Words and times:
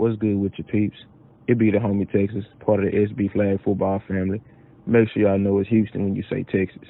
What's 0.00 0.16
good 0.16 0.38
with 0.38 0.54
your 0.56 0.66
peeps? 0.66 0.96
It 1.46 1.58
be 1.58 1.70
the 1.70 1.76
homie 1.76 2.10
Texas, 2.10 2.46
part 2.64 2.82
of 2.82 2.90
the 2.90 2.96
SB 2.96 3.34
Flag 3.34 3.62
football 3.62 4.02
family. 4.08 4.40
Make 4.86 5.10
sure 5.10 5.24
y'all 5.24 5.38
know 5.38 5.58
it's 5.58 5.68
Houston 5.68 6.04
when 6.04 6.16
you 6.16 6.22
say 6.22 6.42
Texas. 6.42 6.88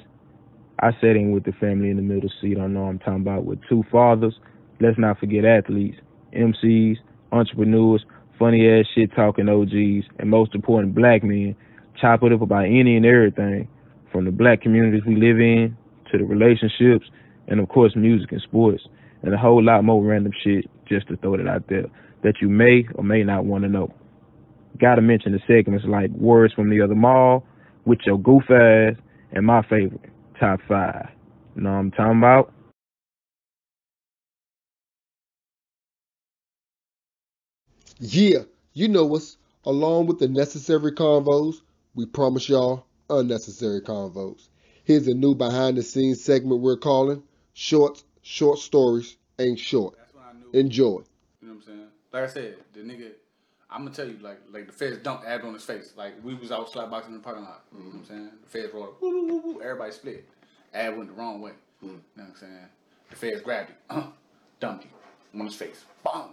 I 0.79 0.91
sat 1.01 1.17
in 1.17 1.33
with 1.33 1.43
the 1.43 1.51
family 1.51 1.89
in 1.89 1.97
the 1.97 2.03
middle 2.03 2.29
seat. 2.39 2.57
I 2.57 2.67
know 2.67 2.83
I'm 2.83 2.99
talking 2.99 3.15
about 3.15 3.43
with 3.43 3.59
two 3.67 3.83
fathers. 3.91 4.39
Let's 4.79 4.97
not 4.97 5.19
forget 5.19 5.43
athletes, 5.43 5.97
MCs, 6.33 6.99
entrepreneurs, 7.33 8.05
funny 8.39 8.65
ass 8.69 8.85
shit 8.95 9.13
talking 9.13 9.49
OGs, 9.49 10.07
and 10.17 10.29
most 10.29 10.55
important, 10.55 10.95
black 10.95 11.21
men. 11.21 11.53
Chop 11.99 12.23
it 12.23 12.31
up 12.31 12.41
about 12.41 12.63
any 12.63 12.95
and 12.95 13.05
everything, 13.05 13.67
from 14.09 14.23
the 14.23 14.31
black 14.31 14.61
communities 14.61 15.03
we 15.05 15.17
live 15.17 15.37
in 15.37 15.75
to 16.13 16.17
the 16.17 16.23
relationships, 16.23 17.11
and 17.49 17.59
of 17.59 17.67
course, 17.67 17.93
music 17.93 18.31
and 18.31 18.41
sports, 18.41 18.83
and 19.21 19.33
a 19.33 19.37
whole 19.37 19.61
lot 19.61 19.83
more 19.83 20.01
random 20.01 20.31
shit 20.41 20.71
just 20.87 21.09
to 21.09 21.17
throw 21.17 21.33
it 21.33 21.45
out 21.45 21.67
there 21.67 21.87
that 22.23 22.35
you 22.41 22.49
may 22.49 22.85
or 22.95 23.03
may 23.03 23.23
not 23.23 23.45
want 23.45 23.63
to 23.63 23.69
know. 23.69 23.93
Gotta 24.79 25.01
mention 25.01 25.31
the 25.33 25.39
segments 25.47 25.85
like 25.87 26.09
Words 26.11 26.53
from 26.53 26.69
the 26.69 26.81
Other 26.81 26.95
Mall, 26.95 27.45
with 27.85 27.99
your 28.05 28.19
goof 28.19 28.43
ass, 28.49 28.95
and 29.31 29.45
my 29.45 29.61
favorite, 29.63 30.01
Top 30.39 30.59
5. 30.67 31.09
You 31.55 31.61
Know 31.63 31.71
what 31.71 31.77
I'm 31.77 31.91
talking 31.91 32.17
about? 32.17 32.53
Yeah, 37.99 38.39
you 38.73 38.87
know 38.87 39.15
us. 39.15 39.37
Along 39.63 40.07
with 40.07 40.17
the 40.17 40.27
necessary 40.27 40.91
convos, 40.91 41.61
we 41.93 42.07
promise 42.07 42.49
y'all 42.49 42.85
unnecessary 43.11 43.81
convos. 43.81 44.47
Here's 44.85 45.07
a 45.07 45.13
new 45.13 45.35
behind 45.35 45.77
the 45.77 45.83
scenes 45.83 46.23
segment 46.23 46.61
we're 46.61 46.77
calling 46.77 47.21
Shorts, 47.53 48.03
Short 48.23 48.57
Stories 48.57 49.17
Ain't 49.37 49.59
Short. 49.59 49.95
That's 49.97 50.13
when 50.15 50.23
I 50.23 50.33
knew. 50.33 50.59
Enjoy. 50.59 50.87
You 50.87 51.47
know 51.47 51.53
what 51.53 51.55
I'm 51.55 51.61
saying? 51.61 51.87
Like 52.11 52.23
I 52.23 52.27
said, 52.27 52.57
the 52.73 52.81
nigga, 52.81 53.11
I'm 53.69 53.83
gonna 53.83 53.95
tell 53.95 54.07
you, 54.07 54.17
like, 54.19 54.39
like 54.51 54.67
the 54.67 54.73
feds 54.73 54.97
dumped 54.97 55.25
Ab 55.25 55.45
on 55.45 55.53
his 55.53 55.63
face. 55.63 55.93
Like 55.95 56.13
we 56.23 56.33
was 56.35 56.51
out 56.51 56.71
slap 56.71 56.89
boxing 56.89 57.13
in 57.13 57.19
the 57.19 57.23
parking 57.23 57.43
lot. 57.43 57.63
You 57.71 57.79
know 57.79 57.85
what 57.85 57.95
I'm 57.95 58.05
saying? 58.05 58.29
The 58.43 58.49
feds 58.49 58.73
rolled, 58.73 58.95
woo, 59.01 59.09
woo, 59.09 59.27
woo, 59.27 59.41
woo, 59.53 59.61
everybody 59.61 59.91
split. 59.91 60.29
Ab 60.73 60.97
went 60.97 61.09
the 61.09 61.15
wrong 61.15 61.41
way. 61.41 61.51
You 61.81 61.89
know 61.89 61.95
what 62.15 62.25
I'm 62.29 62.35
saying? 62.35 62.57
The 63.09 63.15
feds 63.15 63.41
grabbed 63.41 63.69
him, 63.69 63.77
uh, 63.89 64.03
dumped 64.59 64.83
him 64.85 64.91
on 65.39 65.45
his 65.45 65.55
face. 65.55 65.85
Boom. 66.03 66.31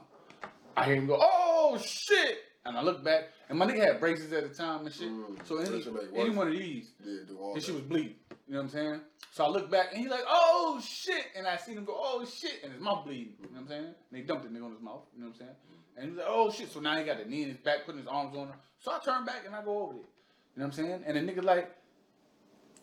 I 0.77 0.85
hear 0.85 0.95
him 0.97 1.07
go, 1.07 1.19
oh 1.21 1.79
shit! 1.85 2.39
And 2.65 2.77
I 2.77 2.83
look 2.83 3.03
back, 3.03 3.25
and 3.49 3.59
my 3.59 3.67
nigga 3.67 3.81
had 3.81 4.01
braces 4.01 4.33
at 4.33 4.49
the 4.49 4.55
time 4.55 4.85
and 4.87 4.95
shit. 4.95 5.09
Mm, 5.09 5.47
so 5.47 5.59
any, 5.59 5.71
that 5.71 5.83
should 5.85 5.95
make 5.95 6.05
any 6.15 6.31
one 6.31 6.49
of 6.49 6.53
these, 6.53 6.91
Yeah, 7.05 7.21
and 7.55 7.63
she 7.63 7.73
was 7.73 7.83
bleeding. 7.83 8.15
You 8.49 8.55
know 8.55 8.61
what 8.61 8.65
I'm 8.65 8.71
saying? 8.71 9.01
So 9.31 9.45
I 9.45 9.49
look 9.49 9.71
back 9.71 9.89
and 9.93 10.01
he's 10.01 10.11
like, 10.11 10.25
oh 10.27 10.81
shit. 10.83 11.27
And 11.37 11.47
I 11.47 11.59
seen 11.59 11.77
him 11.77 11.85
go, 11.85 11.95
oh 11.97 12.25
shit. 12.25 12.61
And 12.65 12.73
his 12.73 12.81
mouth 12.81 13.05
bleeding. 13.05 13.35
You 13.41 13.49
know 13.49 13.53
what 13.53 13.61
I'm 13.61 13.69
saying? 13.69 13.85
And 13.85 13.95
they 14.11 14.23
dumped 14.23 14.45
the 14.45 14.49
nigga 14.49 14.65
on 14.65 14.73
his 14.73 14.81
mouth. 14.81 15.03
You 15.15 15.23
know 15.23 15.29
what 15.29 15.35
I'm 15.35 15.39
saying? 15.39 15.51
And 15.99 16.09
he's 16.09 16.19
like, 16.19 16.27
oh 16.29 16.51
shit. 16.51 16.73
So 16.73 16.81
now 16.81 16.97
he 16.97 17.05
got 17.05 17.19
the 17.19 17.27
knee 17.27 17.43
in 17.43 17.49
his 17.49 17.59
back, 17.59 17.85
putting 17.85 18.01
his 18.01 18.09
arms 18.09 18.35
on 18.35 18.49
her. 18.49 18.55
So 18.79 18.91
I 18.91 19.01
turn 19.05 19.27
back 19.27 19.43
and 19.45 19.55
I 19.55 19.63
go 19.63 19.83
over 19.83 19.93
there. 19.93 20.03
You 20.03 20.63
know 20.63 20.67
what 20.67 20.67
I'm 20.67 20.73
saying? 20.73 21.05
And 21.07 21.17
the 21.29 21.33
nigga 21.33 21.45
like, 21.45 21.71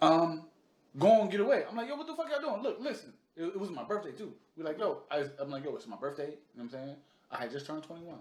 um, 0.01 0.43
go 0.99 1.21
and 1.21 1.31
get 1.31 1.39
away. 1.39 1.63
I'm 1.67 1.75
like, 1.75 1.87
yo, 1.87 1.95
what 1.95 2.05
the 2.05 2.13
fuck 2.13 2.29
y'all 2.29 2.41
doing? 2.41 2.61
Look, 2.61 2.79
listen. 2.79 3.13
It, 3.35 3.45
it 3.45 3.59
was 3.59 3.71
my 3.71 3.83
birthday 3.83 4.11
too. 4.11 4.33
We 4.55 4.63
like, 4.63 4.77
yo, 4.77 5.01
I 5.09 5.25
I'm 5.39 5.49
like, 5.49 5.65
yo, 5.65 5.75
it's 5.75 5.87
my 5.87 5.97
birthday. 5.97 6.27
You 6.27 6.29
know 6.29 6.37
what 6.55 6.63
I'm 6.63 6.69
saying? 6.69 6.95
I 7.31 7.37
had 7.39 7.51
just 7.51 7.65
turned 7.65 7.83
21. 7.83 8.17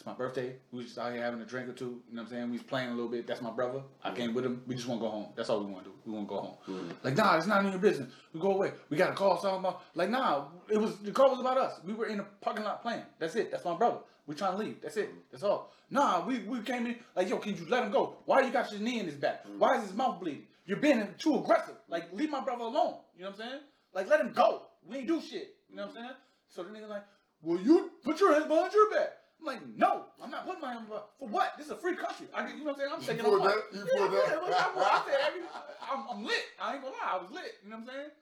It's 0.00 0.06
my 0.06 0.14
birthday. 0.14 0.54
We 0.72 0.78
was 0.78 0.86
just 0.86 0.98
out 0.98 1.12
here 1.12 1.22
having 1.22 1.42
a 1.42 1.44
drink 1.44 1.68
or 1.68 1.74
two. 1.74 2.00
You 2.08 2.16
know 2.16 2.22
what 2.22 2.28
I'm 2.28 2.28
saying? 2.28 2.44
We 2.46 2.52
was 2.52 2.62
playing 2.62 2.88
a 2.88 2.92
little 2.92 3.10
bit. 3.10 3.26
That's 3.26 3.42
my 3.42 3.50
brother. 3.50 3.82
I 4.02 4.12
came 4.12 4.32
with 4.32 4.46
him. 4.46 4.62
We 4.66 4.74
just 4.74 4.88
want 4.88 4.98
to 4.98 5.04
go 5.04 5.10
home. 5.10 5.26
That's 5.36 5.50
all 5.50 5.62
we 5.62 5.70
want 5.70 5.84
to 5.84 5.90
do. 5.90 5.96
We 6.06 6.12
want 6.14 6.26
to 6.26 6.34
go 6.34 6.40
home. 6.40 6.94
Like, 7.04 7.18
nah, 7.18 7.36
it's 7.36 7.46
not 7.46 7.66
in 7.66 7.72
your 7.72 7.80
business. 7.82 8.10
We 8.32 8.40
go 8.40 8.52
away. 8.52 8.72
We 8.88 8.96
got 8.96 9.10
a 9.10 9.12
call 9.12 9.36
talking 9.36 9.58
about. 9.58 9.82
Like, 9.94 10.08
nah, 10.08 10.46
it 10.70 10.78
was 10.78 10.96
the 11.00 11.12
call 11.12 11.32
was 11.32 11.40
about 11.40 11.58
us. 11.58 11.80
We 11.84 11.92
were 11.92 12.06
in 12.06 12.16
the 12.16 12.24
parking 12.40 12.64
lot 12.64 12.80
playing. 12.80 13.02
That's 13.18 13.36
it. 13.36 13.50
That's 13.50 13.62
my 13.62 13.76
brother. 13.76 13.98
We 14.26 14.34
trying 14.34 14.52
to 14.52 14.64
leave. 14.64 14.80
That's 14.80 14.96
it. 14.96 15.12
Mm. 15.12 15.18
That's 15.32 15.42
all. 15.42 15.70
Nah, 15.90 16.24
we, 16.24 16.38
we 16.38 16.60
came 16.62 16.86
in 16.86 16.96
like, 17.14 17.28
yo, 17.28 17.36
can 17.36 17.54
you 17.54 17.66
let 17.68 17.84
him 17.84 17.92
go? 17.92 18.16
Why 18.24 18.40
you 18.40 18.50
got 18.50 18.72
your 18.72 18.80
knee 18.80 19.00
in 19.00 19.04
his 19.04 19.16
back? 19.16 19.46
Mm. 19.46 19.58
Why 19.58 19.76
is 19.76 19.82
his 19.82 19.92
mouth 19.92 20.18
bleeding? 20.18 20.46
You're 20.64 20.78
being 20.78 21.06
too 21.18 21.36
aggressive. 21.36 21.76
Like, 21.90 22.10
leave 22.14 22.30
my 22.30 22.40
brother 22.40 22.64
alone. 22.64 22.94
You 23.18 23.24
know 23.24 23.32
what 23.32 23.40
I'm 23.40 23.48
saying? 23.48 23.60
Like, 23.92 24.08
let 24.08 24.22
him 24.22 24.32
go. 24.32 24.62
We 24.88 24.96
ain't 24.96 25.08
do 25.08 25.20
shit. 25.20 25.56
You 25.68 25.76
know 25.76 25.82
what 25.82 25.90
I'm 25.90 25.96
saying? 25.96 26.14
So 26.48 26.62
the 26.62 26.70
nigga 26.70 26.88
like, 26.88 27.04
well, 27.42 27.60
you 27.60 27.90
put 28.02 28.18
your 28.18 28.32
hands 28.32 28.46
behind 28.46 28.72
your 28.72 28.90
back. 28.90 29.10
I'm 29.40 29.46
like, 29.46 29.60
no, 29.76 30.04
I'm 30.22 30.30
not 30.30 30.44
putting 30.44 30.60
my 30.60 30.72
behind. 30.76 30.88
For 31.18 31.28
what? 31.28 31.56
This 31.56 31.66
is 31.66 31.72
a 31.72 31.76
free 31.80 31.96
country. 31.96 32.28
I, 32.34 32.48
you 32.52 32.64
know 32.64 32.76
what 32.76 32.76
I'm 32.76 32.76
saying? 32.76 32.92
I'm 32.92 33.00
taking 33.00 33.24
pulled 33.24 33.40
on 33.40 33.48
that? 33.48 33.64
You 33.72 33.80
Yeah, 33.88 34.08
that? 34.08 34.36
I, 34.36 34.68
I 34.76 35.02
said, 35.08 35.18
every, 35.28 35.40
I'm, 35.80 36.00
I'm 36.10 36.20
lit. 36.24 36.44
I 36.60 36.74
ain't 36.74 36.82
gonna 36.84 36.92
lie, 36.92 37.08
I 37.08 37.16
was 37.16 37.30
lit. 37.32 37.56
You 37.64 37.70
know 37.70 37.80
what 37.80 37.88
I'm 37.88 37.94
saying? 37.96 38.12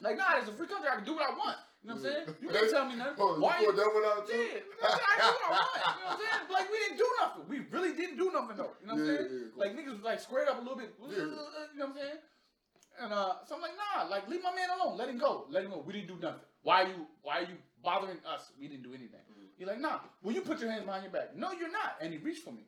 Like, 0.00 0.16
nah, 0.16 0.40
it's 0.40 0.48
a 0.48 0.52
free 0.52 0.66
country. 0.66 0.88
I 0.88 0.96
can 0.96 1.04
do 1.04 1.14
what 1.14 1.28
I 1.28 1.32
want. 1.36 1.56
You 1.80 1.88
know 1.88 1.96
what 1.96 2.04
I'm 2.04 2.12
saying? 2.12 2.24
You 2.40 2.48
can't 2.52 2.68
tell 2.68 2.84
me 2.84 2.96
nothing. 2.96 3.16
Oh, 3.20 3.36
you 3.36 3.40
Why 3.40 3.64
pulled 3.64 3.76
that 3.80 3.88
one 3.88 4.04
out 4.04 4.28
too? 4.28 4.36
yeah, 4.36 4.60
I 4.84 5.14
can 5.16 5.24
do 5.24 5.32
what 5.32 5.44
I 5.44 5.52
want. 5.56 5.80
You 5.80 6.00
know 6.00 6.08
what 6.08 6.12
I'm 6.12 6.20
saying? 6.20 6.40
Like 6.52 6.66
we 6.68 6.76
didn't 6.84 7.00
do 7.00 7.08
nothing. 7.20 7.42
We 7.48 7.56
really 7.72 7.92
didn't 7.96 8.18
do 8.20 8.28
nothing 8.28 8.56
though. 8.60 8.74
You 8.80 8.86
know 8.88 8.94
what 9.00 9.00
I'm 9.00 9.08
Yeah, 9.08 9.16
saying? 9.16 9.28
yeah, 9.32 9.48
cool. 9.48 9.60
Like 9.60 9.70
niggas 9.76 9.94
was 9.96 10.04
like 10.04 10.20
squared 10.20 10.48
up 10.52 10.60
a 10.60 10.64
little 10.64 10.76
bit. 10.76 10.92
Yeah. 11.00 11.24
You 11.24 11.40
know 11.40 11.40
what 11.40 11.88
I'm 11.88 11.96
saying? 11.96 12.20
And 13.00 13.12
uh, 13.16 13.40
so 13.48 13.56
I'm 13.56 13.62
like, 13.64 13.72
nah, 13.80 14.12
like 14.12 14.28
leave 14.28 14.44
my 14.44 14.52
man 14.52 14.68
alone. 14.76 15.00
Let 15.00 15.08
him 15.08 15.16
go. 15.16 15.48
Let 15.48 15.64
him 15.64 15.72
go. 15.72 15.80
We 15.80 15.96
didn't 15.96 16.12
do 16.12 16.20
nothing. 16.20 16.44
Why 16.60 16.84
are 16.84 16.88
you 16.92 17.08
why 17.24 17.40
are 17.40 17.48
you 17.48 17.56
bothering 17.80 18.20
us? 18.28 18.52
We 18.60 18.68
didn't 18.68 18.84
do 18.84 18.92
anything. 18.92 19.24
Mm-hmm. 19.60 19.68
He's 19.68 19.68
like, 19.68 19.80
nah. 19.80 19.98
Will 20.22 20.32
you 20.32 20.40
put 20.40 20.60
your 20.60 20.70
hands 20.70 20.84
behind 20.84 21.04
your 21.04 21.12
back? 21.12 21.36
No, 21.36 21.52
you're 21.52 21.70
not. 21.70 21.96
And 22.00 22.12
he 22.12 22.18
reached 22.18 22.44
for 22.44 22.52
me. 22.52 22.62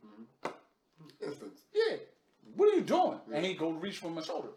Instance. 1.25 1.61
Yeah. 1.75 1.97
What 2.55 2.73
are 2.73 2.77
you 2.77 2.83
doing? 2.83 3.19
And 3.33 3.45
he 3.47 3.55
go 3.55 3.71
reach 3.71 3.99
for 3.99 4.11
my 4.11 4.23
shoulder. 4.23 4.49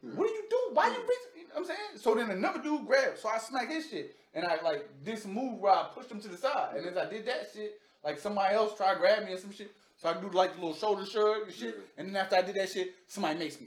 What 0.00 0.30
are 0.30 0.32
you 0.32 0.44
doing? 0.50 0.74
Why 0.74 0.88
you 0.88 0.94
reach? 0.94 1.18
You 1.36 1.42
know 1.42 1.48
what 1.54 1.60
I'm 1.60 1.66
saying? 1.66 1.78
So 1.96 2.14
then 2.14 2.30
another 2.30 2.62
dude 2.62 2.86
grabbed. 2.86 3.18
So 3.18 3.28
I 3.28 3.38
smack 3.38 3.70
his 3.70 3.88
shit. 3.88 4.16
And 4.34 4.46
I 4.46 4.60
like 4.62 4.88
this 5.04 5.26
move 5.26 5.58
where 5.60 5.72
I 5.72 5.88
pushed 5.94 6.10
him 6.10 6.20
to 6.20 6.28
the 6.28 6.36
side. 6.36 6.76
And 6.76 6.86
as 6.86 6.96
I 6.96 7.08
did 7.08 7.26
that 7.26 7.48
shit, 7.52 7.78
like 8.02 8.18
somebody 8.18 8.54
else 8.54 8.76
tried 8.76 8.94
to 8.94 9.00
grab 9.00 9.24
me 9.24 9.32
or 9.32 9.38
some 9.38 9.52
shit. 9.52 9.70
So 9.96 10.08
I 10.08 10.14
do 10.14 10.30
like 10.30 10.54
the 10.54 10.60
little 10.60 10.74
shoulder 10.74 11.04
shrug 11.04 11.42
and 11.46 11.54
shit. 11.54 11.78
And 11.98 12.08
then 12.08 12.16
after 12.16 12.36
I 12.36 12.42
did 12.42 12.56
that 12.56 12.70
shit, 12.70 12.94
somebody 13.06 13.38
makes 13.38 13.60
me 13.60 13.66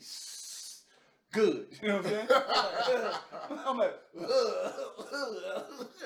good. 1.31 1.67
You 1.81 1.87
know 1.89 1.97
what 1.97 2.05
I'm 2.05 2.11
saying? 2.11 2.27
I'm 3.67 3.77
like, 3.77 3.93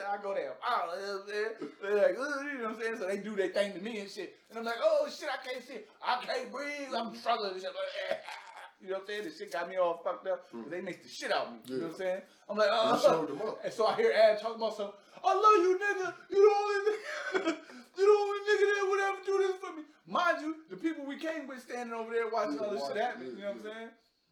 I 0.09 0.18
go 0.24 0.34
there. 0.34 0.53
Oh, 0.66 0.96
you 0.96 1.06
know 1.06 1.13
what 1.13 1.22
I'm 1.22 1.28
saying? 1.28 1.72
They're 1.81 1.96
like, 1.96 2.12
you 2.18 2.57
know 2.59 2.63
what 2.69 2.75
I'm 2.75 2.81
saying? 2.81 2.96
So 3.00 3.07
they 3.07 3.18
do 3.18 3.35
their 3.35 3.50
thing 3.50 3.74
to 3.74 3.80
me 3.80 4.00
and 4.00 4.09
shit. 4.09 4.35
And 4.50 4.57
I'm 4.59 4.66
like, 4.66 4.80
oh 4.81 5.07
shit, 5.09 5.30
I 5.30 5.38
can't 5.47 5.63
shit. 5.66 5.88
I 6.06 6.24
can't 6.25 6.52
breathe. 6.52 6.94
I'm 6.96 7.16
struggling 7.16 7.52
and 7.53 7.62
shit. 7.62 7.69
Like, 7.72 8.19
You 8.81 8.88
know 8.90 8.94
what 8.96 9.02
I'm 9.02 9.07
saying? 9.07 9.24
The 9.25 9.31
shit 9.31 9.52
got 9.52 9.68
me 9.69 9.75
all 9.75 10.00
fucked 10.03 10.25
up. 10.28 10.50
'cause 10.52 10.63
They 10.72 10.80
mixed 10.81 11.03
the 11.03 11.09
shit 11.09 11.31
out 11.34 11.47
of 11.47 11.51
me. 11.53 11.59
You 11.68 11.78
know 11.81 11.84
what 11.88 11.91
I'm 11.94 11.97
saying? 12.00 12.22
I'm 12.50 12.57
like, 12.57 12.69
oh. 12.72 13.00
showed 13.03 13.28
them 13.28 13.41
up. 13.47 13.59
And 13.63 13.74
so 13.74 13.86
I 13.88 13.96
hear 13.96 14.12
Ab 14.16 14.40
talking 14.40 14.56
about 14.56 14.78
something. 14.78 14.96
I 15.22 15.34
love 15.36 15.59
you, 15.68 15.78
nigga. 15.78 16.13
You 16.31 16.40
the 16.47 16.56
only 16.56 16.80
nigga. 16.88 17.57
you 18.00 18.03
the 18.07 18.16
only 18.24 18.40
nigga 18.47 18.66
that 18.72 18.88
would 18.90 19.01
ever 19.03 19.19
do 19.25 19.36
this 19.46 19.56
for 19.59 19.75
me. 19.75 19.84
Mind 20.07 20.38
you, 20.41 20.56
the 20.69 20.78
people 20.78 21.03
we 21.06 21.18
came 21.18 21.46
with 21.46 21.62
standing 21.62 21.94
over 21.94 22.12
there 22.13 22.30
watching 22.30 22.56
Yeah, 22.56 22.66
all 22.66 22.72
this 22.72 22.88
shit 22.88 22.97
happen. 22.97 23.24
yeah, 23.25 23.30
You 23.36 23.41
know 23.44 23.47
what 23.47 23.56
I'm 23.57 23.63
saying? 23.63 23.90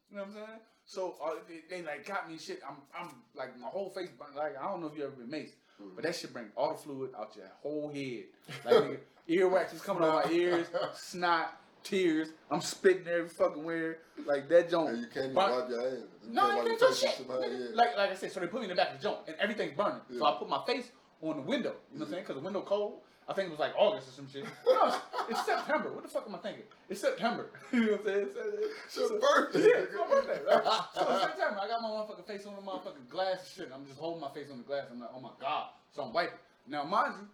You 0.10 0.16
know 0.16 0.24
what 0.24 0.28
I'm 0.28 0.34
saying? 0.34 0.60
So 0.88 1.16
uh, 1.24 1.32
they, 1.48 1.62
they 1.70 1.84
like 1.86 2.06
got 2.06 2.32
me 2.32 2.38
shit. 2.38 2.62
I'm 2.68 2.78
I'm 2.98 3.10
like 3.36 3.60
my 3.60 3.68
whole 3.68 3.90
face 3.90 4.10
burnt. 4.18 4.36
Like 4.36 4.58
I 4.58 4.64
don't 4.64 4.82
know 4.82 4.88
if 4.88 4.98
you 4.98 5.04
ever 5.04 5.12
been 5.12 5.28
maced, 5.28 5.52
but 5.96 6.04
that 6.06 6.16
shit 6.16 6.32
bring 6.32 6.46
all 6.56 6.72
the 6.72 6.78
fluid 6.78 7.12
out 7.20 7.36
your 7.36 7.52
whole 7.62 7.92
head. 7.92 8.24
Like 8.64 8.74
nigga, 8.74 8.98
earwax 9.30 9.74
is 9.74 9.82
coming 9.82 10.04
out 10.04 10.26
my 10.26 10.32
ears, 10.32 10.68
snot, 10.96 11.60
tears. 11.84 12.30
I'm 12.50 12.62
spitting 12.62 13.06
every 13.06 13.28
fucking 13.28 13.66
where. 13.66 13.98
Like 14.26 14.48
that 14.48 14.70
joint. 14.70 14.90
And 14.90 15.02
you 15.02 15.08
can't 15.08 15.26
even 15.26 15.36
wipe 15.36 15.70
your 15.70 15.82
hands. 15.82 16.04
You 16.26 16.34
no, 16.34 16.62
you 16.62 16.68
can't 16.68 16.80
do 16.80 16.94
shit. 16.94 17.28
nigga. 17.28 17.76
Like, 17.76 17.98
like 17.98 18.12
I 18.12 18.16
said, 18.16 18.32
so 18.32 18.40
they 18.40 18.48
put 18.48 18.62
me 18.62 18.66
in 18.66 18.70
the 18.70 18.76
back 18.76 18.96
of 18.96 19.02
the 19.02 19.04
joint, 19.10 19.20
and 19.28 19.36
everything's 19.40 19.76
burning. 19.76 20.02
So 20.18 20.26
I 20.26 20.38
put 20.40 20.48
my 20.48 20.64
face 20.66 20.90
on 21.22 21.36
the 21.36 21.42
window. 21.42 21.76
You 21.92 22.00
know 22.00 22.06
what 22.06 22.06
I'm 22.06 22.12
saying? 22.12 22.24
Because 22.24 22.36
the 22.36 22.46
window 22.46 22.62
cold. 22.62 23.00
I 23.30 23.34
think 23.34 23.48
it 23.48 23.52
was 23.52 23.60
like 23.60 23.74
August 23.78 24.08
or 24.08 24.12
some 24.12 24.28
shit. 24.30 24.46
No, 24.66 24.88
it's, 24.88 24.98
it's 25.30 25.46
September. 25.46 25.92
What 25.92 26.04
the 26.04 26.10
fuck 26.10 26.26
am 26.28 26.36
I 26.36 26.38
thinking? 26.38 26.64
It's 26.90 27.02
September. 27.02 27.50
you 27.74 27.82
know 27.86 27.92
what 27.94 28.00
I'm 28.02 28.06
saying? 28.06 28.28
It's, 28.36 28.98
It's 28.98 28.98
your 28.98 29.20
birthday, 29.20 29.60
Yeah, 29.60 29.84
it's 29.84 29.94
my 29.94 30.08
birthday. 30.08 30.40
Right? 30.48 30.64
so 30.96 31.02
it's 31.12 31.22
September. 31.24 31.60
I 31.62 31.68
got 31.68 31.82
my 31.82 31.90
motherfucking 31.90 32.26
face 32.26 32.46
on 32.46 32.56
the 32.56 32.62
motherfucking 32.62 33.10
glass 33.10 33.40
and 33.40 33.48
shit. 33.68 33.72
I'm 33.74 33.86
just 33.86 34.00
holding 34.00 34.22
my 34.22 34.30
face 34.30 34.48
on 34.52 34.58
the 34.60 34.64
glass. 34.64 34.86
I'm 34.92 35.00
like, 35.02 35.10
oh 35.14 35.20
my 35.20 35.32
god. 35.42 35.68
So 35.94 36.04
I'm 36.04 36.14
wiping. 36.14 36.38
Now, 36.70 36.84
mind 36.84 37.16
you, 37.20 37.28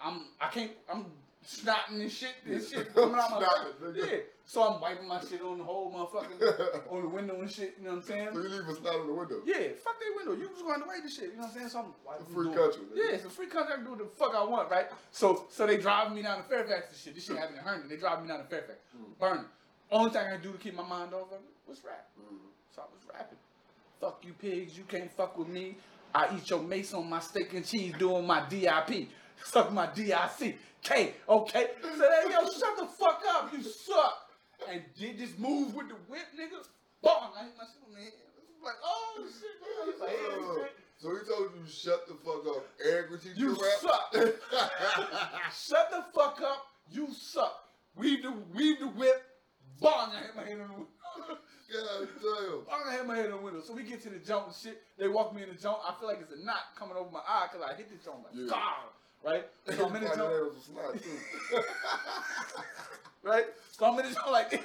I'm 0.00 0.22
I 0.40 0.48
can't. 0.48 0.70
I'm 0.90 1.06
snotting 1.46 2.00
and 2.00 2.10
shit. 2.10 2.34
And 2.46 2.62
shit 2.62 2.94
coming 2.94 3.16
out 3.18 3.30
my 3.30 3.46
Snotting, 3.46 3.96
Yeah. 3.96 4.16
So 4.46 4.62
I'm 4.62 4.80
wiping 4.80 5.08
my 5.08 5.20
shit 5.20 5.40
on 5.40 5.58
the 5.58 5.64
whole 5.64 5.90
motherfucking 5.90 6.90
on 6.92 7.02
the 7.02 7.08
window 7.08 7.40
and 7.40 7.50
shit. 7.50 7.76
You 7.78 7.84
know 7.84 7.90
what 7.92 7.96
I'm 7.96 8.02
saying? 8.02 8.28
So 8.32 8.42
you 8.42 8.48
leave 8.48 8.68
a 8.68 8.74
snot 8.74 9.00
in 9.00 9.06
the 9.06 9.12
window. 9.14 9.36
Yeah, 9.46 9.72
fuck 9.82 9.98
that 9.98 10.12
window. 10.16 10.32
You 10.40 10.48
just 10.50 10.62
going 10.62 10.80
to 10.80 10.86
wait 10.88 11.02
this 11.02 11.16
shit. 11.16 11.30
You 11.30 11.36
know 11.36 11.42
what 11.42 11.48
I'm 11.48 11.54
saying? 11.54 11.68
So 11.70 11.78
I'm 11.78 11.86
like, 12.06 12.26
free 12.28 12.44
doing- 12.44 12.56
country, 12.56 12.82
nigga. 12.82 12.96
Yeah, 12.96 13.14
it's 13.16 13.24
a 13.24 13.30
free 13.30 13.46
country. 13.46 13.72
I 13.72 13.76
can 13.76 13.84
do 13.84 13.90
what 13.92 13.98
the 14.00 14.06
fuck 14.06 14.34
I 14.34 14.44
want, 14.44 14.70
right? 14.70 14.86
So 15.10 15.46
so 15.50 15.66
they 15.66 15.78
driving 15.78 16.14
me 16.14 16.22
down 16.22 16.38
to 16.38 16.44
Fairfax 16.44 16.88
and 16.90 16.98
shit. 16.98 17.14
This 17.14 17.24
shit 17.24 17.38
happened 17.38 17.58
in 17.58 17.64
Herndon. 17.64 17.88
They 17.88 17.96
driving 17.96 18.24
me 18.24 18.28
down 18.28 18.40
to 18.40 18.44
Fairfax. 18.46 18.78
Mm. 18.96 19.18
Burning. 19.18 19.44
Only 19.90 20.10
thing 20.10 20.20
I 20.26 20.30
can 20.32 20.42
do 20.42 20.52
to 20.52 20.58
keep 20.58 20.74
my 20.74 20.86
mind 20.86 21.14
off 21.14 21.28
of 21.32 21.38
it 21.38 21.40
was 21.66 21.80
rap. 21.84 22.08
Mm. 22.20 22.36
So 22.74 22.82
I 22.82 22.84
was 22.92 23.02
rapping. 23.12 23.38
Fuck 24.00 24.22
you 24.26 24.34
pigs, 24.34 24.76
you 24.76 24.84
can't 24.84 25.10
fuck 25.12 25.38
with 25.38 25.48
me. 25.48 25.76
I 26.14 26.36
eat 26.36 26.50
your 26.50 26.62
mace 26.62 26.92
on 26.94 27.08
my 27.08 27.20
steak 27.20 27.54
and 27.54 27.64
cheese 27.66 27.94
doing 27.98 28.26
my 28.26 28.46
DIP. 28.48 29.08
Suck 29.44 29.72
my 29.72 29.86
DIC. 29.86 30.58
K, 30.84 31.14
okay? 31.28 31.70
So 31.82 31.88
hey, 31.98 32.30
yo, 32.32 32.40
shut 32.44 32.76
the 32.78 32.86
fuck 32.86 33.22
up, 33.28 33.52
you 33.52 33.62
suck. 33.62 34.28
And 34.70 34.82
did 34.98 35.18
this 35.18 35.36
move 35.38 35.74
with 35.74 35.88
the 35.88 35.94
whip, 36.08 36.26
nigga. 36.38 36.64
Bong, 37.02 37.32
I 37.36 37.44
hit 37.44 37.52
my 37.58 37.64
shit 37.64 37.82
on 37.88 37.94
the 37.94 38.00
head. 38.00 38.12
Like, 38.62 38.74
oh 38.84 39.26
shit, 39.26 39.98
man. 39.98 40.00
Like, 40.00 40.10
hey, 40.10 40.16
Oh. 40.30 40.66
So 40.96 41.10
he 41.10 41.28
told 41.28 41.50
you 41.56 41.70
shut 41.70 42.06
the 42.06 42.14
fuck 42.24 42.46
up 42.56 42.64
and 42.82 43.08
critique 43.08 43.32
You 43.36 43.50
rap. 43.50 43.80
suck. 43.80 44.14
Shut 45.52 45.90
the 45.90 46.04
fuck 46.14 46.40
up. 46.40 46.66
You 46.90 47.08
suck. 47.12 47.52
Weave 47.96 48.22
the 48.22 48.32
weave 48.54 48.78
the 48.78 48.88
whip. 48.88 49.22
Bong! 49.80 50.12
I 50.14 50.20
hit 50.22 50.36
my 50.36 50.44
head 50.44 50.60
on 50.60 50.68
the 50.68 50.74
window. 50.74 50.88
God 51.72 52.08
damn. 52.22 52.64
Bong! 52.64 52.82
I 52.88 52.92
hit 52.92 53.06
my 53.06 53.16
head 53.16 53.26
on 53.26 53.38
the 53.38 53.44
window. 53.44 53.60
So 53.60 53.74
we 53.74 53.82
get 53.82 54.02
to 54.04 54.10
the 54.10 54.18
jump 54.18 54.46
and 54.46 54.54
shit. 54.56 54.82
They 54.98 55.08
walk 55.08 55.34
me 55.34 55.42
in 55.42 55.48
the 55.50 55.56
jump. 55.56 55.78
I 55.86 55.92
feel 55.98 56.08
like 56.08 56.20
it's 56.22 56.32
a 56.32 56.42
knot 56.44 56.72
coming 56.78 56.96
over 56.96 57.10
my 57.10 57.20
eye 57.26 57.48
because 57.52 57.68
I 57.68 57.74
hit 57.74 57.90
the 57.90 58.02
jump 58.02 58.24
like, 58.24 58.32
Yeah. 58.34 58.48
"Gah!" 58.48 58.88
Right? 59.24 59.44
So 59.76 59.86
I'm 59.86 59.96
in 59.96 60.02
the 60.02 60.08
Find 60.08 60.18
jump. 60.20 60.30
that 60.30 60.44
was 60.44 60.56
a 60.56 60.60
snot, 60.60 61.02
too. 61.02 61.60
right? 63.22 63.46
So 63.72 63.86
I'm 63.86 63.98
in 63.98 64.06
the 64.06 64.14
jump 64.14 64.30
like 64.30 64.64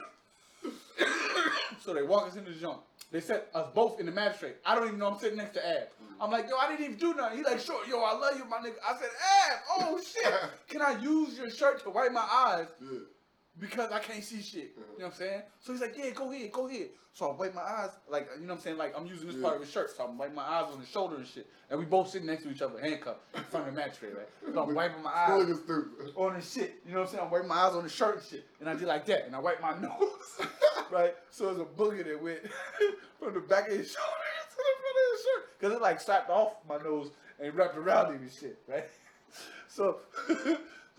so 1.81 1.93
they 1.93 2.03
walk 2.03 2.27
us 2.27 2.35
in 2.35 2.45
the 2.45 2.51
jump. 2.51 2.81
They 3.11 3.21
set 3.21 3.47
us 3.55 3.67
both 3.73 3.99
in 3.99 4.05
the 4.05 4.11
magistrate. 4.11 4.57
I 4.65 4.75
don't 4.75 4.87
even 4.87 4.99
know 4.99 5.07
I'm 5.07 5.17
sitting 5.17 5.37
next 5.37 5.53
to 5.53 5.67
Ab. 5.67 5.87
Mm-hmm. 5.87 6.21
I'm 6.21 6.29
like, 6.29 6.47
yo, 6.47 6.57
I 6.57 6.69
didn't 6.69 6.85
even 6.85 6.97
do 6.97 7.15
nothing. 7.15 7.39
He 7.39 7.43
like, 7.43 7.59
sure, 7.59 7.85
yo, 7.87 8.03
I 8.03 8.13
love 8.13 8.37
you, 8.37 8.45
my 8.45 8.57
nigga. 8.57 8.75
I 8.87 8.97
said, 8.99 9.09
Ab, 9.49 9.59
oh 9.79 9.99
shit. 10.01 10.33
Can 10.67 10.81
I 10.81 10.99
use 11.01 11.37
your 11.37 11.49
shirt 11.49 11.81
to 11.83 11.89
wipe 11.89 12.11
my 12.11 12.21
eyes? 12.31 12.67
Yeah. 12.81 12.99
Because 13.59 13.91
I 13.91 13.99
can't 13.99 14.23
see 14.23 14.41
shit. 14.41 14.71
You 14.75 14.99
know 14.99 15.05
what 15.05 15.05
I'm 15.07 15.11
saying? 15.13 15.41
So 15.59 15.73
he's 15.73 15.81
like, 15.81 15.95
yeah, 15.97 16.11
go 16.11 16.31
ahead, 16.31 16.51
go 16.51 16.67
ahead. 16.67 16.89
So 17.13 17.31
I 17.31 17.35
wipe 17.35 17.53
my 17.53 17.61
eyes, 17.61 17.89
like, 18.07 18.29
you 18.39 18.43
know 18.45 18.53
what 18.53 18.59
I'm 18.59 18.63
saying? 18.63 18.77
Like, 18.77 18.97
I'm 18.97 19.05
using 19.05 19.27
this 19.27 19.35
Yeah. 19.35 19.41
part 19.43 19.55
of 19.55 19.61
his 19.61 19.71
shirt. 19.71 19.89
So 19.95 20.05
I'm 20.05 20.17
wiping 20.17 20.35
my 20.35 20.43
eyes 20.43 20.71
on 20.71 20.79
his 20.79 20.87
shoulder 20.87 21.15
and 21.17 21.27
shit. 21.27 21.47
And 21.69 21.77
we 21.79 21.85
both 21.85 22.09
sitting 22.09 22.27
next 22.27 22.43
to 22.43 22.51
each 22.51 22.61
other, 22.61 22.79
handcuffed, 22.79 23.19
in 23.35 23.43
front 23.43 23.67
of 23.67 23.73
the 23.73 23.79
magistrate, 23.79 24.13
right? 24.15 24.53
So 24.53 24.63
I'm 24.63 24.73
wiping 24.73 25.03
my 25.03 25.11
eyes 25.11 25.59
on 26.15 26.35
his 26.35 26.53
shit. 26.53 26.81
You 26.85 26.93
know 26.93 26.99
what 26.99 27.07
I'm 27.07 27.11
saying? 27.13 27.23
I'm 27.25 27.31
wiping 27.31 27.47
my 27.49 27.55
eyes 27.55 27.73
on 27.73 27.83
the 27.83 27.89
shirt 27.89 28.17
and 28.19 28.25
shit. 28.25 28.45
And 28.61 28.69
I 28.69 28.75
did 28.75 28.87
like 28.87 29.05
that. 29.07 29.25
And 29.25 29.35
I 29.35 29.39
wipe 29.39 29.61
my 29.61 29.77
nose. 29.77 30.47
right? 30.91 31.15
So 31.31 31.49
it's 31.49 31.59
a 31.59 31.65
booger 31.65 32.05
that 32.05 32.21
went 32.23 32.39
from 33.19 33.33
the 33.33 33.41
back 33.41 33.67
of 33.69 33.77
his 33.77 33.91
shoulder 33.91 34.07
to 34.51 34.55
the 34.55 34.63
front 34.79 34.95
of 34.95 35.11
his 35.11 35.21
shirt. 35.23 35.59
Because 35.59 35.75
it 35.75 35.81
like 35.81 35.99
slapped 35.99 36.29
off 36.29 36.53
my 36.67 36.77
nose 36.77 37.09
and 37.39 37.53
wrapped 37.53 37.75
around 37.75 38.13
him 38.13 38.21
and 38.21 38.31
shit, 38.31 38.59
right? 38.67 38.85
So, 39.67 39.97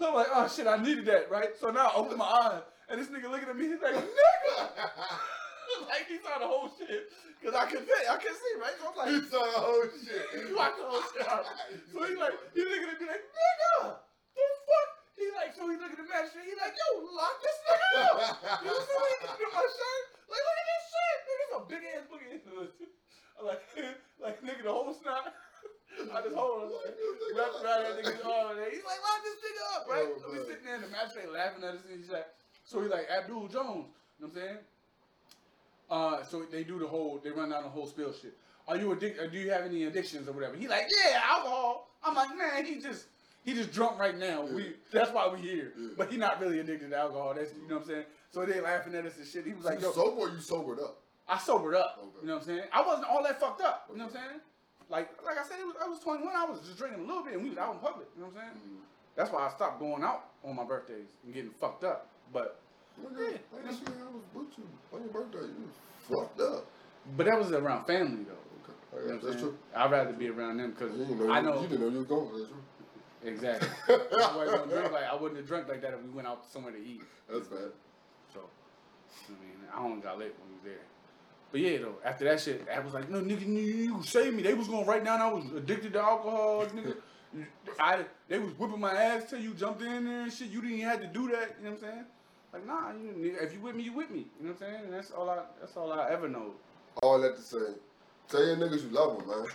so 0.00 0.08
I'm 0.08 0.14
like, 0.14 0.32
oh 0.32 0.48
shit, 0.48 0.66
I 0.66 0.80
needed 0.80 1.04
that, 1.12 1.28
right? 1.28 1.52
So 1.60 1.68
now 1.68 1.92
I 1.92 2.00
open 2.00 2.16
my 2.16 2.24
eyes 2.24 2.64
and 2.88 2.96
this 2.96 3.12
nigga 3.12 3.28
looking 3.28 3.52
at 3.52 3.54
me, 3.54 3.68
he's 3.68 3.84
like, 3.84 3.94
nigga! 3.94 4.56
like 5.92 6.08
he 6.08 6.16
saw 6.24 6.40
the 6.40 6.48
whole 6.48 6.72
shit. 6.72 7.04
Because 7.36 7.52
I 7.52 7.68
could 7.68 7.84
see, 7.84 8.02
I 8.08 8.16
could 8.16 8.32
see, 8.32 8.54
right? 8.56 8.74
So 8.80 8.88
I'm 8.88 8.96
like, 8.96 9.12
He 9.12 9.20
saw 9.28 9.44
the 9.44 9.60
whole 9.60 9.86
shit. 9.92 10.24
you 10.48 10.56
watch 10.56 10.74
the 10.80 10.88
whole 10.88 11.04
shit 11.12 11.28
out. 11.28 11.44
So 11.92 12.00
he's 12.00 12.16
like, 12.16 12.32
he's 12.56 12.64
looking 12.64 12.88
at 12.88 12.96
me 12.96 13.06
like, 13.12 13.28
nigga, 13.28 14.00
the 14.00 14.44
fuck? 14.64 14.88
He's 15.20 15.34
like, 15.36 15.52
so 15.52 15.68
he's 15.68 15.76
looking 15.84 16.00
at 16.00 16.02
the 16.02 16.08
magistrate. 16.08 16.48
He's 16.48 16.56
like, 16.56 16.72
yo, 16.72 16.88
lock 17.12 17.36
this 17.44 17.58
nigga 17.60 17.88
up. 18.08 18.16
You 18.64 18.72
see 18.72 18.96
what 18.96 19.08
he 19.12 19.16
did 19.20 19.36
to 19.36 19.46
my 19.52 19.66
shirt? 19.68 20.04
Like, 20.32 20.42
look 20.48 20.58
at 20.64 20.66
this 20.72 20.84
shit. 20.88 21.18
Nigga, 21.28 21.46
a 21.52 21.60
big 21.68 21.82
ass 21.92 22.04
boogie. 22.08 22.40
I'm 23.36 23.44
like, 23.44 23.62
like, 24.16 24.38
nigga, 24.40 24.64
the 24.64 24.72
whole 24.72 24.96
snot. 24.96 25.28
I 26.12 26.22
just 26.22 26.34
hold 26.34 26.62
him. 26.62 26.70
Like, 26.70 26.96
wrapped 27.36 27.64
around 27.64 27.82
that 27.84 27.94
nigga's 27.98 28.24
arm. 28.24 28.58
and 28.58 28.72
He's 28.72 28.84
like, 28.84 29.00
lock 29.02 29.20
this 29.22 29.38
nigga 29.42 29.76
up, 29.76 29.88
right? 29.88 30.06
Oh, 30.08 30.32
we 30.32 30.38
sitting 30.38 30.64
there 30.64 30.76
in 30.76 30.82
the 30.82 30.88
magistrate 30.88 31.32
laughing 31.32 31.64
at 31.64 31.74
us 31.74 31.80
and 31.90 32.00
he's 32.00 32.10
like, 32.10 32.26
so 32.64 32.80
he's 32.80 32.90
like, 32.90 33.08
Abdul 33.10 33.48
Jones. 33.48 33.86
You 34.18 34.26
know 34.26 34.28
what 34.28 34.28
I'm 34.28 34.34
saying? 34.34 34.58
Uh, 35.90 36.22
so 36.22 36.44
they 36.50 36.62
do 36.62 36.78
the 36.78 36.86
whole, 36.86 37.20
they 37.22 37.30
run 37.30 37.50
down 37.50 37.64
the 37.64 37.68
whole 37.68 37.86
spill 37.86 38.12
shit. 38.12 38.36
Are 38.68 38.76
you 38.76 38.92
addicted? 38.92 39.32
Do 39.32 39.38
you 39.38 39.50
have 39.50 39.62
any 39.62 39.84
addictions 39.84 40.28
or 40.28 40.32
whatever? 40.32 40.56
He 40.56 40.68
like, 40.68 40.86
yeah, 41.04 41.20
alcohol. 41.28 41.88
I'm 42.04 42.14
like, 42.14 42.28
man, 42.36 42.64
he 42.64 42.80
just, 42.80 43.06
he 43.44 43.54
just 43.54 43.72
drunk 43.72 43.98
right 43.98 44.16
now. 44.16 44.42
We, 44.42 44.74
that's 44.92 45.10
why 45.10 45.28
we 45.28 45.40
here. 45.40 45.72
Yeah. 45.76 45.88
But 45.96 46.12
he 46.12 46.16
not 46.16 46.40
really 46.40 46.60
addicted 46.60 46.90
to 46.90 46.96
alcohol. 46.96 47.34
That's, 47.34 47.52
you 47.52 47.68
know 47.68 47.76
what 47.76 47.82
I'm 47.82 47.88
saying? 47.88 48.04
So 48.30 48.46
they 48.46 48.60
laughing 48.60 48.94
at 48.94 49.04
us 49.04 49.16
and 49.18 49.26
shit. 49.26 49.44
He 49.44 49.52
was 49.52 49.64
like, 49.64 49.80
you 49.80 49.86
yo, 49.86 49.92
sober 49.92 50.20
or 50.20 50.28
you 50.28 50.40
sobered 50.40 50.78
up? 50.78 50.98
I 51.28 51.38
sobered 51.38 51.74
up. 51.74 51.98
Okay. 51.98 52.08
You 52.22 52.28
know 52.28 52.34
what 52.34 52.42
I'm 52.42 52.46
saying? 52.46 52.62
I 52.72 52.82
wasn't 52.82 53.08
all 53.08 53.22
that 53.24 53.40
fucked 53.40 53.62
up. 53.62 53.86
You 53.90 53.98
know 53.98 54.04
what 54.04 54.14
I'm 54.14 54.20
saying? 54.20 54.40
Like, 54.90 55.08
like 55.24 55.38
I 55.38 55.44
said, 55.46 55.60
it 55.60 55.66
was, 55.66 55.76
I 55.82 55.88
was 55.88 56.00
21. 56.00 56.34
I 56.34 56.44
was 56.44 56.60
just 56.66 56.76
drinking 56.76 57.04
a 57.04 57.06
little 57.06 57.22
bit, 57.22 57.34
and 57.34 57.42
we 57.42 57.50
was 57.50 57.58
out 57.58 57.74
in 57.74 57.78
public. 57.78 58.08
You 58.16 58.22
know 58.22 58.28
what 58.28 58.42
I'm 58.42 58.50
saying? 58.58 58.74
Mm. 58.74 58.82
That's 59.16 59.30
why 59.30 59.46
I 59.46 59.50
stopped 59.50 59.78
going 59.78 60.02
out 60.02 60.26
on 60.44 60.56
my 60.56 60.64
birthdays 60.64 61.06
and 61.24 61.32
getting 61.32 61.50
fucked 61.60 61.84
up. 61.84 62.08
But, 62.32 62.58
Nigga, 63.00 63.16
Yeah. 63.18 63.28
year 63.30 63.38
I 63.62 64.10
was 64.10 64.24
with 64.34 64.58
you 64.58 64.64
on 64.92 65.00
your 65.02 65.12
birthday. 65.12 65.46
You 65.46 65.64
was 65.64 65.76
fucked 66.08 66.40
up. 66.40 66.66
but 67.16 67.26
that 67.26 67.38
was 67.38 67.52
around 67.52 67.86
family 67.86 68.24
though. 68.24 68.34
Okay. 68.62 69.06
You 69.06 69.12
know 69.12 69.18
I'm 69.18 69.26
that's 69.26 69.40
true. 69.40 69.56
I'd 69.74 69.90
rather 69.90 70.12
be 70.12 70.28
around 70.28 70.58
them 70.58 70.72
because 70.72 70.92
know, 70.98 71.32
I 71.32 71.40
know 71.40 71.62
you 71.62 71.68
didn't 71.68 71.80
know 71.80 71.88
you 71.88 71.98
was 71.98 72.06
going. 72.06 72.30
That's 72.36 72.50
true. 72.50 72.62
exactly. 73.30 73.68
I 73.88 74.36
wasn't 74.36 74.70
drink 74.70 74.92
like 74.92 75.04
I 75.04 75.14
wouldn't 75.14 75.36
have 75.38 75.46
drunk 75.46 75.68
like 75.68 75.80
that 75.82 75.94
if 75.94 76.02
we 76.02 76.10
went 76.10 76.28
out 76.28 76.44
somewhere 76.50 76.72
to 76.72 76.78
eat. 76.78 77.02
That's 77.30 77.46
bad. 77.46 77.72
So, 78.34 78.40
I 79.28 79.32
mean, 79.32 79.56
I 79.72 79.78
only 79.82 80.02
got 80.02 80.18
lit 80.18 80.34
when 80.40 80.48
we 80.50 80.54
was 80.56 80.64
there. 80.64 80.84
But 81.50 81.60
yeah, 81.60 81.78
though, 81.78 81.96
after 82.04 82.24
that 82.26 82.40
shit, 82.40 82.66
I 82.72 82.78
was 82.80 82.94
like, 82.94 83.10
no, 83.10 83.20
nigga, 83.20 83.46
you, 83.46 84.02
saved 84.02 84.36
me. 84.36 84.42
They 84.42 84.54
was 84.54 84.68
gonna 84.68 84.86
write 84.86 85.04
down 85.04 85.20
I 85.20 85.32
was 85.32 85.44
addicted 85.56 85.92
to 85.94 86.00
alcohol, 86.00 86.64
nigga. 86.66 86.96
I, 87.80 88.04
they 88.28 88.38
was 88.38 88.52
whipping 88.58 88.80
my 88.80 88.92
ass 88.92 89.30
till 89.30 89.40
you 89.40 89.54
jumped 89.54 89.82
in 89.82 90.04
there 90.04 90.22
and 90.22 90.32
shit. 90.32 90.48
You 90.48 90.60
didn't 90.60 90.76
even 90.78 90.88
have 90.88 91.00
to 91.00 91.06
do 91.06 91.28
that. 91.28 91.56
You 91.58 91.64
know 91.64 91.70
what 91.72 91.82
I'm 91.84 91.90
saying? 91.90 92.04
Like, 92.52 92.66
nah, 92.66 92.90
you, 92.92 93.36
if 93.40 93.52
you 93.52 93.60
with 93.60 93.76
me, 93.76 93.84
you 93.84 93.92
with 93.92 94.10
me. 94.10 94.26
You 94.40 94.46
know 94.46 94.52
what 94.52 94.62
I'm 94.66 94.72
saying? 94.72 94.84
And 94.84 94.92
that's 94.92 95.10
all 95.10 95.30
I, 95.30 95.38
that's 95.60 95.76
all 95.76 95.92
I 95.92 96.10
ever 96.10 96.28
know. 96.28 96.52
All 97.02 97.20
that 97.20 97.36
to 97.36 97.42
say, 97.42 97.58
tell 98.28 98.44
your 98.44 98.56
niggas 98.56 98.82
you 98.82 98.90
love 98.90 99.18
them, 99.18 99.28
man. 99.28 99.46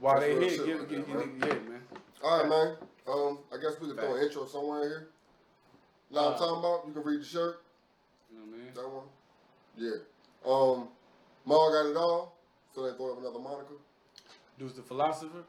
While 0.00 0.20
they 0.20 0.32
here, 0.32 0.64
give, 0.64 0.78
right 0.80 0.88
give, 0.88 1.06
there, 1.06 1.26
give, 1.26 1.38
yeah, 1.40 1.54
man. 1.68 1.80
All 2.22 2.40
right, 2.40 2.48
man. 2.48 2.76
Um, 3.06 3.38
I 3.52 3.56
guess 3.60 3.80
we 3.80 3.88
can 3.88 3.96
throw 3.96 4.16
an 4.16 4.22
intro 4.22 4.46
somewhere 4.46 4.82
in 4.82 4.88
here. 4.88 5.08
Now 6.10 6.28
I'm 6.28 6.34
Uh, 6.34 6.38
talking 6.38 6.58
about. 6.58 6.84
You 6.86 6.92
can 6.94 7.02
read 7.02 7.20
the 7.20 7.24
shirt. 7.24 7.62
You 8.30 8.38
know 8.38 8.44
what 8.44 8.54
I 8.54 8.58
mean? 8.58 8.74
That 8.74 8.88
one. 8.88 9.06
Yeah. 9.76 9.98
Um, 10.46 10.88
Maul 11.48 11.72
got 11.72 11.90
it 11.90 11.96
all. 11.96 12.36
So 12.74 12.82
they 12.88 12.96
throw 12.96 13.12
up 13.12 13.20
another 13.20 13.38
moniker. 13.38 13.74
Deuce 14.58 14.74
the 14.74 14.82
philosopher. 14.82 15.44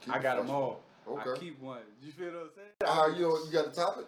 Keep 0.00 0.14
I 0.14 0.18
got 0.20 0.36
them 0.36 0.50
all. 0.50 0.80
Okay. 1.06 1.30
I 1.30 1.36
keep 1.38 1.60
one. 1.60 1.80
You 2.02 2.12
feel 2.12 2.26
what 2.28 2.42
I'm 2.42 2.50
saying? 2.54 3.14
Uh, 3.14 3.16
you 3.16 3.22
know, 3.22 3.38
you 3.44 3.52
got 3.52 3.64
the 3.66 3.80
topic. 3.80 4.06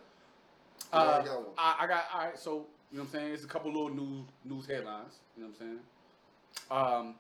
Yeah, 0.93 0.99
Uh, 1.01 1.21
I 1.21 1.25
got 1.25 1.37
one. 1.39 1.55
I, 1.59 1.77
I 1.81 1.87
got 1.89 2.05
all 2.15 2.21
right. 2.21 2.39
So 2.39 2.67
you 2.93 2.99
know 2.99 3.03
what 3.03 3.15
I'm 3.15 3.21
saying? 3.21 3.33
It's 3.35 3.45
a 3.45 3.49
couple 3.49 3.73
little 3.73 3.91
news 3.93 4.25
news 4.45 4.67
headlines. 4.67 5.15
You 5.37 5.43
know 5.43 5.51
what 5.51 5.67
I'm 5.67 5.67
saying? 5.67 7.09
Um, 7.09 7.15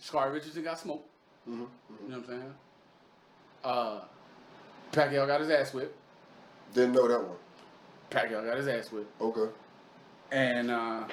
Sha'Carri 0.00 0.34
Richardson 0.34 0.62
got 0.62 0.78
smoked. 0.78 1.08
Mm-hmm. 1.48 1.60
You 2.04 2.08
know 2.10 2.18
what 2.18 2.18
I'm 2.18 2.26
saying? 2.26 2.54
Uh, 3.64 4.00
Pacquiao 4.92 5.26
got 5.26 5.40
his 5.40 5.50
ass 5.50 5.74
whipped. 5.74 5.96
Didn't 6.74 6.92
know 6.92 7.08
that 7.08 7.20
one. 7.20 7.36
Pacquiao 8.10 8.44
got 8.46 8.56
his 8.56 8.68
ass 8.68 8.92
whipped. 8.92 9.20
Okay. 9.20 9.52
And 10.30 10.70
uh, 10.70 11.04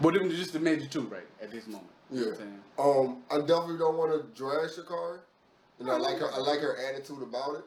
but 0.00 0.16
it 0.16 0.22
was 0.22 0.34
just 0.36 0.52
the 0.52 0.60
major 0.60 0.86
two 0.86 1.02
right 1.02 1.26
at 1.42 1.50
this 1.50 1.66
moment. 1.66 1.88
You 2.10 2.20
know 2.20 2.26
Yeah. 2.26 2.30
what 2.32 2.40
I'm 2.40 2.46
saying? 2.46 2.62
Um, 3.08 3.22
I 3.30 3.38
definitely 3.40 3.78
don't 3.78 3.96
want 3.96 4.12
to 4.12 4.22
drag 4.40 4.68
Sha'Carri. 4.70 5.20
And 5.80 5.90
I 5.90 5.94
I 5.94 5.98
like 5.98 6.18
her. 6.18 6.32
I 6.32 6.38
like 6.38 6.60
her 6.60 6.76
attitude 6.76 7.22
about 7.22 7.56
it. 7.56 7.64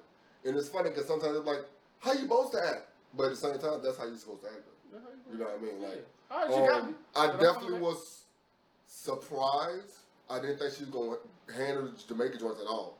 And 0.47 0.57
it's 0.57 0.69
funny 0.69 0.89
because 0.89 1.05
sometimes 1.07 1.37
it's 1.37 1.45
like, 1.45 1.65
how 1.99 2.13
you 2.13 2.19
supposed 2.21 2.51
to 2.53 2.59
act? 2.65 2.87
But 3.15 3.25
at 3.25 3.29
the 3.31 3.35
same 3.35 3.59
time, 3.59 3.81
that's 3.83 3.97
how 3.97 4.05
you're 4.05 4.17
supposed 4.17 4.41
to 4.43 4.47
act. 4.49 4.61
You 5.31 5.37
know 5.37 5.45
what 5.45 5.57
I 5.59 5.61
mean? 5.61 5.81
Like, 5.81 6.05
right, 6.29 6.47
she 6.47 6.59
got 6.67 6.87
me. 6.87 6.93
Um, 6.93 6.95
I 7.15 7.27
definitely 7.37 7.79
was 7.79 8.23
surprised. 8.87 9.99
I 10.29 10.39
didn't 10.39 10.57
think 10.59 10.73
she 10.73 10.81
was 10.83 10.89
going 10.89 11.17
to 11.47 11.53
handle 11.53 11.83
the 11.89 11.91
Jamaican 12.07 12.39
joints 12.39 12.59
at 12.61 12.67
all. 12.67 12.97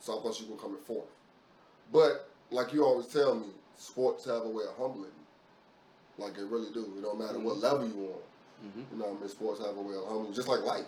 So 0.00 0.18
I 0.18 0.22
thought 0.22 0.34
she 0.34 0.44
was 0.44 0.48
going 0.48 0.58
to 0.58 0.64
come 0.64 0.74
in 0.76 0.82
fourth. 0.82 1.08
But 1.92 2.28
like 2.50 2.72
you 2.72 2.84
always 2.84 3.06
tell 3.06 3.34
me, 3.34 3.46
sports 3.76 4.24
have 4.26 4.42
a 4.44 4.48
way 4.48 4.64
of 4.64 4.76
humbling 4.76 5.10
you. 5.10 6.24
Like 6.24 6.36
it 6.38 6.44
really 6.46 6.72
do. 6.72 6.92
It 6.98 7.02
don't 7.02 7.18
matter 7.18 7.38
what 7.38 7.56
Mhm. 7.56 7.62
level 7.62 7.88
you're 7.88 8.10
on. 8.14 8.22
Mhm. 8.64 8.84
You 8.92 8.98
know 8.98 9.04
what 9.06 9.16
I 9.16 9.20
mean? 9.20 9.28
Sports 9.28 9.60
have 9.64 9.76
a 9.76 9.80
way 9.80 9.94
of 9.96 10.04
humbling 10.06 10.32
just 10.34 10.48
like 10.48 10.62
life. 10.62 10.86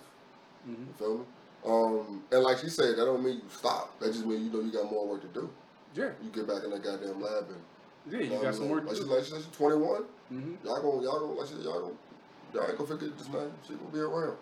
Mhm. 0.69 0.87
You 0.89 0.95
feel 0.99 1.19
me? 1.19 1.25
Um, 1.65 2.25
and 2.33 2.43
like 2.43 2.59
she 2.59 2.69
said, 2.69 2.97
that 2.97 3.05
don't 3.05 3.23
mean 3.23 3.37
you 3.37 3.43
stop. 3.51 3.99
That 4.01 4.13
just 4.13 4.25
means 4.27 4.43
you 4.43 4.51
know 4.51 4.61
you 4.65 4.73
got 4.73 4.91
more 4.91 5.07
work 5.07 5.21
to 5.23 5.29
do. 5.29 5.51
Yeah, 5.95 6.11
You 6.23 6.31
get 6.31 6.47
back 6.47 6.63
in 6.65 6.71
that 6.71 6.83
goddamn 6.83 7.21
lab 7.21 7.47
and 7.49 7.61
yeah, 8.13 8.21
you 8.21 8.31
know 8.31 8.43
got 8.43 8.55
some 8.55 8.69
work 8.69 8.85
Like 8.85 8.95
to 8.95 9.03
she, 9.03 9.09
do. 9.09 9.15
like 9.15 9.25
she 9.25 9.31
said, 9.31 9.43
she's 9.43 9.57
21. 9.57 10.05
hmm 10.29 10.55
Y'all 10.65 10.81
gonna, 10.81 11.03
y'all 11.03 11.21
gonna, 11.21 11.33
like 11.33 11.49
she 11.49 11.55
said, 11.55 11.65
y'all 11.65 11.81
gonna, 11.81 11.95
y'all 12.55 12.69
ain't 12.69 12.79
gonna 12.79 12.89
forget 12.89 13.19
this 13.19 13.29
man. 13.29 13.53
She 13.67 13.75
gonna 13.75 13.91
be 13.91 13.99
around. 13.99 14.37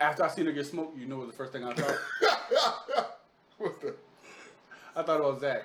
After 0.00 0.24
I 0.24 0.28
seen 0.28 0.46
her 0.46 0.52
get 0.52 0.66
smoked, 0.66 0.98
you 0.98 1.06
know 1.06 1.18
what 1.18 1.28
the 1.28 1.32
first 1.32 1.52
thing 1.52 1.64
I 1.64 1.72
thought? 1.72 1.98
What's 3.58 3.78
that? 3.78 3.96
I 4.96 5.02
thought 5.02 5.20
it 5.20 5.22
was 5.22 5.40
Zach. 5.40 5.62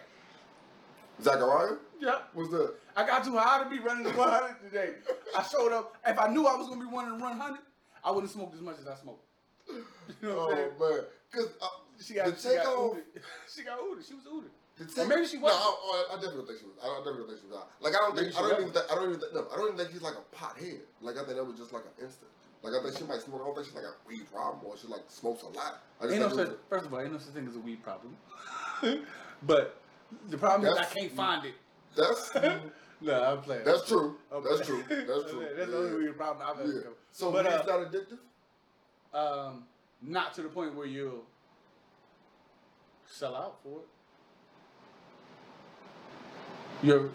Zachariah? 1.21 1.75
Yeah. 1.99 2.19
What's 2.33 2.51
that? 2.51 2.75
I 2.97 3.05
got 3.05 3.23
too 3.23 3.37
high 3.37 3.63
to 3.63 3.69
be 3.69 3.77
running 3.77 4.03
the 4.03 4.09
100 4.09 4.55
today. 4.71 4.89
I 5.37 5.43
showed 5.43 5.71
up. 5.71 5.95
If 6.05 6.17
I 6.17 6.27
knew 6.33 6.47
I 6.47 6.55
was 6.57 6.67
gonna 6.67 6.81
be 6.81 6.89
running 6.91 7.17
the 7.19 7.23
100, 7.23 7.59
I 8.03 8.09
wouldn't 8.09 8.31
smoke 8.33 8.51
as 8.55 8.61
much 8.61 8.77
as 8.81 8.87
I 8.87 8.95
smoked. 8.95 9.23
You 10.21 10.29
know 10.29 10.35
what 10.35 10.51
I'm 10.51 10.57
saying? 10.57 10.69
Oh 10.79 10.89
man, 10.89 11.03
cause 11.29 11.49
uh, 11.61 11.67
She 12.01 12.13
got, 12.15 12.25
the 12.25 12.41
she 12.41 12.55
got 12.55 12.65
ooted. 12.65 13.03
She 13.53 13.63
got 13.63 13.77
ooted. 13.79 14.07
She 14.07 14.15
was 14.15 14.23
ooted. 14.25 14.49
the 14.79 15.01
Or 15.03 15.05
maybe 15.05 15.27
she 15.27 15.37
wasn't. 15.37 15.61
I, 15.61 15.67
I, 15.67 16.15
I 16.15 16.15
definitely 16.15 16.45
think 16.47 16.59
she 16.59 16.65
was. 16.65 16.75
I 16.81 16.87
definitely 17.03 17.27
think 17.27 17.39
she 17.43 17.47
was. 17.51 17.61
Like 17.81 17.93
I 17.93 17.97
don't 17.99 18.15
Maybe 18.15 18.31
think. 18.31 18.33
she 18.33 18.39
I 18.39 18.49
don't 18.49 18.61
even. 18.61 18.73
Think, 18.73 18.85
I 18.89 18.95
don't 18.95 19.09
even. 19.11 19.19
Think, 19.19 19.33
no, 19.35 19.41
I 19.51 19.55
don't 19.57 19.67
even 19.67 19.77
think 19.77 19.91
she's 19.91 20.01
like 20.01 20.17
a 20.17 20.25
pothead. 20.33 20.81
Like 21.03 21.15
I 21.19 21.23
think 21.27 21.35
that 21.37 21.45
was 21.45 21.59
just 21.59 21.73
like 21.75 21.83
an 21.85 21.95
instant. 22.01 22.31
Like 22.63 22.73
I 22.73 22.79
think 22.81 22.97
she 22.97 23.03
might 23.03 23.21
smoke. 23.21 23.43
I 23.43 23.45
don't 23.45 23.55
think 23.59 23.67
she's 23.67 23.75
like 23.77 23.85
a 23.85 23.95
weed 24.07 24.25
problem 24.31 24.65
or 24.65 24.73
she 24.79 24.87
like 24.87 25.05
smokes 25.11 25.43
a 25.43 25.51
lot. 25.51 25.83
I 26.01 26.07
Ain't 26.07 26.23
no 26.23 26.31
such, 26.31 26.49
was 26.49 26.57
first 26.71 26.85
of 26.87 26.93
all, 26.95 27.03
ain't 27.03 27.11
no 27.11 27.19
such 27.19 27.35
thing 27.35 27.45
as 27.45 27.55
a 27.55 27.61
weed 27.61 27.83
problem. 27.83 28.15
but 29.43 29.77
the 30.31 30.37
problem 30.39 30.71
is 30.71 30.77
I 30.79 30.87
can't 30.87 31.11
find 31.11 31.45
it. 31.45 31.55
that's 31.93 32.31
No, 32.99 33.23
I'm 33.23 33.41
playing. 33.41 33.63
that's 33.63 33.87
true. 33.87 34.17
I'm 34.31 34.43
That's 34.43 34.65
true. 34.65 34.83
That's 34.89 35.05
true. 35.31 35.47
That's 35.55 35.69
the 35.69 35.77
only 35.77 36.05
weed 36.05 36.17
problem 36.17 36.47
I've 36.47 36.59
ever 36.59 36.71
Yeah. 36.71 36.81
come. 36.83 36.93
So 37.11 37.31
But, 37.31 37.45
uh, 37.45 37.63
not 37.67 37.91
addictive. 37.91 38.19
Um, 39.13 39.65
not 40.01 40.33
to 40.35 40.41
the 40.41 40.49
point 40.49 40.75
where 40.75 40.87
you'll 40.87 41.25
sell 43.05 43.35
out 43.35 43.57
for 43.63 43.79
it. 43.79 43.87
You 46.83 46.95
ever? 46.95 47.09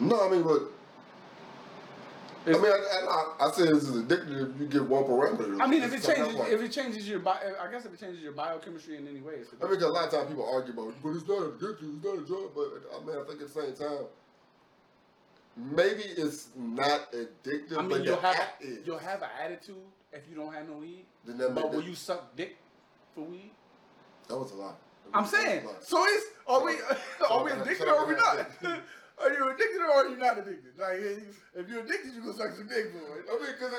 No, 0.00 0.26
I 0.26 0.30
mean, 0.30 0.42
but 0.42 0.70
I 2.46 2.50
mean, 2.50 2.66
I, 2.66 3.34
I, 3.40 3.46
I 3.46 3.50
said 3.52 3.68
this 3.68 3.84
is 3.84 4.02
addictive 4.02 4.54
if 4.54 4.60
you 4.60 4.66
get 4.66 4.82
one 4.86 5.04
parameter. 5.04 5.58
I 5.62 5.66
mean, 5.66 5.82
if 5.82 5.94
it 5.94 6.02
changes, 6.02 6.34
if 6.48 6.60
it 6.60 6.72
changes 6.72 7.08
your, 7.08 7.20
bio, 7.20 7.36
I 7.58 7.70
guess 7.70 7.86
if 7.86 7.94
it 7.94 8.00
changes 8.00 8.20
your 8.22 8.32
biochemistry 8.32 8.98
in 8.98 9.08
any 9.08 9.20
way, 9.20 9.34
it's 9.34 9.50
I 9.62 9.70
mean, 9.70 9.80
a 9.80 9.88
lot 9.88 10.04
of 10.06 10.10
times 10.10 10.28
people 10.28 10.46
argue 10.52 10.74
about, 10.74 10.92
but 11.02 11.10
it's 11.10 11.26
not 11.26 11.38
addictive, 11.58 11.96
it's 11.96 12.04
not 12.04 12.18
a 12.18 12.26
drug. 12.26 12.50
But 12.54 12.82
I 12.94 13.04
mean, 13.06 13.16
I 13.16 13.24
think 13.26 13.40
at 13.40 13.48
the 13.54 13.62
same 13.62 13.72
time, 13.74 14.04
maybe 15.56 16.02
it's 16.02 16.48
not 16.56 17.12
addictive, 17.12 17.78
I 17.78 17.82
mean, 17.82 17.90
but 17.90 18.04
you'll 18.04 18.20
have 18.20 18.52
is. 18.60 18.86
you'll 18.86 18.98
have 18.98 19.22
an 19.22 19.28
attitude 19.42 19.76
if 20.12 20.22
you 20.28 20.36
don't 20.36 20.52
have 20.52 20.68
no 20.68 20.76
weed. 20.78 21.06
Then 21.24 21.38
that, 21.38 21.54
But 21.54 21.70
will 21.72 21.82
you 21.82 21.94
suck 21.94 22.34
dick 22.36 22.56
for 23.14 23.22
weed? 23.22 23.50
that 24.28 24.36
was 24.38 24.52
a 24.52 24.56
lot. 24.56 24.78
I'm 25.12 25.24
That 25.24 25.32
was 25.32 25.32
a 25.32 25.36
saying. 25.46 25.68
So 25.82 26.04
it's 26.06 26.26
are 26.46 26.64
we 26.64 26.76
So- 27.18 27.26
are 27.30 27.44
we 27.44 27.50
addicted 27.52 27.88
or 27.88 27.96
are 27.96 28.06
we 28.06 28.14
not? 28.14 28.46
Are 29.16 29.32
you 29.32 29.48
addicted 29.48 29.78
or 29.80 29.90
are 29.92 30.08
you 30.08 30.16
not 30.16 30.38
addicted? 30.38 30.76
Like 30.76 30.98
if 30.98 31.68
you're 31.68 31.84
addicted, 31.84 32.14
you 32.14 32.20
gonna 32.20 32.34
suck 32.34 32.50
some 32.56 32.66
dick 32.66 32.90
for 32.90 33.20
it. 33.20 33.26
I 33.30 33.38
mean, 33.38 33.52
because 33.52 33.72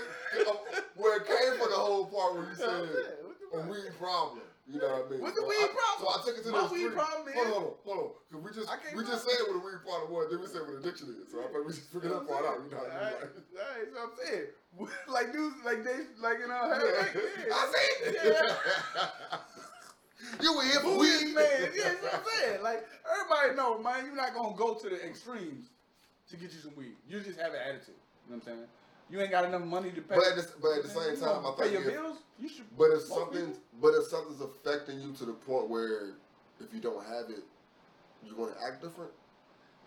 uh, 0.47 0.79
where 0.95 1.17
it 1.17 1.27
came 1.27 1.59
from 1.59 1.69
the 1.71 1.75
whole 1.75 2.05
part 2.05 2.35
where 2.35 2.49
you 2.49 2.55
said 2.55 2.67
Yeah, 2.87 3.27
what 3.27 3.35
the 3.51 3.59
a 3.59 3.67
weed 3.69 3.91
problem. 3.99 4.39
You 4.65 4.81
know 4.81 4.89
what 4.97 5.05
I 5.05 5.09
mean? 5.13 5.21
What's 5.21 5.35
the 5.37 5.45
So 5.45 5.47
weed 5.47 5.61
I, 5.61 5.69
problem? 5.77 6.01
So 6.01 6.05
I 6.09 6.17
took 6.25 6.35
it 6.41 6.43
to 6.45 6.51
My 6.51 6.65
the 6.65 6.73
weed 6.73 6.93
problem 6.97 7.27
is- 7.29 7.35
Hold 7.37 7.45
on, 7.45 7.53
hold 7.53 7.65
on, 7.69 7.73
hold 7.85 7.99
on. 8.01 8.09
Because 8.25 8.41
we 8.41 8.49
just 8.49 8.69
we 8.97 9.01
just 9.05 9.23
said 9.29 9.37
what 9.45 9.55
a 9.55 9.61
weed 9.61 9.81
problem 9.85 10.09
was, 10.09 10.25
then 10.33 10.39
we 10.41 10.47
said 10.49 10.61
what 10.65 10.75
addiction 10.81 11.05
is. 11.13 11.29
So 11.29 11.37
I 11.37 11.53
thought 11.53 11.61
we 11.65 11.69
just 11.69 11.85
figured 11.93 12.09
that 12.09 12.25
part 12.25 12.49
out. 12.49 12.57
You 12.65 12.73
know 12.73 12.81
what 12.81 12.89
I 12.89 13.13
mean? 13.13 13.29
All 13.53 13.61
right, 13.61 13.85
so 13.93 13.97
I'm 14.01 14.13
saying, 14.17 14.45
like 15.13 15.29
dudes, 15.37 15.61
like 15.61 15.79
they, 15.85 15.97
like 16.17 16.37
you 16.41 16.49
know, 16.49 16.61
Like, 16.65 17.13
hey, 17.13 17.45
hey, 17.45 17.53
I 17.53 17.61
see. 17.69 18.17
Yeah. 18.25 18.57
you 20.41 20.49
were 20.57 20.65
here 20.65 20.81
for 20.81 20.97
weed 20.97 21.29
weed, 21.29 21.35
man. 21.37 21.69
Yeah, 21.77 21.93
that's 21.93 22.01
what 22.01 22.13
I'm 22.17 22.25
saying. 22.41 22.63
Like 22.65 22.81
everybody 23.05 23.53
know, 23.53 23.77
man, 23.77 24.05
you're 24.09 24.17
not 24.17 24.33
gonna 24.33 24.57
go 24.57 24.73
to 24.73 24.89
the 24.89 24.97
extremes 25.05 25.69
to 26.29 26.37
get 26.41 26.49
you 26.53 26.59
some 26.59 26.73
weed. 26.75 26.97
You 27.05 27.21
just 27.21 27.37
have 27.39 27.53
an 27.53 27.61
attitude. 27.61 28.01
You 28.25 28.33
know 28.33 28.41
what 28.41 28.49
I'm 28.49 28.65
saying? 28.65 28.65
You 29.09 29.21
ain't 29.21 29.31
got 29.31 29.45
enough 29.45 29.63
money 29.63 29.91
to 29.91 30.01
pay. 30.01 30.15
But 30.15 30.27
at 30.27 30.35
the, 30.35 30.51
but 30.61 30.77
at 30.77 30.83
the 30.83 30.89
same 30.89 31.11
you 31.15 31.17
time, 31.19 31.39
I 31.39 31.43
gonna 31.43 31.57
pay 31.57 31.71
your 31.71 31.81
if, 31.83 31.93
bills. 31.93 32.17
You 32.39 32.49
should. 32.49 32.65
but 32.77 32.91
if 32.91 33.01
something, 33.03 33.45
people- 33.45 33.59
but 33.81 33.93
if 33.93 34.07
something's 34.07 34.41
affecting 34.41 34.99
you 34.99 35.13
to 35.13 35.25
the 35.25 35.33
point 35.33 35.69
where 35.69 36.13
if 36.59 36.73
you 36.73 36.79
don't 36.79 37.03
have 37.05 37.29
it, 37.29 37.43
you're 38.25 38.35
going 38.35 38.53
to 38.53 38.59
act 38.63 38.81
different. 38.81 39.11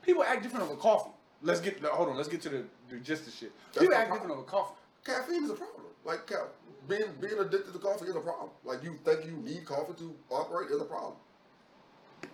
people 0.03 0.23
act 0.23 0.43
different 0.43 0.67
over 0.67 0.77
coffee. 0.77 1.11
Let's 1.43 1.61
get 1.61 1.81
hold 1.85 2.09
on. 2.11 2.17
Let's 2.17 2.29
get 2.29 2.43
to 2.43 2.49
the, 2.49 2.65
the 2.89 2.97
gist 2.99 3.27
of 3.27 3.33
shit. 3.35 3.53
That's 3.73 3.79
People 3.85 3.95
no 3.95 4.01
act 4.01 4.09
problem. 4.11 4.29
different 4.29 4.49
over 4.49 4.51
coffee. 4.51 4.75
Caffeine 5.05 5.45
is 5.45 5.51
a 5.51 5.55
problem. 5.55 5.83
Like 6.05 6.27
ca- 6.27 6.47
being 6.89 7.05
being 7.21 7.39
addicted 7.39 7.73
to 7.73 7.79
coffee 7.79 8.07
is 8.07 8.17
a 8.17 8.21
problem. 8.21 8.51
Like 8.65 8.83
you 8.83 8.99
think 9.05 9.25
you 9.27 9.33
need 9.33 9.65
coffee 9.65 9.95
to 9.99 10.15
operate 10.31 10.71
is 10.71 10.81
a 10.81 10.85
problem. 10.85 11.15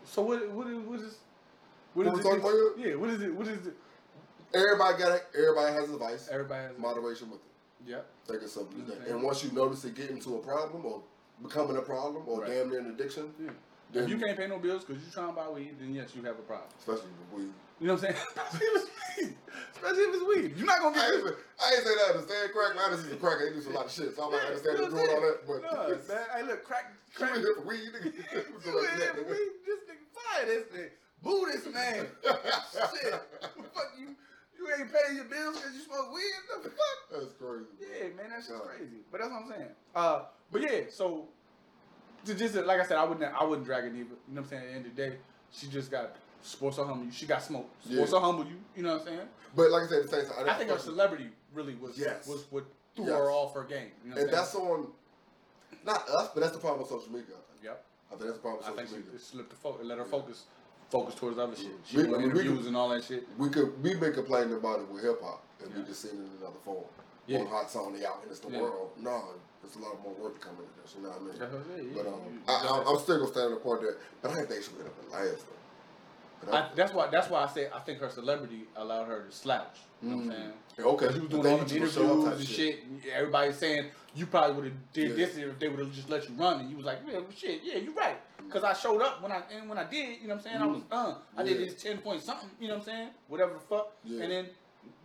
So 0.05 0.23
what? 0.23 0.51
What 0.51 0.67
is? 0.67 0.79
What 0.85 1.01
is? 1.01 1.19
What 1.95 2.07
What 2.07 2.19
is 2.21 2.27
it? 2.27 2.89
Yeah. 2.89 2.95
What 2.97 3.11
is 3.11 3.23
it? 3.23 3.35
What 3.35 3.47
is 3.47 3.67
it? 3.67 3.75
Everybody 4.55 4.99
got 5.03 5.13
it. 5.17 5.25
Everybody 5.37 5.75
has 5.75 5.91
advice. 5.91 6.29
Everybody 6.31 6.69
has. 6.69 6.79
Moderation 6.79 7.31
with 7.31 7.41
it. 7.41 7.91
Yep. 7.91 8.07
Take 8.29 8.37
it 8.43 8.55
that. 8.55 8.61
Okay. 8.61 9.11
And 9.11 9.23
once 9.23 9.45
you 9.45 9.51
notice 9.53 9.85
it 9.85 9.95
getting 9.95 10.21
to 10.21 10.37
a 10.37 10.39
problem 10.39 10.87
or 10.87 11.03
becoming 11.43 11.77
a 11.77 11.83
problem 11.83 12.23
or 12.27 12.41
Right. 12.41 12.51
damn 12.51 12.71
near 12.71 12.79
an 12.81 12.91
addiction, 12.91 13.35
Yeah. 13.39 13.51
then 13.93 14.05
If 14.05 14.11
you 14.11 14.19
can't 14.19 14.37
pay 14.39 14.47
no 14.47 14.59
bills 14.59 14.85
because 14.85 15.03
you're 15.03 15.13
trying 15.13 15.29
to 15.29 15.33
buy 15.35 15.49
weed, 15.49 15.77
then 15.79 15.93
yes, 15.93 16.15
you 16.15 16.23
have 16.23 16.39
a 16.39 16.43
problem. 16.43 16.69
especially 16.79 17.11
with 17.31 17.41
weed. 17.45 17.53
You 17.81 17.89
know 17.89 17.95
what 17.95 18.05
I'm 18.05 18.15
saying? 18.15 18.27
Especially 18.37 18.67
if 18.67 18.77
it's 18.77 19.19
weed. 19.19 19.37
Especially 19.75 20.03
if 20.05 20.15
it's 20.15 20.25
weed. 20.25 20.57
You're 20.57 20.67
not 20.67 20.81
gonna 20.81 20.97
I 20.97 21.11
get 21.11 21.15
ain't, 21.15 21.37
I 21.61 21.75
ain't 21.75 21.85
say 21.85 21.95
that 21.95 22.07
to 22.07 22.13
understand 22.15 22.53
crack. 22.55 22.77
Man, 22.77 22.91
this 22.93 23.01
is 23.05 23.13
a 23.13 23.17
cracker. 23.17 23.53
He 23.53 23.61
do 23.61 23.69
a 23.69 23.73
lot 23.75 23.87
of 23.87 23.93
shit, 23.93 24.15
so 24.17 24.25
I'm 24.25 24.31
not 24.33 24.41
Yeah, 24.41 24.47
understand 24.49 24.79
you 24.79 24.85
know 24.85 24.91
doing 24.91 25.11
all 25.11 25.21
that. 25.21 25.39
But? 25.47 25.59
No, 25.61 26.15
man. 26.15 26.27
Hey, 26.33 26.43
look, 26.47 26.65
crack, 26.65 26.85
you 27.11 27.27
crack. 27.27 27.37
here 27.37 27.55
for 27.59 27.67
weed, 27.67 27.91
nigga. 27.93 28.05
You 28.15 28.23
back 28.23 28.63
to 28.63 28.71
ain't 28.71 28.99
that, 29.03 29.15
here 29.19 29.25
for 29.27 29.31
weed. 29.35 29.53
This 29.67 29.81
nigga 29.91 30.07
fire 30.15 30.47
this 30.47 30.65
nigga. 30.73 30.91
Boo 31.23 31.47
this 31.51 31.67
man. 31.75 32.07
Shit. 32.23 33.13
Fuck 33.75 33.91
you. 33.99 34.15
You 34.59 34.69
ain't 34.79 34.93
paying 34.93 35.17
your 35.17 35.25
bills 35.27 35.57
because 35.59 35.75
you 35.75 35.81
smoke 35.83 36.15
weed? 36.15 36.63
The 36.63 36.71
fuck? 36.71 36.77
That's 37.11 37.25
crazy. 37.25 37.35
bro. 37.39 37.61
Yeah, 37.81 38.05
man, 38.17 38.31
that's 38.31 38.49
just 38.49 38.63
crazy. 38.63 39.03
But 39.11 39.21
that's 39.21 39.31
what 39.33 39.43
I'm 39.43 39.49
saying. 39.51 39.69
Uh, 39.95 40.23
but 40.51 40.63
yeah, 40.63 40.81
so 40.91 41.29
to 42.27 42.35
just 42.35 42.55
like 42.55 42.81
I 42.81 42.85
said, 42.87 42.97
I 42.97 43.05
wouldn't, 43.05 43.33
I 43.35 43.45
wouldn't 43.45 43.67
drag 43.67 43.85
it 43.85 43.89
either. 43.89 43.99
You 43.99 44.07
know 44.07 44.41
what 44.41 44.43
I'm 44.43 44.49
saying? 44.49 44.63
At 44.63 44.69
the 44.69 44.75
end 44.77 44.87
of 44.87 44.97
the 44.97 45.03
day, 45.11 45.17
she 45.51 45.67
just 45.69 45.91
got 45.91 46.17
sports 46.43 46.77
will 46.79 46.87
humble 46.87 47.05
you. 47.07 47.13
She 47.13 47.27
got 47.27 47.43
smoke. 47.43 47.69
Sports 47.85 48.11
Yeah. 48.13 48.19
will 48.19 48.21
humble 48.25 48.45
you. 48.47 48.57
You 48.77 48.83
know 48.85 48.93
what 48.95 49.01
I'm 49.03 49.07
saying? 49.07 49.29
But 49.57 49.71
like 49.71 49.85
I 49.85 49.87
said, 49.87 50.05
the 50.05 50.09
same 50.09 50.27
time, 50.27 50.49
I 50.49 50.55
think 50.55 50.71
her 50.71 50.79
celebrity 50.79 51.29
really 51.53 51.75
was 51.75 51.99
Yes. 51.99 52.27
was 52.27 52.45
what 52.51 52.65
threw 52.97 53.07
Yes. 53.07 53.15
her 53.15 53.31
off 53.31 53.55
her 53.55 53.65
game. 53.65 53.91
You 54.05 54.11
know 54.11 54.17
what 54.17 54.25
and 54.25 54.33
that's 54.33 54.55
on 54.55 54.89
not 55.85 56.09
us, 56.09 56.31
but 56.35 56.41
that's 56.41 56.53
the 56.53 56.59
problem 56.59 56.81
with 56.81 56.89
social 56.91 57.13
media. 57.13 57.35
I. 57.37 57.65
Yep. 57.65 57.85
I 58.07 58.11
think 58.17 58.21
that's 58.27 58.37
the 58.37 58.43
problem 58.43 58.65
I 58.65 58.71
with 58.71 58.77
think 58.79 58.89
social 58.89 59.03
she 59.03 59.05
media. 59.07 59.19
just 59.19 59.31
slipped 59.31 59.51
the 59.51 59.57
focus, 59.57 59.87
let 59.87 59.99
her 59.99 60.05
focus 60.05 60.45
focus 60.95 61.15
towards 61.17 61.39
other 61.39 61.57
shit. 61.57 61.73
She 61.85 61.97
We- 61.97 62.05
we 62.05 62.25
interviews 62.25 62.59
could- 62.59 62.67
and 62.69 62.77
all 62.77 62.89
that 62.91 63.03
shit. 63.03 63.27
We 63.37 63.49
could 63.49 63.83
we've 63.83 63.99
been 63.99 64.13
complaining 64.15 64.55
about 64.55 64.79
it 64.81 64.89
with 64.89 65.03
hip 65.03 65.21
hop, 65.21 65.43
and 65.61 65.71
Yeah. 65.73 65.79
we 65.81 65.85
just 65.89 66.03
seen 66.03 66.13
it 66.13 66.15
in 66.15 66.31
another 66.41 66.61
form. 66.65 66.85
Yeah. 67.27 67.39
One 67.39 67.49
hot 67.49 67.69
song, 67.71 67.97
out, 68.07 68.21
and 68.23 68.31
it's 68.31 68.39
the 68.41 68.51
Yeah. 68.51 68.61
world. 68.63 68.93
No, 68.99 69.25
there's 69.61 69.75
a 69.75 69.79
lot 69.81 70.01
more 70.05 70.13
work 70.15 70.41
coming 70.41 70.61
in 70.61 70.83
this. 70.83 70.95
You 70.95 71.03
know 71.03 71.09
what 71.09 71.19
I 71.19 71.25
mean? 71.25 71.39
That's 71.39 71.53
what 71.53 71.83
yeah. 71.83 71.93
But 71.97 72.07
um, 72.07 72.43
I, 72.47 72.53
I, 72.53 72.93
I'm 72.93 72.99
still 73.01 73.19
gonna 73.19 73.31
stand 73.33 73.47
on 73.47 73.51
the 73.55 73.61
part 73.61 73.81
that, 73.81 73.99
but 74.23 74.31
I 74.31 74.35
think 74.37 74.49
they 74.49 74.63
should 74.63 74.77
get 74.79 74.87
up 74.87 75.03
and 75.03 75.11
last 75.11 75.45
though. 75.47 76.53
I, 76.53 76.71
that's 76.77 76.93
why 76.93 77.09
that's 77.09 77.29
why 77.31 77.43
I 77.43 77.47
say 77.49 77.71
I 77.75 77.81
think 77.81 77.99
her 78.01 78.11
celebrity 78.11 78.69
allowed 78.77 79.07
her 79.07 79.23
to 79.25 79.33
slouch. 79.33 79.79
You 80.03 80.11
know 80.11 80.17
what 80.17 80.23
I'm 80.25 80.31
Mm. 80.31 80.35
saying? 80.37 80.53
Yeah, 80.79 80.85
okay, 80.85 81.13
She 81.15 81.21
was 81.21 81.29
doing 81.31 81.47
all 81.47 81.57
the 81.57 81.63
interviews 81.63 81.97
and 81.97 82.47
shit. 82.47 82.85
and 82.85 83.03
Everybody's 83.07 83.57
saying 83.57 83.91
you 84.15 84.27
probably 84.27 84.55
would 84.57 84.65
have 84.67 84.93
did 84.93 85.09
Yeah. 85.11 85.27
this 85.27 85.37
if 85.39 85.59
they 85.59 85.69
would 85.69 85.79
have 85.79 85.93
just 85.93 86.11
let 86.11 86.29
you 86.29 86.35
run. 86.37 86.61
And 86.61 86.71
you 86.71 86.77
was 86.77 86.85
like, 86.85 86.99
yeah, 87.09 87.21
shit, 87.35 87.63
yeah, 87.65 87.77
you're 87.79 87.95
right. 87.95 88.21
Because 88.47 88.65
I 88.65 88.73
showed 88.73 89.03
up 89.03 89.23
when 89.23 89.33
I 89.33 89.43
and 89.57 89.69
when 89.69 89.79
I 89.79 89.85
did, 89.85 90.21
you 90.21 90.29
know 90.29 90.35
what 90.35 90.47
I'm 90.47 90.53
saying? 90.53 90.63
I 90.63 90.67
was 90.67 90.83
uh, 90.91 91.15
I 91.37 91.43
did 91.43 91.59
this 91.59 91.83
ten 91.83 91.99
point 91.99 92.23
something, 92.23 92.49
you 92.61 92.69
know 92.69 92.75
what 92.75 92.81
I'm 92.81 92.87
saying? 92.87 93.09
Whatever 93.29 93.55
the 93.55 93.61
fuck. 93.61 93.93
Yeah. 94.05 94.23
And 94.23 94.33
then 94.33 94.47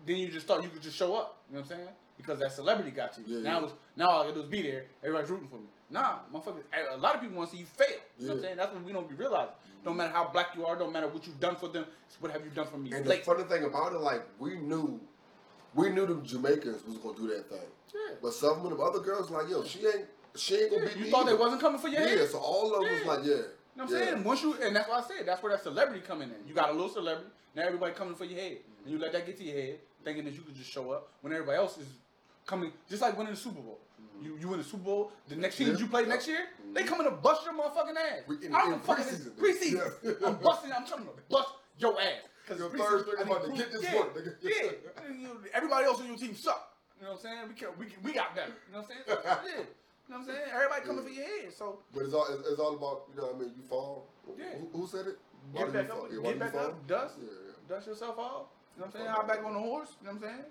then 0.06 0.18
you 0.18 0.30
just 0.30 0.48
thought 0.48 0.64
you 0.64 0.70
could 0.70 0.82
just 0.82 0.98
show 0.98 1.16
up, 1.16 1.38
you 1.50 1.56
know 1.56 1.62
what 1.62 1.72
I'm 1.72 1.78
saying? 1.78 1.90
Because 2.18 2.40
that 2.40 2.52
celebrity 2.52 2.92
got 2.92 3.18
you. 3.18 3.24
Yeah, 3.28 3.42
now 3.42 3.60
yeah. 3.60 3.66
it's 3.66 3.74
now 3.96 4.08
all 4.10 4.22
I 4.22 4.24
gotta 4.26 4.36
do 4.36 4.42
is 4.42 4.50
be 4.50 4.62
there. 4.62 4.86
Everybody's 5.04 5.30
rooting 5.30 5.48
for 5.48 5.56
me. 5.56 5.68
Nah, 5.90 6.20
motherfuckers. 6.34 6.64
A 6.92 6.98
lot 6.98 7.16
of 7.16 7.22
people 7.22 7.38
want 7.38 7.50
to 7.50 7.56
see 7.56 7.62
you 7.62 7.66
fail. 7.66 7.88
You 8.18 8.28
know 8.28 8.34
what 8.34 8.38
I'm 8.38 8.44
saying? 8.44 8.58
That's 8.58 8.74
what 8.74 8.84
we 8.84 8.92
don't 8.92 9.10
be 9.10 9.16
realizing. 9.16 9.54
Don't 9.84 9.96
matter 9.96 10.14
how 10.14 10.28
black 10.28 10.48
you 10.56 10.66
are. 10.66 10.76
Don't 10.76 10.92
matter 10.92 11.08
what 11.08 11.26
you've 11.26 11.40
done 11.40 11.56
for 11.56 11.70
them. 11.70 11.86
What 12.20 12.32
have 12.32 12.44
you 12.44 12.52
done 12.52 12.68
for 12.68 12.78
me? 12.78 12.92
And 12.92 13.06
the 13.06 13.16
funny 13.18 13.44
thing 13.44 13.64
about 13.64 13.94
it, 13.94 14.00
like 14.00 14.24
we 14.38 14.56
knew, 14.58 15.00
we 15.74 15.90
knew 15.90 16.06
the 16.06 16.16
Jamaicans 16.16 16.86
was 16.86 16.98
gonna 16.98 17.18
do 17.18 17.28
that 17.30 17.50
thing. 17.50 17.60
Yeah. 17.94 18.16
But 18.22 18.34
some 18.34 18.58
of 18.58 18.70
them 18.70 18.80
other 18.82 19.00
girls 19.00 19.32
like, 19.32 19.50
yo, 19.50 19.64
she 19.64 19.80
ain't, 19.80 20.06
she 20.36 20.56
ain't 20.56 20.72
gonna 20.72 20.86
Yeah, 20.86 20.96
you 20.98 21.04
me. 21.06 21.12
thought 21.12 21.26
they 21.26 21.34
wasn't 21.34 21.62
coming 21.62 21.80
for 21.80 21.88
your 21.88 22.02
Yeah, 22.02 22.08
head? 22.08 22.18
Yeah, 22.20 22.28
so 22.28 22.38
all 22.40 22.74
of 22.76 22.82
them 22.84 22.92
was 22.94 23.06
like, 23.06 23.20
yeah. 23.26 23.32
You 23.36 23.38
know 23.38 23.44
what 23.86 23.94
I'm 23.94 24.00
yeah. 24.00 24.06
saying? 24.12 24.24
Once 24.24 24.44
you, 24.44 24.54
and 24.62 24.76
that's 24.76 24.90
what 24.90 25.04
I 25.04 25.08
said. 25.08 25.26
That's 25.28 25.42
where 25.42 25.52
that 25.54 25.64
celebrity 25.64 26.02
coming 26.06 26.30
in. 26.30 26.48
You 26.48 26.54
got 26.54 26.70
a 26.70 26.74
little 26.74 26.90
celebrity. 26.90 27.30
Now 27.56 27.64
everybody 27.66 27.94
coming 27.94 28.16
for 28.16 28.26
your 28.26 28.40
head, 28.40 28.58
and 28.84 28.92
you 28.94 29.00
let 29.00 29.12
that 29.14 29.26
get 29.26 29.38
to 29.38 29.44
your 29.44 29.56
head, 29.56 29.80
thinking 30.04 30.26
that 30.26 30.34
you 30.34 30.42
could 30.42 30.56
just 30.56 30.70
show 30.72 30.92
up 30.92 31.10
when 31.22 31.34
everybody 31.34 31.58
else 31.58 31.78
is 31.78 31.88
coming. 32.46 32.72
Just 32.90 33.02
like 33.02 33.18
winning 33.18 33.34
the 33.34 33.40
Super 33.40 33.62
Bowl. 33.62 33.80
Mm-hmm. 34.02 34.26
You 34.26 34.38
you 34.40 34.48
win 34.50 34.60
the 34.60 34.66
Super 34.66 34.84
Bowl. 34.84 35.12
The 35.28 35.36
next 35.36 35.60
Yeah. 35.60 35.76
you 35.78 35.88
play 35.88 36.06
next 36.06 36.28
year, 36.28 36.40
mm-hmm. 36.62 36.74
they 36.74 36.84
coming 36.84 37.06
to 37.06 37.12
bust 37.12 37.46
your 37.46 37.54
motherfucking 37.54 37.96
ass. 37.96 38.22
We- 38.28 38.46
in- 38.46 38.54
I 38.54 38.60
don't 38.60 38.74
in 38.74 38.80
give 38.80 38.90
a 38.90 38.96
fuck 38.96 39.00
if 39.00 39.06
preseason. 39.06 39.32
preseason. 39.32 39.94
Yeah. 40.22 40.28
I'm 40.28 40.36
busting. 40.36 40.72
I'm 40.74 40.86
coming 40.86 41.06
to 41.08 41.12
bust 41.30 41.50
your 41.78 42.00
ass. 42.00 42.22
'Cause 42.48 42.58
Your 42.60 42.70
third 42.72 43.02
string 43.02 43.16
I 43.20 43.22
about 43.22 43.46
to 43.46 43.52
get 43.52 43.72
this 43.72 43.84
yeah, 43.84 43.96
work, 43.96 44.16
nigga. 44.16 44.36
Yeah. 44.42 45.30
Everybody 45.54 45.86
else 45.86 46.00
on 46.02 46.08
your 46.08 46.18
team 46.18 46.36
suck. 46.36 46.76
You 47.00 47.06
know 47.06 47.12
what 47.14 47.20
I'm 47.20 47.22
saying? 47.24 47.48
We 47.48 47.54
can, 47.54 47.68
we 47.78 47.86
we 48.04 48.12
got 48.14 48.36
better. 48.36 48.54
You 48.68 48.74
know 48.74 48.82
what 48.82 48.90
I'm 49.08 49.22
saying? 49.24 49.46
Yeah. 49.58 49.64
You 50.10 50.16
know 50.16 50.22
what 50.22 50.30
I'm 50.30 50.36
saying? 50.36 50.50
Everybody 50.56 50.82
coming 50.86 51.04
for 51.06 51.10
your 51.14 51.26
head. 51.26 51.54
So 51.54 51.80
But 51.94 52.04
it's 52.04 52.14
all 52.14 52.26
it's, 52.34 52.48
it's 52.50 52.60
all 52.60 52.74
about 52.74 53.04
you 53.14 53.22
know 53.22 53.28
what 53.30 53.36
I 53.36 53.40
mean. 53.46 53.54
You 53.56 53.64
fall. 53.70 54.08
Yeah. 54.38 54.46
Who, 54.74 54.82
who 54.82 54.88
said 54.88 55.06
it? 55.06 55.20
Why 55.54 55.64
Get 55.70 55.74
back 55.74 55.90
up. 55.92 56.10
Yeah, 56.10 56.16
get 56.18 56.24
why 56.24 56.30
do 56.30 56.34
you 56.34 56.40
back 56.42 56.54
fall? 56.54 56.66
up, 56.66 56.88
dust, 56.88 57.16
Yeah, 57.22 57.30
yeah. 57.30 57.54
dust 57.70 57.88
yourself 57.88 58.18
off. 58.18 58.50
You 58.74 58.82
know 58.82 58.86
what 58.86 58.86
I'm 58.86 58.92
saying? 59.06 59.10
Hop 59.14 59.28
back 59.28 59.42
on 59.46 59.54
the 59.54 59.60
horse. 59.62 59.94
You 60.02 60.08
know 60.10 60.14
what 60.18 60.26
I'm 60.26 60.30
saying? 60.34 60.46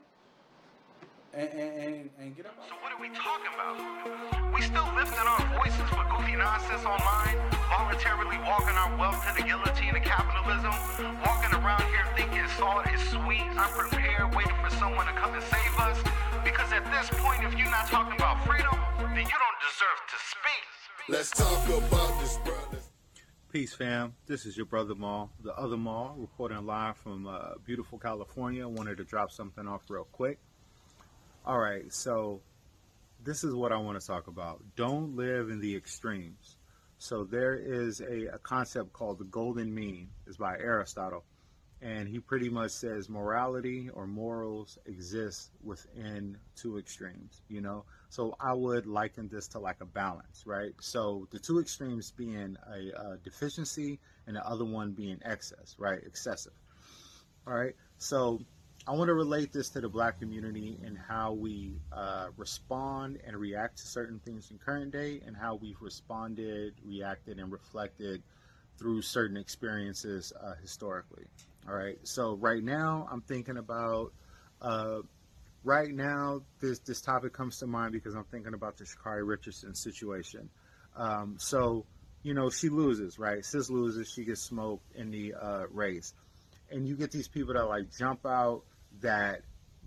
And 1.35 1.49
and 1.59 1.71
and, 1.83 2.11
and 2.23 2.29
get 2.39 2.47
up. 2.47 2.55
So 2.71 2.75
what 2.79 2.95
are 2.95 3.03
we 3.03 3.11
talking 3.11 3.51
about? 3.51 4.55
We 4.55 4.63
still 4.63 4.87
lifting 4.95 5.27
our 5.27 5.43
voices 5.59 5.87
for 5.91 6.07
goofy 6.07 6.39
nonsense 6.39 6.87
online, 6.87 7.37
voluntarily 7.67 8.39
walking 8.47 8.79
our 8.79 8.95
wealth 8.95 9.19
to 9.27 9.35
the 9.35 9.43
guillotine 9.43 9.93
of 9.99 10.03
capitalism, 10.07 10.71
walking 11.27 11.53
around 11.59 11.83
here 11.91 12.07
thinking 12.15 12.47
salt 12.57 12.87
is 12.95 13.03
sweet, 13.11 13.45
unprepared, 13.59 14.31
waiting 14.39 14.57
for 14.63 14.71
someone 14.79 15.05
to 15.11 15.13
come 15.19 15.35
and 15.35 15.43
save 15.51 15.75
us. 15.83 15.99
Because 16.47 16.71
at 16.73 16.87
this 16.95 17.11
point, 17.21 17.43
if 17.45 17.53
you're 17.59 17.71
not 17.75 17.87
talking 17.93 18.15
about 18.17 18.41
freedom, 18.47 18.73
then 19.15 19.25
you 19.25 19.39
don't 19.45 19.61
deserve 19.61 20.01
to 20.09 20.19
speak. 20.19 21.09
Let's 21.09 21.31
talk 21.31 21.69
about 21.69 22.21
this, 22.21 22.37
brother. 22.39 22.79
Peace, 23.53 23.75
fam. 23.75 24.15
This 24.27 24.45
is 24.45 24.57
your 24.57 24.67
brother 24.67 24.95
Maul, 24.95 25.31
the 25.43 25.55
other 25.55 25.77
Maul, 25.77 26.15
reporting 26.19 26.67
live 26.67 26.97
from 26.99 27.27
uh, 27.27 27.55
beautiful 27.65 27.99
California. 27.99 28.69
Wanted 28.69 28.99
to 28.99 29.05
drop 29.05 29.31
something 29.31 29.67
off 29.67 29.83
real 29.89 30.07
quick. 30.13 30.39
All 31.47 31.59
right, 31.59 31.91
so 31.93 32.43
this 33.25 33.45
is 33.45 33.55
what 33.55 33.73
I 33.73 33.79
want 33.79 33.99
to 33.99 34.07
talk 34.07 34.27
about. 34.27 34.63
Don't 34.77 35.17
live 35.17 35.49
in 35.49 35.61
the 35.61 35.75
extremes. 35.75 36.57
So 36.99 37.25
there 37.25 37.55
is 37.55 38.01
a, 38.01 38.35
a 38.35 38.39
concept 38.39 38.93
called 38.93 39.19
the 39.19 39.25
golden 39.25 39.75
mean. 39.75 40.09
It's 40.27 40.37
by 40.37 40.59
Aristotle, 40.59 41.25
and 41.81 42.09
he 42.09 42.19
pretty 42.19 42.49
much 42.51 42.73
says 42.73 43.09
morality 43.09 43.89
or 43.95 44.07
morals 44.07 44.79
exist 44.85 45.51
within 45.63 46.37
two 46.57 46.79
extremes 46.79 47.41
you 47.49 47.61
know 47.61 47.85
so 48.09 48.35
i 48.41 48.53
would 48.53 48.87
liken 48.87 49.29
this 49.29 49.49
to 49.49 49.59
like 49.59 49.81
a 49.81 49.87
balance 49.87 50.45
right 50.47 50.73
so 50.81 51.27
the 51.31 51.39
two 51.39 51.61
extremes 51.61 52.11
being 52.13 52.57
a, 52.73 53.01
a 53.01 53.17
deficiency 53.19 53.99
and 54.27 54.37
the 54.37 54.47
other 54.47 54.65
one 54.65 54.93
being 54.93 55.19
excess 55.25 55.75
right 55.79 56.01
excessive 56.05 56.53
all 57.47 57.55
right 57.55 57.75
so 57.99 58.41
i 58.87 58.93
want 58.93 59.09
to 59.09 59.15
relate 59.15 59.53
this 59.53 59.69
to 59.69 59.81
the 59.81 59.89
black 59.89 60.19
community 60.19 60.79
and 60.85 60.97
how 60.97 61.33
we 61.33 61.75
uh, 61.93 62.29
respond 62.37 63.19
and 63.27 63.37
react 63.37 63.79
to 63.79 63.87
certain 63.87 64.19
things 64.21 64.51
in 64.51 64.59
current 64.59 64.91
day 64.91 65.21
and 65.27 65.37
how 65.37 65.55
we've 65.57 65.81
responded 65.81 66.75
reacted 66.85 67.39
and 67.39 67.53
reflected 67.53 68.23
through 68.79 69.03
certain 69.03 69.37
experiences 69.37 70.33
uh, 70.41 70.55
historically 70.63 71.25
all 71.69 71.75
right. 71.75 71.99
So 72.03 72.35
right 72.35 72.63
now, 72.63 73.07
I'm 73.11 73.21
thinking 73.21 73.59
about. 73.59 74.13
Uh, 74.61 75.01
right 75.65 75.91
now, 75.91 76.43
this 76.61 76.79
this 76.81 77.01
topic 77.01 77.33
comes 77.33 77.59
to 77.59 77.67
mind 77.67 77.93
because 77.93 78.15
I'm 78.15 78.25
thinking 78.25 78.55
about 78.55 78.77
the 78.77 78.85
Sha'Carri 78.85 79.27
Richardson 79.27 79.75
situation. 79.75 80.49
Um, 80.97 81.37
so, 81.39 81.87
you 82.23 82.35
know, 82.35 82.51
she 82.51 82.69
loses, 82.69 83.19
right? 83.19 83.45
Sis 83.45 83.71
loses, 83.71 84.11
she 84.11 84.25
gets 84.25 84.43
smoked 84.43 84.95
in 84.97 85.11
the 85.11 85.35
uh, 85.35 85.65
race, 85.71 86.15
and 86.71 86.87
you 86.87 86.97
get 86.97 87.11
these 87.11 87.29
people 87.29 87.55
that 87.55 87.65
like 87.65 87.97
jump 87.97 88.27
out 88.27 88.63
that 89.01 89.43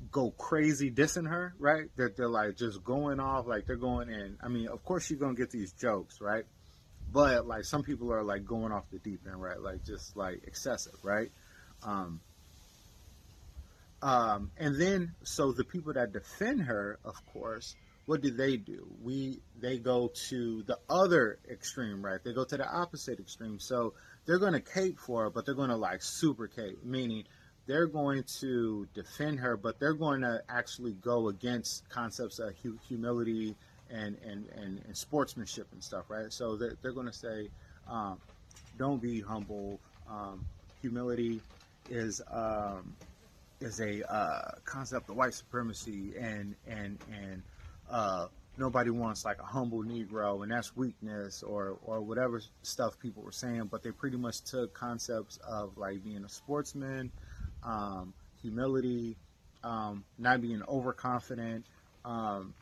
go 0.10 0.32
crazy 0.32 0.90
dissing 0.90 1.30
her, 1.30 1.54
right? 1.60 1.90
That 1.98 2.18
they're 2.18 2.30
like 2.30 2.56
just 2.56 2.84
going 2.84 3.20
off, 3.20 3.48
like 3.48 3.66
they're 3.66 3.76
going 3.76 4.10
in. 4.10 4.38
I 4.42 4.48
mean, 4.48 4.68
of 4.68 4.84
course, 4.84 5.10
you're 5.10 5.20
gonna 5.20 5.36
get 5.36 5.52
these 5.52 5.74
jokes, 5.74 6.22
right? 6.22 6.46
But 7.12 7.46
like 7.46 7.66
some 7.66 7.84
people 7.84 8.14
are 8.14 8.24
like 8.24 8.46
going 8.46 8.72
off 8.72 8.86
the 8.92 9.00
deep 9.00 9.22
end, 9.28 9.42
right? 9.42 9.60
Like 9.60 9.84
just 9.86 10.16
like 10.16 10.44
excessive, 10.48 10.96
right? 11.04 11.32
Um, 11.84 12.22
um, 14.02 14.52
and 14.58 14.80
then, 14.80 15.14
so 15.24 15.52
the 15.52 15.64
people 15.64 15.94
that 15.94 16.12
defend 16.12 16.62
her, 16.64 17.00
of 17.06 17.16
course, 17.28 17.76
what 18.06 18.22
do 18.22 18.32
they 18.32 18.58
do? 18.58 18.88
We 19.02 19.42
they 19.60 19.78
go 19.78 20.12
to 20.30 20.64
the 20.64 20.80
other 20.90 21.40
extreme, 21.50 22.04
right? 22.04 22.20
They 22.24 22.34
go 22.34 22.44
to 22.44 22.58
the 22.58 22.68
opposite 22.68 23.20
extreme. 23.20 23.60
So 23.60 23.94
they're 24.26 24.40
going 24.40 24.54
to 24.54 24.62
cape 24.62 25.00
for 25.00 25.24
her, 25.24 25.30
but 25.30 25.46
they're 25.46 25.56
going 25.56 25.70
to 25.70 25.76
like 25.76 26.02
super 26.02 26.48
cape, 26.48 26.84
meaning 26.84 27.26
they're 27.68 27.88
going 27.88 28.24
to 28.40 28.88
defend 28.94 29.40
her, 29.40 29.56
but 29.56 29.80
they're 29.80 29.94
going 29.94 30.22
to 30.22 30.42
actually 30.50 30.94
go 30.94 31.30
against 31.30 31.88
concepts 31.90 32.40
of 32.40 32.56
hu- 32.64 32.80
humility 32.88 33.56
and, 33.92 34.18
and, 34.26 34.48
and, 34.56 34.82
and, 34.86 34.98
sportsmanship 34.98 35.68
and 35.74 35.84
stuff, 35.84 36.06
right? 36.10 36.32
So 36.32 36.56
they're, 36.56 36.78
they're 36.82 36.94
going 36.94 37.08
to 37.08 37.14
say, 37.14 37.50
um, 37.90 38.20
don't 38.78 39.02
be 39.02 39.22
humble. 39.22 39.80
Um, 40.10 40.46
humility 40.82 41.42
is 41.90 42.22
um, 42.32 42.96
is 43.62 43.80
a 43.80 44.04
uh, 44.12 44.52
concept 44.66 45.10
of 45.10 45.16
white 45.16 45.34
supremacy 45.34 46.14
and 46.20 46.56
and 46.68 46.98
and 47.12 47.44
uh, 47.90 48.28
nobody 48.58 48.90
wants 48.90 49.26
like 49.26 49.40
a 49.40 49.46
humble 49.46 49.84
Negro 49.84 50.44
and 50.44 50.52
that's 50.52 50.76
weakness 50.76 51.44
or 51.44 51.78
or 51.84 52.02
whatever 52.02 52.42
stuff 52.64 53.00
people 53.00 53.24
were 53.24 53.32
saying, 53.32 53.66
but 53.72 53.84
they 53.84 53.92
pretty 53.92 54.18
much 54.18 54.42
took 54.42 54.74
concepts 54.74 55.38
of 55.48 55.78
like 55.78 56.04
being 56.04 56.24
a 56.24 56.30
sportsman, 56.30 57.12
um, 57.64 58.14
humility, 58.42 59.16
um, 59.64 60.04
not 60.18 60.42
being 60.42 60.62
overconfident, 60.68 61.66
um, 62.06 62.54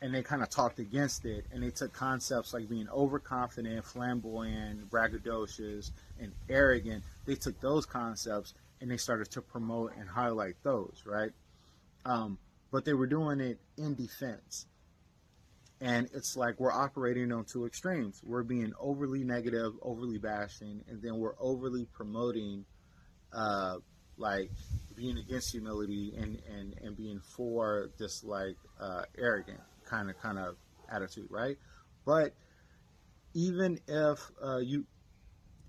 and 0.00 0.14
they 0.14 0.22
kind 0.22 0.42
of 0.42 0.50
talked 0.50 0.78
against 0.78 1.24
it. 1.24 1.46
And 1.52 1.62
they 1.62 1.70
took 1.70 1.92
concepts 1.92 2.52
like 2.52 2.68
being 2.68 2.88
overconfident, 2.88 3.84
flamboyant, 3.84 4.90
braggadocious, 4.90 5.90
and 6.20 6.32
arrogant. 6.48 7.04
They 7.26 7.34
took 7.34 7.60
those 7.60 7.86
concepts 7.86 8.54
and 8.80 8.90
they 8.90 8.96
started 8.96 9.30
to 9.32 9.42
promote 9.42 9.92
and 9.98 10.08
highlight 10.08 10.56
those, 10.62 11.02
right? 11.06 11.30
Um, 12.04 12.38
but 12.70 12.84
they 12.84 12.92
were 12.92 13.06
doing 13.06 13.40
it 13.40 13.58
in 13.76 13.94
defense. 13.94 14.66
And 15.80 16.08
it's 16.14 16.36
like 16.36 16.58
we're 16.58 16.72
operating 16.72 17.32
on 17.32 17.44
two 17.44 17.66
extremes. 17.66 18.20
We're 18.24 18.42
being 18.42 18.72
overly 18.78 19.24
negative, 19.24 19.72
overly 19.82 20.18
bashing, 20.18 20.82
and 20.88 21.02
then 21.02 21.18
we're 21.18 21.34
overly 21.38 21.86
promoting, 21.92 22.64
uh, 23.32 23.76
like 24.16 24.50
being 24.96 25.18
against 25.18 25.50
humility 25.50 26.14
and, 26.16 26.40
and, 26.48 26.74
and 26.82 26.96
being 26.96 27.20
for 27.20 27.90
this 27.98 28.22
like 28.24 28.56
uh, 28.80 29.02
arrogant 29.18 29.60
kind 29.84 30.08
of 30.08 30.18
kind 30.20 30.38
of 30.38 30.56
attitude, 30.88 31.28
right? 31.30 31.58
But 32.04 32.32
even 33.34 33.80
if 33.88 34.20
uh, 34.42 34.58
you 34.58 34.86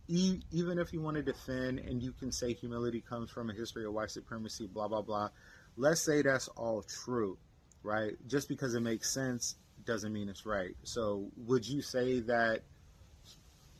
even 0.07 0.77
if 0.77 0.93
you 0.93 1.01
want 1.01 1.17
to 1.17 1.23
defend 1.23 1.79
and 1.79 2.01
you 2.01 2.11
can 2.13 2.31
say 2.31 2.53
humility 2.53 3.01
comes 3.01 3.31
from 3.31 3.49
a 3.49 3.53
history 3.53 3.85
of 3.85 3.93
white 3.93 4.11
supremacy, 4.11 4.67
blah, 4.67 4.87
blah, 4.87 5.01
blah, 5.01 5.29
let's 5.77 6.01
say 6.01 6.21
that's 6.21 6.47
all 6.49 6.83
true, 6.83 7.37
right? 7.83 8.13
Just 8.27 8.47
because 8.47 8.75
it 8.75 8.81
makes 8.81 9.11
sense 9.11 9.55
doesn't 9.83 10.13
mean 10.13 10.29
it's 10.29 10.45
right. 10.45 10.75
So 10.83 11.29
would 11.35 11.67
you 11.67 11.81
say 11.81 12.19
that 12.21 12.63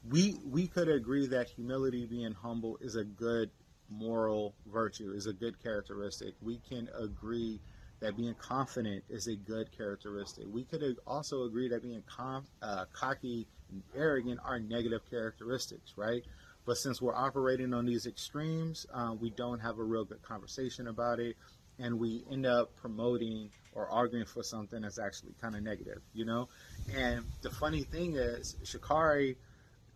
we 0.07 0.37
we 0.45 0.67
could 0.67 0.89
agree 0.89 1.27
that 1.27 1.49
humility 1.49 2.05
being 2.05 2.33
humble 2.33 2.77
is 2.81 2.95
a 2.95 3.03
good 3.03 3.49
moral 3.89 4.55
virtue 4.65 5.11
is 5.13 5.27
a 5.27 5.33
good 5.33 5.61
characteristic 5.61 6.33
we 6.41 6.57
can 6.57 6.89
agree 6.99 7.61
that 8.01 8.17
being 8.17 8.33
confident 8.35 9.03
is 9.09 9.27
a 9.27 9.35
good 9.35 9.71
characteristic 9.75 10.45
we 10.49 10.63
could 10.63 10.97
also 11.05 11.43
agree 11.43 11.67
that 11.69 11.83
being 11.83 12.03
com- 12.07 12.47
uh, 12.61 12.85
cocky 12.93 13.47
and 13.71 13.83
arrogant 13.95 14.39
are 14.43 14.59
negative 14.59 15.01
characteristics, 15.09 15.93
right? 15.95 16.23
But 16.65 16.77
since 16.77 17.01
we're 17.01 17.15
operating 17.15 17.73
on 17.73 17.85
these 17.85 18.07
extremes, 18.07 18.85
uh, 18.93 19.15
we 19.19 19.29
don't 19.29 19.59
have 19.59 19.77
a 19.77 19.83
real 19.83 20.03
good 20.03 20.23
conversation 20.23 20.87
about 20.87 21.19
it, 21.19 21.35
and 21.77 21.99
we 21.99 22.23
end 22.31 22.45
up 22.45 22.75
promoting 22.77 23.49
or 23.73 23.89
arguing 23.89 24.25
for 24.25 24.41
something 24.41 24.81
that's 24.81 24.97
actually 24.97 25.33
kind 25.41 25.55
of 25.55 25.61
negative, 25.61 26.01
you 26.13 26.25
know. 26.25 26.47
And 26.95 27.25
the 27.41 27.49
funny 27.49 27.83
thing 27.83 28.15
is, 28.15 28.55
Sha'Carri, 28.63 29.35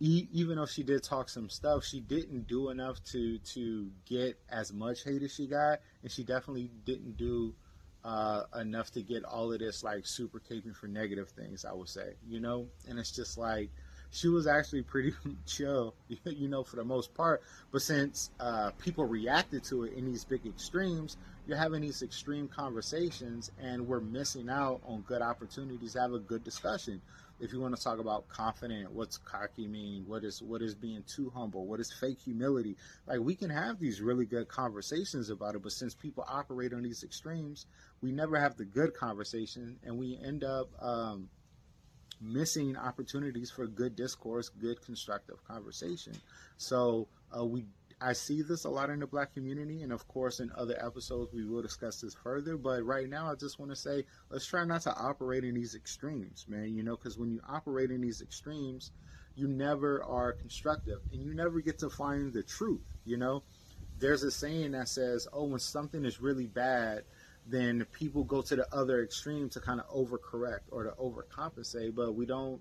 e- 0.00 0.28
even 0.32 0.56
though 0.56 0.66
she 0.66 0.82
did 0.82 1.02
talk 1.02 1.28
some 1.28 1.48
stuff, 1.48 1.84
she 1.84 2.00
didn't 2.00 2.46
do 2.46 2.68
enough 2.70 3.02
to 3.12 3.38
to 3.38 3.90
get 4.06 4.38
as 4.50 4.72
much 4.72 5.02
hate 5.02 5.22
as 5.22 5.34
she 5.34 5.46
got, 5.46 5.80
and 6.02 6.12
she 6.12 6.22
definitely 6.22 6.70
didn't 6.84 7.16
do 7.16 7.54
uh, 8.04 8.42
enough 8.58 8.90
to 8.92 9.02
get 9.02 9.24
all 9.24 9.52
of 9.52 9.58
this 9.58 9.84
like 9.84 10.06
super 10.06 10.40
caping 10.40 10.74
for 10.74 10.86
negative 10.86 11.28
things, 11.28 11.64
I 11.64 11.72
would 11.72 11.88
say, 11.88 12.14
you 12.28 12.40
know? 12.40 12.66
And 12.88 12.98
it's 12.98 13.10
just 13.10 13.38
like, 13.38 13.70
she 14.12 14.28
was 14.28 14.46
actually 14.46 14.82
pretty 14.82 15.12
chill, 15.46 15.94
you 16.24 16.48
know, 16.48 16.64
for 16.64 16.76
the 16.76 16.84
most 16.84 17.14
part. 17.14 17.42
But 17.72 17.82
since 17.82 18.30
uh, 18.40 18.70
people 18.78 19.04
reacted 19.04 19.64
to 19.64 19.84
it 19.84 19.94
in 19.94 20.04
these 20.04 20.24
big 20.24 20.46
extremes, 20.46 21.16
you're 21.46 21.58
having 21.58 21.80
these 21.80 22.02
extreme 22.02 22.48
conversations, 22.48 23.50
and 23.60 23.86
we're 23.86 24.00
missing 24.00 24.48
out 24.48 24.80
on 24.86 25.02
good 25.02 25.22
opportunities 25.22 25.94
to 25.94 26.00
have 26.00 26.12
a 26.12 26.18
good 26.18 26.44
discussion 26.44 27.00
if 27.40 27.52
you 27.52 27.60
want 27.60 27.74
to 27.76 27.82
talk 27.82 27.98
about 27.98 28.28
confident, 28.28 28.92
what's 28.92 29.16
cocky 29.16 29.66
mean? 29.66 30.04
What 30.06 30.24
is 30.24 30.42
what 30.42 30.62
is 30.62 30.74
being 30.74 31.02
too 31.06 31.30
humble? 31.34 31.66
What 31.66 31.80
is 31.80 31.92
fake 31.92 32.20
humility? 32.20 32.76
Like 33.06 33.20
we 33.20 33.34
can 33.34 33.50
have 33.50 33.78
these 33.78 34.00
really 34.00 34.26
good 34.26 34.48
conversations 34.48 35.30
about 35.30 35.54
it, 35.54 35.62
but 35.62 35.72
since 35.72 35.94
people 35.94 36.24
operate 36.28 36.72
on 36.72 36.82
these 36.82 37.02
extremes, 37.02 37.66
we 38.02 38.12
never 38.12 38.38
have 38.38 38.56
the 38.56 38.64
good 38.64 38.94
conversation, 38.94 39.78
and 39.84 39.98
we 39.98 40.18
end 40.22 40.44
up 40.44 40.68
um, 40.80 41.28
missing 42.20 42.76
opportunities 42.76 43.50
for 43.50 43.66
good 43.66 43.96
discourse, 43.96 44.48
good 44.48 44.82
constructive 44.84 45.42
conversation. 45.44 46.12
So 46.58 47.08
uh, 47.36 47.44
we 47.44 47.64
I 48.02 48.14
see 48.14 48.42
this 48.42 48.64
a 48.64 48.70
lot 48.70 48.88
in 48.88 49.00
the 49.00 49.06
black 49.06 49.34
community, 49.34 49.82
and 49.82 49.92
of 49.92 50.08
course, 50.08 50.40
in 50.40 50.50
other 50.56 50.76
episodes, 50.84 51.32
we 51.34 51.44
will 51.44 51.60
discuss 51.60 52.00
this 52.00 52.14
further. 52.14 52.56
But 52.56 52.84
right 52.84 53.08
now, 53.08 53.30
I 53.30 53.34
just 53.34 53.58
want 53.58 53.70
to 53.72 53.76
say 53.76 54.04
let's 54.30 54.46
try 54.46 54.64
not 54.64 54.82
to 54.82 54.94
operate 54.96 55.44
in 55.44 55.54
these 55.54 55.74
extremes, 55.74 56.46
man. 56.48 56.74
You 56.74 56.82
know, 56.82 56.96
because 56.96 57.18
when 57.18 57.30
you 57.30 57.40
operate 57.46 57.90
in 57.90 58.00
these 58.00 58.22
extremes, 58.22 58.92
you 59.34 59.48
never 59.48 60.02
are 60.04 60.32
constructive 60.32 61.00
and 61.12 61.22
you 61.22 61.34
never 61.34 61.60
get 61.60 61.78
to 61.80 61.90
find 61.90 62.32
the 62.32 62.42
truth. 62.42 62.84
You 63.04 63.16
know, 63.16 63.42
there's 63.98 64.22
a 64.22 64.30
saying 64.30 64.72
that 64.72 64.88
says, 64.88 65.28
oh, 65.32 65.44
when 65.44 65.60
something 65.60 66.04
is 66.04 66.20
really 66.20 66.46
bad, 66.46 67.04
then 67.46 67.86
people 67.92 68.24
go 68.24 68.42
to 68.42 68.56
the 68.56 68.74
other 68.74 69.02
extreme 69.02 69.48
to 69.50 69.60
kind 69.60 69.80
of 69.80 69.88
overcorrect 69.88 70.60
or 70.70 70.84
to 70.84 70.90
overcompensate, 70.92 71.94
but 71.94 72.14
we 72.14 72.26
don't 72.26 72.60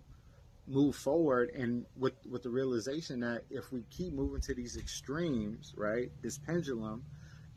move 0.70 0.96
forward 0.96 1.50
and 1.50 1.86
with 1.98 2.14
with 2.30 2.44
the 2.44 2.50
realization 2.50 3.20
that 3.20 3.42
if 3.50 3.72
we 3.72 3.84
keep 3.90 4.14
moving 4.14 4.40
to 4.40 4.54
these 4.54 4.78
extremes 4.78 5.74
right 5.76 6.12
this 6.22 6.38
pendulum 6.38 7.04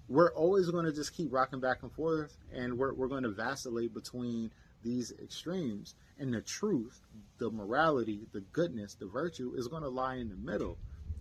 we're 0.09 0.33
always 0.35 0.69
going 0.71 0.85
to 0.85 0.93
just 0.93 1.15
keep 1.15 1.33
rocking 1.33 1.61
back 1.61 1.83
and 1.83 1.93
forth 1.93 2.37
and 2.53 2.77
we're, 2.77 2.93
we're 2.93 3.09
going 3.09 3.23
to 3.23 3.31
vacillate 3.31 3.95
between 3.95 4.51
these 4.83 5.13
extremes. 5.23 5.95
And 6.19 6.35
the 6.35 6.43
truth 6.43 7.01
the 7.39 7.51
morality 7.51 8.27
the 8.33 8.41
goodness 8.41 8.95
the 8.95 9.07
virtue 9.07 9.55
is 9.57 9.69
going 9.69 9.83
to 9.83 9.89
lie 9.89 10.17
in 10.17 10.29
the 10.29 10.37
middle. 10.37 10.79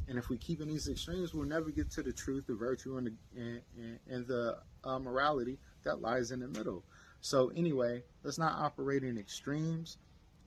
And 0.08 0.18
if 0.18 0.30
we 0.30 0.38
keep 0.38 0.62
in 0.62 0.68
these 0.68 0.90
extremes 0.90 1.34
we'll 1.34 1.48
never 1.48 1.72
get 1.72 1.90
to 1.92 2.04
the 2.04 2.12
truth 2.12 2.48
the 2.48 2.56
virtue 2.56 2.98
and 2.98 3.08
the, 3.08 3.14
and, 3.40 3.62
and, 3.78 4.00
and 4.10 4.28
the 4.28 4.58
uh, 4.84 5.00
morality 5.00 5.58
that 5.84 6.02
lies 6.02 6.32
in 6.32 6.40
the 6.40 6.48
middle. 6.48 6.84
So 7.22 7.52
anyway 7.56 8.04
let's 8.24 8.38
not 8.38 8.54
operate 8.54 9.04
in 9.04 9.18
extremes. 9.18 9.98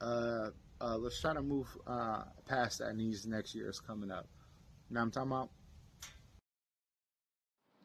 Uh, 0.01 0.51
uh, 0.85 0.97
let's 0.99 1.21
try 1.21 1.33
to 1.33 1.43
move 1.43 1.67
uh, 1.87 2.23
past 2.47 2.79
that 2.79 2.91
in 2.91 2.99
these 2.99 3.27
next 3.27 3.55
years 3.55 3.81
coming 3.81 4.11
up. 4.11 4.27
Now 4.91 5.01
I'm 5.01 5.11
talking 5.11 5.31
about 5.33 5.51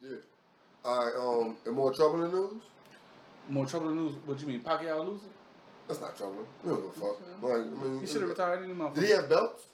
Yeah. 0.02 0.16
All 0.84 1.04
right. 1.04 1.14
Um, 1.16 1.56
and 1.66 1.74
more 1.74 1.92
troubling 1.92 2.30
news. 2.30 2.62
More 3.48 3.66
trouble 3.66 3.88
than 3.88 4.06
lose. 4.06 4.14
What 4.26 4.40
you 4.40 4.46
mean? 4.46 4.60
Pacquiao 4.60 5.06
losing? 5.06 5.28
That's 5.88 6.00
not 6.00 6.16
troubling. 6.16 6.46
We 6.62 6.70
don't 6.70 6.82
give 6.82 6.90
a 6.90 7.06
fuck. 7.06 7.42
Like, 7.42 7.52
I 7.52 7.84
mean, 7.84 8.00
He 8.00 8.06
should 8.06 8.20
have 8.20 8.30
retired 8.30 8.62
any 8.64 8.74
motherfucker. 8.74 8.94
Did 8.94 9.04
he 9.04 9.10
have 9.10 9.28
belts? 9.28 9.64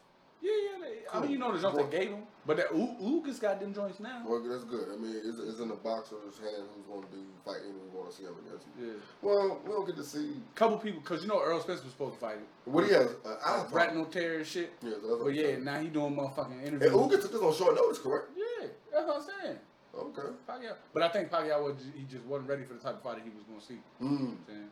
Yeah, 0.43 0.53
yeah. 0.53 0.85
They, 0.85 0.97
I 1.13 1.21
mean, 1.21 1.31
you 1.31 1.39
know 1.39 1.57
the 1.57 1.71
they 1.71 1.99
gave 1.99 2.11
him, 2.11 2.23
but 2.45 2.57
that 2.59 2.69
Ugas 2.71 3.41
got 3.41 3.61
them 3.61 3.73
joints 3.75 4.01
now. 4.01 4.23
Well, 4.27 4.43
that's 4.43 4.65
good. 4.65 4.89
I 4.93 4.97
mean, 4.97 5.15
it's, 5.25 5.39
it's 5.39 5.61
in 5.61 5.69
the 5.69 5.75
boxer's 5.75 6.39
hand 6.39 6.67
who's 6.75 6.85
going 6.87 7.03
to 7.03 7.09
be 7.09 7.23
fighting 7.45 7.71
and 7.71 7.93
want 7.93 8.11
to 8.11 8.17
see 8.17 8.25
him 8.25 8.35
against. 8.47 8.67
Yeah. 8.81 8.93
Well, 9.23 9.61
we 9.65 9.71
don't 9.73 9.87
get 9.87 9.97
to 9.97 10.05
see 10.05 10.35
Couple 10.55 10.79
people, 10.79 11.01
cause 11.03 11.23
you 11.23 11.29
know 11.29 11.41
Errol 11.41 11.61
Spence 11.61 11.83
was 11.83 11.93
supposed 11.93 12.15
to 12.15 12.21
fight 12.21 12.37
him. 12.37 12.45
what 12.65 12.85
he 12.85 12.93
has. 12.93 13.09
Uh, 13.25 13.37
eye 13.45 13.57
Rat 13.63 13.71
problem. 13.73 13.99
no 13.99 14.05
tear 14.05 14.45
shit. 14.45 14.73
Yeah, 14.83 14.91
that's 15.03 15.23
But 15.23 15.35
yeah, 15.35 15.57
now 15.57 15.81
he 15.81 15.89
doing 15.89 16.15
motherfucking 16.15 16.59
And 16.59 16.67
interviews. 16.67 16.93
Ugas 16.93 17.23
took 17.23 17.33
this 17.33 17.41
on 17.43 17.55
short 17.55 17.75
notice, 17.75 17.99
correct? 17.99 18.27
Yeah, 18.37 18.69
that's 18.93 19.07
what 19.07 19.17
I'm 19.17 19.23
saying. 19.43 19.59
Okay. 19.99 20.29
Pacquiao. 20.49 20.75
But 20.93 21.03
I 21.03 21.09
think 21.09 21.31
Pacquiao 21.31 21.63
was 21.65 21.77
he 21.97 22.05
just 22.05 22.25
wasn't 22.27 22.51
ready 22.51 22.65
for 22.65 22.75
the 22.75 22.81
type 22.81 22.97
of 22.97 23.03
fighter 23.03 23.21
that 23.21 23.25
he 23.25 23.31
was 23.31 23.45
going 23.45 23.61
to 23.61 23.67
see. 23.67 23.81
Mm. 24.03 24.21
You 24.21 24.27
know 24.27 24.37
saying? 24.47 24.69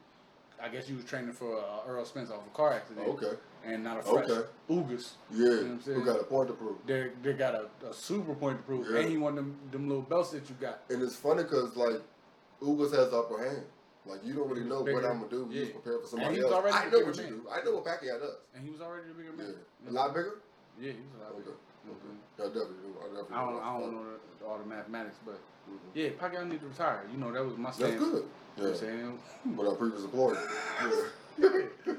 I 0.64 0.68
guess 0.68 0.88
you 0.88 0.96
was 0.96 1.04
training 1.04 1.32
for 1.34 1.58
uh, 1.58 1.86
Errol 1.86 2.06
Spence 2.06 2.30
off 2.30 2.40
a 2.46 2.56
car 2.56 2.72
accident. 2.72 3.06
Okay. 3.06 3.32
And 3.66 3.84
not 3.84 3.98
a 3.98 4.02
fresh 4.02 4.30
Okay. 4.30 4.48
Ugas. 4.70 5.12
Yeah. 5.30 5.60
I'm 5.60 5.80
saying? 5.82 5.98
we 5.98 6.04
got 6.04 6.20
a 6.20 6.24
point 6.24 6.48
to 6.48 6.54
prove. 6.54 6.76
They 6.86 7.10
they 7.22 7.34
got 7.34 7.54
a, 7.54 7.66
a 7.88 7.92
super 7.92 8.34
point 8.34 8.58
to 8.58 8.62
prove, 8.64 8.86
Yeah. 8.90 9.00
and 9.00 9.10
he 9.10 9.18
won 9.18 9.34
them 9.34 9.56
them 9.70 9.88
little 9.88 10.02
belts 10.02 10.30
that 10.30 10.48
you 10.48 10.56
got. 10.60 10.80
And 10.88 11.02
it's 11.02 11.16
funny 11.16 11.42
because 11.42 11.76
like 11.76 12.00
Ugas 12.62 12.94
has 12.96 13.10
the 13.10 13.18
upper 13.18 13.44
hand. 13.44 13.64
Like 14.06 14.20
you 14.24 14.34
don't 14.34 14.48
really 14.48 14.64
know 14.64 14.80
what 14.82 15.04
I'm 15.04 15.18
gonna 15.20 15.28
do. 15.30 15.48
You 15.50 15.58
Yeah. 15.60 15.60
just 15.66 15.72
prepare 15.82 15.98
for 15.98 16.00
And 16.00 16.08
somebody 16.08 16.40
else. 16.40 16.52
already 16.52 16.76
I 16.76 16.84
know 16.84 16.90
bigger 16.90 17.04
what 17.06 17.16
you 17.16 17.22
do. 17.28 17.46
I 17.52 17.64
know 17.64 17.74
what 17.76 17.84
Pacquiao 17.84 18.20
does. 18.20 18.36
And 18.54 18.64
he 18.64 18.70
was 18.70 18.80
already 18.80 19.10
a 19.10 19.14
bigger 19.14 19.32
man. 19.32 19.54
Yeah. 19.84 19.90
A 19.90 19.92
lot 19.92 20.14
bigger. 20.14 20.40
Yeah, 20.80 20.92
he 20.92 20.98
was 21.12 21.20
a 21.20 21.24
lot 21.24 21.32
Okay. 21.32 21.38
bigger. 21.44 21.56
Yeah, 21.86 22.44
I 22.44 22.48
definitely 22.48 22.76
do. 22.82 22.94
I 23.00 23.06
definitely. 23.08 23.36
I 23.36 23.40
don't, 23.44 23.54
do. 23.54 23.60
I 23.60 23.80
don't 23.80 23.92
know 23.92 24.04
the, 24.40 24.46
all 24.46 24.58
the 24.58 24.64
mathematics, 24.64 25.16
but 25.24 25.38
Mhm. 25.68 25.78
yeah, 25.94 26.08
Pacquiao 26.10 26.48
need 26.48 26.60
to 26.60 26.66
retire. 26.66 27.04
You 27.10 27.18
know, 27.18 27.32
that 27.32 27.44
was 27.44 27.56
my 27.56 27.70
That's 27.70 27.76
stance. 27.78 27.98
good. 28.00 28.12
You 28.14 28.20
know 28.20 28.24
what 28.56 28.66
I'm 28.66 28.68
Yeah. 28.72 28.74
saying? 28.80 29.18
But 29.56 29.66
our 29.66 29.74
previous 29.74 30.04
employer. 30.04 30.34
Yeah. 30.80 31.50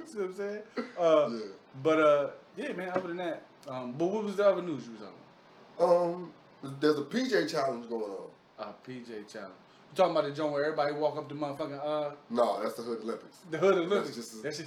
See 0.06 0.18
what 0.20 0.26
I'm 0.30 0.34
saying? 0.34 0.62
Uh, 0.98 1.30
yeah. 1.32 1.40
But 1.84 2.00
uh, 2.00 2.30
yeah, 2.58 2.74
man. 2.74 2.90
Other 2.90 3.08
than 3.10 3.18
that, 3.18 3.44
um, 3.68 3.94
but 3.98 4.06
what 4.06 4.24
was 4.24 4.36
the 4.38 4.48
other 4.48 4.62
news 4.62 4.86
you 4.88 4.94
was 4.94 5.02
on? 5.02 6.12
Um, 6.14 6.34
there's 6.80 6.98
a 7.00 7.04
PJ 7.04 7.50
challenge 7.52 7.90
going 7.90 8.04
on. 8.04 8.30
Uh, 8.58 8.72
PJ 8.88 9.28
challenge. 9.32 9.54
You 9.96 10.04
talking 10.04 10.12
about 10.18 10.26
the 10.28 10.36
joint 10.36 10.52
where 10.52 10.66
everybody 10.66 10.92
walk 10.94 11.16
up 11.18 11.30
the 11.30 11.36
motherfucking 11.36 11.80
uh 11.82 12.16
No, 12.30 12.62
that's 12.62 12.76
the 12.76 12.82
Hood 12.82 13.00
Olympics. 13.04 13.38
the 13.50 13.58
hood 13.58 13.76
That's 13.76 13.86
of 13.86 13.92
Olympics. 13.94 14.16
just 14.18 14.44
That's 14.44 14.58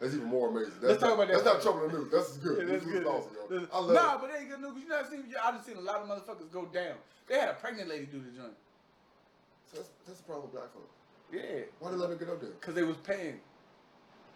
that's, 0.00 0.14
even 0.14 0.24
more 0.24 0.48
amazing. 0.48 0.72
That's 0.80 0.92
Let's 0.96 1.02
talk 1.02 1.12
about 1.12 1.28
that. 1.28 1.34
That's 1.34 1.44
not 1.44 1.60
trouble 1.60 1.88
the 1.88 1.98
news. 1.98 2.10
That's 2.10 2.36
good. 2.38 2.56
Yeah, 2.66 2.72
that's 2.72 2.84
This 2.86 2.92
good. 2.94 3.06
awesome, 3.06 3.32
yo. 3.36 3.46
That's- 3.50 3.68
I 3.70 3.78
love 3.80 3.92
nah, 3.92 4.14
it. 4.14 4.20
but 4.22 4.32
they 4.32 4.38
ain't 4.38 4.48
good 4.48 4.60
news. 4.62 4.82
You 4.82 4.88
not 4.88 5.10
seen? 5.10 5.24
I 5.44 5.50
just 5.52 5.66
seen 5.66 5.76
a 5.76 5.80
lot 5.82 5.96
of 6.00 6.08
motherfuckers 6.08 6.50
go 6.50 6.64
down. 6.72 6.94
They 7.28 7.38
had 7.38 7.50
a 7.50 7.54
pregnant 7.60 7.90
lady 7.90 8.06
do 8.06 8.16
the 8.18 8.30
joint. 8.32 8.56
That's, 9.74 9.88
that's 10.06 10.20
the 10.20 10.24
problem 10.24 10.44
with 10.48 10.52
black 10.56 10.72
folks. 10.72 10.94
Yeah, 11.30 11.68
Why 11.80 11.90
they 11.90 11.96
let 11.98 12.08
her 12.08 12.16
get 12.16 12.30
up 12.30 12.40
there? 12.40 12.50
cause 12.58 12.74
they 12.74 12.82
was 12.82 12.96
paying. 13.04 13.40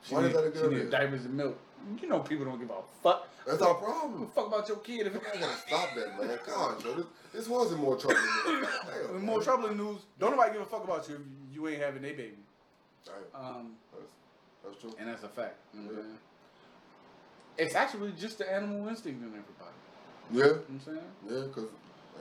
She 0.04 0.14
Why 0.14 0.26
need, 0.26 0.34
let 0.34 0.44
her 0.44 0.50
get 0.50 0.64
up 0.64 0.70
there? 0.70 0.84
diapers 0.90 1.24
and 1.24 1.32
milk. 1.34 1.56
You 2.02 2.08
know 2.10 2.20
people 2.20 2.44
don't 2.44 2.60
give 2.60 2.68
a 2.68 2.82
fuck. 3.02 3.26
That's 3.46 3.62
our 3.62 3.72
problem. 3.74 4.28
fuck 4.34 4.48
about 4.48 4.68
your 4.68 4.76
kid 4.84 5.06
if 5.06 5.16
I 5.16 5.40
gotta 5.40 5.56
stop 5.66 5.88
that, 5.96 6.20
man. 6.20 6.38
God, 6.46 6.84
yo, 6.84 7.06
this, 7.32 7.42
this 7.42 7.48
wasn't 7.48 7.80
more 7.80 7.96
trouble. 7.96 8.16
Damn, 8.46 9.24
more 9.24 9.42
troubling 9.42 9.76
news. 9.76 9.98
Don't 10.18 10.32
nobody 10.32 10.52
give 10.52 10.62
a 10.62 10.66
fuck 10.66 10.84
about 10.84 11.08
you 11.08 11.16
if 11.16 11.20
you 11.54 11.68
ain't 11.68 11.82
having 11.82 12.04
a 12.04 12.12
baby. 12.12 12.32
Um, 13.34 13.72
that's, 13.92 14.04
that's 14.64 14.80
true. 14.80 14.94
and 14.98 15.08
that's 15.08 15.22
a 15.24 15.28
fact. 15.28 15.56
Yeah. 15.74 15.90
It's 17.58 17.74
actually 17.74 18.12
just 18.12 18.38
the 18.38 18.50
animal 18.52 18.88
instinct 18.88 19.22
in 19.22 19.28
everybody. 19.28 19.48
Yeah, 20.30 20.38
You 20.38 20.44
know 20.44 20.52
what 20.54 20.68
I'm 20.70 20.80
saying? 20.80 20.98
yeah, 21.28 21.46
because 21.48 21.68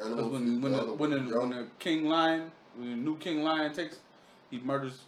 animals. 0.03 0.31
when 0.33 0.61
when 0.61 0.71
the, 0.71 0.93
when 0.93 1.09
the, 1.11 1.39
when 1.39 1.49
the 1.51 1.67
king 1.79 2.05
lion, 2.05 2.51
when 2.75 2.89
the 2.89 2.95
new 2.97 3.17
king 3.17 3.43
lion 3.43 3.73
takes, 3.73 3.97
he 4.49 4.59
murders 4.59 5.03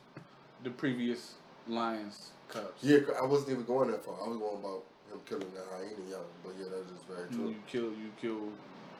the 0.63 0.69
previous 0.69 1.33
lion's 1.67 2.31
cubs. 2.47 2.81
Yeah, 2.81 2.99
I 3.21 3.25
wasn't 3.25 3.51
even 3.51 3.65
going 3.65 3.91
that 3.91 4.05
far. 4.05 4.15
I 4.23 4.27
was 4.29 4.37
going 4.37 4.57
about 4.57 4.83
him 5.11 5.19
killing 5.25 5.51
the 5.53 5.61
hyena 5.75 6.09
young. 6.09 6.25
But 6.43 6.53
yeah, 6.57 6.65
that's 6.71 6.89
just 6.91 7.07
very 7.07 7.29
true. 7.29 7.49
You 7.49 7.55
kill, 7.67 7.89
you 7.91 8.11
kill, 8.21 8.49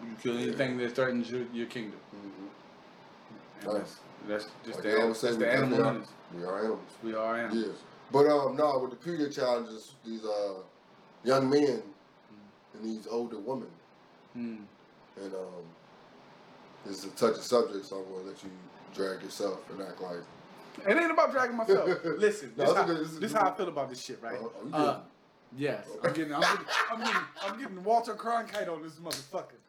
you 0.09 0.15
kill 0.21 0.37
anything 0.37 0.77
that 0.77 0.95
threatens 0.95 1.29
your, 1.29 1.43
your 1.53 1.67
kingdom. 1.67 1.99
hmm 2.11 3.67
And 3.67 3.77
that's 3.77 3.99
that's 4.27 4.45
just 4.65 4.75
Like 4.77 4.83
the, 4.83 4.89
they 4.89 4.95
an- 4.95 5.01
always 5.01 5.21
that's 5.21 5.37
we 5.37 5.43
the 5.43 5.51
animal 5.53 6.03
We 6.35 6.43
are 6.43 6.59
animals. 6.59 6.89
We 7.03 7.13
are 7.15 7.37
animals. 7.37 7.65
Yeah. 7.67 7.73
But 8.11 8.27
um, 8.27 8.55
no, 8.55 8.79
with 8.79 8.91
the 8.91 9.09
PJ 9.09 9.33
challenges, 9.35 9.93
these 10.05 10.23
uh 10.25 10.53
young 11.23 11.49
men 11.49 11.81
and 12.73 12.83
these 12.85 13.07
older 13.07 13.37
women, 13.39 13.67
Hmm. 14.33 14.55
and 15.21 15.33
um, 15.33 15.63
it's 16.85 17.05
a 17.05 17.09
touchy 17.09 17.41
subject, 17.41 17.85
so 17.85 17.97
I'm 17.97 18.03
gonna 18.11 18.27
let 18.29 18.43
you 18.43 18.49
drag 18.93 19.21
yourself 19.23 19.59
and 19.71 19.81
act 19.81 20.01
like. 20.01 20.17
It 20.87 20.97
ain't 20.97 21.11
about 21.11 21.31
dragging 21.31 21.55
myself. 21.55 21.87
Listen, 22.03 22.51
No, 22.57 22.65
this, 22.65 22.73
how, 22.75 22.83
okay, 22.83 22.93
this 22.99 23.11
is 23.11 23.19
this 23.19 23.33
how 23.33 23.47
I 23.49 23.55
feel 23.55 23.67
about 23.69 23.89
this 23.89 24.01
shit, 24.03 24.19
right? 24.21 24.39
Oh, 24.41 24.51
oh, 24.63 24.69
Uh, 24.75 24.93
good. 24.95 25.01
yes, 25.55 25.87
I'm 26.03 26.13
getting, 26.13 26.33
I'm 26.33 26.41
getting, 26.41 26.65
I'm 26.91 26.99
getting, 26.99 27.21
I'm 27.43 27.59
getting 27.59 27.83
Walter 27.83 28.15
Cronkite 28.15 28.67
on 28.69 28.81
this 28.81 28.93
motherfucker. 28.95 29.59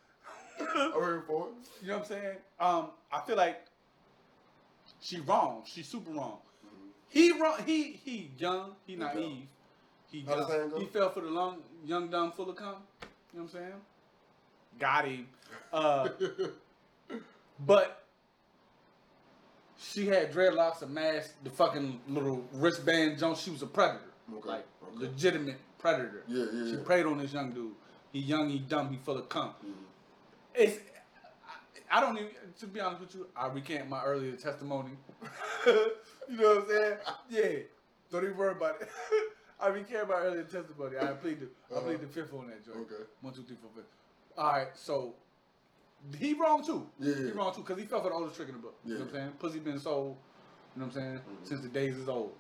For. 0.58 1.48
You 1.82 1.88
know 1.88 1.98
what 1.98 2.02
I'm 2.02 2.04
saying? 2.04 2.36
Um, 2.60 2.88
I 3.12 3.20
feel 3.26 3.36
like 3.36 3.60
she 5.00 5.20
wrong. 5.20 5.62
She's 5.66 5.88
super 5.88 6.10
wrong. 6.10 6.38
Mm-hmm. 6.64 6.88
He 7.08 7.32
wrong. 7.40 7.58
He 7.66 8.00
he 8.04 8.30
young. 8.38 8.72
He 8.86 8.96
naive. 8.96 9.46
He 10.10 10.18
young. 10.20 10.72
he 10.78 10.86
fell 10.86 11.10
for 11.10 11.20
the 11.20 11.30
long 11.30 11.58
young 11.84 12.08
dumb 12.08 12.32
full 12.32 12.50
of 12.50 12.56
cum. 12.56 12.76
You 13.32 13.40
know 13.40 13.44
what 13.44 13.54
I'm 13.54 13.60
saying? 13.60 13.72
Got 14.78 15.04
him. 15.06 15.26
Uh, 15.72 16.08
but 17.66 18.04
she 19.78 20.06
had 20.06 20.32
dreadlocks, 20.32 20.82
a 20.82 20.86
mask, 20.86 21.32
the 21.42 21.50
fucking 21.50 22.00
little 22.08 22.44
wristband 22.52 23.18
junk. 23.18 23.38
She 23.38 23.50
was 23.50 23.62
a 23.62 23.66
predator, 23.66 24.00
Okay, 24.36 24.48
like 24.48 24.66
okay. 24.82 25.04
legitimate 25.04 25.58
predator. 25.78 26.22
Yeah, 26.28 26.44
yeah, 26.52 26.64
She 26.64 26.70
yeah. 26.76 26.84
preyed 26.84 27.06
on 27.06 27.18
this 27.18 27.32
young 27.32 27.50
dude. 27.50 27.72
He 28.12 28.20
young, 28.20 28.48
he 28.48 28.60
dumb, 28.60 28.90
he 28.90 28.96
full 28.96 29.18
of 29.18 29.28
cum. 29.28 29.50
Mhm. 29.64 29.72
It's 30.54 30.78
I, 31.90 32.00
don't 32.00 32.16
even 32.16 32.30
to 32.60 32.66
be 32.66 32.80
honest 32.80 33.00
with 33.00 33.14
you, 33.14 33.26
I 33.36 33.46
recant 33.48 33.88
my 33.88 34.02
earlier 34.02 34.32
testimony. 34.36 34.90
you 35.66 35.72
know 36.28 36.54
what 36.54 36.58
I'm 36.58 36.68
saying? 36.68 36.96
Yeah. 37.30 37.58
Don't 38.10 38.24
even 38.24 38.36
worry 38.36 38.52
about 38.52 38.80
it. 38.80 38.88
I 39.60 39.68
recant 39.68 40.08
my 40.08 40.14
earlier 40.16 40.42
testimony. 40.44 40.96
I 40.98 41.06
plead 41.12 41.40
the 41.40 41.48
I 41.76 41.80
plead 41.80 42.00
the 42.00 42.06
fifth 42.06 42.32
on 42.32 42.48
that. 42.48 42.58
Uh-huh. 42.70 42.80
Okay. 42.80 43.02
One, 43.20 43.32
two, 43.34 43.42
three, 43.42 43.56
four, 43.60 43.70
five. 43.74 43.84
All 44.36 44.52
right, 44.52 44.68
so 44.74 45.14
he 46.18 46.34
wrong 46.34 46.64
too. 46.64 46.86
Yeah, 46.98 47.14
He 47.14 47.30
wrong 47.30 47.54
too, 47.54 47.60
because 47.62 47.78
he 47.78 47.86
fell 47.86 48.02
for 48.02 48.08
the 48.08 48.14
oldest 48.14 48.36
trick 48.36 48.48
in 48.48 48.54
the 48.56 48.60
book. 48.60 48.74
You 48.84 48.94
know 48.94 49.00
what 49.00 49.08
I'm 49.10 49.14
Yeah. 49.14 49.20
saying? 49.22 49.32
Pussy 49.38 49.58
been 49.60 49.78
sold, 49.78 50.16
you 50.74 50.80
know 50.80 50.86
what 50.86 50.96
I'm 50.96 51.00
saying, 51.00 51.18
Mhm. 51.18 51.46
since 51.46 51.60
the 51.60 51.68
days 51.68 51.96
is 51.96 52.08
old. 52.08 52.34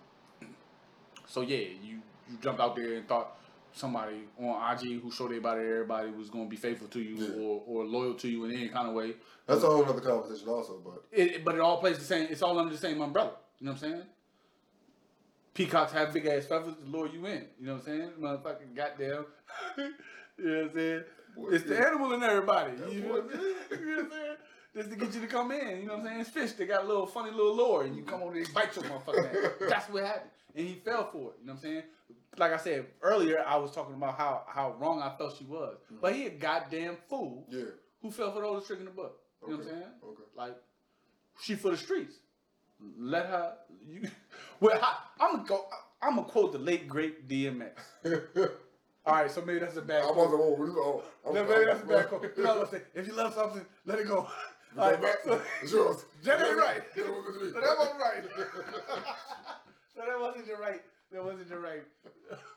So 1.26 1.40
yeah, 1.42 1.56
you 1.58 2.00
you 2.28 2.36
jumped 2.40 2.60
out 2.60 2.74
there 2.74 2.94
and 2.94 3.06
thought 3.06 3.38
somebody 3.74 4.22
on 4.40 4.72
IG 4.76 5.02
who 5.02 5.10
showed 5.10 5.26
everybody 5.26 5.60
everybody 5.62 6.10
was 6.10 6.30
gonna 6.30 6.46
be 6.46 6.56
faithful 6.56 6.86
to 6.88 7.00
you 7.00 7.16
Yeah. 7.16 7.42
or, 7.42 7.62
or 7.66 7.84
loyal 7.84 8.14
to 8.14 8.28
you 8.28 8.44
in 8.44 8.52
any 8.52 8.68
kind 8.68 8.88
of 8.88 8.94
way. 8.94 9.14
That's 9.46 9.62
a 9.62 9.66
whole 9.66 9.84
other 9.84 10.00
conversation, 10.00 10.48
also. 10.48 10.80
But 10.82 11.04
It, 11.12 11.44
but 11.44 11.54
it 11.56 11.60
all 11.60 11.78
plays 11.78 11.98
the 11.98 12.04
same. 12.04 12.28
It's 12.30 12.42
all 12.42 12.58
under 12.58 12.72
the 12.72 12.78
same 12.78 13.00
umbrella. 13.00 13.32
You 13.58 13.66
know 13.66 13.72
what 13.72 13.82
I'm 13.82 13.90
saying? 13.92 14.02
Peacocks 15.54 15.92
have 15.92 16.12
big 16.12 16.26
ass 16.26 16.46
feathers 16.46 16.74
to 16.76 16.84
lure 16.90 17.08
you 17.08 17.26
in. 17.26 17.46
You 17.60 17.66
know 17.66 17.74
what 17.74 17.80
I'm 17.80 17.86
saying? 17.86 18.10
Motherfucking 18.20 18.74
goddamn. 18.74 19.26
you 19.78 20.44
know 20.44 20.62
what 20.62 20.70
I'm 20.70 20.74
saying? 20.74 21.04
It's 21.50 21.64
the 21.64 21.78
animal 21.86 22.12
in 22.14 22.22
everybody. 22.22 22.72
You 22.92 23.00
know 23.02 23.08
what 23.08 23.24
I'm 23.24 23.30
saying? 23.30 23.54
You 23.70 23.86
know 23.86 23.96
what 23.96 24.04
I'm 24.04 24.10
saying? 24.10 24.36
Just 24.76 24.90
to 24.90 24.96
get 24.96 25.14
you 25.14 25.20
to 25.20 25.26
come 25.28 25.52
in. 25.52 25.80
You 25.80 25.86
know 25.86 25.92
what 25.94 26.00
I'm 26.00 26.06
saying? 26.06 26.20
It's 26.20 26.30
fish. 26.30 26.52
They 26.52 26.66
got 26.66 26.84
a 26.84 26.86
little 26.86 27.06
funny 27.06 27.30
little 27.30 27.54
lure, 27.56 27.84
and 27.84 27.94
you 27.96 28.02
come 28.02 28.22
over 28.22 28.34
there, 28.34 28.44
they 28.44 28.52
bite 28.52 28.74
your 28.74 28.84
motherfucking 28.84 29.44
ass. 29.44 29.50
That's 29.68 29.88
what 29.90 30.04
happened. 30.04 30.30
And 30.56 30.66
he 30.66 30.74
fell 30.74 31.08
for 31.10 31.18
it. 31.18 31.34
You 31.40 31.46
know 31.46 31.52
what 31.52 31.52
I'm 31.52 31.58
saying? 31.58 31.82
Like 32.36 32.52
I 32.52 32.56
said 32.56 32.86
earlier, 33.02 33.44
I 33.46 33.56
was 33.56 33.70
talking 33.72 33.94
about 33.94 34.16
how, 34.16 34.42
how 34.48 34.74
wrong 34.78 35.00
I 35.00 35.16
felt 35.16 35.36
she 35.36 35.44
was. 35.44 35.76
Mm-hmm. 35.86 35.96
But 36.00 36.14
he 36.14 36.26
a 36.26 36.30
goddamn 36.30 36.96
fool 37.08 37.46
yeah, 37.48 37.64
who 38.02 38.10
fell 38.10 38.32
for 38.32 38.40
the 38.40 38.46
oldest 38.46 38.66
trick 38.66 38.80
in 38.80 38.86
the 38.86 38.90
book. 38.90 39.20
You 39.42 39.52
know 39.52 39.56
what 39.58 39.66
I'm 39.66 39.70
saying? 39.72 39.84
okay. 40.04 40.22
Like, 40.36 40.56
she 41.42 41.54
for 41.54 41.70
the 41.70 41.76
streets. 41.76 42.16
Mm-hmm. 42.82 43.08
Let 43.10 43.26
her. 43.26 43.54
You, 43.86 44.08
well, 44.60 44.78
I, 44.82 44.96
I'm 45.20 45.36
gonna 45.36 45.48
go. 45.48 45.64
I'm 46.02 46.16
gonna 46.16 46.28
quote 46.28 46.52
the 46.52 46.58
late 46.58 46.88
great 46.88 47.28
DMX. 47.28 47.72
All 49.06 49.14
right, 49.14 49.30
so 49.30 49.42
maybe 49.42 49.58
that's 49.58 49.76
a 49.76 49.82
bad. 49.82 50.02
I 50.02 50.06
quote. 50.06 50.30
wasn't 50.30 50.58
was 50.58 50.70
on. 50.76 51.02
I'm- 51.26 51.34
No, 51.34 51.44
maybe 51.44 51.64
that's 51.66 51.82
a 51.82 51.86
bad 51.86 52.08
quote. 52.08 52.32
You 52.36 52.42
know 52.42 52.54
what 52.56 52.64
I'm 52.64 52.70
saying? 52.70 52.82
If 52.94 53.06
you 53.06 53.12
love 53.14 53.34
something, 53.34 53.64
let 53.84 53.98
it 53.98 54.08
go. 54.08 54.26
All 54.76 54.90
right, 54.90 55.16
so, 55.24 55.40
It's 55.62 55.72
yours. 55.72 56.04
that 56.24 56.40
right. 56.40 56.82
Yeah, 56.96 57.04
it 57.04 57.10
was 57.10 57.42
me. 57.42 57.52
So 57.52 57.60
that 57.60 57.78
wasn't 57.78 58.00
right. 58.00 58.24
so 59.94 60.02
that 60.04 60.20
wasn't 60.20 60.46
your 60.46 60.58
right. 60.58 60.82
That 61.14 61.24
wasn't 61.24 61.48
the 61.48 61.58
right 61.58 61.82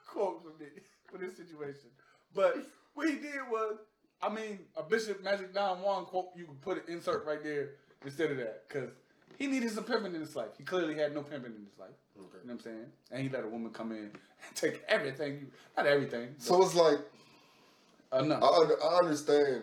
quote 0.07 0.41
for 0.41 0.49
me 0.61 0.69
for 1.05 1.19
this 1.19 1.37
situation. 1.37 1.91
But 2.33 2.57
what 2.95 3.07
he 3.07 3.15
did 3.15 3.35
was, 3.51 3.77
I 4.19 4.29
mean, 4.29 4.59
a 4.75 4.81
Bishop 4.81 5.23
Magic 5.23 5.53
Don 5.53 5.83
Juan 5.83 6.05
quote. 6.05 6.29
You 6.35 6.45
could 6.45 6.61
put 6.61 6.77
an 6.77 6.83
insert 6.91 7.23
right 7.27 7.43
there 7.43 7.69
instead 8.03 8.31
of 8.31 8.37
that 8.37 8.63
because 8.67 8.89
he 9.37 9.45
needed 9.45 9.69
some 9.69 9.83
pimping 9.83 10.15
in 10.15 10.21
his 10.21 10.35
life. 10.35 10.49
He 10.57 10.63
clearly 10.63 10.95
had 10.95 11.13
no 11.13 11.21
pimping 11.21 11.53
in 11.53 11.63
his 11.65 11.77
life. 11.79 11.91
Okay. 12.17 12.25
You 12.41 12.47
know 12.47 12.53
what 12.55 12.59
I'm 12.59 12.59
saying? 12.63 12.85
And 13.11 13.21
he 13.21 13.29
let 13.29 13.43
a 13.43 13.47
woman 13.47 13.71
come 13.71 13.91
in 13.91 13.97
and 13.99 14.11
take 14.55 14.81
everything. 14.87 15.51
Not 15.77 15.85
everything. 15.85 16.29
So 16.39 16.63
it's 16.63 16.73
like 16.73 16.97
enough. 18.19 18.41
I, 18.41 18.47
under, 18.47 18.83
I 18.83 18.97
understand. 18.97 19.61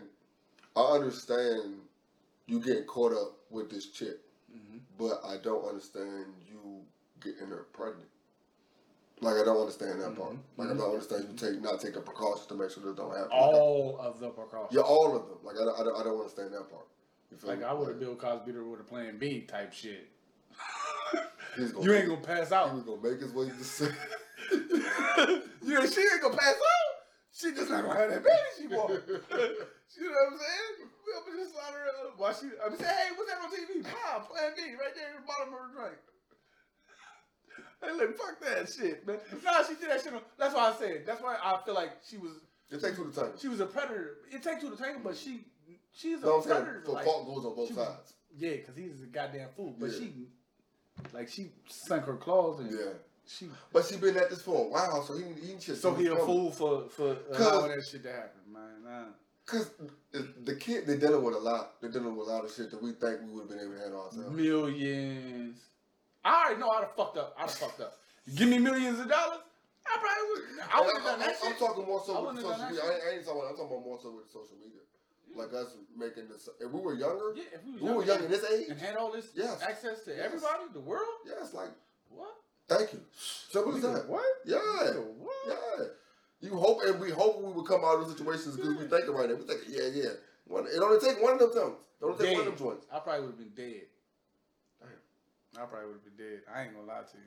I 0.76 0.80
understand 0.82 1.74
you 2.46 2.60
getting 2.60 2.84
caught 2.84 3.12
up 3.12 3.38
with 3.50 3.70
this 3.70 3.86
chick, 3.86 4.18
Mhm. 4.52 4.78
but 4.98 5.20
I 5.24 5.38
don't 5.38 5.64
understand 5.68 6.26
you 6.48 6.82
getting 7.20 7.48
her 7.48 7.66
pregnant. 7.72 8.08
Like 9.24 9.40
I 9.40 9.44
don't 9.44 9.60
understand 9.60 10.00
that 10.02 10.14
part. 10.16 10.32
Mm-hmm. 10.32 10.60
Like 10.60 10.70
I 10.70 10.74
don't 10.74 10.90
understand 10.92 11.26
you 11.30 11.36
take 11.36 11.62
not 11.62 11.80
taking 11.80 12.02
precautions 12.02 12.46
to 12.48 12.54
make 12.54 12.70
sure 12.70 12.82
this 12.84 12.94
don't 12.94 13.10
happen. 13.10 13.30
All 13.32 13.96
of 13.98 14.20
the 14.20 14.28
precautions. 14.28 14.74
yeah, 14.76 14.82
all 14.82 15.16
of 15.16 15.26
them. 15.26 15.38
Like 15.42 15.56
I, 15.56 15.64
don't- 15.64 15.80
I, 15.80 15.84
don't, 15.84 15.96
I 16.00 16.04
don't 16.04 16.18
understand 16.20 16.52
that 16.52 16.70
part. 16.70 16.86
You 17.30 17.36
feel 17.38 17.50
Like 17.50 17.58
me? 17.60 17.64
I 17.64 17.72
would 17.72 17.88
have 17.88 17.98
Bill 17.98 18.14
Cosby 18.16 18.52
with 18.52 18.80
a 18.80 18.84
plan 18.84 19.16
B 19.18 19.40
type 19.48 19.72
shit. 19.72 20.08
He's 21.56 21.72
You 21.80 21.94
ain't 21.94 22.08
gonna 22.08 22.20
pass 22.20 22.50
He 22.50 22.54
out. 22.54 22.74
was 22.74 22.82
gonna 22.84 23.00
make 23.02 23.20
his 23.20 23.32
way 23.32 23.48
to 23.48 23.54
the 23.56 23.94
yeah, 25.64 25.86
she 25.88 26.00
ain't 26.04 26.20
gonna 26.22 26.36
pass 26.36 26.54
out. 26.54 26.90
She 27.32 27.50
just 27.52 27.70
not 27.70 27.82
gonna 27.84 27.98
have 27.98 28.10
that 28.10 28.22
baby 28.22 28.38
she 28.60 28.66
want. 28.68 28.90
you 29.08 29.08
know 29.08 30.20
what 30.20 30.32
I'm 30.32 30.38
saying? 30.38 30.90
In 31.30 31.36
this 31.36 31.52
slide 31.52 31.72
her 31.72 31.86
up 32.08 32.18
while 32.18 32.34
she. 32.34 32.46
I'm 32.64 32.76
saying, 32.76 32.90
hey, 32.90 33.08
what's 33.16 33.30
that 33.30 33.40
on 33.40 33.50
TV? 33.50 33.82
Mom, 33.82 34.26
Plan 34.26 34.52
B, 34.56 34.62
right 34.78 34.94
there 34.94 35.08
at 35.14 35.16
the 35.16 35.26
bottom 35.26 35.54
of 35.54 35.60
her 35.60 35.70
drink. 35.72 35.96
Look, 37.96 38.16
fuck 38.18 38.40
that 38.40 38.68
shit, 38.70 39.06
man. 39.06 39.18
Nah, 39.44 39.62
she 39.66 39.74
did 39.74 39.90
that 39.90 40.02
shit. 40.02 40.12
On, 40.14 40.20
that's 40.38 40.54
why 40.54 40.70
I 40.70 40.72
said. 40.78 41.04
That's 41.06 41.22
why 41.22 41.36
I 41.42 41.58
feel 41.64 41.74
like 41.74 41.92
she 42.08 42.16
was. 42.16 42.32
It 42.70 42.80
takes 42.80 42.96
two 42.96 43.04
to 43.04 43.12
tango. 43.12 43.32
She 43.40 43.48
was 43.48 43.60
a 43.60 43.66
predator. 43.66 44.18
It 44.32 44.42
takes 44.42 44.60
two 44.60 44.70
to 44.70 44.76
tango, 44.76 45.00
but 45.04 45.16
she, 45.16 45.44
she's 45.92 46.18
a 46.18 46.22
saying? 46.22 46.42
predator. 46.42 46.82
So 46.84 46.92
like- 46.92 47.04
fault 47.04 47.26
goes 47.26 47.44
on 47.44 47.54
both 47.54 47.74
sides. 47.74 48.14
yeah, 48.36 48.52
because 48.52 48.76
he's 48.76 49.02
a 49.02 49.06
goddamn 49.06 49.48
fool. 49.56 49.74
But 49.78 49.90
Yeah. 49.90 49.98
she, 49.98 50.12
like, 51.12 51.28
she 51.28 51.52
sunk 51.68 52.04
her 52.06 52.16
claws 52.16 52.60
in. 52.60 52.68
Yeah. 52.70 52.92
She. 53.26 53.48
But 53.72 53.86
she 53.86 53.96
been 53.96 54.16
at 54.16 54.30
this 54.30 54.42
for 54.42 54.66
a 54.66 54.68
while, 54.68 55.02
so 55.02 55.16
he 55.16 55.24
he 55.46 55.60
should. 55.60 55.78
So 55.78 55.94
he 55.94 56.06
a 56.08 56.16
fool 56.16 56.50
for 56.50 56.88
for 56.88 57.16
allowing 57.32 57.70
that 57.70 57.84
shit 57.90 58.02
to 58.02 58.12
happen, 58.12 58.40
man. 58.52 58.82
Nah. 58.84 59.04
Cause 59.46 59.70
the, 60.10 60.26
the 60.44 60.56
kid 60.56 60.86
they're 60.86 60.96
dealing 60.96 61.22
with 61.22 61.34
a 61.34 61.38
lot. 61.38 61.80
They're 61.80 61.90
dealing 61.90 62.16
with 62.16 62.28
a 62.28 62.30
lot 62.30 62.44
of 62.44 62.52
shit 62.52 62.70
that 62.70 62.82
we 62.82 62.92
think 62.92 63.20
we 63.22 63.32
would 63.32 63.40
have 63.42 63.48
been 63.50 63.60
able 63.60 63.74
to 63.74 63.80
handle 63.80 64.04
ourselves. 64.04 64.30
Millions. 64.30 65.58
I 66.24 66.44
already 66.46 66.60
know 66.60 66.70
I'd 66.70 66.84
have 66.84 66.94
fucked 66.96 67.16
up. 67.18 67.34
I'd 67.38 67.42
have 67.42 67.50
fucked 67.52 67.80
up. 67.80 67.98
Give 68.34 68.48
me 68.48 68.58
millions 68.58 68.98
of 69.00 69.08
dollars. 69.08 69.40
I 69.86 69.98
probably 70.00 70.24
would. 70.32 70.64
I 70.72 70.80
wouldn't 70.80 70.96
have 70.96 71.04
done 71.04 71.14
I'm, 71.14 71.20
that 71.28 71.36
I'm 71.44 71.50
shit. 71.52 71.58
talking 71.58 71.84
more 71.84 72.00
I 72.00 72.06
so 72.06 72.12
with 72.14 72.24
wouldn't 72.24 72.46
have 72.46 72.56
social 72.56 72.64
done 72.64 72.72
media. 72.72 72.82
that 72.84 72.88
I 72.88 72.94
ain't, 72.94 73.04
I 73.04 73.10
ain't 73.20 73.24
talking. 73.26 73.42
I'm 73.44 73.56
talking 73.56 73.76
about 73.76 73.84
more 73.84 73.98
so 74.00 74.08
with 74.16 74.28
social 74.32 74.56
media. 74.56 74.80
Like 75.36 75.52
us 75.52 75.74
making 75.98 76.28
this. 76.30 76.48
If 76.60 76.70
we 76.70 76.80
were 76.80 76.94
younger, 76.94 77.34
Yeah, 77.36 77.42
if 77.52 77.60
we 77.66 77.72
we 77.82 77.90
were 77.92 78.04
younger 78.04 78.28
this 78.28 78.44
age. 78.48 78.68
and 78.70 78.78
had 78.80 78.96
all 78.96 79.10
this 79.12 79.28
Yes. 79.34 79.60
access 79.62 80.04
to 80.04 80.14
Yes. 80.14 80.24
everybody, 80.24 80.62
the 80.72 80.80
world. 80.80 81.10
Yeah, 81.26 81.42
it's 81.42 81.52
like 81.52 81.70
What? 82.08 82.32
thank 82.68 82.92
you. 82.94 83.00
Simple 83.50 83.74
as 83.76 83.82
that. 83.82 84.08
What? 84.08 84.24
Yeah, 84.46 84.58
Nigga, 84.58 85.04
What? 85.18 85.34
yeah. 85.48 85.84
You 86.40 86.56
hope 86.56 86.82
and 86.84 87.00
we 87.00 87.10
hope 87.10 87.42
we 87.42 87.50
would 87.52 87.66
come 87.66 87.84
out 87.84 87.98
of 87.98 88.06
those 88.06 88.16
situations 88.16 88.56
because 88.56 88.76
we 88.76 88.86
thinking 88.86 89.10
right 89.12 89.28
now. 89.28 89.34
We 89.34 89.42
thinking, 89.44 89.74
yeah, 89.74 89.88
yeah. 89.92 90.10
One, 90.46 90.66
it 90.66 90.78
only 90.80 91.00
take 91.00 91.20
one 91.20 91.32
of 91.34 91.38
them 91.40 91.50
things. 91.50 91.74
It 92.00 92.04
only 92.04 92.18
take 92.18 92.32
one 92.38 92.46
of 92.46 92.56
them 92.56 92.56
joints. 92.66 92.86
I 92.92 92.98
probably 93.00 93.26
would 93.26 93.34
have 93.34 93.38
been 93.38 93.54
dead. 93.56 93.82
Damn. 95.54 95.62
I 95.62 95.66
probably 95.66 95.86
would 95.88 96.00
have 96.04 96.16
been 96.16 96.26
dead. 96.26 96.40
I 96.52 96.62
ain't 96.62 96.74
gonna 96.74 96.86
lie 96.86 97.02
to 97.02 97.16
you. 97.16 97.24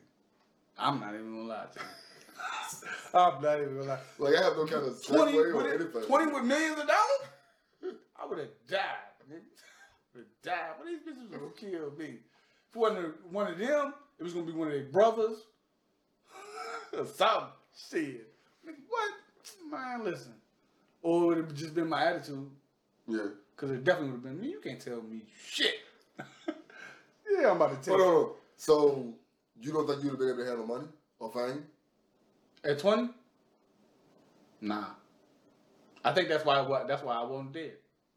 I'm 0.78 1.00
not 1.00 1.14
even 1.14 1.34
gonna 1.34 1.48
lie 1.48 1.66
to 1.74 1.80
you. 1.80 2.90
I'm 3.14 3.42
not 3.42 3.62
even 3.62 3.78
gonna 3.78 3.90
lie. 3.90 4.00
Like 4.20 4.36
I 4.36 4.44
have 4.44 4.58
no 4.58 4.66
kind 4.66 4.86
of 4.86 5.06
20 5.06 5.32
segue 5.32 5.54
or 5.54 5.58
with, 5.58 5.74
anything. 5.74 6.02
20 6.04 6.32
with 6.32 6.44
millions 6.44 6.80
of 6.80 6.88
dollars? 6.88 7.98
I 8.20 8.26
would 8.26 8.40
have 8.40 8.50
died. 8.68 8.80
nigga. 9.30 9.42
would 10.14 10.26
have 10.26 10.44
died. 10.44 10.72
But 10.78 10.88
these 10.88 11.00
bitches 11.00 11.32
would 11.32 11.42
have 11.42 11.56
killed 11.56 11.98
me. 11.98 12.06
If 12.70 12.76
it 12.76 12.80
wasn't 12.80 13.32
one 13.32 13.52
of 13.52 13.58
them, 13.58 13.94
it 14.20 14.24
was 14.24 14.34
gonna 14.34 14.46
be 14.46 14.52
one 14.52 14.68
of 14.68 14.74
their 14.74 14.86
brothers. 14.86 15.38
or 16.98 17.06
something. 17.06 17.50
Shit. 17.92 18.34
Nigga, 18.68 18.76
What? 18.90 19.12
Man, 19.72 20.04
listen. 20.04 20.34
Or 21.02 21.24
it 21.24 21.26
would 21.28 21.38
have 21.38 21.56
just 21.56 21.74
been 21.74 21.90
my 21.90 22.06
attitude. 22.06 22.50
Yeah. 23.08 23.28
Because 23.56 23.72
it 23.72 23.84
definitely 23.84 24.12
would 24.12 24.16
have 24.16 24.24
been 24.24 24.42
me. 24.42 24.50
You 24.50 24.60
can't 24.60 24.80
tell 24.80 25.02
me 25.02 25.22
shit. 25.50 25.76
yeah, 27.30 27.50
I'm 27.50 27.56
about 27.58 27.82
to 27.82 27.90
tell 27.90 27.98
Hold 28.00 28.08
on, 28.08 28.22
you. 28.24 28.36
So 28.58 29.14
you 29.62 29.72
don't 29.72 29.88
think 29.88 30.04
you'd 30.04 30.10
have 30.12 30.20
been 30.20 30.30
able 30.30 30.38
to 30.40 30.46
handle 30.46 30.66
money 30.68 30.88
or 31.20 31.32
fame? 31.32 31.64
At 32.64 32.80
20? 32.80 33.10
Nah. 34.62 34.86
I 36.04 36.14
think 36.14 36.30
that's 36.30 36.46
why 36.46 36.60
I, 36.60 36.84
that's 36.88 37.04
why 37.04 37.16
I 37.16 37.24
wasn't 37.24 37.54
dead. 37.54 37.74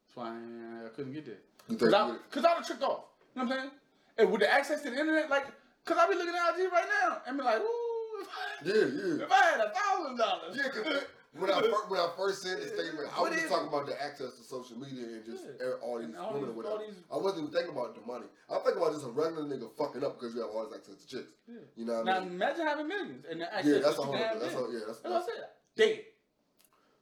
That's 0.06 0.16
why 0.16 0.28
I, 0.28 0.86
I 0.86 0.88
couldn't 0.90 1.12
get 1.12 1.26
there. 1.26 1.78
Cause? 1.78 1.92
I, 1.94 2.08
you- 2.08 2.18
cause 2.30 2.44
I 2.44 2.54
would 2.56 2.64
tricked 2.64 2.82
off. 2.82 3.04
You 3.34 3.42
know 3.42 3.48
what 3.48 3.52
I'm 3.54 3.58
saying? 3.60 3.70
And 4.18 4.30
with 4.32 4.40
the 4.40 4.52
access 4.52 4.82
to 4.82 4.90
the 4.90 4.98
internet, 4.98 5.30
like, 5.30 5.46
cause 5.84 5.96
I 5.98 6.08
be 6.08 6.14
looking 6.14 6.34
at 6.34 6.58
IG 6.58 6.72
right 6.72 6.84
now 7.02 7.18
and 7.26 7.36
be 7.38 7.44
like, 7.44 7.60
ooh, 7.60 8.20
if 8.20 8.28
I, 8.28 8.64
yeah, 8.64 8.74
yeah. 8.74 9.24
if 9.24 9.32
I 9.32 9.36
had 9.36 9.60
a 9.60 9.72
thousand 9.72 10.16
dollars. 10.18 10.56
Yeah, 10.56 10.68
'cause 10.70 11.04
when 11.32 11.50
I 11.50 11.60
first, 11.60 11.88
when 11.90 12.00
I 12.00 12.10
first 12.16 12.42
said 12.42 12.58
the 12.58 12.66
statement, 12.66 13.08
I 13.16 13.20
was 13.22 13.30
just 13.32 13.48
talking 13.48 13.68
about 13.68 13.86
the 13.86 13.94
access 14.02 14.34
to 14.36 14.42
social 14.42 14.76
media 14.78 15.04
and 15.06 15.24
just 15.24 15.44
Yeah. 15.60 15.78
all 15.80 15.98
these 16.00 16.14
all 16.16 16.32
women 16.34 16.48
these- 16.50 16.56
whatever. 16.56 16.74
all 16.74 16.80
these- 16.86 16.96
I 17.10 17.16
wasn't 17.16 17.42
even 17.42 17.52
thinking 17.54 17.70
about 17.76 17.94
the 17.94 18.00
money. 18.02 18.26
I'm 18.48 18.62
thinking 18.62 18.82
about 18.82 18.92
just 18.94 19.06
a 19.06 19.10
regular 19.10 19.44
nigga 19.46 19.70
fucking 19.76 20.02
up 20.02 20.18
because 20.18 20.34
you 20.34 20.40
have 20.40 20.50
all 20.50 20.66
this 20.66 20.78
access 20.78 20.96
to 20.96 21.06
chicks. 21.06 21.30
Yeah. 21.46 21.60
You 21.76 21.84
know 21.86 21.94
what 21.96 22.04
Now 22.06 22.16
I 22.16 22.20
mean? 22.20 22.32
imagine 22.34 22.66
having 22.66 22.88
millions 22.88 23.24
and 23.30 23.40
the 23.40 23.46
access 23.54 23.66
Yeah, 23.72 23.78
that's 23.80 23.96
that 23.96 24.02
a 24.02 24.04
whole. 24.06 24.14
can 24.14 24.38
That's 24.40 24.54
a, 24.54 24.58
yeah, 24.58 24.78
that's, 24.86 24.98
That's 25.00 25.04
what 25.04 25.22
I 25.22 25.26
said. 25.26 25.48
Dead. 25.76 26.04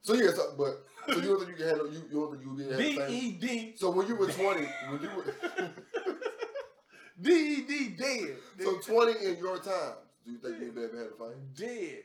so 0.02 0.12
yeah. 0.14 0.30
So, 0.32 0.54
but 0.58 0.84
so 1.08 1.20
you 1.20 1.28
don't 1.28 1.38
think 1.38 1.50
you 1.50 1.56
can 1.56 1.66
handle 1.68 1.86
you? 1.90 2.00
You 2.10 2.20
don't 2.20 2.30
think 2.32 2.42
you 2.44 2.48
would 2.50 2.58
be 2.58 2.64
able 2.64 2.76
to 2.76 2.82
D 2.84 2.90
handle 2.92 3.06
fame? 3.08 3.24
E 3.24 3.32
D 3.72 3.76
So 3.78 3.90
when 3.90 4.06
you 4.08 4.16
were 4.16 4.26
20, 4.30 4.66
when 4.90 5.02
you 5.02 5.10
were 5.16 5.24
D 7.20 7.32
E 7.32 7.62
D 7.62 7.88
dead. 7.96 8.36
so 8.62 8.76
20 8.78 9.24
in 9.26 9.38
your 9.38 9.58
times, 9.58 9.96
do 10.24 10.32
you 10.32 10.38
think 10.38 10.60
you'd 10.60 10.74
be 10.74 10.82
able 10.82 10.90
to 10.92 10.98
handle 10.98 11.16
fame? 11.16 11.48
dead. 11.56 12.04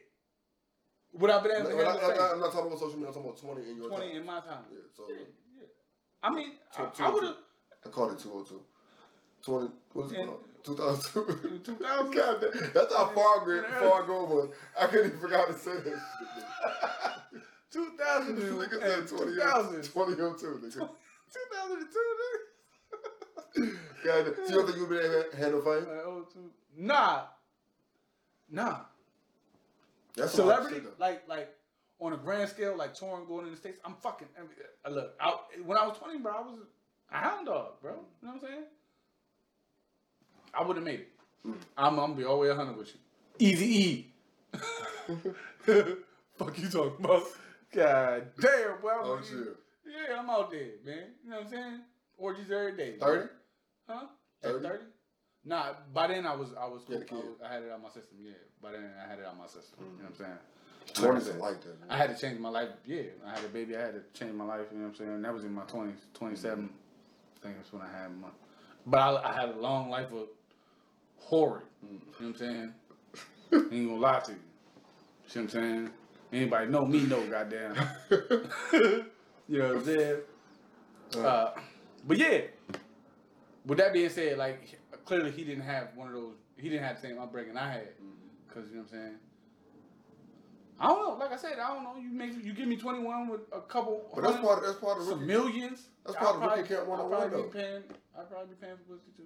Would 1.14 1.30
I 1.30 1.42
been 1.44 1.52
able 1.52 1.70
to 1.70 1.72
I'm, 1.72 1.78
handle 1.78 1.94
not, 1.94 2.04
I'm, 2.04 2.18
not, 2.18 2.32
I'm 2.34 2.40
not 2.40 2.52
talking 2.52 2.68
about 2.68 2.80
social 2.80 2.94
media. 2.96 3.08
I'm 3.10 3.14
talking 3.14 3.30
about 3.30 3.42
20 3.42 3.70
in 3.70 3.78
your 3.78 3.88
20 3.90 4.08
time. 4.08 4.18
in 4.18 4.26
my 4.26 4.40
time. 4.40 4.66
Yeah, 4.72 4.80
so 4.98 5.04
Yeah, 5.10 5.16
yeah. 5.60 5.68
I 6.24 6.30
mean, 6.34 6.52
I, 6.76 6.78
Two- 6.78 7.04
I 7.04 7.08
two- 7.08 7.14
would 7.14 7.24
have. 7.24 7.36
I 7.86 7.90
called 7.90 8.12
it 8.14 8.20
202. 8.20 8.62
20, 9.46 9.70
what 9.94 10.06
is 10.06 10.12
it 10.14 10.16
called? 10.26 10.44
2002. 10.64 11.60
2000. 11.64 12.14
God 12.16 12.42
damn, 12.42 12.72
that's 12.74 12.94
how 12.96 13.06
far, 13.14 13.46
go- 13.46 13.64
far 13.80 14.04
ago 14.04 14.24
was. 14.24 14.50
I 14.80 14.88
couldn't 14.88 15.08
even 15.08 15.20
forgot 15.20 15.48
to 15.48 15.54
say 15.54 15.74
that 15.74 15.84
shit. 15.84 17.42
2000 17.72 18.36
This 18.36 18.46
nigga 18.46 18.80
said 18.80 19.08
20, 19.08 19.36
2000. 19.36 19.84
2002, 19.84 20.46
nigga. 20.64 20.90
2002, 23.54 23.78
God 24.06 24.26
damn. 24.26 24.36
So 24.36 24.42
you 24.42 24.56
don't 24.56 24.66
think 24.66 24.78
you'd 24.78 24.90
be 24.90 24.98
able 24.98 25.24
to 25.30 25.38
handle 25.38 25.62
nigga. 25.62 25.84
Uh, 25.84 26.24
02. 26.34 26.52
Nah. 26.78 27.22
Nah. 28.50 28.80
That's 30.16 30.34
a 30.34 30.38
Celebrity, 30.38 30.82
like, 31.00 31.28
like, 31.28 31.50
on 32.00 32.14
a 32.14 32.18
grand 32.18 32.50
scale, 32.50 32.76
like 32.78 32.94
touring, 32.94 33.26
going 33.26 33.46
in 33.46 33.52
the 33.52 33.58
States, 33.58 33.80
I'm 33.86 33.96
fucking. 33.96 34.28
I 34.38 34.88
uh, 34.88 34.92
look, 34.92 35.14
I, 35.20 35.36
when 35.66 35.78
I 35.78 35.88
was 35.88 35.98
20, 35.98 36.20
bro, 36.20 36.32
I 36.34 36.42
was 36.42 36.60
a 37.12 37.16
hound 37.16 37.46
dog, 37.48 37.82
bro. 37.82 37.92
You 37.92 38.28
know 38.28 38.34
what 38.34 38.44
I'm 38.44 38.50
saying? 38.50 38.64
I 40.54 40.64
would 40.64 40.76
have 40.76 40.86
made 40.86 41.00
it. 41.02 41.10
Mm. 41.48 41.56
I'm, 41.78 41.88
I'm 41.94 41.96
gonna 41.96 42.14
be 42.16 42.24
all 42.26 42.36
the 42.36 42.42
way 42.42 42.48
100 42.50 42.78
with 42.78 42.90
you. 42.90 43.00
Easy 43.40 43.80
E. 43.80 44.14
Fuck 46.38 46.60
you 46.60 46.70
talking 46.70 47.04
about? 47.04 47.24
God 47.74 48.28
damn, 48.40 48.82
boy. 48.82 48.90
I'm 48.90 49.06
Oh, 49.06 49.20
Yeah, 49.86 50.20
I'm 50.20 50.30
out 50.30 50.52
there, 50.52 50.68
man. 50.86 51.04
You 51.24 51.30
know 51.32 51.38
what 51.38 51.46
I'm 51.46 51.52
saying? 51.52 51.80
Orgies 52.18 52.52
every 52.52 52.78
day. 52.78 52.98
30? 53.00 53.30
Huh? 53.88 54.06
30? 54.44 54.68
30? 54.68 54.84
Nah, 55.46 55.74
by 55.94 56.08
then 56.08 56.26
I 56.26 56.36
was 56.36 56.50
I 56.60 56.66
was 56.66 56.82
cool. 56.88 57.04
I, 57.12 57.16
was- 57.16 57.26
I 57.50 57.54
had 57.54 57.64
it 57.64 57.72
out 57.72 57.82
my 57.82 57.90
system, 57.90 58.18
yeah. 58.24 58.32
By 58.62 58.72
then 58.72 58.90
I 59.04 59.10
had 59.10 59.20
it 59.20 59.26
out 59.26 59.38
my 59.38 59.46
system. 59.46 59.80
You 59.80 59.86
know 60.04 60.10
what 60.10 60.10
I'm 60.10 60.16
saying? 60.96 61.18
20's 61.18 61.28
a 61.30 61.34
like 61.38 61.62
that. 61.62 61.76
I 61.90 61.98
had 61.98 62.16
to 62.16 62.22
change 62.22 62.40
my 62.40 62.50
life. 62.50 62.70
Yeah, 62.86 63.04
I 63.26 63.32
had 63.32 63.44
a 63.44 63.48
baby. 63.50 63.76
I 63.76 63.82
had 63.82 63.94
to 63.94 64.20
change 64.20 64.34
my 64.34 64.46
life. 64.46 64.62
You 64.72 64.78
know 64.80 64.84
what 64.86 64.90
I'm 64.92 64.96
saying? 64.96 65.22
That 65.22 65.34
was 65.34 65.44
in 65.44 65.54
my 65.54 65.64
20s, 65.64 65.96
27. 66.14 66.70
I 66.70 67.40
think 67.46 67.56
that's 67.58 67.74
when 67.74 67.82
I 67.82 67.88
had 67.92 68.12
my. 68.18 68.28
But 68.86 68.98
I, 69.00 69.30
I 69.30 69.34
had 69.34 69.50
a 69.50 69.60
long 69.60 69.90
life 69.90 70.12
of 70.14 70.28
horrid. 71.20 71.64
You 71.82 71.90
know 71.90 72.00
what 72.20 72.28
I'm 72.28 72.36
saying? 72.36 72.74
Ain't 73.54 73.90
gonna 73.90 73.96
lie 73.96 74.20
to 74.22 74.32
you. 74.32 74.38
See 75.28 75.40
what 75.40 75.44
I'm 75.44 75.50
saying? 75.50 75.90
Anybody 76.32 76.68
know 76.68 76.86
me? 76.86 77.02
Know, 77.02 77.26
goddamn. 77.28 77.76
you 78.12 79.60
know 79.60 79.68
what 79.68 79.78
I'm 79.78 79.86
saying? 79.86 80.18
Uh, 81.18 81.52
but 82.08 82.18
yeah. 82.18 82.42
With 83.66 83.78
that 83.78 83.94
being 83.94 84.10
said, 84.10 84.38
like 84.38 84.78
clearly 85.06 85.32
he 85.32 85.44
didn't 85.44 85.64
have 85.64 85.90
one 85.96 86.08
of 86.08 86.14
those. 86.14 86.36
He 86.58 86.70
didn't 86.70 86.84
have 86.84 87.02
the 87.02 87.08
same 87.08 87.20
upbringing 87.20 87.58
I 87.58 87.72
had. 87.72 87.82
Mm-hmm. 87.82 88.54
Cause 88.54 88.70
you 88.70 88.78
know 88.78 88.84
what 88.84 88.94
I'm 88.94 89.00
saying. 89.00 89.16
I 90.80 90.88
don't 90.88 91.04
know. 91.04 91.16
Like 91.18 91.32
I 91.32 91.38
said, 91.38 91.54
I 91.60 91.74
don't 91.74 91.84
know. 91.84 91.96
You 92.00 92.10
make 92.10 92.44
you 92.44 92.54
give 92.54 92.68
me 92.68 92.78
21 92.78 93.28
with 93.28 93.42
a 93.52 93.62
couple. 93.62 94.10
But 94.14 94.24
that's 94.24 94.40
part 94.40 94.60
of, 94.60 94.66
that's 94.66 94.80
part 94.80 95.00
of 95.00 95.06
some 95.06 95.20
rookie. 95.20 95.26
millions. 95.26 95.88
That's 96.06 96.18
I'll 96.18 96.40
part 96.40 96.52
of 96.52 96.58
rookie 96.58 96.70
camp 96.70 96.82
I'll 96.84 97.08
101 97.08 97.20
probably 97.20 97.38
oh 97.38 97.42
though. 97.42 97.48
be 97.48 97.60
paying. 97.60 97.84
I'll 98.18 98.26
probably 98.26 98.48
be 98.48 98.62
paying 98.62 98.78
for 98.78 98.96
pussy 98.96 99.12
too. 99.16 99.24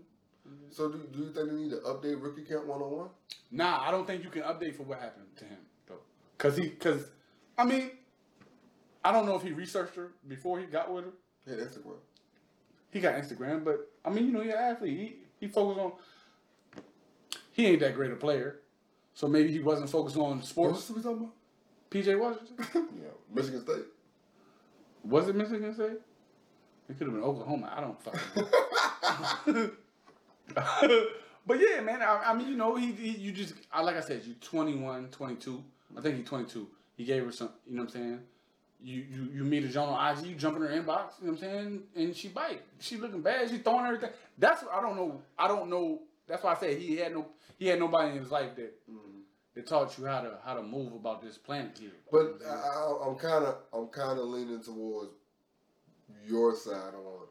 Mm-hmm. 0.47 0.71
So 0.71 0.89
do, 0.89 0.99
do 1.11 1.19
you 1.19 1.31
think 1.31 1.49
they 1.49 1.55
need 1.55 1.71
to 1.71 1.77
update 1.77 2.21
Rookie 2.21 2.43
Camp 2.43 2.65
101? 2.65 3.09
Nah, 3.51 3.81
I 3.81 3.91
don't 3.91 4.07
think 4.07 4.23
you 4.23 4.29
can 4.29 4.43
update 4.43 4.75
for 4.75 4.83
what 4.83 4.99
happened 4.99 5.25
to 5.37 5.45
him 5.45 5.57
though. 5.87 5.99
Cause 6.37 6.57
he, 6.57 6.69
cause, 6.69 7.05
I 7.57 7.65
mean, 7.65 7.91
I 9.03 9.11
don't 9.11 9.25
know 9.25 9.35
if 9.35 9.41
he 9.41 9.51
researched 9.51 9.95
her 9.95 10.11
before 10.27 10.59
he 10.59 10.65
got 10.65 10.93
with 10.93 11.05
her. 11.05 11.11
Yeah, 11.45 11.55
Instagram. 11.55 11.97
He 12.91 12.99
got 12.99 13.15
Instagram, 13.15 13.63
but 13.63 13.89
I 14.05 14.09
mean, 14.09 14.25
you 14.25 14.31
know, 14.31 14.41
he's 14.41 14.53
an 14.53 14.59
athlete. 14.59 15.26
He 15.39 15.47
focused 15.47 15.79
on. 15.79 15.91
He 17.51 17.65
ain't 17.67 17.79
that 17.79 17.95
great 17.95 18.11
a 18.11 18.15
player, 18.15 18.59
so 19.13 19.27
maybe 19.27 19.51
he 19.51 19.59
wasn't 19.59 19.89
focused 19.89 20.17
on 20.17 20.37
What's 20.37 20.49
sports. 20.49 20.89
we 20.89 21.01
talking 21.01 21.31
PJ 21.89 22.19
Washington 22.19 22.55
yeah, 23.01 23.09
Michigan 23.33 23.61
State. 23.61 23.85
was 25.03 25.27
it 25.27 25.35
Michigan 25.35 25.73
State? 25.73 25.99
It 26.89 26.97
could 26.97 27.07
have 27.07 27.15
been 27.15 27.23
Oklahoma. 27.23 27.73
I 27.75 27.81
don't 27.81 28.01
fucking 28.01 28.45
know. 29.53 29.69
but 31.47 31.59
yeah, 31.59 31.81
man. 31.81 32.01
I, 32.01 32.21
I 32.27 32.33
mean, 32.33 32.47
you 32.47 32.55
know, 32.55 32.75
he, 32.75 32.91
he 32.93 33.09
you 33.09 33.31
just 33.31 33.55
I, 33.71 33.81
like 33.81 33.97
I 33.97 34.01
said, 34.01 34.23
you 34.25 34.35
21, 34.39 35.09
22. 35.09 35.63
I 35.97 36.01
think 36.01 36.17
he's 36.17 36.25
22. 36.27 36.67
He 36.95 37.05
gave 37.05 37.25
her 37.25 37.31
some. 37.31 37.49
You 37.67 37.75
know 37.75 37.83
what 37.83 37.95
I'm 37.95 38.01
saying? 38.01 38.19
You 38.79 39.03
you 39.09 39.29
you 39.33 39.43
meet 39.43 39.63
a 39.63 39.69
John 39.69 39.89
on 39.89 40.17
IG, 40.17 40.25
you 40.25 40.35
jump 40.35 40.57
in 40.57 40.61
her 40.61 40.69
inbox. 40.69 41.19
You 41.19 41.27
know 41.27 41.31
what 41.31 41.31
I'm 41.31 41.37
saying? 41.37 41.83
And 41.95 42.15
she 42.15 42.27
bite. 42.27 42.61
She 42.79 42.97
looking 42.97 43.21
bad. 43.21 43.49
She 43.49 43.57
throwing 43.57 43.85
everything. 43.85 44.11
That's 44.37 44.63
what 44.63 44.73
I 44.73 44.81
don't 44.81 44.95
know. 44.95 45.21
I 45.37 45.47
don't 45.47 45.69
know. 45.69 46.01
That's 46.27 46.43
why 46.43 46.53
I 46.53 46.57
said 46.57 46.77
he 46.77 46.97
had 46.97 47.13
no 47.13 47.25
he 47.57 47.67
had 47.67 47.79
nobody 47.79 48.11
in 48.11 48.19
his 48.19 48.31
life 48.31 48.55
that 48.55 48.73
mm-hmm. 48.89 49.19
that 49.55 49.67
taught 49.67 49.97
you 49.97 50.05
how 50.05 50.21
to 50.21 50.37
how 50.45 50.53
to 50.53 50.61
move 50.61 50.93
about 50.93 51.23
this 51.23 51.37
planet 51.37 51.77
here. 51.79 51.91
But 52.11 52.39
I, 52.47 52.97
I'm 53.07 53.15
kind 53.15 53.45
of 53.45 53.55
I'm 53.73 53.87
kind 53.87 54.19
of 54.19 54.25
leaning 54.25 54.61
towards 54.61 55.11
your 56.25 56.55
side 56.55 56.93
on. 56.93 57.27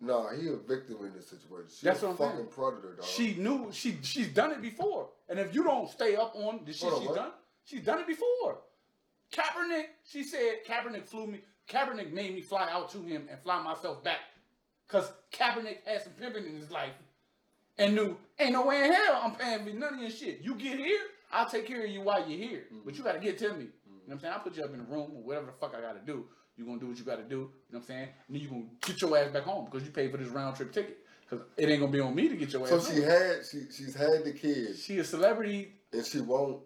Nah, 0.00 0.30
he 0.30 0.46
a 0.46 0.54
victim 0.54 0.98
in 1.00 1.12
this 1.12 1.28
situation. 1.28 1.70
She 1.76 1.84
That's 1.84 2.04
a 2.04 2.06
what 2.06 2.12
I'm 2.12 2.16
fucking 2.18 2.36
saying. 2.36 2.48
predator, 2.54 2.94
dog. 2.98 3.04
She 3.04 3.34
knew 3.34 3.68
she 3.72 3.98
she's 4.02 4.28
done 4.28 4.52
it 4.52 4.62
before. 4.62 5.08
And 5.28 5.40
if 5.40 5.52
you 5.52 5.64
don't 5.64 5.90
stay 5.90 6.14
up 6.14 6.36
on 6.36 6.60
the 6.64 6.72
shit 6.72 6.88
Hold 6.88 7.02
she's 7.02 7.14
done, 7.16 7.30
she's 7.64 7.84
done 7.84 7.98
it 7.98 8.06
before. 8.06 8.58
Kaepernick, 9.32 9.86
she 10.04 10.22
said 10.22 10.64
Kaepernick 10.66 11.06
flew 11.06 11.26
me. 11.26 11.40
Kaepernick 11.68 12.12
made 12.12 12.34
me 12.34 12.40
fly 12.40 12.68
out 12.70 12.90
to 12.92 12.98
him 12.98 13.26
and 13.30 13.38
fly 13.40 13.62
myself 13.62 14.02
back. 14.02 14.20
Cause 14.88 15.12
Kaepernick 15.32 15.78
had 15.84 16.02
some 16.02 16.12
pimping 16.12 16.46
in 16.46 16.56
his 16.56 16.70
life 16.70 16.94
and 17.76 17.94
knew 17.94 18.16
ain't 18.38 18.52
no 18.52 18.66
way 18.66 18.84
in 18.84 18.92
hell 18.92 19.20
I'm 19.22 19.34
paying 19.34 19.64
for 19.64 19.70
none 19.78 19.94
of 19.94 20.00
your 20.00 20.10
shit. 20.10 20.40
You 20.42 20.54
get 20.54 20.78
here, 20.78 21.00
I'll 21.30 21.48
take 21.48 21.66
care 21.66 21.84
of 21.84 21.90
you 21.90 22.00
while 22.00 22.26
you're 22.28 22.38
here. 22.38 22.64
But 22.70 22.94
mm-hmm. 22.94 22.98
you 22.98 23.04
gotta 23.04 23.18
get 23.18 23.38
to 23.38 23.52
me. 23.52 23.64
You 23.64 23.64
mm-hmm. 23.64 23.64
know 23.64 23.70
what 24.06 24.14
I'm 24.14 24.20
saying? 24.20 24.32
I'll 24.34 24.40
put 24.40 24.56
you 24.56 24.64
up 24.64 24.72
in 24.72 24.80
a 24.80 24.84
room 24.84 25.12
or 25.14 25.22
whatever 25.22 25.46
the 25.46 25.52
fuck 25.52 25.74
I 25.76 25.80
gotta 25.80 26.00
do. 26.00 26.24
You're 26.56 26.66
gonna 26.66 26.80
do 26.80 26.86
what 26.86 26.98
you 26.98 27.04
gotta 27.04 27.22
do. 27.22 27.28
You 27.28 27.38
know 27.38 27.50
what 27.70 27.78
I'm 27.80 27.84
saying? 27.84 28.08
And 28.26 28.36
then 28.36 28.42
you're 28.42 28.50
gonna 28.50 28.64
get 28.80 29.00
your 29.00 29.16
ass 29.16 29.30
back 29.30 29.44
home 29.44 29.66
because 29.66 29.84
you 29.84 29.92
paid 29.92 30.10
for 30.10 30.16
this 30.16 30.28
round 30.28 30.56
trip 30.56 30.72
ticket. 30.72 30.98
Cause 31.30 31.40
it 31.58 31.68
ain't 31.68 31.80
gonna 31.80 31.92
be 31.92 32.00
on 32.00 32.14
me 32.14 32.28
to 32.28 32.36
get 32.36 32.52
your 32.52 32.62
ass 32.62 32.70
so 32.70 32.78
home. 32.78 32.94
she 32.94 33.02
had 33.02 33.36
she 33.50 33.58
she's 33.70 33.94
had 33.94 34.24
the 34.24 34.32
kids 34.32 34.82
She 34.82 34.98
a 34.98 35.04
celebrity. 35.04 35.74
and 35.92 36.04
she 36.04 36.20
won't. 36.20 36.62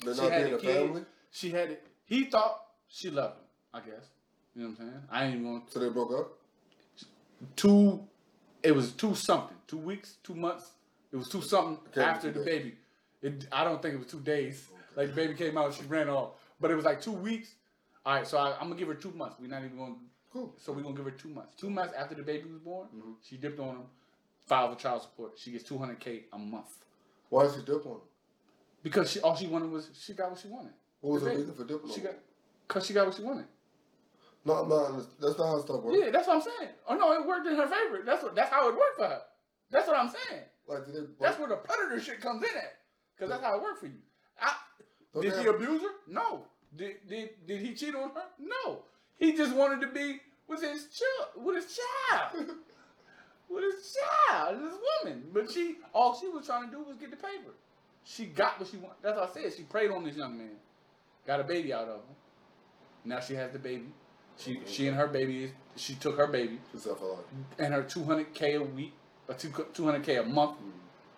They're 0.00 0.14
She 0.14 0.20
not 0.22 0.32
had 0.32 0.42
being 0.44 0.54
a 0.54 0.56
a 0.56 0.60
kid. 0.60 0.86
family, 0.86 1.04
She 1.30 1.50
had 1.50 1.70
it. 1.70 1.86
He 2.04 2.24
thought 2.24 2.60
she 2.88 3.10
loved 3.10 3.36
him. 3.38 3.44
I 3.74 3.78
guess. 3.80 4.06
You 4.54 4.62
know 4.62 4.68
what 4.70 4.80
I'm 4.80 4.86
saying? 4.90 5.02
I 5.10 5.24
ain't 5.24 5.34
even 5.36 5.44
going 5.44 5.62
to. 5.66 5.70
so 5.72 5.78
they 5.80 5.88
broke 5.90 6.12
up. 6.18 6.32
two. 7.56 8.00
It 8.62 8.72
was 8.74 8.92
two 8.92 9.14
something. 9.14 9.56
Two 9.66 9.78
weeks. 9.78 10.16
Two 10.22 10.34
months. 10.34 10.72
It 11.12 11.16
was 11.16 11.28
two 11.28 11.40
something 11.42 11.78
Okay, 11.88 12.02
after 12.02 12.32
two 12.32 12.38
the 12.40 12.44
days. 12.44 12.58
baby. 12.62 12.74
It. 13.22 13.46
I 13.52 13.64
don't 13.64 13.80
think 13.80 13.94
it 13.94 13.98
was 13.98 14.06
two 14.08 14.20
days. 14.20 14.66
Like 14.96 15.08
the 15.08 15.14
baby 15.14 15.34
came 15.34 15.56
out, 15.56 15.74
she 15.74 15.82
ran 15.84 16.08
off. 16.08 16.30
But 16.60 16.70
it 16.70 16.74
was 16.74 16.84
like 16.84 17.00
two 17.00 17.12
weeks. 17.12 17.54
All 18.04 18.14
right. 18.14 18.26
So 18.26 18.36
I, 18.38 18.52
I'm 18.60 18.68
gonna 18.68 18.74
give 18.76 18.88
her 18.88 18.94
two 18.94 19.12
months. 19.12 19.36
We're 19.40 19.48
not 19.48 19.64
even 19.64 19.76
going. 19.76 19.94
to 19.94 20.00
Cool. 20.32 20.54
So 20.58 20.72
we're 20.72 20.82
gonna 20.82 20.94
give 20.96 21.04
her 21.06 21.10
two 21.12 21.28
months. 21.30 21.54
Two 21.56 21.70
months 21.70 21.94
after 21.96 22.14
the 22.14 22.22
baby 22.22 22.48
was 22.50 22.58
born, 22.60 22.88
Mm-hmm. 22.94 23.12
she 23.22 23.36
dipped 23.36 23.60
on 23.60 23.68
him. 23.76 23.82
Filed 24.46 24.74
for 24.76 24.82
child 24.82 25.02
support. 25.02 25.32
She 25.38 25.50
gets 25.52 25.68
200k 25.68 26.22
a 26.32 26.38
month 26.38 26.66
Why 27.28 27.44
did 27.44 27.54
she 27.54 27.60
dip 27.60 27.84
on 27.86 27.92
him? 27.92 27.98
because 28.82 29.10
she 29.10 29.20
all 29.20 29.36
she 29.36 29.46
wanted 29.46 29.70
was 29.70 29.88
she 29.98 30.14
got 30.14 30.30
what 30.30 30.40
she 30.40 30.48
wanted. 30.48 30.72
What 31.00 31.12
was 31.14 31.22
The 31.22 31.30
her 31.30 31.36
reason 31.36 31.54
for 31.54 31.62
on 31.62 31.92
She 31.94 32.00
got 32.00 32.14
because 32.66 32.86
she 32.86 32.92
got 32.94 33.06
what 33.06 33.16
she 33.16 33.22
wanted. 33.22 33.46
No, 34.44 34.64
not. 34.64 34.90
underst- 34.92 35.18
That's 35.20 35.38
not 35.38 35.46
how 35.46 35.60
stuff 35.60 35.82
works. 35.82 35.98
Yeah, 36.00 36.10
that's 36.10 36.26
what 36.26 36.36
I'm 36.36 36.42
saying. 36.42 36.72
Oh 36.88 36.96
no, 36.96 37.12
it 37.12 37.26
worked 37.26 37.46
in 37.46 37.56
her 37.56 37.66
favor. 37.66 38.02
That's 38.04 38.22
what 38.22 38.34
that's 38.34 38.50
how 38.50 38.68
it 38.68 38.74
worked 38.76 38.96
for 38.98 39.06
her. 39.06 39.22
That's 39.70 39.86
what 39.86 39.96
I'm 39.98 40.08
saying. 40.08 40.42
Like? 40.66 40.82
That's 41.20 41.38
where 41.38 41.48
the 41.48 41.56
predator 41.56 42.00
shit 42.00 42.20
comes 42.20 42.42
in 42.42 42.56
at. 42.56 42.74
Cause 43.18 43.28
that's 43.28 43.42
how 43.42 43.56
it 43.56 43.62
worked 43.62 43.80
for 43.80 43.86
you. 43.86 43.98
I, 44.40 44.52
did 45.20 45.32
he 45.32 45.44
have- 45.44 45.54
abuse 45.56 45.82
her? 45.82 45.88
No. 46.06 46.44
Did, 46.76 46.96
did 47.08 47.30
did 47.46 47.60
he 47.60 47.74
cheat 47.74 47.94
on 47.94 48.10
her? 48.10 48.22
No. 48.38 48.82
He 49.16 49.32
just 49.32 49.54
wanted 49.54 49.80
to 49.80 49.88
be 49.92 50.20
with 50.46 50.60
his 50.62 50.86
child, 50.88 51.44
with 51.44 51.56
his 51.56 51.78
child, 52.10 52.46
with 53.50 53.64
his 53.64 53.96
child, 54.30 54.58
this 54.62 54.74
woman. 55.04 55.24
But 55.32 55.50
she, 55.50 55.76
all 55.92 56.16
she 56.18 56.28
was 56.28 56.46
trying 56.46 56.70
to 56.70 56.76
do 56.76 56.82
was 56.82 56.96
get 56.96 57.10
the 57.10 57.16
paper. 57.16 57.52
She 58.04 58.26
got 58.26 58.60
what 58.60 58.68
she 58.68 58.76
wanted. 58.76 58.96
That's 59.02 59.18
what 59.18 59.30
I 59.30 59.32
said. 59.42 59.52
She 59.56 59.62
preyed 59.64 59.90
on 59.90 60.04
this 60.04 60.16
young 60.16 60.38
man, 60.38 60.50
got 61.26 61.40
a 61.40 61.44
baby 61.44 61.72
out 61.72 61.88
of 61.88 61.96
him. 61.96 62.16
Now 63.04 63.20
she 63.20 63.34
has 63.34 63.52
the 63.52 63.58
baby. 63.58 63.86
She 64.36 64.60
she 64.66 64.86
and 64.88 64.96
her 64.96 65.06
baby 65.08 65.44
is. 65.44 65.50
She 65.76 65.94
took 65.94 66.16
her 66.16 66.26
baby 66.26 66.58
She 66.72 66.78
said 66.78 66.96
for 66.96 67.06
life. 67.12 67.24
and 67.58 67.72
her 67.74 67.82
200k 67.82 68.56
a 68.56 68.62
week 68.64 68.92
or 69.28 69.34
two 69.34 69.48
200k 69.50 70.20
a 70.20 70.22
month. 70.24 70.56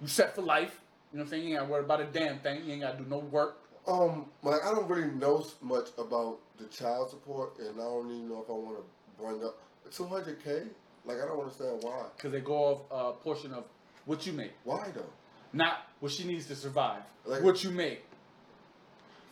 You 0.01 0.07
set 0.09 0.35
for 0.35 0.43
life. 0.43 0.81
You 1.13 1.19
know 1.19 1.25
what 1.25 1.27
I'm 1.27 1.31
saying? 1.31 1.43
You 1.45 1.49
ain't 1.51 1.59
got 1.59 1.67
to 1.67 1.73
worry 1.73 1.85
about 1.85 2.01
a 2.01 2.05
damn 2.07 2.39
thing. 2.39 2.65
You 2.65 2.73
ain't 2.73 2.83
got 2.83 2.97
to 2.99 3.03
do 3.05 3.11
no 3.11 3.19
work. 3.19 3.59
Um, 3.89 4.27
like 4.43 4.63
I 4.65 4.73
don't 4.73 4.89
really 4.89 5.11
know 5.11 5.45
much 5.63 5.89
about 5.99 6.39
the 6.59 6.67
child 6.67 7.11
support, 7.11 7.59
and 7.59 7.81
I 7.81 7.85
don't 7.85 8.11
even 8.11 8.29
know 8.29 8.43
if 8.43 8.49
I 8.51 8.53
want 8.53 8.77
to 8.79 9.23
bring 9.23 9.43
up 9.45 9.59
200k. 9.91 10.69
Like 11.07 11.17
I 11.23 11.27
don't 11.27 11.41
understand 11.41 11.79
why. 11.83 12.05
because 12.17 12.31
they 12.33 12.41
go 12.41 12.55
off 12.55 12.81
a 12.91 13.13
portion 13.23 13.53
of 13.55 13.65
what 14.05 14.27
you 14.27 14.33
make, 14.35 14.53
Why 14.65 14.91
though? 14.95 15.05
not 15.53 15.87
what 16.01 16.13
she 16.13 16.25
needs 16.25 16.47
to 16.47 16.55
survive. 16.57 17.03
Like- 17.25 17.43
what 17.43 17.65
you 17.65 17.71
make. 17.71 18.05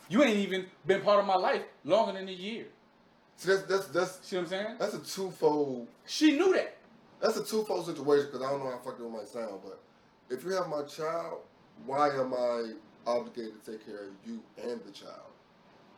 You 0.09 0.23
ain't 0.23 0.37
even 0.37 0.65
been 0.85 1.01
part 1.01 1.19
of 1.19 1.25
my 1.25 1.35
life 1.35 1.61
longer 1.85 2.13
than 2.13 2.27
a 2.27 2.31
year. 2.33 2.65
See, 3.37 3.49
that's 3.51 3.63
that's 3.63 3.87
that's 3.87 4.27
See 4.27 4.35
what 4.35 4.43
I'm 4.43 4.49
saying? 4.49 4.75
that's 4.79 4.93
a 4.95 4.99
twofold. 4.99 5.87
She 6.05 6.31
knew 6.33 6.51
that. 6.53 6.75
That's 7.21 7.37
a 7.37 7.43
twofold 7.43 7.85
situation 7.85 8.27
because 8.31 8.41
I 8.45 8.49
don't 8.49 8.63
know 8.63 8.71
how 8.71 8.79
fucked 8.79 8.99
it 8.99 9.09
might 9.09 9.27
sound, 9.27 9.61
but 9.63 9.79
if 10.29 10.43
you 10.43 10.51
have 10.51 10.67
my 10.67 10.83
child, 10.83 11.39
why 11.85 12.09
am 12.09 12.33
I 12.33 12.73
obligated 13.05 13.63
to 13.63 13.71
take 13.71 13.85
care 13.85 14.07
of 14.07 14.13
you 14.25 14.41
and 14.61 14.81
the 14.85 14.91
child 14.91 15.31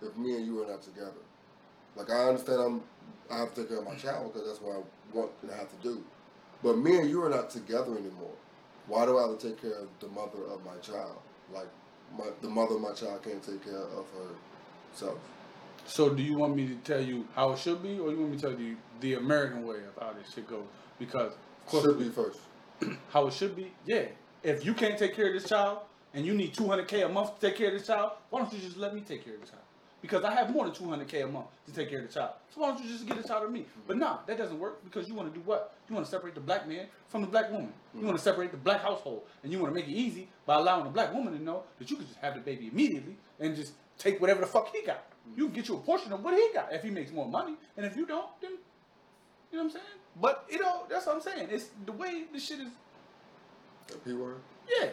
if 0.02 0.16
me 0.18 0.36
and 0.36 0.46
you 0.46 0.62
are 0.64 0.68
not 0.68 0.82
together? 0.82 1.12
Like 1.96 2.10
I 2.10 2.30
understand 2.30 2.60
I'm 2.62 2.82
I 3.30 3.40
have 3.40 3.54
to 3.56 3.62
take 3.62 3.70
care 3.70 3.80
of 3.80 3.86
my 3.86 3.96
child 3.96 4.34
because 4.34 4.48
that's 4.48 4.62
what 4.62 4.76
I 4.78 5.16
want 5.18 5.32
and 5.42 5.52
have 5.52 5.70
to 5.70 5.88
do, 5.88 6.04
but 6.62 6.78
me 6.78 6.98
and 6.98 7.10
you 7.10 7.24
are 7.24 7.30
not 7.30 7.50
together 7.50 7.98
anymore. 7.98 8.36
Why 8.88 9.06
do 9.06 9.18
I 9.18 9.28
have 9.28 9.38
to 9.40 9.48
take 9.50 9.62
care 9.62 9.80
of 9.80 9.88
the 10.00 10.08
mother 10.10 10.46
of 10.50 10.64
my 10.66 10.76
child? 10.82 11.18
Like 11.54 11.68
my 12.18 12.26
the 12.42 12.50
mother 12.50 12.76
of 12.76 12.82
my 12.82 12.94
child 12.94 13.24
can't 13.24 13.42
take 13.44 13.64
care 13.64 13.76
of 13.78 14.06
herself. 14.94 15.18
So 15.86 16.10
do 16.14 16.22
you 16.22 16.38
want 16.38 16.56
me 16.56 16.68
to 16.68 16.76
tell 16.76 17.02
you 17.02 17.28
how 17.36 17.52
it 17.54 17.60
should 17.60 17.82
be, 17.82 18.00
or 18.00 18.12
you 18.12 18.18
want 18.20 18.32
me 18.32 18.38
to 18.38 18.42
tell 18.50 18.60
you 18.60 18.78
the 19.00 19.16
American 19.16 19.66
way 19.66 19.78
of 19.78 20.02
how 20.02 20.14
this 20.14 20.34
shit 20.34 20.48
goes? 20.48 20.66
Because 21.00 21.34
of 21.34 21.66
course, 21.66 21.84
Should 21.84 22.00
be 22.00 22.10
first. 22.10 22.40
how 23.10 23.28
it 23.28 23.34
should 23.34 23.56
be. 23.56 23.72
Yeah. 23.86 24.06
If 24.44 24.66
you 24.66 24.74
can't 24.74 24.98
take 24.98 25.16
care 25.16 25.28
of 25.28 25.40
this 25.40 25.50
child 25.50 25.80
and 26.14 26.26
you 26.26 26.34
need 26.34 26.54
200k 26.56 27.06
a 27.06 27.10
month 27.10 27.40
to 27.40 27.48
take 27.48 27.58
care 27.58 27.68
of 27.68 27.74
this 27.74 27.88
child, 27.88 28.14
why 28.30 28.40
don't 28.42 28.52
you 28.54 28.60
just 28.60 28.78
let 28.78 28.94
me 28.94 29.02
take 29.02 29.24
care 29.24 29.36
of 29.36 29.42
the 29.42 29.48
child? 29.48 29.62
Because 30.02 30.24
I 30.24 30.34
have 30.34 30.50
more 30.52 30.66
than 30.68 30.74
200k 30.74 31.24
a 31.26 31.28
month 31.28 31.46
to 31.68 31.72
take 31.74 31.90
care 31.90 32.00
of 32.02 32.08
the 32.08 32.14
child. 32.14 32.32
So 32.54 32.62
why 32.62 32.70
don't 32.72 32.84
you 32.84 32.90
just 32.90 33.06
get 33.06 33.22
the 33.22 33.28
child 33.28 33.44
to 33.46 33.50
me? 33.50 33.66
But 33.86 33.98
no, 33.98 34.18
that 34.26 34.36
doesn't 34.38 34.58
work 34.60 34.84
because 34.84 35.08
you 35.08 35.14
want 35.14 35.32
to 35.32 35.40
do 35.40 35.44
what? 35.46 35.76
You 35.88 35.94
want 35.94 36.08
to 36.08 36.12
separate 36.12 36.34
the 36.34 36.42
black 36.42 36.68
man 36.68 36.88
from 37.08 37.22
the 37.22 37.28
black 37.28 37.52
woman. 37.52 37.72
You 37.94 38.06
want 38.06 38.18
to 38.18 38.24
separate 38.24 38.50
the 38.52 38.58
black 38.58 38.82
household, 38.82 39.24
and 39.44 39.52
you 39.52 39.60
want 39.60 39.72
to 39.74 39.80
make 39.80 39.88
it 39.88 39.94
easy 39.94 40.28
by 40.48 40.56
allowing 40.56 40.86
the 40.86 40.90
black 40.90 41.14
woman 41.14 41.34
to 41.38 41.44
know 41.44 41.64
that 41.78 41.92
you 41.92 41.98
can 41.98 42.08
just 42.08 42.18
have 42.20 42.34
the 42.34 42.40
baby 42.42 42.70
immediately 42.74 43.16
and 43.40 43.56
just 43.56 43.74
take 44.00 44.20
whatever 44.20 44.42
the 44.42 44.48
fuck 44.48 44.74
he 44.76 44.82
got. 44.84 45.04
You 45.38 45.46
can 45.46 45.54
get 45.54 45.68
you 45.68 45.76
a 45.76 45.80
portion 45.80 46.12
of 46.14 46.24
what 46.24 46.34
he 46.34 46.50
got 46.52 46.74
if 46.74 46.82
he 46.82 46.90
makes 46.90 47.12
more 47.12 47.28
money, 47.28 47.54
and 47.78 47.86
if 47.86 47.96
you 47.96 48.08
don't, 48.08 48.26
then 48.42 48.52
you 49.52 49.58
know 49.58 49.66
what 49.66 49.66
I'm 49.66 49.70
saying. 49.70 49.86
But 50.20 50.46
you 50.50 50.60
know 50.60 50.84
that's 50.90 51.06
what 51.06 51.16
I'm 51.18 51.22
saying. 51.22 51.50
It's 51.52 51.68
the 51.86 51.92
way 51.92 52.24
this 52.34 52.44
shit 52.48 52.60
is 52.60 52.70
The 53.88 53.98
P 53.98 54.14
word. 54.14 54.38
yeah, 54.82 54.90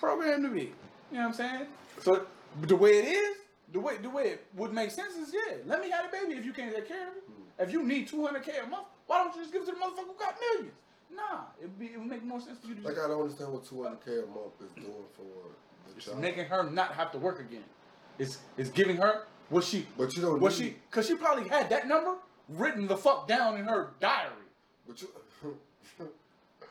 programmed 0.00 0.42
to 0.44 0.50
be. 0.50 0.60
You 0.62 1.18
know 1.18 1.20
what 1.20 1.26
I'm 1.28 1.32
saying? 1.34 1.66
So 2.00 2.26
the 2.62 2.74
way 2.74 2.98
it 2.98 3.04
is, 3.06 3.36
the 3.72 3.80
way 3.80 3.96
the 3.98 4.10
way 4.10 4.24
it 4.24 4.46
would 4.54 4.72
make 4.72 4.90
sense 4.90 5.14
is 5.14 5.32
yeah. 5.32 5.56
Let 5.66 5.80
me 5.80 5.90
have 5.90 6.10
the 6.10 6.16
baby 6.16 6.38
if 6.38 6.44
you 6.44 6.52
can't 6.52 6.74
take 6.74 6.88
care 6.88 7.08
of 7.08 7.16
it. 7.16 7.24
Mm. 7.30 7.64
If 7.66 7.72
you 7.72 7.82
need 7.82 8.08
200k 8.08 8.64
a 8.64 8.66
month, 8.68 8.86
why 9.06 9.24
don't 9.24 9.34
you 9.34 9.40
just 9.42 9.52
give 9.52 9.62
it 9.62 9.66
to 9.66 9.72
the 9.72 9.78
motherfucker 9.78 10.06
who 10.06 10.14
got 10.18 10.34
millions? 10.40 10.74
Nah, 11.14 11.40
it'd 11.58 11.78
be 11.78 11.86
it 11.86 11.98
would 11.98 12.08
make 12.08 12.24
more 12.24 12.40
sense 12.40 12.58
for 12.58 12.68
you 12.68 12.74
to 12.76 12.82
Like 12.82 12.98
I 12.98 13.08
don't 13.08 13.22
understand 13.22 13.52
what 13.52 13.64
200k 13.64 14.24
a 14.24 14.26
month 14.26 14.60
is 14.60 14.70
doing 14.74 14.92
for 15.16 15.22
the 15.88 15.96
it's 15.96 16.04
child. 16.06 16.18
making 16.20 16.44
her 16.46 16.64
not 16.70 16.92
have 16.92 17.10
to 17.12 17.18
work 17.18 17.40
again. 17.40 17.64
It's 18.18 18.38
it's 18.56 18.70
giving 18.70 18.96
her 18.96 19.24
what 19.48 19.64
she 19.64 19.86
But 19.96 20.14
you 20.16 20.22
don't 20.22 20.40
what 20.40 20.52
need- 20.52 20.58
she 20.58 20.76
because 20.90 21.06
she 21.06 21.14
probably 21.14 21.48
had 21.48 21.70
that 21.70 21.86
number 21.88 22.14
written 22.48 22.86
the 22.86 22.96
fuck 22.96 23.26
down 23.28 23.56
in 23.58 23.64
her 23.66 23.90
diary. 24.00 24.32
But 24.86 25.02
you, 25.02 25.08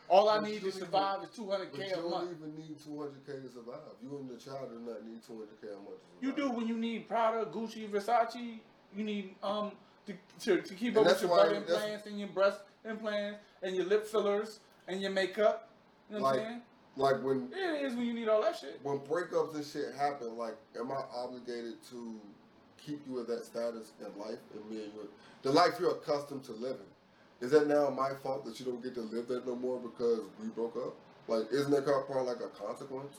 All 0.08 0.28
I 0.28 0.40
need 0.40 0.62
to 0.62 0.70
survive 0.72 1.22
is 1.24 1.28
but 1.36 1.46
200k 1.72 1.88
you 1.88 1.94
don't 1.96 2.30
even 2.36 2.54
need 2.56 2.76
200k 2.78 3.42
to 3.42 3.50
survive. 3.52 3.78
You 4.02 4.18
and 4.18 4.28
the 4.30 4.36
child 4.42 4.70
do 4.70 4.78
not 4.90 5.04
need 5.04 5.20
200k 5.22 5.70
a 5.72 5.76
month. 5.76 6.00
You 6.20 6.32
do 6.32 6.50
when 6.50 6.68
you 6.68 6.76
need 6.76 7.08
Prada, 7.08 7.44
Gucci, 7.46 7.88
Versace. 7.88 8.60
You 8.96 9.04
need 9.04 9.34
um 9.42 9.72
to, 10.06 10.12
to, 10.40 10.62
to 10.62 10.74
keep 10.74 10.96
And 10.96 11.06
up 11.06 11.12
with 11.14 11.22
your 11.22 11.30
butt 11.36 11.52
implants 11.52 12.06
and 12.06 12.18
your 12.18 12.28
breast 12.28 12.60
implants 12.88 13.40
and 13.62 13.74
your 13.74 13.84
lip 13.86 14.06
fillers 14.06 14.60
and 14.86 15.02
your 15.02 15.10
makeup. 15.10 15.68
You 16.08 16.16
know 16.16 16.22
what 16.22 16.28
I'm 16.34 16.36
Like- 16.38 16.46
saying? 16.48 16.62
Like 16.98 17.22
when 17.22 17.50
Yeah, 17.54 17.74
it 17.74 17.84
is 17.84 17.94
when 17.94 18.06
you 18.06 18.14
need 18.14 18.28
all 18.28 18.40
that 18.40 18.56
shit. 18.56 18.80
when 18.82 19.00
breakups 19.00 19.54
and 19.54 19.66
shit 19.66 19.94
happen. 19.98 20.34
Like, 20.38 20.56
am 20.80 20.90
I 20.90 21.02
obligated 21.14 21.74
to 21.90 22.18
keep 22.78 23.06
you 23.06 23.20
at 23.20 23.26
that 23.26 23.44
status 23.44 23.92
in 24.00 24.18
life 24.18 24.38
and 24.54 24.70
me 24.70 24.84
and 24.84 24.94
you, 24.94 25.08
the 25.42 25.50
life 25.52 25.74
you're 25.78 25.90
accustomed 25.90 26.44
to 26.44 26.52
living? 26.52 26.86
Is 27.40 27.50
that 27.50 27.66
now 27.66 27.90
my 27.90 28.10
fault 28.22 28.44
that 28.46 28.58
you 28.58 28.66
don't 28.66 28.82
get 28.82 28.94
to 28.94 29.02
live 29.02 29.28
that 29.28 29.46
no 29.46 29.56
more 29.56 29.78
because 29.78 30.20
we 30.40 30.48
broke 30.48 30.76
up? 30.76 30.94
Like, 31.28 31.52
isn't 31.52 31.70
that 31.70 31.84
part 31.84 32.08
part 32.08 32.24
like 32.24 32.40
a 32.40 32.48
consequence? 32.48 33.16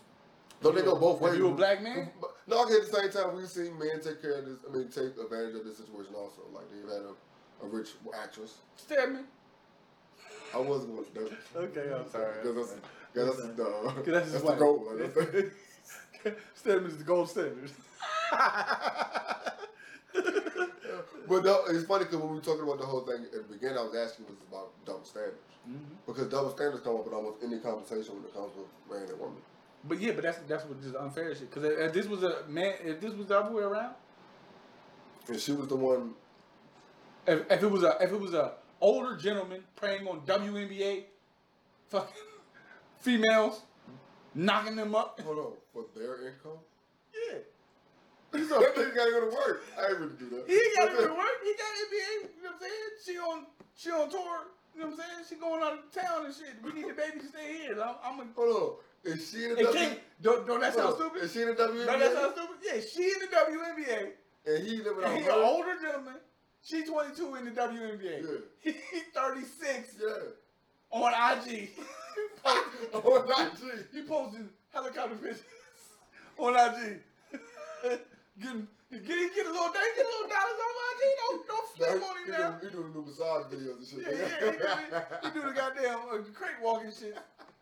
Don't 0.62 0.74
they 0.76 0.82
go 0.82 0.96
both 0.96 1.18
If 1.18 1.22
ways? 1.22 1.38
you 1.38 1.50
a 1.50 1.54
black 1.54 1.84
man? 1.84 2.10
But- 2.20 2.32
No, 2.48 2.64
okay, 2.64 2.76
at 2.76 2.90
the 2.90 2.98
same 2.98 3.12
time, 3.12 3.36
we've 3.36 3.48
seen 3.48 3.78
men 3.78 4.02
take 4.02 4.22
care 4.22 4.40
of 4.40 4.46
this. 4.46 4.58
I 4.68 4.76
mean, 4.76 4.90
take 4.90 5.14
advantage 5.22 5.56
of 5.56 5.66
this 5.66 5.78
situation 5.78 6.16
also. 6.16 6.42
Like 6.52 6.66
they've 6.72 6.90
had 6.92 7.04
a 7.04 7.14
a 7.64 7.68
rich 7.68 7.90
actress. 8.16 8.56
Stedman. 8.76 9.26
I 10.54 10.58
was 10.60 10.86
going 10.86 11.04
to 11.06 11.14
that. 11.14 11.32
Okay, 11.56 11.94
I'm 11.94 12.10
sorry. 12.10 12.36
Because 13.14 13.36
that's, 13.36 13.36
cause 13.36 13.38
that's, 13.38 13.56
the, 13.56 14.12
that's 14.12 14.32
that's, 14.32 14.44
the 14.44 14.54
goal. 14.56 14.86
Like, 14.96 15.52
that's 16.64 16.86
is 16.86 16.98
the 16.98 17.04
gold 17.04 17.30
standard. 17.30 17.72
but 21.28 21.44
no, 21.46 21.66
it's 21.70 21.86
funny 21.86 22.06
because 22.06 22.18
when 22.20 22.30
we 22.30 22.36
were 22.36 22.42
talking 22.42 22.64
about 22.64 22.80
the 22.80 22.86
whole 22.86 23.02
thing 23.02 23.24
at 23.26 23.32
the 23.48 23.54
beginning, 23.54 23.78
I 23.78 23.82
was 23.84 23.96
asking 23.96 24.26
was 24.26 24.36
about 24.50 24.70
double 24.86 25.04
standards. 25.04 25.38
Mm-hmm. 25.68 25.96
Because 26.06 26.28
double 26.28 26.52
standards 26.56 26.84
come 26.84 26.96
up 26.96 27.08
in 27.08 27.14
almost 27.14 27.38
any 27.44 27.60
conversation 27.60 28.16
when 28.16 28.26
it 28.26 28.34
comes 28.34 28.52
with 28.56 28.68
man 28.90 29.10
and 29.10 29.20
woman. 29.20 29.42
But 29.84 30.00
yeah, 30.00 30.12
but 30.14 30.24
that's 30.24 30.40
that's 30.48 30.66
what 30.66 30.82
just 30.82 30.96
unfair 30.96 31.34
shit. 31.36 31.50
Because 31.54 31.64
if 31.78 31.94
this 31.94 32.08
was 32.08 32.24
a 32.24 32.44
man, 32.48 32.74
if 32.84 33.00
this 33.00 33.14
was 33.14 33.28
the 33.28 33.38
other 33.40 33.54
way 33.54 33.64
around, 33.64 33.94
And 35.28 35.40
she 35.40 35.52
was 35.52 35.68
the 35.68 35.76
one. 35.76 36.14
if, 37.28 37.50
if 37.52 37.64
it 37.64 37.68
was 37.72 37.84
a 37.84 37.98
if 38.02 38.12
it 38.12 38.20
was 38.20 38.34
a 38.34 38.54
older 38.82 39.16
gentleman 39.18 39.64
preying 39.76 40.08
on 40.08 40.22
WNBA, 40.22 41.04
fucking 41.90 42.16
females, 43.00 43.62
knocking 44.34 44.76
them 44.76 44.96
up. 44.96 45.20
Hold 45.22 45.38
on, 45.40 45.54
for 45.74 45.86
their 45.96 46.28
income. 46.28 46.60
Yeah. 47.14 47.38
That 48.32 48.76
nigga 48.76 48.96
gotta 48.96 49.12
go 49.12 49.30
to 49.30 49.36
work. 49.36 49.64
I 49.78 49.88
ain't 49.90 50.00
really 50.00 50.14
do 50.20 50.30
that. 50.30 50.44
He 50.48 50.54
ain't 50.56 50.76
got 50.78 50.86
to 50.90 50.96
go 50.96 51.08
to 51.08 51.14
work. 51.14 51.38
He 51.44 51.54
got 51.54 51.72
NBA. 51.88 52.30
You 52.38 52.44
know 52.44 52.52
what 52.52 52.54
I'm 52.54 52.60
saying? 52.60 52.92
She 53.06 53.18
on 53.18 53.46
she 53.76 53.92
on 53.92 54.10
tour. 54.10 54.48
You 54.76 54.82
know 54.84 54.90
what 54.90 55.00
I'm 55.00 55.00
saying? 55.00 55.26
She 55.30 55.36
going 55.36 55.64
out 55.64 55.74
of 55.74 55.92
town 55.92 56.26
and 56.26 56.34
shit. 56.36 56.54
We 56.64 56.74
need 56.74 56.90
the 56.90 56.94
baby 56.94 57.20
to 57.20 57.28
stay 57.28 57.58
here. 57.64 57.82
I'm, 57.82 57.96
I'm 58.04 58.20
a. 58.20 58.26
Hold 58.36 58.56
on. 58.56 59.12
Is 59.12 59.30
she 59.32 59.46
in 59.46 59.56
the 59.56 59.60
It 59.62 59.64
W? 59.64 59.90
don't, 60.22 60.48
don't 60.48 60.60
that 60.62 60.74
sound 60.74 60.96
stupid? 60.96 61.24
Is 61.24 61.32
she 61.34 61.42
in 61.42 61.48
the 61.50 61.54
WNBA? 61.54 61.86
Don't 61.86 62.00
that 62.00 62.14
sound 62.14 62.34
stupid? 62.36 62.56
Yeah, 62.64 62.82
she 62.82 63.04
in 63.04 63.20
the 63.22 63.28
WNBA. 63.28 64.12
and 64.48 64.68
he 64.68 64.78
living 64.78 65.04
And 65.04 65.06
on 65.06 65.18
he 65.18 65.24
an 65.24 65.32
older 65.32 65.76
gentleman. 65.82 66.16
She 66.64 66.84
22 66.84 67.36
in 67.36 67.46
the 67.46 67.52
WNBA. 67.52 68.24
Yeah. 68.24 68.72
He 68.92 69.00
36 69.14 69.96
Yeah. 70.02 70.08
on 70.92 71.14
IG. 71.14 71.70
Oh, 72.94 73.26
not 73.28 73.58
G. 73.60 73.66
he 73.94 74.02
posting 74.04 74.50
helicopter 74.74 75.16
pictures 75.16 75.44
on 76.38 76.56
IG. 76.56 77.00
getting, 78.42 78.68
get, 78.92 79.02
get 79.36 79.46
a 79.46 79.52
little 79.52 79.70
thing, 79.70 79.90
get 79.96 80.06
a 80.06 80.10
little 80.10 80.30
dollars 80.30 80.60
on 80.66 80.72
IG. 80.92 81.02
Don't, 81.20 81.48
don't 81.48 81.68
Nah, 81.80 81.86
flip 81.86 82.04
on 82.10 82.16
he, 82.26 82.32
him 82.32 82.42
now. 82.42 82.70
doing 82.70 82.92
the 82.94 83.00
new 83.00 83.06
massage 83.06 83.46
videos 83.54 83.78
and 83.78 83.88
shit. 83.88 84.00
Yeah, 84.02 84.18
yeah, 84.18 84.52
he 84.52 85.28
do, 85.28 85.28
he 85.28 85.40
do 85.42 85.48
the 85.48 85.54
goddamn 85.54 86.00
uh, 86.12 86.18
crate 86.34 86.58
walking 86.64 86.92
shit, 86.92 87.18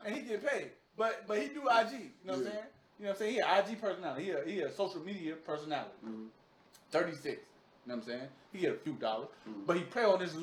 and 0.05 0.15
he 0.15 0.21
get 0.21 0.45
paid. 0.45 0.71
But 0.97 1.27
but 1.27 1.37
he 1.41 1.47
do 1.49 1.59
IG. 1.59 1.59
You 1.59 1.67
know 1.67 1.67
what 1.67 2.35
I'm 2.37 2.43
Yeah. 2.43 2.49
saying? 2.51 2.63
You 2.97 3.05
know 3.05 3.09
what 3.09 3.09
I'm 3.09 3.15
saying? 3.17 3.33
He 3.33 3.39
a 3.39 3.59
IG 3.73 3.81
personality. 3.81 4.23
He 4.23 4.29
a, 4.31 4.43
he 4.45 4.59
a 4.61 4.71
social 4.71 5.01
media 5.01 5.35
personality. 5.35 5.91
Mhm. 6.05 6.27
36. 6.91 7.25
You 7.25 7.31
know 7.87 7.95
what 7.95 8.03
I'm 8.03 8.07
saying? 8.07 8.27
He 8.53 8.59
get 8.59 8.71
a 8.71 8.77
few 8.77 8.93
dollars, 8.93 9.27
Mhm. 9.49 9.65
but 9.65 9.75
he 9.75 9.83
pray 9.83 10.05
on 10.05 10.19
this. 10.19 10.33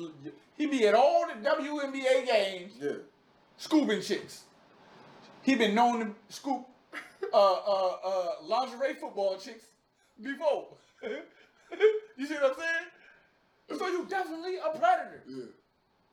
He 0.55 0.67
be 0.67 0.87
at 0.87 0.93
all 0.93 1.25
the 1.27 1.33
WNBA 1.33 2.25
games, 2.27 2.73
Yeah. 2.79 2.91
scooping 3.57 4.01
chicks. 4.01 4.43
He 5.41 5.55
been 5.55 5.73
known 5.73 5.99
to 5.99 6.15
scoop 6.33 6.67
uh, 7.33 7.35
uh, 7.35 7.97
uh, 8.03 8.27
lingerie 8.43 8.93
football 8.93 9.37
chicks 9.37 9.65
before. 10.21 10.67
you 11.03 12.25
see 12.27 12.33
what 12.35 12.43
I'm 12.51 12.57
saying? 12.57 13.79
So 13.79 13.87
you 13.87 14.05
definitely 14.09 14.57
a 14.57 14.69
predator. 14.77 15.23
Yeah. 15.27 15.43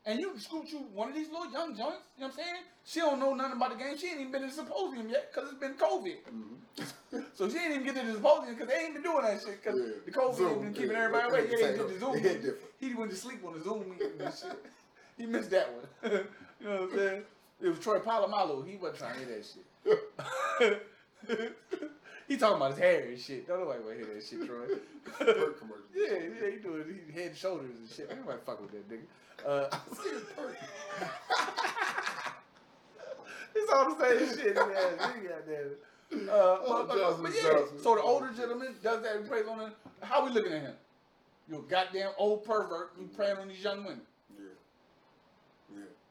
And 0.07 0.18
you 0.18 0.32
scoot 0.38 0.66
you 0.72 0.78
one 0.94 1.11
of 1.11 1.14
these 1.14 1.28
little 1.28 1.51
young 1.53 1.76
joints, 1.76 1.98
you 2.16 2.22
know 2.22 2.28
what 2.28 2.28
I'm 2.28 2.32
saying? 2.32 2.62
She 2.84 3.01
don't 3.01 3.18
know 3.20 3.34
nothing 3.34 3.57
about 3.59 3.70
the 3.72 3.76
game. 3.84 3.98
She 3.98 4.07
ain't 4.09 4.20
even 4.20 4.32
been 4.32 4.42
in 4.44 4.48
the 4.48 4.55
symposium 4.55 5.11
yet 5.11 5.30
because 5.32 5.51
it's 5.51 5.61
been 5.61 5.74
COVID. 5.74 6.16
Mhm. 6.32 7.24
So 7.34 7.48
she 7.51 7.59
ain't 7.59 7.72
even 7.72 7.84
get 7.84 7.96
to 7.96 8.07
the 8.07 8.12
symposium 8.14 8.55
because 8.55 8.68
they 8.68 8.76
ain't 8.84 8.94
been 8.94 9.03
doing 9.03 9.22
that 9.22 9.40
shit 9.42 9.62
because 9.62 9.78
Yeah. 9.78 9.92
the 10.07 10.11
COVID 10.12 10.34
Zoom, 10.36 10.48
ain't 10.53 10.62
been 10.62 10.72
keeping 10.74 10.90
yeah. 10.92 11.05
everybody 11.05 11.28
away. 11.28 11.38
Yeah, 11.51 11.66
ain't 11.66 11.76
he 11.76 11.82
did 11.82 11.88
the 11.94 11.98
Zoom. 12.01 12.11
it 12.11 12.16
ain't 12.16 12.24
meeting. 12.24 12.40
different. 12.42 12.70
He 12.80 12.94
went 12.94 13.11
to 13.11 13.16
sleep 13.16 13.44
on 13.44 13.53
the 13.59 13.62
Zoom 13.62 13.90
meeting 13.90 14.12
and 14.20 14.34
shit. 14.34 14.64
He 15.18 15.26
missed 15.26 15.51
that 15.51 15.68
one. 15.72 15.86
you 16.61 16.66
know 16.66 16.80
what 16.80 16.82
I'm 16.92 16.96
saying? 16.98 17.22
It 17.62 17.68
was 17.68 17.78
Troy 17.80 17.98
Polamalu. 17.98 18.66
He 18.66 18.76
wasn't 18.76 18.98
trying 19.01 19.14
to 19.14 19.26
hear 19.26 19.36
that 19.36 19.44
shit. 20.59 20.82
He 22.31 22.37
talking 22.37 22.59
about 22.59 22.70
his 22.70 22.78
hair 22.78 23.09
and 23.09 23.18
shit. 23.18 23.49
Don't 23.49 23.59
nobody 23.59 23.83
want 23.83 23.99
to 23.99 24.05
hear 24.07 24.14
that 24.14 24.24
shit, 24.24 24.47
Troy. 24.47 24.68
Perk 25.18 25.59
commercial. 25.59 25.83
yeah, 25.93 26.12
yeah, 26.12 26.51
he 26.53 26.59
doing 26.62 26.85
he 27.05 27.12
head 27.12 27.31
and 27.31 27.37
shoulders 27.37 27.76
and 27.76 27.89
shit. 27.91 28.09
Nobody 28.09 28.39
fuck 28.47 28.61
with 28.61 28.70
that 28.70 28.89
nigga. 28.89 29.03
Uh, 29.45 29.66
it's 33.57 33.72
all 33.72 33.97
the 33.97 33.99
same 33.99 34.28
shit. 34.39 34.55
Yeah, 34.55 35.12
he 35.12 35.26
got. 35.26 35.43
Uh, 36.33 36.59
but, 36.68 36.87
but, 36.87 36.99
Johnson, 36.99 37.22
but 37.24 37.33
yeah, 37.35 37.51
Johnson. 37.51 37.78
so 37.83 37.97
the 37.97 38.03
older 38.03 38.31
gentleman 38.37 38.76
does 38.81 39.03
that. 39.03 39.16
He 39.20 39.26
prays 39.28 39.49
on 39.49 39.59
the. 39.59 39.72
How 40.01 40.24
we 40.24 40.31
looking 40.31 40.53
at 40.53 40.62
him? 40.62 40.76
You 41.51 41.59
a 41.59 41.62
goddamn 41.62 42.12
old 42.16 42.45
pervert. 42.45 42.93
You 42.97 43.09
praying 43.09 43.39
on 43.39 43.49
these 43.49 43.64
young 43.64 43.83
women. 43.83 44.03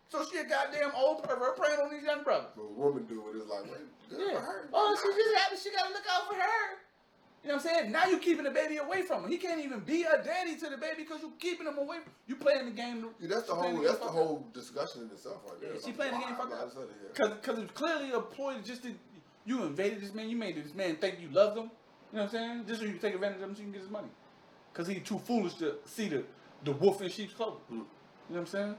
So 0.09 0.25
she 0.25 0.39
a 0.39 0.43
goddamn 0.43 0.91
old 0.95 1.23
pervert 1.23 1.55
praying 1.57 1.79
on 1.79 1.91
these 1.91 2.03
young 2.03 2.23
brothers. 2.23 2.49
But 2.55 2.63
a 2.63 2.73
woman 2.73 3.05
do 3.05 3.23
it, 3.29 3.37
it's 3.37 3.49
like, 3.49 3.63
wait, 3.65 3.85
good 4.09 4.19
Yeah. 4.19 4.39
for 4.39 4.41
her. 4.41 4.69
Oh, 4.73 4.97
she 4.97 5.07
just 5.15 5.35
happy. 5.37 5.55
She 5.57 5.69
gotta 5.71 5.93
look 5.93 6.03
out 6.11 6.27
for 6.27 6.33
her. 6.33 6.77
You 7.43 7.49
know 7.49 7.55
what 7.55 7.65
I'm 7.65 7.75
saying? 7.75 7.91
Now 7.91 8.05
you 8.05 8.17
keeping 8.17 8.43
the 8.43 8.51
baby 8.51 8.77
away 8.77 9.03
from 9.03 9.23
him. 9.23 9.31
He 9.31 9.37
can't 9.37 9.63
even 9.63 9.79
be 9.79 10.03
a 10.03 10.21
daddy 10.21 10.57
to 10.57 10.69
the 10.69 10.75
baby 10.77 11.03
because 11.03 11.21
you 11.21 11.31
keeping 11.39 11.67
him 11.67 11.77
away. 11.77 11.99
You 12.27 12.35
playing 12.35 12.65
the 12.65 12.71
game. 12.71 13.05
Yeah, 13.19 13.27
that's 13.29 13.47
the 13.47 13.55
whole. 13.55 13.71
game 13.71 13.83
That's 13.83 13.99
the 13.99 14.05
whole 14.05 14.45
discussion 14.53 15.03
in 15.03 15.09
itself, 15.11 15.37
right 15.47 15.61
there. 15.61 15.73
Yeah, 15.73 15.79
she 15.79 15.85
like, 15.87 15.95
playing 15.95 16.13
the 16.15 16.19
game 16.19 16.29
why? 16.31 16.35
fucked 16.37 16.51
I 16.51 16.55
up. 16.55 16.61
understand 16.63 16.87
it, 16.89 16.95
yeah. 17.01 17.27
Cause, 17.27 17.37
cause 17.41 17.59
it's 17.59 17.71
clearly 17.71 18.11
a 18.11 18.19
ploy 18.19 18.55
just 18.65 18.83
to 18.83 18.91
you 19.45 19.63
invaded 19.63 20.01
this 20.01 20.13
man. 20.13 20.29
You 20.29 20.35
made 20.35 20.55
this 20.61 20.73
man 20.73 20.97
think 20.97 21.19
you 21.21 21.29
loved 21.29 21.57
him. 21.57 21.71
You 22.11 22.17
know 22.17 22.23
what 22.23 22.23
I'm 22.23 22.29
saying? 22.29 22.65
Just 22.67 22.81
so 22.81 22.85
you 22.87 22.93
can 22.93 23.01
take 23.01 23.13
advantage 23.15 23.37
of 23.41 23.49
him 23.49 23.55
so 23.55 23.59
you 23.59 23.65
can 23.65 23.73
get 23.73 23.81
his 23.83 23.89
money. 23.91 24.09
Cause 24.73 24.87
he 24.87 24.95
too 24.99 25.19
foolish 25.19 25.53
to 25.55 25.75
see 25.85 26.09
the 26.09 26.23
the 26.65 26.71
wolf 26.73 27.01
in 27.01 27.09
sheep's 27.09 27.33
clothing. 27.33 27.61
Hmm. 27.69 27.75
You 27.75 27.79
know 27.79 27.85
what 28.27 28.39
I'm 28.41 28.45
saying? 28.47 28.75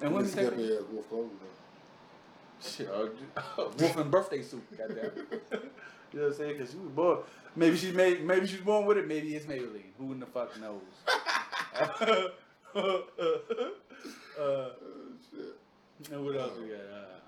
And 0.00 0.06
And 0.06 0.14
women 0.14 0.24
this 0.26 0.34
take 0.34 0.46
skippy 0.48 0.74
ass 0.76 0.82
wolf 0.90 1.08
clothing. 1.08 1.30
though. 1.40 2.68
Shit, 2.68 2.88
uh, 2.88 3.08
wolf 3.78 3.96
in 3.98 4.10
birthday 4.10 4.42
suit. 4.42 4.62
Goddamn. 4.78 4.96
you 5.10 5.10
know 6.14 6.22
what 6.26 6.26
I'm 6.26 6.34
saying? 6.34 6.58
Cause 6.58 6.70
she 6.70 6.76
was 6.78 6.90
born. 6.90 7.18
Maybe 7.56 7.76
she 7.76 7.90
made. 7.92 8.24
Maybe 8.24 8.46
she's 8.46 8.60
born 8.60 8.86
with 8.86 8.98
it. 8.98 9.06
Maybe 9.08 9.34
it's 9.34 9.46
Maybelline. 9.46 9.92
Who 9.98 10.12
in 10.12 10.20
the 10.20 10.26
fuck 10.26 10.58
knows? 10.60 10.80
uh, 12.04 12.28
Oh, 14.38 14.70
shit. 15.30 15.56
and 16.12 16.24
what 16.24 16.36
else 16.36 16.52
we 16.58 16.68
got? 16.68 16.78
Uh, 16.80 17.20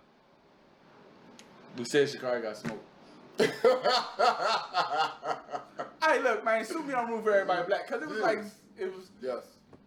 we 1.77 1.85
said 1.85 2.09
Sha'Carri 2.09 2.43
got 2.43 2.57
smoked. 2.57 2.83
Hey, 6.03 6.23
look, 6.23 6.45
man, 6.45 6.65
sue 6.65 6.83
me 6.83 6.95
on 6.95 7.09
room 7.11 7.23
for 7.23 7.33
everybody 7.33 7.67
black, 7.67 7.87
cause 7.89 8.03
it 8.03 8.09
was 8.09 8.19
like 8.21 8.39
it 8.79 8.95
was. 8.95 9.11
yes. 9.21 9.43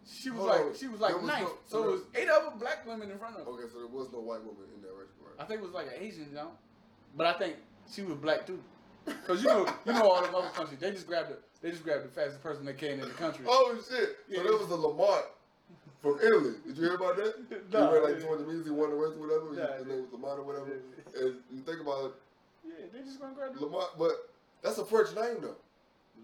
She 0.07 0.29
was 0.29 0.39
Hold 0.39 0.49
like 0.49 0.75
she 0.75 0.87
was 0.87 1.01
like 1.01 1.21
ninth, 1.21 1.49
no- 1.49 1.57
so 1.67 1.83
it 1.83 1.91
was 1.91 2.01
eight 2.15 2.29
other 2.29 2.55
black 2.57 2.87
women 2.87 3.11
in 3.11 3.17
front 3.19 3.35
of 3.35 3.45
her. 3.45 3.51
Okay, 3.51 3.67
so 3.71 3.79
there 3.79 3.87
was 3.87 4.07
no 4.11 4.19
white 4.19 4.39
woman 4.39 4.63
in 4.73 4.81
that 4.81 4.95
restaurant. 4.95 5.35
I 5.37 5.43
think 5.43 5.59
it 5.59 5.63
was 5.63 5.73
like 5.73 5.87
an 5.87 5.99
Asian, 5.99 6.27
you 6.29 6.35
know, 6.35 6.51
but 7.15 7.27
I 7.27 7.33
think 7.33 7.55
she 7.91 8.03
was 8.03 8.15
black 8.15 8.47
too. 8.47 8.59
Cause 9.25 9.41
you 9.41 9.47
know, 9.47 9.67
you 9.85 9.93
know 9.93 10.09
all 10.09 10.21
the 10.21 10.29
other 10.35 10.49
countries, 10.49 10.79
they 10.79 10.91
just 10.91 11.07
grabbed 11.07 11.29
the, 11.29 11.37
they 11.61 11.71
just 11.71 11.83
grabbed 11.83 12.05
the 12.05 12.09
fastest 12.09 12.41
person 12.41 12.65
they 12.65 12.73
can 12.73 12.99
in 12.99 13.01
the 13.01 13.07
country. 13.07 13.45
Oh 13.47 13.77
shit! 13.89 14.17
Yeah. 14.29 14.37
So 14.37 14.43
there 14.43 14.53
was 14.53 14.69
a 14.69 14.75
Lamont 14.75 15.25
from 16.01 16.19
Italy. 16.23 16.55
Did 16.65 16.77
you 16.77 16.83
hear 16.83 16.95
about 16.95 17.17
that? 17.17 17.35
No. 17.71 17.87
he 17.87 17.93
ran 17.99 18.03
like 18.03 18.21
joined 18.21 18.41
the 18.41 18.47
music, 18.51 18.71
won 18.71 18.89
the 18.89 18.95
or 18.95 19.09
whatever. 19.11 19.53
Nah. 19.55 19.77
His 19.77 19.87
name 19.87 20.01
was 20.03 20.11
Lamont 20.13 20.39
or 20.39 20.43
whatever. 20.43 20.71
And 21.19 21.35
you 21.51 21.61
think 21.65 21.81
about 21.81 22.05
it, 22.05 22.11
Yeah, 22.65 22.85
they 22.93 22.99
just 23.05 23.19
gonna 23.19 23.33
grab 23.33 23.53
the 23.53 23.65
Lamont, 23.65 23.89
but 23.97 24.11
that's 24.61 24.77
a 24.77 24.85
French 24.85 25.15
name 25.15 25.41
though. 25.41 25.55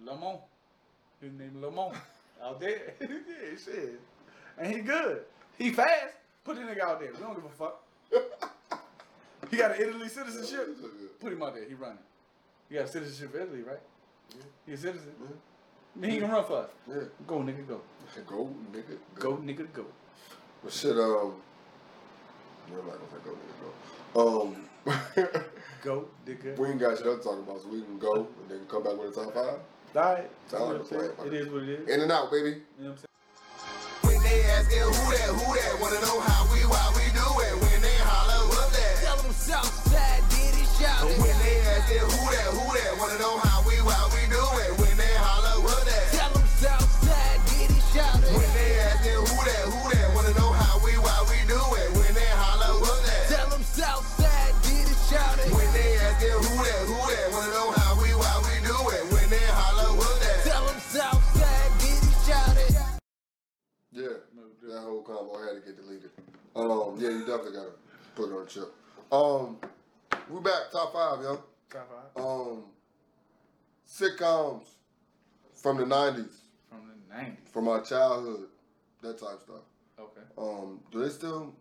Lamont. 0.05 0.39
His 1.21 1.33
name 1.33 1.61
Lamont. 1.61 1.95
Out 2.43 2.59
there. 2.59 2.93
yeah, 3.01 3.57
shit. 3.63 3.99
And 4.57 4.73
he 4.73 4.81
good. 4.81 5.23
He 5.57 5.71
fast. 5.71 6.15
Put 6.43 6.57
the 6.57 6.61
nigga 6.61 6.81
out 6.81 6.99
there. 6.99 7.11
We 7.13 7.19
don't 7.19 7.35
give 7.35 7.45
a 7.45 7.49
fuck. 7.49 7.83
he 9.49 9.57
got 9.57 9.71
an 9.71 9.81
Italy 9.81 10.09
citizenship. 10.09 10.77
Put 11.19 11.33
him 11.33 11.41
out 11.41 11.55
there. 11.55 11.65
He 11.67 11.73
running. 11.73 11.97
He 12.69 12.75
got 12.75 12.89
citizenship 12.89 13.31
for 13.31 13.41
Italy, 13.41 13.61
right? 13.61 13.79
Yeah. 14.29 14.43
He 14.65 14.73
a 14.73 14.77
citizen. 14.77 15.11
Yeah. 15.21 15.27
Mean, 15.95 16.11
he 16.11 16.19
can 16.19 16.31
run 16.31 16.43
for 16.45 16.57
us. 16.63 16.69
Yeah. 16.87 16.95
Go, 17.27 17.35
nigga, 17.39 17.67
go. 17.67 17.81
Go, 18.27 18.49
nigga. 18.73 18.97
Go, 19.19 19.37
nigga, 19.37 19.73
go. 19.73 19.85
But 20.63 20.73
shit, 20.73 20.91
um, 20.91 20.97
no, 20.97 22.79
I'm 22.79 22.87
not 22.87 22.97
gonna 22.97 23.11
say 23.11 23.17
go, 23.23 23.31
nigga, 23.31 23.55
go. 23.63 24.41
Um, 24.41 24.55
Go, 25.83 26.05
nigga. 26.25 26.57
we 26.57 26.69
ain't 26.69 26.79
got 26.79 26.97
shit 26.97 27.05
else 27.05 27.17
to 27.17 27.23
talk 27.23 27.39
about, 27.39 27.61
so 27.61 27.67
we 27.67 27.81
can 27.81 27.99
go 27.99 28.15
and 28.15 28.49
then 28.49 28.65
come 28.67 28.83
back 28.83 28.97
with 28.97 29.17
a 29.17 29.23
top 29.23 29.33
five. 29.33 29.59
All 29.95 30.01
right. 30.01 30.29
Sound 30.49 30.73
like 30.73 30.81
a 30.81 30.83
plan, 30.85 31.09
It 31.27 31.33
is 31.33 31.49
what 31.49 31.63
it 31.63 31.69
is. 31.69 31.87
In 31.89 32.01
and 32.01 32.11
out, 32.11 32.31
baby. 32.31 32.49
You 32.49 32.89
know 32.89 32.97
what 32.97 32.97
I'm 32.97 32.97
saying? 32.97 33.13
When 34.01 34.23
they 34.25 34.41
ask 34.57 34.71
it, 34.73 34.81
who 34.81 35.05
that, 35.13 35.29
who 35.37 35.53
that, 35.53 35.73
wanna 35.81 36.01
know 36.01 36.19
how 36.19 36.49
we, 36.49 36.65
why 36.65 36.81
we 36.97 37.05
do 37.13 37.27
it. 37.45 37.53
When 37.61 37.81
they 37.81 37.97
holler, 38.01 38.41
what 38.49 38.73
that? 38.73 39.05
Tell 39.05 39.17
them 39.21 39.31
Southside 39.31 40.25
did 40.33 40.57
it, 40.57 40.69
shout 40.81 41.05
it. 41.05 41.13
When 41.21 41.37
they 41.45 41.61
ask 41.77 41.93
it, 41.93 42.01
who 42.01 42.25
that, 42.25 42.52
Um, 66.55 66.95
yeah, 66.99 67.09
you 67.09 67.19
definitely 67.25 67.53
gotta 67.53 67.71
put 68.15 68.29
it 68.29 68.33
on 68.35 68.43
a 68.43 68.45
chip. 68.45 68.73
Um, 69.11 69.57
we 70.29 70.39
back 70.41 70.71
top 70.71 70.93
five, 70.93 71.21
yo. 71.23 71.43
Top 71.69 71.89
five 72.15 72.23
Um, 72.23 72.63
sitcoms 73.87 74.65
from 75.55 75.77
the 75.77 75.85
'90s, 75.85 76.35
from 76.69 76.87
the 76.87 77.15
nineties. 77.15 77.49
from 77.51 77.67
our 77.67 77.81
childhood, 77.81 78.47
that 79.01 79.17
type 79.17 79.33
of 79.33 79.41
stuff. 79.41 79.61
Okay. 79.99 80.21
Um, 80.37 80.79
do 80.91 81.03
they 81.03 81.09
still? 81.09 81.53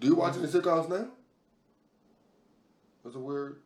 Do 0.00 0.06
you 0.08 0.14
watch 0.14 0.36
any 0.36 0.46
sitcoms 0.46 0.88
now? 0.88 1.08
That's 3.04 3.16
a 3.16 3.20
weird. 3.20 3.60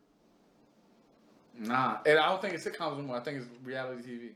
Nah, 1.59 1.99
and 2.07 2.19
I 2.19 2.29
don't 2.29 2.41
think 2.41 2.55
it's 2.55 2.65
sitcoms 2.67 2.99
anymore. 2.99 3.17
I 3.17 3.21
think 3.21 3.39
it's 3.39 3.47
reality 3.63 4.03
TV. 4.03 4.31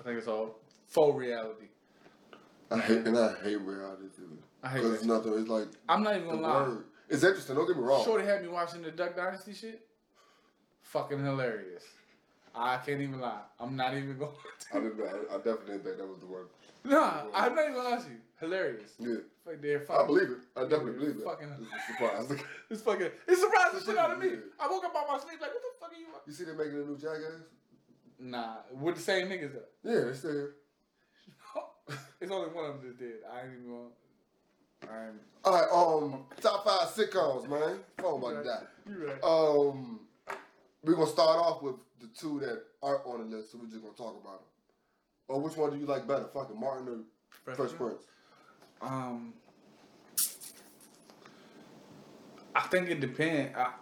I 0.00 0.02
think 0.02 0.18
it's 0.18 0.28
all 0.28 0.58
faux 0.88 1.16
reality. 1.18 1.66
I 2.72 2.78
hate 2.80 3.06
and 3.06 3.18
I 3.18 3.34
hate 3.42 3.60
reality 3.60 4.04
TV. 4.18 4.36
I 4.62 4.68
hate 4.68 4.84
it's 4.84 5.04
nothing. 5.04 5.34
It's 5.38 5.48
like 5.48 5.68
I'm 5.88 6.02
not 6.02 6.16
even 6.16 6.28
the 6.28 6.34
gonna 6.34 6.46
lie. 6.46 6.62
word. 6.68 6.84
It's 7.08 7.22
interesting. 7.24 7.56
Don't 7.56 7.66
get 7.66 7.76
me 7.76 7.82
wrong. 7.82 8.04
Shorty 8.04 8.24
had 8.24 8.42
me 8.42 8.48
watching 8.48 8.82
the 8.82 8.90
Duck 8.90 9.16
Dynasty 9.16 9.52
shit. 9.52 9.86
Fucking 10.82 11.24
hilarious. 11.24 11.84
I 12.54 12.76
can't 12.78 13.00
even 13.00 13.20
lie. 13.20 13.40
I'm 13.58 13.76
not 13.76 13.94
even 13.94 14.18
going. 14.18 14.32
I, 14.74 14.78
didn't, 14.80 15.00
I, 15.00 15.34
I 15.34 15.36
definitely 15.38 15.66
didn't 15.72 15.84
think 15.84 15.96
that 15.98 16.06
was 16.08 16.18
the 16.20 16.26
word. 16.26 16.48
Nah, 16.84 17.22
I'm 17.34 17.54
not 17.54 17.64
even 17.64 17.74
gonna 17.76 17.88
lie 17.90 17.96
to 17.96 18.08
you. 18.10 18.16
Hilarious. 18.40 18.90
Yeah, 18.98 19.14
Fuck, 19.44 19.62
they're 19.62 19.86
I 19.90 20.06
believe 20.06 20.30
it. 20.30 20.38
I 20.56 20.62
definitely 20.62 20.92
believe 20.92 21.16
it. 21.18 21.24
Fucking- 21.24 21.48
surprised. 21.86 22.44
It's 22.70 22.82
fucking. 22.82 23.06
It 23.28 23.36
surprised 23.36 23.76
the 23.76 23.84
shit 23.84 23.98
out 23.98 24.10
of 24.10 24.18
me. 24.18 24.30
I 24.58 24.68
woke 24.68 24.84
up 24.84 24.94
out 24.96 25.06
my 25.08 25.18
sleep 25.18 25.40
like, 25.40 25.50
what 25.52 25.62
the 25.62 25.80
fuck 25.80 25.92
are 25.92 25.98
you? 26.00 26.06
You 26.26 26.32
see, 26.32 26.44
they 26.44 26.52
making 26.52 26.74
a 26.80 26.84
new 26.84 26.96
Jackass. 26.98 27.42
Nah, 28.18 28.56
with 28.80 28.96
the 28.96 29.02
same 29.02 29.28
niggas 29.28 29.52
though. 29.54 29.90
Yeah, 29.90 30.04
they 30.06 30.14
still 30.14 30.32
here. 30.32 30.54
It's 32.20 32.30
only 32.32 32.48
one 32.50 32.66
of 32.66 32.80
them 32.80 32.88
that 32.88 32.98
did. 32.98 33.16
I 33.32 33.40
ain't 33.42 33.52
even 33.54 33.68
going. 33.68 33.90
All 35.44 35.52
right, 35.52 35.68
um, 35.72 36.24
top 36.40 36.64
five 36.64 36.88
sitcoms, 36.88 37.48
man. 37.48 37.78
Phone 37.98 38.20
about 38.20 38.44
die. 38.44 38.62
You 38.88 39.06
right. 39.06 39.22
Um, 39.22 40.00
we're 40.82 40.94
gonna 40.94 41.06
start 41.06 41.38
off 41.38 41.62
with 41.62 41.76
the 42.00 42.08
two 42.18 42.40
that 42.40 42.62
aren't 42.82 43.06
on 43.06 43.30
the 43.30 43.36
list, 43.36 43.52
so 43.52 43.58
we're 43.58 43.68
just 43.68 43.82
gonna 43.82 43.94
talk 43.94 44.20
about 44.20 44.40
them. 44.40 44.48
Or 45.28 45.40
which 45.40 45.56
one 45.56 45.70
do 45.70 45.78
you 45.78 45.86
like 45.86 46.06
better, 46.06 46.26
fucking 46.34 46.58
Martin 46.58 46.88
or 47.46 47.54
Fresh 47.54 47.72
Prince? 47.72 48.02
Um, 48.80 49.32
I 52.54 52.62
think 52.62 52.90
it 52.90 53.00
depends. 53.00 53.56
I 53.56 53.72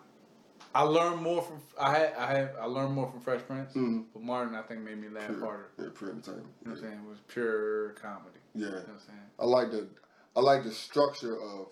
I 0.75 0.83
learned 0.83 1.21
more 1.23 1.43
from 1.43 1.61
I 1.81 1.99
had 1.99 2.13
I 2.17 2.27
had 2.33 2.51
I 2.61 2.65
learned 2.67 2.93
more 2.95 3.11
from 3.11 3.21
Fresh 3.21 3.43
Prince, 3.47 3.73
Mhm. 3.75 4.05
but 4.13 4.23
Martin 4.23 4.55
I 4.55 4.63
think 4.63 4.81
made 4.83 4.99
me 4.99 5.09
laugh 5.09 5.27
harder. 5.41 5.71
Yeah, 5.79 5.87
pure 5.97 6.11
entertainment. 6.11 6.47
You 6.63 6.69
know 6.69 6.75
what 6.75 6.85
I'm 6.85 6.91
saying? 6.91 7.01
It 7.05 7.09
was 7.09 7.19
pure 7.29 7.91
comedy. 7.91 8.39
Yeah, 8.55 8.67
You 8.67 8.73
know 8.73 8.79
what 8.79 8.89
I'm 8.89 8.99
saying? 9.01 9.31
I 9.41 9.45
like 9.47 9.71
the 9.73 9.89
I 10.37 10.41
like 10.41 10.63
the 10.65 10.71
structure 10.73 11.37
of 11.41 11.69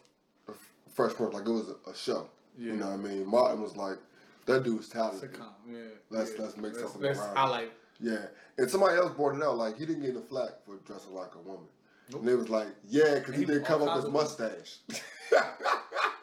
Fresh 0.90 1.14
Prince, 1.14 1.32
like 1.34 1.46
it 1.46 1.51
was 1.51 1.68
a, 1.68 1.90
a 1.90 1.94
show. 1.94 2.28
Yeah. 2.57 2.72
You 2.72 2.78
know 2.78 2.86
what 2.86 2.94
I 2.94 2.96
mean? 2.96 3.24
Martin 3.26 3.62
was 3.62 3.76
like, 3.76 3.99
that 4.46 4.64
dude's 4.64 4.88
talented. 4.88 5.32
Sitcom, 5.32 5.46
yeah. 5.68 5.78
Let's- 6.11 6.32
yeah. 6.34 6.42
let's 6.42 6.57
make 6.57 6.72
Let's- 6.74 6.80
something 6.90 7.05
around 7.05 7.16
it. 7.30 7.36
highlight. 7.36 7.72
Yeah, 8.01 8.26
and 8.57 8.68
somebody 8.70 8.96
else 8.96 9.12
brought 9.16 9.36
it 9.36 9.42
out. 9.44 9.57
Like 9.57 9.76
he 9.76 9.86
didn't 9.86 10.03
get 10.03 10.14
the 10.14 10.20
flack 10.22 10.64
for 10.66 10.76
dressing 10.86 11.14
like 11.14 11.34
a 11.36 11.38
woman, 11.38 11.68
Nope. 12.11 12.20
and 12.22 12.30
it 12.30 12.34
was 12.36 12.49
like, 12.49 12.68
yeah, 12.88 13.14
because 13.14 13.34
he, 13.34 13.40
He 13.40 13.46
didn't 13.46 13.64
come 13.64 13.82
up 13.82 13.94
his 14.03 14.11
mustache. 14.11 14.78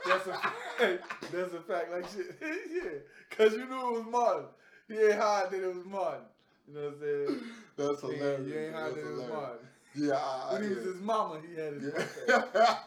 That's 0.08 0.28
a 0.28 0.34
fact. 0.34 0.56
That's 1.32 1.54
a 1.54 1.62
fact. 1.62 1.92
Like 1.92 2.06
shit. 2.10 2.38
yeah. 2.42 2.90
Cause 3.32 3.54
you 3.54 3.66
knew 3.66 3.90
it 3.96 4.00
was 4.00 4.06
Martin. 4.10 4.46
He 4.88 4.96
ain't 4.98 5.16
hide 5.20 5.52
that 5.52 5.64
it 5.64 5.76
was 5.76 5.86
Martin. 5.86 6.26
You 6.68 6.74
know 6.76 6.82
what 6.86 6.94
I'm 6.94 7.00
saying? 7.00 7.42
That's 7.78 8.04
Yeah, 8.04 8.10
hilarious. 8.10 8.48
You 8.48 8.60
ain't 8.60 8.74
That's 8.76 8.94
that 8.96 9.00
it 9.02 9.12
was. 9.12 9.30
Martin. 9.30 9.68
Yeah, 9.98 10.14
I, 10.16 10.50
I, 10.50 10.54
When 10.54 10.64
he 10.64 10.76
was 10.76 10.84
his 10.86 11.02
mama, 11.02 11.42
he 11.48 11.56
had 11.60 11.74
his 11.74 11.84
mustache. 11.94 12.12
yeah. 12.28 12.44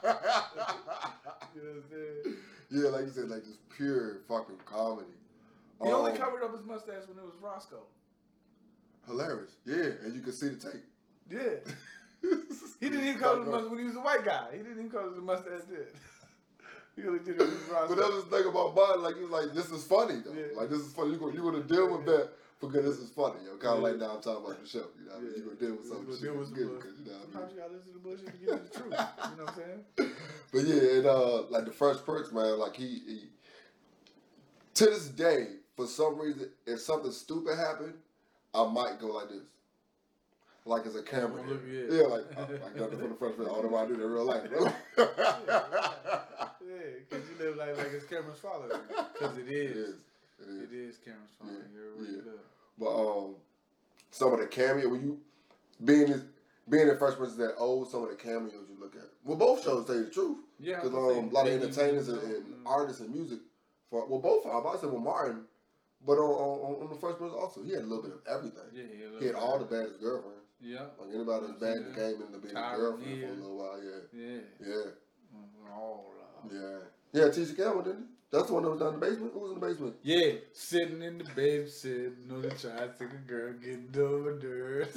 You 1.55 1.63
know 1.65 1.71
what 1.71 1.77
I'm 1.77 1.85
saying? 1.91 2.37
yeah, 2.71 2.89
like 2.91 3.05
you 3.07 3.11
said, 3.11 3.29
like 3.31 3.43
just 3.45 3.69
pure 3.71 4.19
fucking 4.29 4.59
comedy. 4.65 5.09
He 5.83 5.91
only 5.91 6.13
Um, 6.13 6.19
covered 6.19 6.45
up 6.45 6.53
his 6.53 6.65
mustache 6.67 7.09
when 7.09 7.19
it 7.19 7.25
was 7.25 7.35
Roscoe. 7.41 7.87
hilarious. 9.07 9.53
Yeah, 9.65 10.05
and 10.05 10.15
you 10.15 10.21
can 10.21 10.33
see 10.33 10.49
the 10.51 10.57
tape. 10.57 10.85
Yeah. 11.31 11.73
He 12.81 12.89
didn't 12.91 13.07
even 13.07 13.19
cover 13.21 13.41
his 13.41 13.49
mustache 13.49 13.71
when 13.71 13.79
he 13.81 13.85
was 13.87 13.97
a 13.97 14.01
white 14.01 14.25
guy. 14.25 14.49
He 14.53 14.59
didn't 14.59 14.73
even 14.73 14.91
cover 14.91 15.09
his 15.11 15.19
mustache 15.21 15.63
then. 15.69 15.79
did 15.79 15.81
it 15.81 15.95
when 15.95 15.97
he 15.97 15.97
was 15.97 15.97
Roscoe. 15.97 16.88
But 17.05 17.97
that 17.97 18.11
was 18.13 18.25
the 18.25 18.31
thing 18.39 18.49
about 18.49 18.75
Bud, 18.75 19.01
like 19.01 19.17
he 19.17 19.23
was 19.23 19.31
like, 19.31 19.55
this 19.55 19.71
is 19.71 19.85
funny 19.85 20.21
though. 20.25 20.33
Yeah. 20.33 20.57
Like 20.57 20.71
this 20.71 20.81
is 20.81 20.93
funny. 20.93 21.13
You 21.13 21.19
gonna 21.19 21.35
you 21.35 21.43
gonna 21.43 21.63
deal 21.63 21.97
with 21.97 22.07
that 22.07 22.31
because 22.61 22.85
this 22.85 22.99
is 22.99 23.11
funny, 23.11 23.37
yo. 23.45 23.57
Kind 23.57 23.79
of 23.79 23.83
Yeah. 23.83 23.89
like 23.89 23.97
now 23.99 24.17
I'm 24.17 24.21
talking 24.23 24.45
about 24.45 24.61
the 24.63 24.69
show. 24.69 24.85
You 24.99 25.07
know, 25.07 25.13
what 25.15 25.19
I 25.19 25.23
mean? 25.23 25.33
You 25.37 25.43
gonna 25.45 25.57
deal 25.61 25.71
with 25.77 25.85
You 25.85 25.91
some 25.91 26.05
gonna 26.05 26.13
shit. 26.17 26.23
deal 26.23 26.35
with 26.35 26.41
you 26.41 26.47
some 26.47 26.55
get 26.55 26.63
it, 26.63 26.69
bull- 26.69 26.83
'cause, 26.83 26.99
you 26.99 27.05
know 27.07 27.19
what 27.19 27.23
I 27.23 27.47
mean? 27.47 27.55
You 27.55 27.61
gotta 27.63 27.73
listen 27.75 27.93
to 27.93 27.99
bullshit 27.99 28.27
to 28.27 28.39
get 28.39 28.73
the 28.73 28.79
truth. 28.79 28.93
You 28.93 29.37
know 29.39 29.45
what 29.45 29.49
I'm 29.49 29.55
saying? 29.55 30.13
But 30.53 30.65
yeah, 30.65 30.91
and 30.99 31.07
uh, 31.07 31.43
like 31.51 31.65
the 31.67 31.73
first 31.73 32.05
Prince, 32.07 32.33
man, 32.33 32.59
like 32.59 32.75
he, 32.75 32.87
he, 33.07 33.29
to 34.75 34.87
this 34.87 35.09
day, 35.09 35.57
for 35.77 35.87
some 35.87 36.19
reason, 36.19 36.49
if 36.67 36.81
something 36.81 37.13
stupid 37.13 37.57
happened, 37.57 37.95
I 38.55 38.67
might 38.67 38.99
go 38.99 39.09
like 39.09 39.29
this. 39.29 39.43
Like 40.69 40.85
as 40.85 40.97
a 40.97 41.03
camera. 41.03 41.43
Look, 41.49 41.63
yeah. 41.67 41.81
yeah. 41.91 42.03
like 42.03 42.25
I, 42.37 42.43
I 42.43 42.79
got 42.79 42.93
it 42.93 42.99
from 42.99 43.09
the 43.09 43.15
Prince. 43.15 43.37
I 43.41 43.45
don't 43.45 43.63
know 43.65 43.69
why 43.71 43.85
I 43.85 43.87
do 43.87 43.95
in 43.95 44.01
real 44.01 44.25
life, 44.25 44.51
bro. 44.51 44.67
Yeah, 44.67 44.73
because 47.09 47.25
you 47.31 47.37
live 47.45 47.57
like, 47.57 47.79
like 47.79 47.87
it's 47.95 48.05
Cameron's 48.05 48.39
father. 48.39 48.79
Because 49.15 49.39
it 49.39 49.49
is. 49.49 49.77
It 49.77 49.79
is. 49.79 50.63
It 50.63 50.73
is 50.73 50.97
Cameron's 50.99 51.31
father. 51.39 51.53
Yeah, 51.75 52.07
yeah. 52.07 52.23
good. 52.23 52.41
But 52.79 52.91
um, 52.95 53.37
some 54.11 54.35
of 54.35 54.41
the 54.41 54.47
cameo 54.47 54.91
when 54.91 55.01
you 55.01 55.19
being 55.83 56.07
this, 56.07 56.21
being 56.69 56.89
the 56.89 56.97
first 56.97 57.17
person 57.17 57.39
that 57.39 57.55
old, 57.57 57.91
some 57.91 58.03
of 58.03 58.11
the 58.11 58.17
cameos 58.17 58.53
you 58.69 58.77
look 58.79 58.95
at. 58.95 59.09
Well, 59.25 59.39
both 59.39 59.65
shows 59.65 59.87
tell 59.87 59.97
you 59.97 60.05
the 60.05 60.11
truth. 60.11 60.37
Yeah, 60.61 60.81
Because 60.83 60.93
um, 60.93 61.31
a 61.31 61.33
lot 61.33 61.47
of 61.47 61.55
entertainers 61.55 62.09
and, 62.09 62.21
and 62.21 62.45
mm. 62.45 62.67
artists 62.67 63.01
and 63.01 63.15
music, 63.15 63.39
for 63.89 64.07
well, 64.07 64.21
both 64.21 64.45
of. 64.45 64.67
I 64.67 64.77
said 64.79 64.93
with 64.93 65.01
Martin, 65.01 65.45
but 66.07 66.19
on, 66.19 66.29
on 66.29 66.83
on 66.83 66.91
the 66.91 67.01
first 67.01 67.19
person 67.19 67.39
also, 67.39 67.63
he 67.63 67.73
had 67.73 67.85
a 67.85 67.87
little 67.87 68.03
bit 68.03 68.13
of 68.13 68.21
everything. 68.29 68.69
Yeah, 68.75 68.83
yeah. 68.83 69.19
He 69.19 69.27
had 69.27 69.35
all 69.35 69.59
the 69.59 69.65
baddest 69.65 70.01
girlfriends. 70.01 70.38
Yeah. 70.61 70.81
Like 70.99 71.15
anybody 71.15 71.47
that's 71.47 71.61
that 71.61 71.85
Yeah. 71.89 71.95
came 71.95 72.23
into 72.23 72.39
being 72.39 72.57
a 72.57 72.77
girlfriend 72.77 73.21
for 73.23 73.27
a 73.29 73.33
little 73.33 73.57
while. 73.59 73.81
Yeah, 73.83 74.01
Yeah. 74.13 74.41
yeah, 74.61 74.91
Mm, 75.35 75.71
All 75.73 76.15
love. 76.19 76.53
yeah. 76.53 76.79
Yeah, 77.13 77.29
Tisha 77.29 77.57
Campbell 77.57 77.83
didn't 77.83 77.99
he? 78.01 78.05
That's 78.31 78.47
the 78.49 78.53
one 78.55 78.63
that 78.65 78.71
was 78.71 78.79
down 78.81 78.93
in 78.95 79.01
the 79.01 79.07
basement. 79.07 79.33
Who 79.33 79.39
was 79.41 79.53
in 79.53 79.61
the 79.61 79.67
basement? 79.67 79.97
Yeah, 80.03 80.33
sitting 80.53 81.01
in 81.03 81.17
the 81.19 81.25
bed, 81.25 81.71
sitting 81.71 82.29
on 82.31 82.43
the 82.43 82.51
tricycle, 82.51 83.19
girl, 83.27 83.53
getting 83.55 83.89
over 83.99 84.39
dirt. 84.39 84.95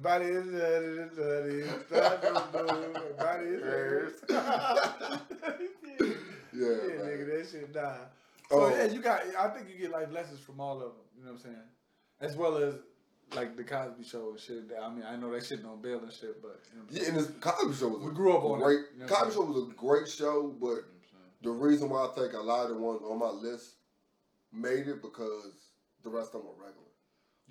Body 0.00 0.26
is 0.26 0.46
dirty, 0.46 1.10
dirty, 1.16 1.62
dirty, 1.90 3.14
body 3.18 3.44
is 3.46 3.62
hers. 3.62 4.12
yeah, 4.28 5.18
Yeah, 6.52 6.68
yeah, 6.68 6.94
man. 6.98 7.06
nigga, 7.06 7.26
that 7.38 7.48
shit 7.50 7.72
die. 7.72 7.98
So 8.50 8.64
Oh. 8.64 8.68
yeah, 8.68 8.84
you 8.84 9.00
got. 9.00 9.22
I 9.38 9.48
think 9.48 9.68
you 9.70 9.78
get 9.78 9.90
life 9.90 10.12
lessons 10.12 10.40
from 10.40 10.60
all 10.60 10.76
of 10.76 10.92
them. 10.92 11.06
You 11.16 11.24
know 11.24 11.32
what 11.32 11.38
I'm 11.38 11.42
saying? 11.42 11.56
As 12.20 12.36
well 12.36 12.56
as 12.58 12.74
like 13.34 13.56
the 13.56 13.64
Cosby 13.64 14.04
Show 14.04 14.30
and 14.30 14.40
shit. 14.40 14.64
I 14.82 14.88
mean, 14.90 15.04
I 15.04 15.16
know 15.16 15.30
that 15.32 15.44
shit 15.44 15.62
don't 15.62 15.82
bail 15.82 16.00
and 16.00 16.12
shit, 16.12 16.40
but 16.42 16.60
you 16.72 16.78
know 16.78 16.84
Yeah, 16.90 17.08
and 17.08 17.16
this 17.18 17.28
Cosby 17.40 17.74
Show 17.74 17.88
was 17.88 18.02
We 18.02 18.12
grew 18.12 18.36
up 18.36 18.44
on 18.44 18.60
it, 18.60 18.64
great. 18.64 18.80
you 18.94 19.00
know 19.00 19.06
Cosby 19.06 19.32
Show 19.34 19.44
was 19.44 19.68
a 19.70 19.74
great 19.74 20.08
show, 20.08 20.54
but 20.60 20.84
the 21.42 21.50
reason 21.50 21.88
why 21.90 22.06
I 22.06 22.08
think 22.14 22.32
a 22.34 22.38
lot 22.40 22.64
of 22.64 22.70
the 22.70 22.76
ones 22.76 23.00
on 23.08 23.18
my 23.18 23.30
list 23.30 23.74
made 24.52 24.86
it 24.86 25.02
because 25.02 25.52
the 26.04 26.10
rest 26.10 26.28
of 26.34 26.42
them 26.42 26.48
were 26.48 26.64
regular. 26.64 26.78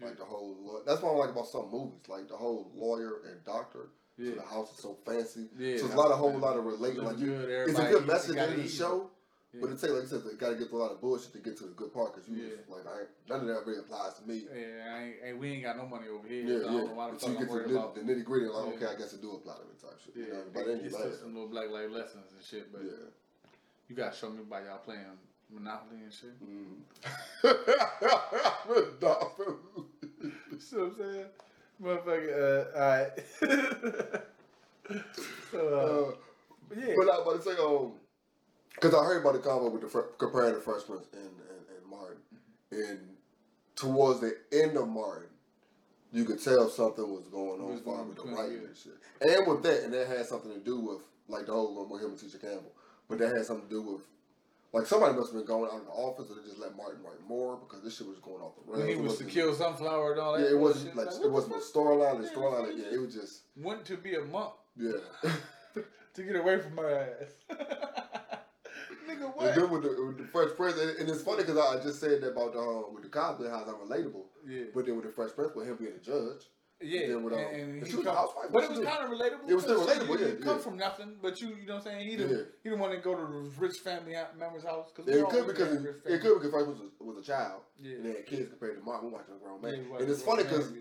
Like 0.02 0.18
the 0.18 0.26
whole, 0.26 0.82
that's 0.86 1.02
what 1.02 1.14
I 1.14 1.18
like 1.18 1.30
about 1.32 1.48
some 1.48 1.70
movies, 1.70 2.00
like 2.08 2.28
the 2.28 2.36
whole 2.38 2.72
lawyer 2.74 3.22
and 3.30 3.44
doctor. 3.44 3.90
So 4.18 4.24
Yeah. 4.24 4.36
the 4.36 4.42
house 4.42 4.72
is 4.72 4.78
so 4.80 4.98
fancy. 5.06 5.48
Yeah, 5.58 5.78
so 5.78 5.86
it's 5.86 5.94
a 5.94 5.98
lot 5.98 6.12
of 6.12 6.18
whole 6.18 6.38
lot 6.38 6.58
of 6.58 6.66
is 6.66 6.74
relating. 6.80 7.04
Like 7.04 7.20
you, 7.20 7.28
good, 7.28 7.70
it's 7.70 7.80
a 7.80 7.90
good 7.90 8.08
message 8.08 8.36
in 8.38 8.58
the 8.58 8.64
eat. 8.64 8.70
Show, 9.52 9.60
but 9.62 9.70
it 9.72 9.80
take 9.82 9.92
like 9.92 10.04
I 10.04 10.06
said, 10.08 10.22
they 10.24 10.36
gotta 10.38 10.56
get 10.56 10.70
through 10.70 10.80
a 10.80 10.84
lot 10.84 10.92
of 10.92 11.02
bullshit 11.02 11.34
to 11.34 11.40
get 11.40 11.58
to 11.58 11.64
the 11.66 11.76
good 11.76 11.94
part. 11.94 12.14
Cause 12.14 12.24
you 12.28 12.36
Yeah. 12.38 12.56
just, 12.58 12.70
like 12.70 12.86
I 12.88 13.00
ain't, 13.02 13.10
none 13.30 13.42
of 13.42 13.48
that 13.48 13.66
really 13.66 13.80
applies 13.80 14.14
to 14.20 14.28
me. 14.28 14.44
Yeah, 14.48 14.96
I 14.96 15.28
ain't, 15.28 15.38
we 15.38 15.52
ain't 15.54 15.64
got 15.64 15.78
no 15.78 15.86
money 15.88 16.08
over 16.08 16.28
here. 16.28 16.44
Yeah, 16.44 16.60
so 16.60 16.70
I 16.70 16.72
don't 16.72 16.88
know 16.88 16.94
why 16.96 17.06
yeah. 17.08 17.12
the 17.12 17.26
Until 17.28 17.30
you 17.32 17.38
I'm 17.38 17.42
get 17.42 17.52
to 17.52 17.74
the, 17.74 18.02
the 18.02 18.14
nitty 18.14 18.24
gritty, 18.26 18.46
like 18.48 18.66
Yeah. 18.68 18.74
okay, 18.76 18.86
I 18.96 18.96
guess 18.98 19.14
it 19.14 19.22
do 19.22 19.32
apply 19.32 19.56
to 19.56 19.66
me 19.68 19.76
type 19.82 20.00
shit. 20.04 20.14
Yeah, 20.16 20.26
you 20.26 20.34
know, 20.34 20.44
but 20.54 20.66
then 20.66 20.80
it's 20.84 20.94
like, 20.94 21.04
just 21.04 21.22
some 21.22 21.34
little 21.34 21.50
black 21.50 21.70
life 21.70 21.92
lessons 21.92 22.32
and 22.32 22.44
shit. 22.44 22.72
But 22.72 22.84
yeah. 22.84 23.10
you 23.90 23.96
gotta 23.96 24.16
show 24.16 24.30
me 24.30 24.44
by 24.50 24.62
y'all 24.64 24.80
playing 24.80 25.06
Monopoly 25.52 26.00
and 26.04 26.14
shit. 26.14 26.36
Mm. 28.72 30.32
You 30.52 30.60
see 30.60 30.76
what 30.78 30.86
I'm 30.86 30.96
saying? 30.98 31.26
Motherfucker, 31.82 32.30
uh, 32.38 32.80
alright. 32.80 33.12
so, 35.52 35.58
Uh, 35.58 36.76
uh, 36.76 36.80
yeah. 36.80 36.94
But 36.96 37.10
I 37.10 37.18
was 37.18 37.22
about 37.22 37.36
to 37.38 37.42
say, 37.44 37.56
um, 37.62 37.92
because 38.76 38.94
I 38.94 39.04
heard 39.04 39.22
about 39.22 39.34
the 39.34 39.40
combo 39.40 39.70
with 39.70 39.82
the 39.82 39.88
fr- 39.88 40.12
comparing 40.18 40.54
the 40.56 40.62
Fresh 40.62 40.86
Prince 40.88 41.06
and, 41.14 41.22
and, 41.24 41.64
and 41.78 41.90
Martin, 41.90 42.18
and 42.72 43.00
towards 43.76 44.20
the 44.22 44.36
end 44.52 44.78
of 44.78 44.88
Martin, 44.88 45.30
you 46.12 46.26
could 46.26 46.42
tell 46.44 46.70
something 46.70 47.08
was 47.12 47.28
going 47.28 47.62
on 47.62 47.72
Was 47.72 47.82
far 47.82 47.98
going 47.98 48.10
with 48.10 48.18
the 48.18 48.24
writing 48.32 48.66
and 48.66 48.76
shit. 48.76 48.94
And 49.22 49.48
with 49.48 49.64
that, 49.64 49.84
and 49.84 49.94
that 49.94 50.08
had 50.08 50.26
something 50.26 50.52
to 50.54 50.60
do 50.60 50.80
with 50.80 51.02
like 51.28 51.46
the 51.46 51.54
whole 51.54 51.76
one 51.76 51.90
with 51.90 52.02
him 52.02 52.10
and 52.12 52.20
Tisha 52.20 52.42
Campbell. 52.42 52.74
But 53.08 53.20
that 53.20 53.36
had 53.36 53.46
something 53.46 53.68
to 53.68 53.74
do 53.74 53.82
with 53.82 54.02
like 54.74 54.86
somebody 54.86 55.14
must 55.16 55.32
have 55.34 55.40
been 55.40 55.46
going 55.46 55.70
out 55.72 55.80
of 55.80 55.86
the 55.86 55.92
office 55.92 56.32
or 56.32 56.36
they 56.36 56.48
just 56.48 56.60
let 56.60 56.76
Martin 56.76 57.04
write 57.04 57.22
more 57.28 57.58
because 57.58 57.84
this 57.84 57.98
shit 57.98 58.08
was 58.08 58.20
going 58.20 58.42
off 58.42 58.54
the 58.56 58.72
rails. 58.72 58.86
when 58.88 58.96
he 58.96 59.02
was 59.02 59.18
to 59.18 59.26
kill 59.26 59.54
Sunflower 59.54 60.14
and 60.14 60.22
all 60.22 60.34
that. 60.38 60.44
Yeah, 60.44 60.52
it 60.52 60.60
wasn't 60.60 60.96
like 60.96 61.08
what 61.08 61.26
it 61.26 61.32
wasn't 61.32 61.56
a 61.56 61.60
storyline. 61.60 62.22
The 62.22 62.28
storyline, 62.30 62.78
yeah, 62.78 62.94
it 62.96 63.00
was 63.02 63.14
just 63.14 63.42
Went 63.58 63.86
to 63.86 63.98
be 63.98 64.16
a 64.16 64.22
monk. 64.22 64.54
yeah. 64.78 64.92
to 66.14 66.24
get 66.24 66.36
away 66.36 66.60
from 66.60 66.76
my 66.76 66.90
ass. 66.92 67.58
And 69.40 69.56
then 69.62 69.70
with 69.70 69.84
the, 69.84 70.06
with 70.06 70.18
the 70.18 70.26
Fresh 70.26 70.50
Prince, 70.58 70.78
and, 70.80 70.90
and 70.98 71.10
it's 71.10 71.22
funny 71.24 71.44
because 71.44 71.58
I 71.58 71.82
just 71.84 72.00
said 72.00 72.22
that 72.22 72.32
about 72.32 72.54
the 72.54 72.60
um, 72.60 72.94
with 72.94 73.04
the 73.04 73.10
Cosby 73.10 73.48
House, 73.48 73.68
I'm 73.68 73.88
relatable. 73.88 74.26
Yeah. 74.48 74.64
But 74.74 74.86
then 74.86 74.96
with 74.96 75.06
the 75.06 75.12
Fresh 75.12 75.32
Prince, 75.36 75.52
with 75.56 75.68
him 75.68 75.78
being 75.78 75.94
a 75.94 76.00
judge, 76.04 76.44
Yeah, 76.82 77.08
then 77.08 77.24
with, 77.24 77.34
um, 77.34 77.40
and, 77.40 77.56
and 77.56 77.82
and 77.84 77.88
she 77.88 77.96
was 77.96 78.06
come- 78.06 78.16
housewife, 78.16 78.48
but 78.52 78.64
it 78.64 78.70
was 78.72 78.80
kind 78.80 79.04
of 79.06 79.10
relatable. 79.12 79.50
It 79.50 79.54
was 79.56 79.64
still 79.64 79.86
relatable, 79.86 80.20
You, 80.20 80.26
yeah, 80.26 80.32
you 80.34 80.44
come 80.44 80.60
from 80.60 80.78
nothing, 80.78 81.16
but 81.22 81.40
you, 81.42 81.50
you 81.50 81.68
know 81.68 81.76
what 81.76 81.88
I'm 81.88 81.94
saying. 81.94 82.10
He 82.10 82.16
didn't, 82.18 82.32
Yeah. 82.38 82.44
he 82.64 82.70
didn't 82.70 82.82
want 82.82 82.94
to 82.94 83.00
go 83.00 83.16
to 83.16 83.22
the 83.22 83.50
rich 83.60 83.78
family 83.80 84.16
member's 84.38 84.64
house 84.64 84.90
because 84.96 85.14
it 85.14 85.30
could 85.30 85.46
because 85.48 85.74
it, 85.74 85.96
it 86.06 86.22
could 86.22 86.36
because 86.42 86.50
Fresh 86.52 86.68
was 86.68 86.80
a, 86.82 87.04
was 87.04 87.18
a 87.18 87.24
child, 87.24 87.62
Yeah. 87.80 87.96
and 87.96 88.06
they 88.06 88.10
had 88.14 88.26
kids 88.26 88.50
compared 88.50 88.78
to 88.80 88.84
mine. 88.84 89.00
We 89.04 89.10
watching 89.12 89.36
a 89.36 89.40
grown 89.44 89.62
man, 89.62 89.86
Yeah, 89.92 89.98
and 90.00 90.10
it's 90.10 90.24
funny 90.24 90.44
because 90.44 90.72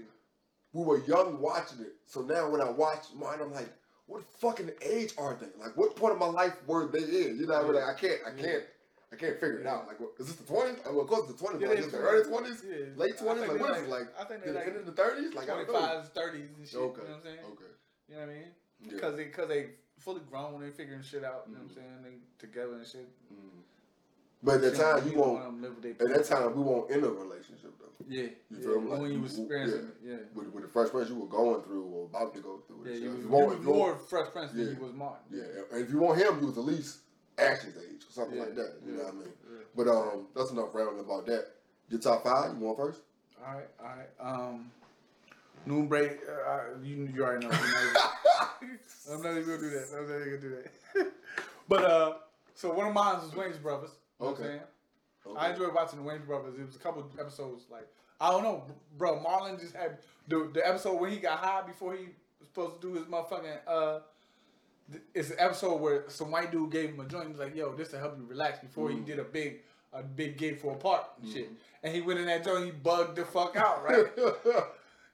we 0.73 0.85
were 0.85 1.05
young 1.05 1.41
watching 1.41 1.81
it. 1.81 1.95
So 2.07 2.23
now 2.23 2.49
when 2.49 2.61
I 2.61 2.71
watch 2.71 3.07
mine, 3.15 3.39
I'm 3.43 3.53
like, 3.53 3.69
what 4.11 4.23
fucking 4.41 4.71
age 4.83 5.15
are 5.17 5.37
they? 5.41 5.47
Like, 5.63 5.77
what 5.77 5.95
point 5.97 6.13
of 6.15 6.19
my 6.19 6.27
life 6.27 6.55
were 6.67 6.87
they 6.89 6.99
in? 6.99 7.39
You 7.39 7.47
know, 7.47 7.55
what 7.55 7.63
I 7.63 7.67
mean? 7.67 7.75
like, 7.77 7.85
I 7.85 7.95
can't, 7.99 8.21
I 8.27 8.31
can't, 8.43 8.65
I 9.13 9.17
can't 9.17 9.35
figure 9.41 9.59
it 9.61 9.67
out. 9.67 9.87
Like, 9.87 10.01
what, 10.01 10.11
is 10.19 10.27
this 10.27 10.37
the 10.37 10.45
20s? 10.53 10.87
I 10.87 10.91
mean, 10.91 11.01
of 11.01 11.07
course, 11.07 11.31
it's 11.31 11.41
the 11.41 11.47
20s. 11.49 11.61
Yeah, 11.61 11.67
but 11.69 11.77
they 11.77 11.83
is 11.83 11.87
it 11.87 11.93
the 11.93 11.99
early 11.99 12.25
20s? 12.25 12.65
yeah. 12.67 12.87
Late 12.97 13.17
20s? 13.17 13.49
Like, 13.49 13.49
what 13.49 13.55
is 13.57 13.61
like- 13.61 13.83
it? 13.83 13.89
Like, 13.89 14.09
I 14.21 14.25
think 14.25 14.41
the 14.45 14.53
they 14.53 14.59
like 14.59 14.67
end 14.67 14.77
of 14.77 14.87
the 14.87 14.93
30s? 14.93 15.35
Like, 15.35 15.49
I 15.49 15.53
25s, 15.65 16.11
30s 16.13 16.57
and 16.59 16.69
shit. 16.69 16.81
Okay. 16.81 17.03
You 17.03 17.09
know 17.09 17.15
what 17.15 17.17
I'm 17.17 17.23
saying? 17.23 17.39
Okay. 17.53 17.73
You 18.09 18.15
know 18.15 18.21
what 18.21 18.31
I 18.31 18.33
mean? 18.35 18.45
Yeah. 18.83 18.91
Because 18.95 19.17
they, 19.17 19.25
cause 19.27 19.49
they 19.49 19.67
fully 19.99 20.23
grown, 20.29 20.61
they 20.61 20.71
figuring 20.71 21.03
shit 21.03 21.23
out. 21.25 21.45
You 21.47 21.55
know 21.55 21.61
what 21.63 21.71
I'm 21.71 21.83
Mm-hmm. 21.83 22.05
saying? 22.05 22.19
They 22.19 22.47
together 22.47 22.75
and 22.75 22.87
shit. 22.87 23.09
Mm. 23.33 23.63
But 24.43 24.55
at 24.55 24.61
that 24.63 24.75
time, 24.77 25.09
you 25.13 25.19
won't. 25.19 25.33
want 25.35 25.45
them 25.45 25.57
to 25.57 25.63
live 25.69 25.75
with 25.77 25.99
their 25.99 26.09
At 26.09 26.17
that 26.17 26.25
time, 26.25 26.57
we 26.57 26.63
won't 26.63 26.91
in 26.91 27.05
a 27.05 27.09
relationship 27.09 27.75
though. 27.79 27.90
Yeah. 28.11 28.23
You 28.23 28.33
yeah. 28.51 28.61
feel 28.61 28.81
me? 28.81 28.91
Like, 28.91 29.01
when 29.01 29.13
you 29.13 29.21
was 29.21 29.39
experiencing 29.39 29.79
it, 29.89 29.95
yeah. 30.05 30.17
With, 30.35 30.49
with 30.53 30.65
the 30.65 30.69
first 30.69 30.93
person 30.93 31.15
you 31.15 31.21
were 31.21 31.29
going 31.29 31.63
through 31.63 31.85
or 31.85 32.07
about 32.07 32.35
to 32.35 32.41
go 32.41 32.61
through. 32.67 32.83
Yeah, 32.85 32.99
you 32.99 33.11
was, 33.11 33.21
you 33.21 33.29
want- 33.29 33.63
you 33.63 33.99
Fresh 34.09 34.33
Prince 34.33 34.51
than 34.51 34.67
Yeah. 34.67 34.73
you 34.73 34.81
was 34.83 34.93
Martin. 34.93 35.23
Yeah, 35.31 35.43
and 35.73 35.85
if 35.85 35.91
you 35.93 35.99
want 36.01 36.19
him, 36.19 36.41
you 36.41 36.47
was 36.47 36.59
at 36.59 36.65
least 36.65 36.99
Ashley's 37.39 37.77
age 37.77 38.03
or 38.03 38.11
something 38.13 38.37
Yeah, 38.37 38.43
like 38.43 38.57
that. 38.57 38.75
You 38.85 38.93
yeah, 38.93 38.99
know 38.99 39.05
what 39.05 39.13
I 39.13 39.17
mean? 39.17 39.29
yeah. 39.53 39.59
But 39.77 39.89
um, 39.89 40.27
that's 40.35 40.51
enough 40.51 40.75
rambling 40.75 41.01
about 41.01 41.27
that. 41.27 41.47
Your 41.89 42.01
top 42.01 42.25
five, 42.25 42.53
you 42.59 42.65
want 42.67 42.79
first? 42.79 43.01
All 43.47 43.55
right, 43.55 43.69
all 43.81 43.87
right. 43.87 44.11
Um, 44.21 44.71
noon 45.67 45.87
break. 45.87 46.19
Uh, 46.29 46.59
you, 46.83 47.09
you 47.15 47.25
already 47.25 47.47
know. 47.47 47.53
I'm 49.13 49.23
not 49.23 49.31
even 49.33 49.45
gonna 49.45 49.59
do 49.59 49.71
that. 49.71 49.87
I'm 49.97 50.09
not 50.09 50.17
even 50.17 50.29
gonna 50.29 50.41
do 50.41 50.57
that. 50.95 51.13
but 51.69 51.85
uh, 51.85 52.15
so 52.55 52.73
one 52.73 52.89
of 52.89 52.95
mine 52.95 53.15
was 53.17 53.31
Wayans 53.31 53.63
Brothers. 53.63 53.91
You 54.21 54.27
know 54.27 54.33
what 54.33 54.41
I'm 54.41 54.47
Okay. 54.47 54.61
Okay. 55.27 55.39
I 55.39 55.51
enjoyed 55.51 55.75
watching 55.75 56.03
the 56.03 56.11
Wayans 56.11 56.27
Brothers. 56.27 56.59
It 56.59 56.67
was 56.67 56.77
a 56.77 56.79
couple 56.79 57.09
episodes. 57.19 57.65
Like 57.71 57.89
I 58.21 58.31
don't 58.31 58.43
know, 58.43 58.65
bro. 58.99 59.19
Marlon 59.25 59.59
just 59.59 59.75
had 59.75 59.99
the 60.29 60.51
the 60.53 60.67
episode 60.67 61.01
when 61.01 61.11
he 61.11 61.17
got 61.19 61.39
high 61.39 61.63
before 61.67 61.95
he 61.95 62.05
was 62.39 62.49
supposed 62.49 62.81
to 62.81 62.89
do 62.89 62.95
his 62.95 63.05
motherfucking 63.05 63.59
uh. 63.67 63.99
th- 64.91 65.03
It's 65.15 65.31
an 65.31 65.37
episode 65.39 65.81
where 65.81 66.05
some 66.09 66.31
white 66.31 66.51
dude 66.53 66.71
gave 66.71 66.91
him 66.91 67.01
a 67.01 67.07
joint. 67.07 67.27
He 67.27 67.31
was 67.33 67.41
like, 67.41 67.55
"Yo, 67.57 67.75
this 67.75 67.91
to 67.91 67.99
help 67.99 68.19
you 68.19 68.25
relax." 68.27 68.59
Before 68.59 68.91
he 68.91 68.97
Mm. 68.97 69.07
did 69.07 69.19
a 69.19 69.25
big, 69.25 69.61
a 69.93 70.03
big 70.03 70.37
gig 70.37 70.59
for 70.61 70.73
a 70.73 70.77
part 70.77 71.05
and 71.23 71.33
shit. 71.33 71.47
Mm-hmm. 71.47 71.55
And 71.85 71.95
he 71.95 72.01
went 72.03 72.19
in 72.21 72.27
that 72.27 72.45
joint. 72.45 72.65
He 72.67 72.71
bugged 72.73 73.17
the 73.17 73.25
fuck 73.25 73.57
out, 73.57 73.85
right? 73.85 74.07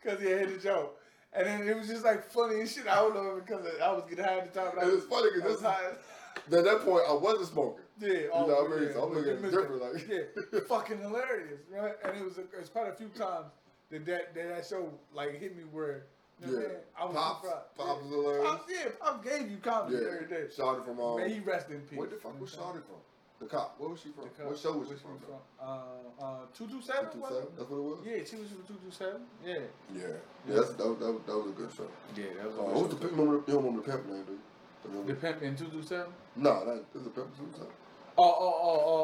Because 0.03 0.21
he 0.23 0.31
had 0.31 0.49
the 0.49 0.59
joke. 0.59 1.01
And 1.33 1.47
then 1.47 1.69
it 1.69 1.77
was 1.77 1.89
just 1.89 2.05
like 2.05 2.25
funny 2.31 2.61
and 2.61 2.69
shit. 2.69 2.87
I 2.87 2.95
don't 2.97 3.15
know 3.15 3.41
because 3.45 3.67
I 3.83 3.91
was 3.93 4.05
getting 4.09 4.25
high 4.25 4.39
at 4.39 4.53
the 4.53 4.61
time. 4.61 4.71
but 4.75 4.85
I 4.85 4.87
was- 4.87 4.95
it's 5.03 5.07
funny 5.07 5.31
'cause 5.33 5.43
I 5.43 5.47
was 5.47 5.61
this 5.61 6.53
is- 6.53 6.55
At 6.59 6.65
that 6.65 6.81
point, 6.85 7.05
I 7.09 7.13
wasn't 7.13 7.49
smoking. 7.49 7.85
Yeah, 7.99 8.09
You 8.09 8.31
oh, 8.33 8.47
know 8.47 8.55
what 8.65 8.83
yeah. 8.83 8.93
So 8.93 9.03
I'm 9.05 9.15
looking 9.15 9.33
at 9.33 9.39
it 9.39 9.43
different, 9.43 9.83
like- 9.83 10.09
yeah, 10.09 10.61
fucking 10.69 10.99
hilarious, 11.01 11.61
right? 11.71 11.95
And 12.05 12.17
it 12.19 12.25
was 12.25 12.39
it's 12.39 12.69
quite 12.69 12.89
a 12.89 12.93
few 12.93 13.09
times 13.09 13.47
that 13.91 14.05
that, 14.07 14.35
that, 14.35 14.49
that 14.49 14.67
show 14.67 14.91
like 15.15 15.39
hit 15.41 15.57
me 15.57 15.63
where 15.73 16.05
you 16.41 16.47
know 16.47 16.53
what 16.53 16.63
Yeah. 16.63 16.69
saying? 16.69 16.81
I 16.99 17.05
was 17.07 17.15
Pops- 17.15 17.41
surprised. 17.43 17.77
Pops 17.77 18.03
yeah. 18.05 18.11
hilarious. 18.11 18.45
Pops, 18.49 18.73
yeah, 18.73 18.91
Pops 19.01 19.25
gave 19.29 19.51
you 19.51 19.57
comedy 19.59 19.97
Yeah, 19.97 20.13
every 20.13 20.27
day. 20.29 20.45
Shawty 20.55 20.85
from 20.85 21.01
um, 21.01 21.17
Man, 21.17 21.31
he 21.31 21.41
rest 21.41 21.71
in 21.71 21.81
peace. 21.81 21.99
Where 21.99 22.09
the 22.09 22.17
fuck 22.17 22.39
was 22.41 22.53
You 22.53 22.59
know 22.59 22.65
what 22.67 22.75
I'm 22.77 22.81
Shawty 22.83 22.85
from? 22.85 22.97
The 23.39 23.47
cop. 23.47 23.75
Where 23.79 23.91
was 23.91 24.01
she 24.01 24.09
from? 24.11 24.25
What 24.47 24.59
show 24.59 24.73
was 24.73 24.89
she 24.89 24.95
where 24.95 25.17
from? 25.17 25.41
Uh, 25.61 26.25
uh, 26.25 26.37
two 26.57 26.67
two 26.69 26.81
seven. 26.81 27.09
Two 27.13 27.21
two 27.21 27.29
seven. 27.29 27.49
That's 27.57 27.69
what 27.71 27.77
it 27.77 27.83
was. 27.85 27.99
Yeah, 28.05 28.25
she 28.25 28.37
was 28.37 28.49
from 28.49 28.65
two 28.69 28.81
two 28.85 28.91
seven. 28.91 29.21
Yeah, 29.45 29.55
Yeah, 29.95 30.01
yeah. 30.49 30.55
That's, 30.57 30.71
that, 30.73 31.01
that, 31.01 31.27
that 31.27 31.37
was 31.37 31.47
a 31.49 31.57
good 31.57 31.71
show. 31.77 31.89
yeah, 32.17 32.33
that 32.37 32.47
was. 32.49 32.57
Uh, 32.57 32.63
what 32.65 32.89
was 32.89 32.91
the 32.93 33.01
pimp? 33.01 33.13
You 33.17 33.45
don't 33.49 33.65
remember 33.65 33.81
the 33.85 33.89
pimp 33.93 34.09
name, 34.09 34.25
you? 34.29 35.05
the 35.05 35.15
pimp 35.15 35.43
in 35.43 35.57
two 35.57 35.67
two 35.69 35.83
seven. 35.83 36.13
No, 36.37 36.65
that 36.65 36.85
is 36.99 37.07
a 37.07 37.11
pimp. 37.11 37.29
Two 37.37 37.49
seven. 37.53 37.73
Oh 38.19 38.35
oh 38.41 38.55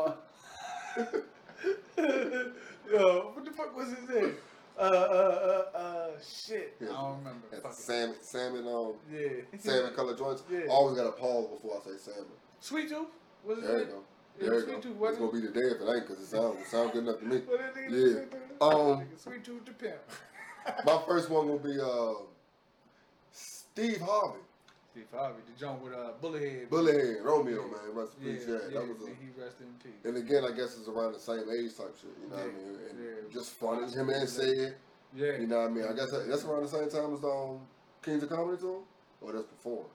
oh 0.07 0.15
oh. 0.97 1.23
Yo, 2.93 3.31
what 3.35 3.45
the 3.45 3.51
fuck 3.51 3.77
was 3.77 3.89
his 3.89 4.09
name? 4.09 4.35
Uh 4.79 4.81
uh 4.81 4.85
uh 4.85 5.79
uh 5.79 6.07
shit. 6.21 6.77
I 6.81 6.85
don't 6.87 7.19
remember. 7.19 7.47
It. 7.53 7.75
salmon, 7.75 8.17
salmon, 8.23 8.67
um, 8.67 8.95
Yeah. 9.13 9.29
salmon 9.59 9.93
colored 9.95 10.19
joints. 10.19 10.43
Yeah. 10.51 10.61
Always 10.69 10.97
got 10.97 11.05
to 11.05 11.13
pause 11.13 11.49
before 11.49 11.81
I 11.81 11.85
say 11.91 11.99
salmon. 11.99 12.27
Sweet 12.61 12.89
Tooth? 12.89 13.07
Was 13.45 13.59
it 13.59 13.65
There 13.67 13.79
you 13.81 13.85
go. 13.87 14.03
There 14.39 14.55
you 14.55 14.61
go. 14.61 14.67
Sweet 14.67 14.83
Tooth, 14.83 14.97
It's 15.03 15.19
gonna 15.19 15.33
be 15.33 15.41
the 15.41 15.49
day 15.49 15.61
if 15.61 15.81
it 15.81 15.95
ain't, 15.95 16.07
cause 16.07 16.21
it 16.21 16.27
sounds 16.27 16.61
it 16.61 16.67
sound 16.69 16.93
good 16.93 17.05
enough 17.05 17.19
to 17.21 17.25
me. 17.27 17.37
What 17.47 17.59
that 17.59 17.75
nigga 17.75 18.27
Yeah. 18.61 18.67
Um, 18.67 19.05
Sweet 19.17 19.45
Tooth 19.45 19.65
the 19.67 19.73
pimp. 19.73 20.01
My 20.87 21.03
first 21.07 21.29
one 21.29 21.49
will 21.49 21.59
be 21.59 21.79
uh, 21.81 22.25
Steve 23.33 24.01
Harvey, 24.01 24.41
Steve 24.93 25.07
Harvey, 25.15 25.41
the 25.53 25.59
joint 25.59 25.81
with 25.83 25.95
uh 25.95 26.11
Bullethead. 26.23 26.69
Bullyhead, 26.69 27.17
Romeo, 27.25 27.63
man. 27.63 27.95
Rest 27.95 28.13
in 28.21 28.27
Yeah, 28.29 28.33
peace. 28.35 28.45
yeah, 28.47 28.55
Yeah, 28.55 28.81
that 28.81 28.89
was 28.89 29.03
a. 29.03 29.07
he 29.09 29.29
rest 29.43 29.57
in 29.61 29.73
peace. 29.83 30.05
And 30.05 30.17
again, 30.19 30.45
I 30.45 30.53
guess 30.55 30.77
it's 30.79 30.87
around 30.89 31.15
the 31.15 31.19
same 31.19 31.45
age 31.51 31.75
type 31.77 31.97
shit. 32.01 32.11
You 32.23 32.29
know 32.29 32.37
what 32.37 32.45
I 32.45 32.47
mean? 32.49 32.79
And 32.91 32.99
yeah. 33.03 33.33
just 33.33 33.51
funny. 33.53 33.91
Him 33.91 34.11
and 34.11 34.29
said, 34.29 34.75
Yeah. 35.17 35.39
you 35.39 35.47
know 35.47 35.61
what 35.61 35.71
I 35.71 35.73
mean? 35.73 35.85
I 35.89 35.95
guess 35.95 36.11
that, 36.11 36.29
that's 36.29 36.45
around 36.45 36.65
the 36.65 36.69
same 36.69 36.91
time 36.91 37.15
as 37.15 37.25
um, 37.25 37.61
Kings 38.05 38.23
of 38.23 38.29
Comedy 38.29 38.59
too, 38.61 38.83
or 39.23 39.33
that's 39.33 39.47
before. 39.47 39.87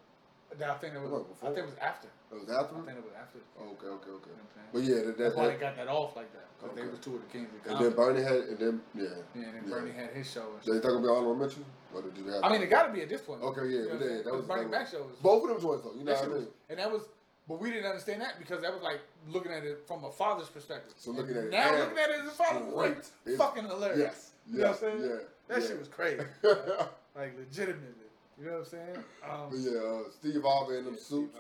I 0.54 0.74
think 0.80 0.96
it 0.96 1.02
was. 1.02 1.12
Look, 1.12 1.38
I 1.44 1.46
think 1.48 1.58
it 1.60 1.66
was 1.66 1.78
after. 1.82 2.08
It 2.32 2.40
was 2.40 2.50
after. 2.50 2.76
I 2.76 2.82
think 2.86 2.98
it 2.98 3.04
was 3.06 3.14
after. 3.20 3.40
Okay, 3.60 3.88
okay, 3.88 4.12
okay. 4.12 4.32
You 4.32 4.38
know 4.38 4.42
what 4.42 4.48
I'm 4.48 4.54
saying? 4.56 4.72
But 4.74 4.82
yeah, 4.84 4.96
that, 4.96 5.06
that, 5.06 5.18
That's 5.18 5.36
why 5.36 5.48
they 5.48 5.56
got 5.56 5.76
that 5.78 5.88
off 5.88 6.16
like 6.16 6.32
that. 6.34 6.46
Because 6.58 6.76
they 6.76 6.82
Okay. 6.82 6.92
was 6.92 7.00
two 7.00 7.16
of 7.16 7.22
the 7.22 7.30
kings 7.30 7.48
of 7.54 7.72
and 7.72 7.86
then 7.86 7.94
Bernie 7.94 8.24
had, 8.24 8.40
and 8.50 8.58
then 8.58 8.82
yeah. 8.96 9.04
yeah, 9.36 9.44
and 9.46 9.54
then 9.54 9.64
yeah. 9.68 9.70
Bernie 9.70 9.92
had 9.92 10.10
his 10.12 10.26
show. 10.32 10.48
And 10.58 10.66
They 10.66 10.80
talking 10.82 11.04
about 11.04 11.22
honorable 11.22 11.36
mention, 11.36 11.64
or 11.94 12.02
did 12.02 12.18
you 12.18 12.26
have? 12.32 12.44
I 12.44 12.50
mean, 12.50 12.62
it 12.64 12.70
got 12.70 12.88
to 12.88 12.94
be 12.94 13.02
at 13.02 13.10
this 13.10 13.22
point. 13.22 13.42
Okay, 13.44 13.62
yeah, 13.68 13.68
You 13.68 13.88
know 13.94 13.98
but 14.00 14.06
yeah, 14.10 14.22
that 14.26 14.34
was 14.34 14.46
Bernie 14.46 14.66
Mac 14.72 14.82
was- 14.82 14.92
show. 14.92 15.04
Was, 15.06 15.18
both 15.22 15.44
of 15.44 15.50
them 15.54 15.62
joints 15.62 15.84
though. 15.86 15.94
You 15.94 16.04
know 16.04 16.14
what 16.14 16.24
I 16.24 16.28
was, 16.28 16.40
mean? 16.42 16.48
and 16.72 16.80
that 16.80 16.92
was, 16.92 17.02
but 17.48 17.62
we 17.62 17.70
didn't 17.70 17.86
understand 17.86 18.22
that 18.22 18.40
because 18.40 18.62
that 18.66 18.74
was 18.74 18.82
like 18.82 19.00
looking 19.30 19.52
at 19.52 19.64
it 19.64 19.86
from 19.88 20.04
a 20.04 20.12
father's 20.12 20.50
perspective. 20.50 20.94
So 20.98 21.12
looking 21.12 21.38
And 21.38 21.54
at 21.54 21.74
it 21.74 21.76
now, 21.78 21.78
looking 21.86 21.98
at 22.00 22.10
it 22.10 22.20
as 22.26 22.28
a 22.28 22.32
father, 22.32 22.66
was 22.66 23.12
great. 23.24 23.38
fucking 23.38 23.66
hilarious. 23.66 24.00
Yes. 24.00 24.32
You 24.50 24.58
know 24.60 24.72
what 24.72 24.72
I'm 24.74 24.80
saying? 24.82 25.00
Yeah. 25.02 25.16
That 25.48 25.62
yeah. 25.62 25.68
shit 25.68 25.80
was 25.80 25.88
crazy. 25.88 26.24
like 27.16 27.38
legitimately. 27.38 28.07
You 28.40 28.46
know 28.46 28.52
what 28.52 28.60
I'm 28.60 28.66
saying? 28.66 28.98
Um, 29.24 29.50
yeah, 29.54 29.80
uh, 29.80 30.12
Steve 30.12 30.42
Harvey 30.44 30.78
in 30.78 30.86
them 30.86 30.94
yeah, 30.94 31.00
suits. 31.04 31.36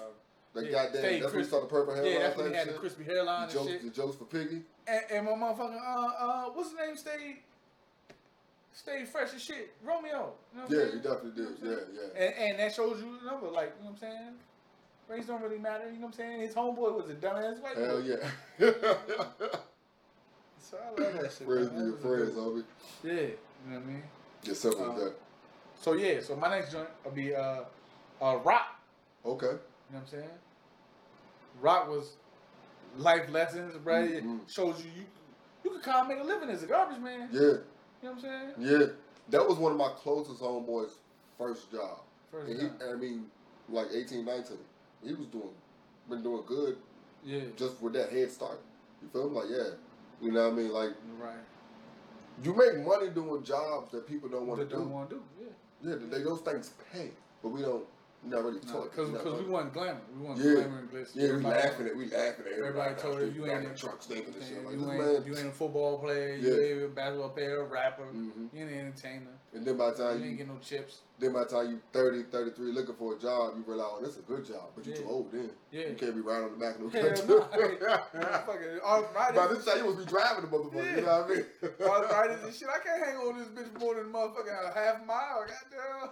That 0.54 0.66
Yeah, 0.66 0.72
goddamn. 0.72 1.20
That's 1.22 1.34
when 1.34 1.43
he 1.43 1.50
saw 1.50 1.62
the 1.62 1.68
purple 1.68 1.93
hairline. 1.93 2.14
Yeah, 2.14 2.20
that's 2.20 2.38
when 2.38 2.50
he 2.50 2.56
had 2.56 2.68
the 2.70 2.74
crispy 2.74 3.04
hairline 3.04 3.39
The 3.39 3.43
and 3.43 3.52
jokes, 3.54 3.68
shit. 3.72 3.84
the 3.84 3.89
jokes 3.89 4.16
for 4.18 4.26
Piggy. 4.26 4.62
And, 4.88 5.02
and 5.12 5.26
my 5.26 5.32
motherfucking 5.34 5.82
uh 5.86 6.26
uh 6.26 6.43
what's 6.54 6.70
his 6.72 6.80
name 6.80 6.95
stayed 6.98 7.38
stayed 8.74 9.08
fresh 9.08 9.34
as 9.36 9.43
shit. 9.43 9.74
Romeo. 9.84 10.34
You 10.56 10.60
know 10.62 10.66
Yeah, 10.70 10.78
saying? 10.89 10.91
he 10.93 10.98
definitely 10.98 11.32
did. 11.32 11.60
You 11.60 11.66
know? 11.66 11.72
Yeah, 11.72 11.78
yeah. 11.93 12.24
And, 12.26 12.34
and 12.52 12.60
that 12.60 12.74
shows 12.74 13.02
you 13.02 13.18
another, 13.22 13.48
like, 13.50 13.74
you 13.78 13.86
know 13.86 13.91
what 13.91 13.93
I'm 13.93 13.98
saying? 13.98 14.34
Race 15.10 15.26
don't 15.28 15.41
really 15.41 15.58
matter, 15.60 15.86
you 15.88 16.00
know 16.00 16.08
what 16.08 16.08
I'm 16.08 16.14
saying? 16.14 16.41
His 16.41 16.54
homeboy 16.54 16.95
was 16.98 17.10
a 17.10 17.14
dumbass 17.16 17.60
white 17.62 17.78
Hell 17.78 18.02
boy. 18.02 18.18
yeah. 18.60 18.72
So 20.60 20.78
I 20.78 21.02
love 21.02 21.14
that 21.14 21.32
shit. 21.32 21.48
Friends 21.48 21.70
be 21.70 21.76
your 21.78 21.86
That 21.86 21.93
was 21.93 22.04
a 22.04 22.08
friends, 22.08 22.36
homie. 22.36 22.64
Yeah, 23.04 23.12
you 23.14 23.20
know 23.70 23.76
what 23.76 23.84
I 23.84 23.86
mean? 23.86 24.04
Just 24.43 24.62
simple 24.62 24.84
Um, 24.84 24.91
as 24.98 25.02
that. 25.04 25.14
So 25.80 25.93
yeah, 25.93 26.19
so 26.21 26.36
my 26.36 26.49
next 26.49 26.71
joint 26.71 26.89
will 27.03 27.11
be 27.11 27.34
uh 27.36 27.61
uh 28.21 28.38
Rock. 28.43 28.80
Okay. 29.25 29.45
You 29.45 29.51
know 29.51 29.59
what 29.91 29.99
I'm 30.01 30.07
saying? 30.07 30.30
Rock 31.61 31.89
was 31.89 32.13
life 32.97 33.30
lessons, 33.30 33.75
bro. 33.78 34.03
It 34.03 34.23
Mhm. 34.23 34.49
shows 34.49 34.84
you 34.84 34.91
you 34.91 35.05
you 35.63 35.71
could 35.71 35.84
kind 35.84 36.01
of 36.01 36.07
make 36.07 36.19
a 36.19 36.23
living 36.28 36.49
as 36.49 36.63
a 36.63 36.67
garbage 36.67 36.99
man. 36.99 37.30
Yeah, 37.32 37.39
You 37.41 37.49
know 38.03 38.11
what 38.11 38.11
I'm 38.11 38.19
saying? 38.19 38.53
yeah. 38.59 38.88
That 39.30 39.47
was 39.47 39.57
one 39.57 39.71
of 39.73 39.78
my 39.78 39.89
closest 39.97 40.41
homeboys' 40.41 40.93
first 41.38 41.69
job. 41.71 41.99
First 42.32 42.49
And 42.51 42.61
he. 42.61 42.86
I 42.86 42.95
mean, 42.95 43.30
like 43.69 43.88
18, 43.93 44.23
19. 44.23 44.57
He 45.03 45.13
was 45.13 45.28
doing, 45.28 45.53
been 46.09 46.23
doing 46.23 46.43
good 46.45 46.78
Yeah. 47.23 47.41
just 47.57 47.82
with 47.82 47.93
that 47.93 48.09
head 48.11 48.32
start. 48.32 48.59
You 49.01 49.09
feel 49.09 49.30
me? 49.30 49.36
Like, 49.41 49.49
yeah. 49.49 49.69
You 50.21 50.32
know 50.32 50.43
what 50.45 50.53
I 50.53 50.55
mean? 50.55 50.71
Like, 50.71 50.93
Right. 51.19 51.43
you 52.41 52.53
make 52.53 52.78
money 52.86 53.09
doing 53.09 53.43
jobs 53.43 53.91
that 53.91 54.07
people 54.07 54.30
don't 54.30 54.47
want 54.47 54.59
to 54.61 54.65
they 54.65 54.71
don't 54.71 54.89
want 54.91 55.09
to 55.09 55.15
do. 55.17 55.23
Yeah. 55.41 55.47
Yeah, 55.84 55.95
they, 56.09 56.21
those 56.23 56.41
things 56.41 56.71
pay, 56.91 57.09
but 57.41 57.49
we 57.49 57.61
don't, 57.61 57.84
not 58.24 58.43
really 58.43 58.59
taught. 58.59 58.91
Because 58.91 59.11
We're 59.11 59.43
we 59.43 59.45
want 59.49 59.74
glamour. 59.74 60.01
We 60.15 60.26
want 60.26 60.39
Yeah. 60.39 60.53
glamour 60.55 60.80
and 60.80 60.91
glitz. 60.91 61.09
Yeah, 61.15 61.34
we 61.36 61.41
laughing 61.43 61.88
at, 61.88 61.95
we 61.95 62.05
laughing 62.05 62.45
at 62.45 62.51
Everybody 62.53 62.68
everybody. 62.89 62.95
told 63.01 63.18
her 63.20 63.26
you 63.28 63.45
ain't 63.45 63.63
in 63.65 63.70
in- 63.72 63.76
truck 63.76 64.01
stinking 64.01 64.34
and 64.34 64.43
shit. 64.43 64.65
Like, 64.65 64.76
you, 64.76 64.91
ain't, 64.91 65.26
you 65.28 65.38
ain't 65.38 65.47
a 65.47 65.51
football 65.51 65.99
player. 65.99 66.36
You 66.36 66.61
ain't 66.61 66.84
a 66.84 66.88
basketball 66.89 67.30
player, 67.30 67.61
a 67.61 67.65
rapper. 67.65 68.03
Mhm. 68.05 68.49
You 68.53 68.59
ain't 68.61 68.72
an 68.72 68.80
entertainer. 68.80 69.32
And 69.53 69.65
then 69.65 69.78
by 69.78 69.91
the 69.91 69.97
time 69.97 70.05
You 70.05 70.13
time 70.13 70.22
ain't 70.24 70.32
you, 70.32 70.38
get 70.38 70.47
no 70.47 70.57
chips. 70.59 71.01
then 71.20 71.32
by 71.34 71.39
the 71.39 71.45
time 71.45 71.70
you 71.72 71.80
30, 71.93 72.24
33, 72.24 72.72
looking 72.74 72.95
for 72.95 73.13
a 73.15 73.18
job, 73.18 73.53
you 73.55 73.63
realize, 73.65 73.88
oh, 73.91 74.01
this 74.01 74.11
is 74.11 74.20
a 74.20 74.22
good 74.24 74.45
job, 74.45 74.70
but 74.76 74.86
you 74.86 74.91
Yeah. 74.93 74.99
too 74.99 75.07
old 75.09 75.32
then. 75.32 75.49
Yeah. 75.72 75.88
You 75.88 75.95
can't 75.95 76.13
be 76.15 76.22
riding 76.22 76.45
on 76.45 76.51
the 76.51 76.57
back 76.65 76.76
of 76.76 76.82
no 76.82 76.89
country. 76.89 77.28
no. 77.28 77.47
By 79.34 79.47
this 79.47 79.65
time, 79.65 79.78
you 79.78 79.86
must 79.86 79.97
be 79.99 80.05
driving 80.05 80.49
the 80.49 80.57
motherfucker. 80.57 80.95
You 80.97 81.01
know 81.01 81.22
what 81.22 81.32
I 81.32 81.34
mean? 81.34 81.45
arthritis 81.89 82.43
and 82.45 82.53
shit. 82.53 82.68
I 82.70 82.80
can't 82.86 83.03
hang 83.03 83.15
on 83.18 83.38
this 83.39 83.47
bitch 83.47 83.80
more 83.80 83.95
than 83.95 84.11
motherfucking 84.11 84.72
a 84.72 84.74
half 84.74 85.05
mile. 85.05 85.45
Goddamn. 85.47 86.09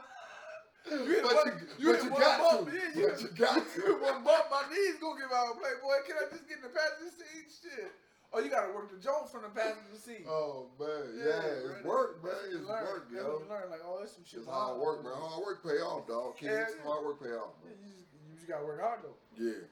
Hit 0.85 1.23
But 1.23 1.35
one, 1.35 1.47
you- 1.47 1.67
you 1.79 1.93
but 1.93 2.03
you 2.03 2.09
got 2.09 2.39
bump, 2.43 2.69
to. 2.69 2.75
yeah, 2.75 2.89
you, 2.95 3.07
But 3.09 3.21
you 3.21 3.27
got 3.35 3.55
to. 3.57 3.81
hit 3.81 4.01
one 4.01 4.23
bump, 4.23 4.45
my 4.51 4.63
knees 4.69 4.95
gonna 5.01 5.19
give 5.19 5.31
out. 5.33 5.57
Playboy, 5.57 5.97
can 6.05 6.15
I 6.21 6.25
just 6.31 6.47
get 6.47 6.57
in 6.57 6.63
the 6.63 6.73
passenger 6.73 7.11
seat? 7.17 7.47
Shit. 7.63 7.91
Oh, 8.33 8.39
you 8.43 8.49
gotta 8.49 8.73
work 8.73 8.91
the 8.91 8.99
joint 8.99 9.29
from 9.31 9.43
the 9.43 9.49
passenger 9.49 9.95
seat. 9.95 10.25
Oh 10.27 10.67
man, 10.79 11.15
yeah, 11.15 11.39
it's 11.39 11.81
bro. 11.81 11.89
work, 11.89 12.23
man. 12.23 12.33
That's 12.35 12.51
you 12.51 12.59
It's 12.59 12.67
learn. 12.67 12.83
work, 12.83 13.03
That's 13.09 13.23
yo. 13.23 13.39
you 13.39 13.45
learn. 13.49 13.69
Like, 13.71 13.79
oh, 13.85 13.97
that's 13.99 14.11
some 14.13 14.25
shit. 14.27 14.39
It's 14.43 14.49
hard 14.49 14.77
work, 14.77 15.03
man. 15.03 15.13
Hard 15.15 15.39
work 15.45 15.63
pay 15.63 15.79
off, 15.79 16.07
dog. 16.07 16.35
Kids, 16.35 16.51
Yeah, 16.51 16.67
yeah. 16.67 16.83
hard 16.83 17.05
work 17.05 17.23
pay 17.23 17.31
off. 17.31 17.55
Yeah, 17.63 17.71
you, 17.79 17.87
just, 17.95 18.05
you 18.11 18.35
just 18.35 18.47
gotta 18.49 18.65
work 18.65 18.81
hard 18.81 18.99
though. 19.03 19.15
Yeah. 19.39 19.63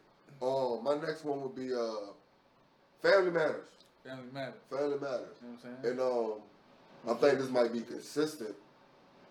Um, 0.41 0.83
my 0.83 0.95
next 0.95 1.25
one 1.25 1.41
would 1.41 1.55
be 1.55 1.73
uh, 1.73 2.13
Family 3.01 3.31
Matters. 3.31 3.67
Family 4.03 4.31
matters. 4.33 4.59
Family 4.69 4.99
Matters. 4.99 5.37
You 5.41 5.47
know 5.47 5.55
what 5.55 5.63
I'm 5.63 5.83
saying? 5.83 5.91
And 5.91 5.99
um, 5.99 6.33
I 7.07 7.13
think 7.19 7.39
this 7.39 7.49
might 7.49 7.71
be 7.71 7.81
consistent 7.81 8.55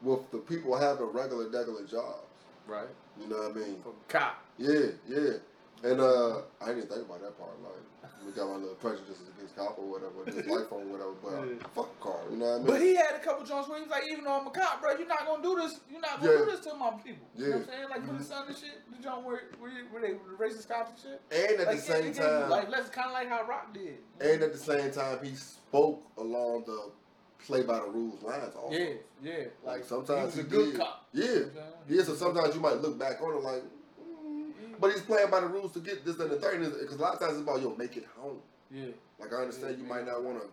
with 0.02 0.30
the 0.30 0.38
people 0.38 0.76
having 0.76 1.06
regular, 1.06 1.48
regular 1.48 1.84
jobs. 1.84 2.26
right. 2.66 2.88
You 3.20 3.28
know 3.28 3.36
what 3.48 3.56
I 3.56 3.60
mean? 3.60 3.76
From 3.82 3.92
cop. 4.08 4.42
Yeah, 4.58 4.86
yeah. 5.06 5.32
And 5.84 6.00
uh, 6.00 6.42
I 6.62 6.68
didn't 6.68 6.88
think 6.88 7.02
about 7.04 7.20
that 7.20 7.36
part. 7.38 7.50
Like, 7.62 8.10
we 8.24 8.32
got 8.32 8.48
my 8.48 8.54
little 8.56 8.74
prejudices 8.76 9.28
against 9.36 9.54
cop 9.56 9.76
or 9.78 9.84
whatever, 9.84 10.24
just 10.24 10.48
life 10.56 10.70
or 10.70 10.80
whatever. 10.80 11.12
But 11.22 11.44
Yeah. 11.46 11.66
fuck 11.74 12.00
car. 12.00 12.20
You 12.30 12.36
know 12.38 12.46
what 12.46 12.54
I 12.54 12.58
mean? 12.58 12.66
But 12.68 12.80
he 12.80 12.94
had 12.94 13.16
a 13.16 13.18
couple 13.18 13.44
joints 13.44 13.68
where 13.68 13.78
he 13.78 13.82
was 13.84 13.90
like, 13.90 14.04
even 14.10 14.24
though 14.24 14.40
I'm 14.40 14.46
a 14.46 14.50
cop, 14.50 14.80
bro, 14.80 14.92
you're 14.96 15.06
not 15.08 15.26
gonna 15.26 15.42
do 15.42 15.56
this. 15.56 15.80
You're 15.90 16.00
not 16.00 16.20
gonna 16.20 16.32
Yeah. 16.32 16.38
do 16.38 16.44
this 16.52 16.60
to 16.60 16.74
my 16.74 16.90
people. 17.04 17.26
You 17.36 17.44
know 17.44 17.50
what 17.50 17.56
I'm 17.60 17.66
saying? 17.68 17.88
Like 17.90 18.06
for 18.06 18.12
the 18.14 18.24
son 18.24 18.46
and 18.48 18.56
shit, 18.56 18.80
the 18.96 19.02
joint 19.02 19.24
where 19.26 19.42
where, 19.60 19.72
where 19.90 20.00
they 20.02 20.12
the 20.14 20.36
racist 20.40 20.68
cops 20.68 21.04
and 21.04 21.12
shit. 21.12 21.20
and 21.50 21.60
at 21.60 21.66
like, 21.66 21.76
the 21.76 21.82
same 21.82 22.04
it- 22.06 22.16
it 22.16 22.22
time, 22.22 22.48
like 22.48 22.70
that's 22.70 22.88
kind 22.88 23.08
of 23.08 23.12
like 23.12 23.28
how 23.28 23.44
Rock 23.44 23.74
did. 23.74 23.98
and 24.20 24.42
at 24.42 24.52
the 24.52 24.58
same 24.58 24.90
time, 24.90 25.18
he 25.22 25.34
spoke 25.34 26.00
along 26.16 26.64
the 26.66 26.90
play 27.46 27.62
by 27.62 27.78
the 27.80 27.86
rules 27.86 28.22
lines. 28.22 28.54
Also. 28.56 28.76
yeah, 28.76 28.90
yeah. 29.22 29.44
Like 29.64 29.84
sometimes 29.84 30.34
he 30.34 30.42
was 30.42 30.50
he 30.50 30.56
a 30.56 30.58
good 30.58 30.70
did. 30.72 30.80
cop. 30.80 31.06
Yeah, 31.12 31.24
You 31.24 31.30
know 31.30 31.36
what 31.36 31.46
I'm 31.46 31.54
saying? 31.54 31.98
yeah. 31.98 32.04
So 32.04 32.14
sometimes 32.14 32.54
you 32.54 32.60
might 32.60 32.80
look 32.80 32.98
back 32.98 33.20
on 33.22 33.36
it 33.36 33.42
like, 33.42 33.62
mm, 33.62 34.50
but 34.80 34.90
he's 34.92 35.00
playing 35.02 35.30
by 35.30 35.40
the 35.40 35.46
rules 35.48 35.72
to 35.72 35.80
get 35.80 36.04
this 36.04 36.18
and 36.18 36.30
the 36.30 36.36
third. 36.36 36.60
Because 36.60 36.96
a 36.96 37.02
lot 37.02 37.14
of 37.14 37.20
times 37.20 37.32
it's 37.34 37.42
about 37.42 37.60
yo 37.60 37.74
make 37.76 37.96
it 37.96 38.06
home. 38.18 38.38
Yeah. 38.70 38.86
Like 39.18 39.32
I 39.32 39.36
understand 39.36 39.78
you 39.78 39.84
Yeah, 39.84 39.94
might 39.94 40.06
not 40.06 40.22
want 40.22 40.40
to 40.40 40.48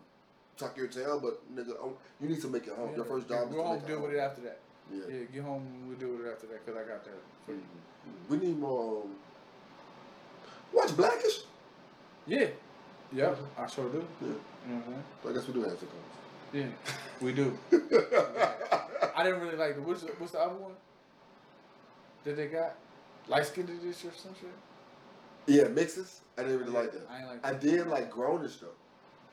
tuck 0.58 0.76
your 0.78 0.88
tail, 0.88 1.20
but 1.20 1.40
nigga, 1.56 1.72
oh, 1.80 1.98
you 2.20 2.28
need 2.30 2.42
to 2.42 2.48
make 2.50 2.68
it 2.68 2.74
home. 2.74 2.94
Your 2.96 3.06
first 3.06 3.30
job 3.30 3.50
is 3.50 3.56
Go 3.56 3.62
to 3.62 3.68
home, 3.68 3.82
deal 3.88 4.02
with 4.02 4.12
it 4.14 4.20
after 4.20 4.42
that. 4.42 4.60
Yeah. 4.92 5.04
Yeah, 5.10 5.24
get 5.32 5.44
home 5.44 5.62
and 5.66 5.88
we'll 5.88 5.98
deal 5.98 6.10
with 6.18 6.26
it 6.26 6.32
after 6.34 6.48
that 6.48 6.66
because 6.66 6.82
I 6.82 6.88
got 6.88 7.04
that 7.06 7.14
for 7.46 7.52
you. 7.54 7.62
We 8.28 8.38
need 8.38 8.58
more. 8.60 9.04
Um, 9.04 9.10
watch 10.74 10.96
Blackish. 10.98 11.42
Yeah. 12.28 12.48
Yeah, 13.12 13.34
I 13.58 13.68
sure 13.68 13.90
do. 13.90 14.06
Yeah. 14.22 14.28
You 14.28 14.76
I'm 14.76 14.84
saying? 14.84 15.04
I 15.30 15.34
guess 15.34 15.48
we 15.48 15.54
do 15.54 15.62
have 15.64 15.80
to 15.80 15.86
Yeah, 16.54 16.66
we 17.22 17.34
do. 17.34 17.58
I 19.16 19.24
didn't 19.24 19.42
really 19.42 19.56
like 19.58 19.76
the 19.76 19.82
what's 19.82 20.02
the, 20.02 20.08
what's 20.18 20.32
the 20.32 20.40
other 20.40 20.56
one 20.56 20.72
that 22.24 22.36
they 22.36 22.48
got? 22.48 22.76
Light 23.28 23.46
skinned 23.46 23.68
dish 23.68 24.04
or 24.06 24.12
some 24.16 24.34
shit. 24.40 24.50
yeah, 25.46 25.68
mixes. 25.68 26.22
I 26.38 26.44
didn't 26.44 26.60
really 26.60 26.72
like 26.72 26.92
that. 26.94 27.08
I 27.12 27.26
like. 27.26 27.46
I 27.46 27.54
did 27.54 27.88
like 27.88 28.12
Grownish 28.12 28.60
though, 28.62 28.68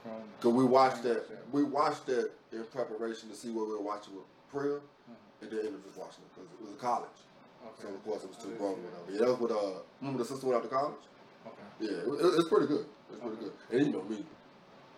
From, 0.02 0.12
cause 0.40 0.52
we 0.52 0.64
watched 0.64 1.02
that. 1.04 1.24
We 1.52 1.62
watched 1.64 2.06
that 2.06 2.30
in 2.52 2.64
preparation 2.64 3.28
to 3.30 3.34
see 3.36 3.50
what 3.50 3.66
we 3.68 3.72
were 3.74 3.80
watching 3.82 4.14
with 4.14 4.24
Priya, 4.52 4.80
Mhm. 4.80 5.16
and 5.42 5.50
then 5.50 5.58
ended 5.60 5.74
up 5.74 5.84
just 5.86 5.96
watching 5.98 6.22
it 6.24 6.34
because 6.34 6.50
it 6.52 6.60
was 6.62 6.72
a 6.74 6.76
college. 6.78 7.18
okay. 7.64 7.82
So 7.82 7.88
of 7.94 8.04
course 8.04 8.24
it 8.24 8.28
was 8.28 8.36
too 8.38 8.52
I 8.54 8.58
grown. 8.58 8.76
Whatever. 8.82 9.12
Yeah, 9.12 9.18
that 9.20 9.30
was 9.32 9.40
with 9.40 9.52
uh. 9.52 9.80
Remember 10.00 10.18
the 10.22 10.28
sister 10.28 10.46
went 10.46 10.58
out 10.58 10.62
to 10.64 10.68
college? 10.68 11.02
Okay. 11.46 11.66
Yeah, 11.80 12.04
it, 12.04 12.08
it- 12.26 12.34
it's 12.36 12.48
pretty 12.50 12.66
good. 12.66 12.84
It's 13.10 13.20
pretty 13.20 13.36
Okay. 13.36 13.44
good. 13.48 13.54
And 13.78 13.86
you 13.86 13.92
know 13.94 14.02
me, 14.04 14.26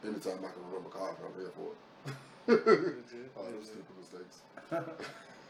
anytime 0.02 0.38
I 0.42 0.50
can 0.50 0.64
remember 0.66 0.88
college, 0.90 1.16
I'm 1.22 1.34
here 1.38 1.52
for 1.54 1.70
it. 1.70 1.78
Legit, 2.48 3.30
All 3.36 3.44
those 3.44 3.66
stupid 3.66 3.96
mistakes. 4.00 4.42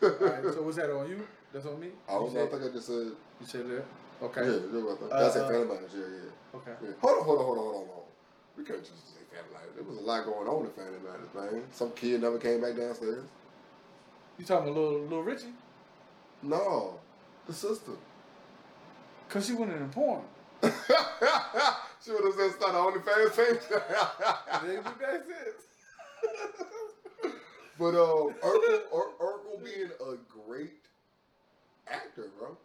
Alright, 0.03 0.55
so 0.55 0.62
was 0.62 0.76
that 0.76 0.90
on 0.90 1.09
you? 1.09 1.26
That's 1.53 1.66
on 1.66 1.80
me. 1.80 1.88
I 2.09 2.12
don't 2.12 2.30
You 2.32 2.38
know. 2.38 2.44
I 2.44 2.49
think 2.49 2.62
I 2.62 2.68
just 2.68 2.86
said. 2.86 3.12
You 3.40 3.46
said 3.46 3.68
that. 3.70 3.84
Okay. 4.22 4.40
Yeah, 4.42 4.51
that's 4.51 4.66
what 4.72 4.92
I 4.92 4.96
thought. 4.99 5.12
Uh, 5.12 5.22
That's 5.22 5.36
a 5.36 5.44
uh, 5.44 5.49
family 5.49 5.66
matters. 5.74 5.90
Yeah, 5.94 6.01
yeah. 6.01 6.59
Okay. 6.59 6.72
yeah. 6.82 6.90
Hold 7.01 7.18
on, 7.18 7.24
hold 7.24 7.38
on, 7.38 7.44
hold 7.44 7.59
on, 7.59 7.64
hold 7.64 7.74
on, 7.74 7.86
hold 7.86 7.90
on. 7.90 8.05
We 8.57 8.64
can't 8.64 8.80
just 8.80 9.14
say 9.14 9.22
family 9.30 9.53
matters. 9.55 9.74
There 9.76 9.84
was 9.84 9.99
a 9.99 10.01
lot 10.01 10.24
going 10.24 10.49
on 10.49 10.64
in 10.66 10.72
family 10.72 10.99
matters, 11.07 11.53
man. 11.53 11.62
Some 11.70 11.92
kid 11.92 12.20
never 12.22 12.38
came 12.38 12.61
back 12.61 12.76
downstairs. 12.76 13.24
You 14.38 14.44
talking 14.44 14.70
about 14.70 14.80
little 14.80 15.01
little 15.03 15.22
Richie? 15.22 15.55
No, 16.42 16.99
the 17.46 17.53
sister. 17.55 17.92
Cause 19.28 19.46
she 19.46 19.53
went 19.55 19.72
in 19.72 19.80
the 19.80 19.88
porn. 19.88 20.22
she 20.62 22.11
would 22.12 22.24
have 22.24 22.34
said 22.34 22.53
start 22.53 22.72
the 22.72 22.78
OnlyFans 22.78 23.36
page. 23.36 23.61
They 23.68 24.76
do 24.76 24.82
that 24.82 25.26
sense. 25.26 25.64
But 27.78 27.94
um, 27.94 28.34
Urkel, 28.42 28.80
Ur- 28.92 29.14
Urkel 29.20 29.64
being 29.64 29.90
a 30.00 30.16
great 30.46 30.84
actor, 31.86 32.30
bro. 32.38 32.56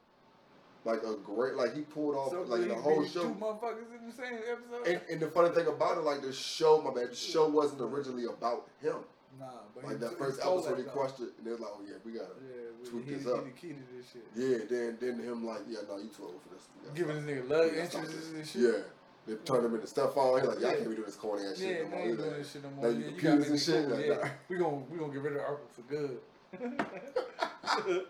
Like 0.85 1.01
a 1.03 1.15
great, 1.23 1.53
like 1.55 1.73
he 1.73 1.81
pulled 1.81 2.15
off 2.15 2.31
So 2.31 2.41
like 2.41 2.67
the 2.67 2.75
whole 2.75 3.05
show. 3.05 3.23
Two 3.23 3.35
motherfuckers 3.35 3.87
in 3.97 4.05
the 4.05 4.13
same 4.13 4.33
episode. 4.33 4.85
And, 4.85 4.99
and 5.09 5.19
the 5.21 5.27
funny 5.27 5.49
thing 5.55 5.67
about 5.67 5.97
it, 5.97 6.01
like 6.01 6.21
the 6.21 6.33
show, 6.33 6.81
my 6.81 6.93
bad, 6.93 7.11
the 7.11 7.15
show 7.15 7.47
wasn't 7.47 7.81
originally 7.81 8.25
about 8.25 8.67
him. 8.81 8.95
nah, 9.39 9.45
but 9.73 9.85
Like 9.85 9.93
he, 9.93 9.99
that 9.99 10.17
first 10.17 10.41
episode, 10.41 10.77
he 10.77 10.83
crushed 10.83 11.21
it, 11.21 11.29
and 11.37 11.47
was 11.47 11.61
like, 11.61 11.69
oh 11.73 11.81
yeah, 11.87 11.95
we 12.03 12.11
gotta. 12.11 12.35
Yeah, 12.43 12.67
we, 12.81 12.89
tweak 12.89 13.05
he, 13.05 13.13
this 13.13 13.23
he 13.23 13.31
up. 13.31 13.45
the 13.45 13.51
key 13.51 13.69
to 13.69 13.83
this 13.95 14.11
shit. 14.11 14.27
Yeah, 14.35 14.57
then 14.69 14.97
then 14.99 15.23
him 15.23 15.45
like, 15.45 15.61
yeah, 15.69 15.79
no, 15.87 15.97
you 15.99 16.09
too 16.09 16.23
old 16.23 16.41
for 16.43 16.49
this. 16.53 16.67
Giving 16.93 17.25
this 17.25 17.45
nigga 17.45 17.49
love 17.49 17.71
We 17.71 17.79
interests 17.79 18.31
and 18.35 18.45
shit. 18.45 18.61
Yeah, 18.61 18.83
they 19.27 19.35
turned 19.45 19.65
him 19.65 19.75
into 19.75 19.87
Stefan. 19.87 20.39
He's 20.39 20.47
like, 20.49 20.59
y'all 20.59 20.69
Yeah. 20.71 20.75
can't 20.77 20.89
be 20.89 20.95
doing 20.95 21.05
this 21.05 21.15
corny 21.15 21.45
ass 21.45 21.59
Yeah, 21.59 21.67
shit 21.67 21.83
no 21.83 21.89
more. 21.97 21.99
ain't 22.07 22.17
doing 22.17 22.33
this 22.33 22.51
shit 22.51 22.63
no 22.63 22.69
Now 22.69 22.75
more. 22.75 22.91
you 22.91 22.99
Yeah, 22.99 23.05
you 23.05 23.11
computers 23.11 23.49
and 23.49 23.59
shit, 23.59 23.87
cool. 23.87 23.95
like, 23.97 24.05
Yeah, 24.05 24.15
nah. 24.15 24.29
we 24.49 24.57
gonna 24.57 24.75
we 24.91 24.97
gonna 24.99 25.13
get 25.13 25.21
rid 25.21 25.33
of 25.37 25.41
Urkel 25.41 25.69
for 25.71 25.81
good. 25.83 26.19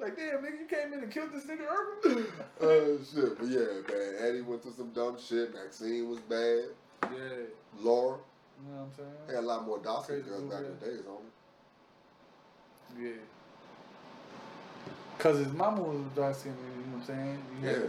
like 0.00 0.16
damn, 0.16 0.42
nigga, 0.42 0.58
you 0.60 0.66
came 0.68 0.92
in 0.92 1.00
and 1.04 1.10
killed 1.12 1.32
this 1.32 1.44
nigga 1.44 1.66
Urkel. 1.66 2.26
Oh 2.60 2.98
shit, 3.14 3.38
but 3.38 3.48
yeah, 3.48 3.58
man, 3.88 4.14
Eddie 4.20 4.40
went 4.42 4.62
through 4.62 4.72
some 4.76 4.90
dumb 4.90 5.16
shit. 5.20 5.54
Maxine 5.54 6.08
was 6.08 6.18
bad. 6.20 6.64
yeah, 7.04 7.44
Laura, 7.80 8.18
you 8.58 8.72
know 8.72 8.80
what 8.80 8.86
I'm 8.86 8.92
saying? 8.96 9.08
they 9.28 9.34
had 9.34 9.44
a 9.44 9.46
lot 9.46 9.64
more 9.66 9.78
Dawson 9.78 10.20
girls 10.22 10.42
back 10.44 10.60
in 10.60 10.64
yeah. 10.64 10.70
the 10.80 10.86
days, 10.86 11.00
homie. 11.06 11.32
Yeah. 13.02 13.22
Cause 15.18 15.38
his 15.38 15.52
mama 15.52 15.80
was 15.82 16.00
dark 16.14 16.34
skinned, 16.36 16.56
you 16.58 16.90
know 16.92 16.98
what 16.98 17.00
I'm 17.00 17.06
saying? 17.06 17.42
Had- 17.62 17.76
Yeah, 17.82 17.88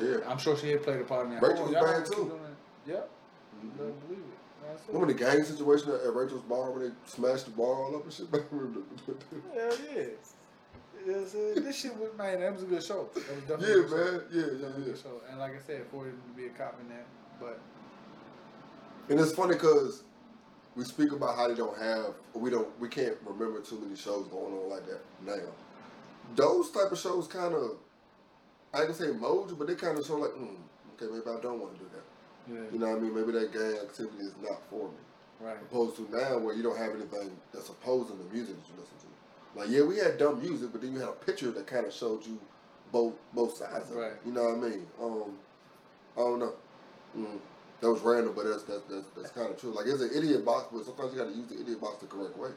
yeah. 0.00 0.16
I'm 0.28 0.38
sure 0.38 0.56
she 0.56 0.70
had 0.70 0.82
played 0.82 1.00
a 1.00 1.04
part 1.04 1.26
in 1.26 1.32
that. 1.34 1.42
Rachel 1.42 1.64
Oh, 1.68 1.72
was 1.72 1.74
bad, 1.74 2.06
too. 2.06 2.38
Yep, 2.86 3.10
Mhm. 3.64 3.78
don't 3.78 4.08
believe 4.08 4.22
it. 4.22 4.38
Remember 4.88 5.12
the 5.12 5.18
gang 5.18 5.44
situation 5.44 5.90
at, 5.92 6.14
Rachel's 6.14 6.42
bar 6.42 6.70
when 6.70 6.88
they 6.88 6.94
smashed 7.06 7.44
the 7.46 7.50
bar 7.50 7.66
all 7.66 7.96
up 7.96 8.04
and 8.04 8.12
shit? 8.12 8.26
Hell 8.32 9.72
yeah. 9.94 10.02
Yes, 11.04 11.34
uh, 11.34 11.52
this 11.60 11.76
shit 11.76 11.96
was 11.96 12.10
man. 12.16 12.40
That 12.40 12.54
was 12.54 12.62
a 12.62 12.66
good 12.66 12.82
show. 12.82 13.08
That 13.14 13.34
was 13.34 13.44
definitely 13.44 13.66
yeah, 13.68 13.72
a 13.72 13.82
good 13.82 13.90
show. 13.90 14.12
man. 14.12 14.22
Yeah, 14.30 14.40
yeah, 14.68 14.74
yeah. 14.78 14.84
good 14.84 14.98
show. 14.98 15.20
And 15.28 15.38
like 15.40 15.56
I 15.56 15.60
said, 15.66 15.82
for 15.90 16.04
him 16.06 16.16
to 16.28 16.36
be 16.40 16.46
a 16.46 16.50
cop 16.50 16.78
in 16.80 16.88
that, 16.90 17.06
but 17.40 17.58
And 19.08 19.18
it's 19.20 19.32
funny 19.34 19.54
because 19.54 20.04
we 20.76 20.84
speak 20.84 21.10
about 21.12 21.36
how 21.36 21.48
they 21.48 21.54
don't 21.54 21.76
have, 21.78 22.14
we 22.34 22.50
don't, 22.50 22.68
we 22.80 22.88
can't 22.88 23.16
remember 23.26 23.60
too 23.60 23.80
many 23.80 23.96
shows 23.96 24.28
going 24.28 24.54
on 24.54 24.70
like 24.70 24.86
that 24.86 25.00
now. 25.26 25.42
Those 26.36 26.70
type 26.70 26.92
of 26.92 26.98
shows 26.98 27.26
kind 27.26 27.52
of, 27.52 27.72
I 28.74 28.82
gonna 28.82 28.94
say 28.94 29.10
mold 29.12 29.54
but 29.58 29.66
they 29.66 29.74
kind 29.74 29.98
of 29.98 30.06
show 30.06 30.16
like, 30.16 30.30
mm, 30.32 30.56
okay, 30.96 31.06
maybe 31.12 31.24
I 31.26 31.40
don't 31.40 31.60
want 31.60 31.74
to 31.74 31.78
do 31.80 31.90
that. 31.94 32.54
yeah, 32.54 32.72
You 32.72 32.78
know 32.78 32.88
what 32.88 32.98
I 32.98 33.00
mean? 33.00 33.14
Maybe 33.14 33.32
that 33.32 33.52
gang 33.52 33.76
activity 33.86 34.18
is 34.24 34.34
not 34.42 34.60
for 34.70 34.88
me. 34.88 34.94
right. 35.40 35.56
Opposed 35.70 35.96
to 35.96 36.02
now 36.10 36.38
where 36.38 36.54
you 36.54 36.62
don't 36.62 36.78
have 36.78 36.94
anything 36.94 37.30
that's 37.52 37.68
opposing 37.68 38.16
the 38.18 38.34
music 38.34 38.56
that 38.56 38.68
you 38.68 38.74
listen 38.80 38.96
to. 39.00 39.58
Like, 39.60 39.68
yeah, 39.68 39.82
we 39.82 39.96
had 39.98 40.16
dumb 40.18 40.40
music, 40.40 40.70
but 40.72 40.80
then 40.80 40.92
you 40.94 41.00
had 41.00 41.10
a 41.10 41.24
picture 41.26 41.50
that 41.50 41.66
kind 41.66 41.86
of 41.86 41.92
showed 41.92 42.24
you 42.24 42.38
both 42.90 43.12
both 43.34 43.56
sides 43.56 43.90
of 43.90 43.96
Right. 43.96 44.12
it. 44.12 44.20
You 44.24 44.32
know 44.32 44.44
what 44.44 44.64
I 44.64 44.68
mean? 44.70 44.86
Um, 45.00 45.32
I 46.16 46.20
don't 46.20 46.38
know. 46.38 46.52
Mm, 47.18 47.38
that 47.80 47.90
was 47.92 48.00
random, 48.00 48.32
but 48.34 48.44
that's 48.46 48.62
that's 48.62 48.82
that's, 48.88 49.06
that's 49.16 49.30
kind 49.30 49.50
of 49.50 49.60
true. 49.60 49.72
Like, 49.72 49.86
it's 49.86 50.00
an 50.00 50.10
idiot 50.14 50.44
box, 50.46 50.68
but 50.72 50.84
sometimes 50.86 51.12
you 51.12 51.18
got 51.18 51.28
to 51.30 51.36
use 51.36 51.48
the 51.48 51.60
idiot 51.60 51.80
box 51.80 52.00
the 52.00 52.06
correct 52.06 52.38
way. 52.38 52.50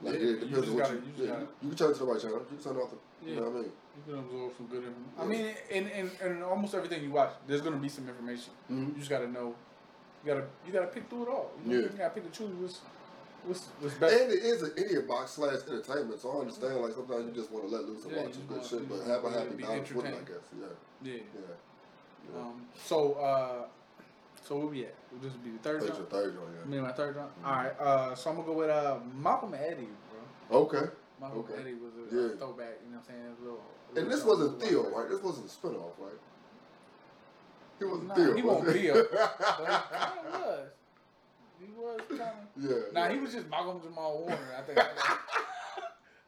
Like, 0.00 0.14
Yeah, 0.14 0.20
it 0.20 0.22
you 0.22 0.34
depends 0.36 0.54
just 0.54 0.68
on 0.68 0.74
what 0.74 0.82
gotta- 0.84 0.94
you, 0.94 1.02
you 1.18 1.24
yeah, 1.24 1.40
you, 1.40 1.48
you 1.62 1.68
can 1.70 1.78
turn 1.78 1.90
it 1.90 1.94
to 1.94 1.98
the 2.00 2.04
right 2.06 2.20
channel. 2.20 2.38
You 2.38 2.46
can 2.56 2.58
turn 2.64 2.76
it 2.76 2.80
off 2.80 2.90
the, 2.90 2.96
Yeah. 3.26 3.28
you 3.30 3.36
know 3.40 3.42
what 3.50 3.50
I 3.50 3.60
mean? 3.62 3.72
You 3.96 4.02
can 4.06 4.18
absorb 4.24 4.52
some 4.56 4.66
good 4.66 4.84
information. 4.84 5.18
I 5.18 5.24
mean, 5.26 5.46
in, 5.70 5.84
in, 5.88 6.10
in 6.36 6.42
almost 6.42 6.74
everything 6.74 7.02
you 7.02 7.10
watch, 7.10 7.32
there's 7.48 7.60
gonna 7.62 7.76
be 7.82 7.88
some 7.88 8.08
information. 8.08 8.52
Mhm. 8.70 8.88
You 8.94 8.98
just 8.98 9.10
gotta 9.10 9.26
know. 9.28 9.54
You 10.24 10.34
gotta 10.34 10.44
you 10.66 10.72
gotta 10.72 10.86
pick 10.88 11.08
through 11.10 11.24
it 11.24 11.28
all. 11.28 11.50
You, 11.64 11.70
know, 11.72 11.78
Yeah. 11.78 11.90
you 11.90 11.98
gotta 11.98 12.10
pick 12.10 12.24
and 12.24 12.32
choose 12.32 12.54
what's 12.62 12.78
what's 13.44 13.66
what's 13.80 13.94
best. 13.96 14.14
And 14.20 14.32
it 14.32 14.42
is 14.42 14.62
an 14.62 14.72
idiot 14.76 15.08
box 15.08 15.32
slash 15.32 15.60
entertainment, 15.66 16.20
so 16.20 16.30
I 16.30 16.40
understand. 16.42 16.76
Like 16.80 16.92
sometimes 16.92 17.26
you 17.26 17.32
just 17.32 17.50
want 17.50 17.68
to 17.68 17.74
let 17.74 17.84
loose 17.88 18.04
and 18.04 18.12
Yeah, 18.12 18.22
watch 18.22 18.34
some 18.34 18.46
good 18.46 18.64
shit, 18.64 18.88
but 18.88 19.00
have 19.06 19.24
a 19.24 19.30
happy 19.30 19.56
be 19.56 19.62
balance 19.64 19.90
with 19.90 20.04
it, 20.04 20.08
I 20.08 20.12
entertained. 20.12 20.26
guess. 20.28 20.60
Yeah, 21.02 21.12
yeah. 21.12 21.18
yeah. 21.34 21.40
yeah. 22.34 22.40
Um. 22.40 22.66
So 22.84 23.14
uh, 23.14 23.66
so 24.44 24.56
where 24.58 24.66
we 24.66 24.84
at? 24.84 24.94
This 25.22 25.32
would 25.32 25.44
be 25.44 25.50
the 25.50 25.58
third 25.58 25.82
That's 25.82 25.96
your 25.98 26.06
third 26.06 26.38
one, 26.40 26.48
yeah. 26.58 26.70
Me 26.70 26.76
and 26.78 26.86
my 26.86 26.92
third 26.92 27.16
round. 27.16 27.30
All 27.44 27.52
right. 27.52 27.72
Uh, 27.80 28.14
so 28.14 28.30
I'm 28.30 28.36
gonna 28.36 28.46
go 28.48 28.54
with 28.54 28.70
uh 28.70 28.98
Malcolm 29.20 29.54
and 29.54 29.62
Eddie, 29.64 29.88
bro. 30.48 30.60
Okay. 30.62 30.86
Malcolm 31.20 31.40
Okay. 31.40 31.54
Eddie 31.60 31.74
was 31.74 31.92
a, 31.96 32.14
Yeah. 32.14 32.36
throwback. 32.36 32.78
You 32.84 32.92
know 32.92 32.98
what 32.98 33.08
I'm 33.08 33.14
saying? 33.14 33.36
A 33.38 33.42
little, 33.42 33.60
a 33.96 34.00
And 34.00 34.10
this 34.10 34.24
wasn't 34.24 34.60
Theo, 34.62 34.82
like 34.84 34.94
right? 34.94 35.08
This 35.10 35.22
wasn't 35.22 35.46
a 35.46 35.50
spinoff, 35.50 35.92
right? 35.98 36.12
He 37.78 37.84
wasn't 37.84 38.08
Nah, 38.08 38.14
Theo. 38.14 38.34
he 38.34 38.42
was 38.46 38.56
won't 38.56 38.68
Theo. 38.68 38.94
He 38.94 39.02
kind 39.08 39.30
of 40.26 40.40
was. 40.40 40.68
He 41.60 41.66
was 41.76 42.00
kind 42.08 42.20
of. 42.20 42.28
yeah. 42.56 42.76
Nah, 42.92 43.08
he 43.08 43.18
was 43.18 43.32
just 43.32 43.48
Malcolm 43.50 43.80
Jamal 43.82 44.18
Warner. 44.20 44.38
I 44.56 44.62
think. 44.62 44.78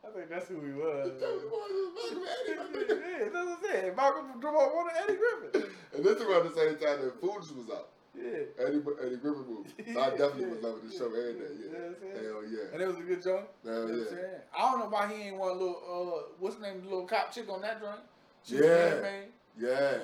I 0.03 0.13
think 0.13 0.29
that's 0.29 0.49
who 0.49 0.61
he 0.63 0.73
was. 0.73 1.13
That 1.21 1.31
was 1.31 1.45
Malcolm 1.47 2.25
Eddie, 2.49 3.01
yeah, 3.01 3.19
that's 3.31 3.35
what 3.35 3.59
I 3.71 3.73
said. 3.73 3.97
Malcolm 3.97 4.41
Jamal 4.41 4.73
wanted 4.75 4.97
Eddie 5.03 5.19
Griffin. 5.19 5.71
And 5.95 6.05
this 6.05 6.21
around 6.21 6.45
the 6.49 6.55
same 6.55 6.75
time 6.77 7.01
that 7.05 7.21
Foolish 7.21 7.51
was 7.51 7.71
out. 7.73 7.89
Yeah. 8.17 8.67
Eddie, 8.67 8.83
Eddie 9.03 9.17
Griffin 9.17 9.45
movie. 9.49 9.71
I 9.99 10.11
definitely 10.11 10.47
was 10.47 10.63
loving 10.63 10.89
the 10.89 10.97
show 10.97 11.07
every 11.07 11.35
day. 11.35 11.55
You 11.59 11.73
know 11.73 11.95
Yeah. 12.03 12.23
Hell 12.23 12.43
yeah. 12.51 12.73
And 12.73 12.83
it 12.83 12.87
was 12.89 12.99
a 12.99 13.03
good 13.03 13.23
joint. 13.23 13.47
Hell 13.65 13.89
You 13.89 13.97
know 13.97 14.07
yeah. 14.11 14.39
I 14.57 14.71
don't 14.71 14.81
know 14.81 14.89
why 14.89 15.13
he 15.13 15.23
ain't 15.29 15.37
one 15.37 15.53
little, 15.53 15.79
uh, 15.87 16.33
what's 16.39 16.57
the 16.57 16.63
name, 16.63 16.83
the 16.83 16.89
little 16.89 17.07
cop 17.07 17.33
chick 17.33 17.49
on 17.49 17.61
that 17.63 17.81
joint? 17.81 18.01
She 18.43 18.57
Yeah. 18.57 19.23
Yeah. 19.59 19.99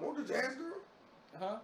Want 0.00 0.16
the 0.16 0.32
jazz 0.32 0.54
girl? 0.54 0.78
Huh? 1.38 1.56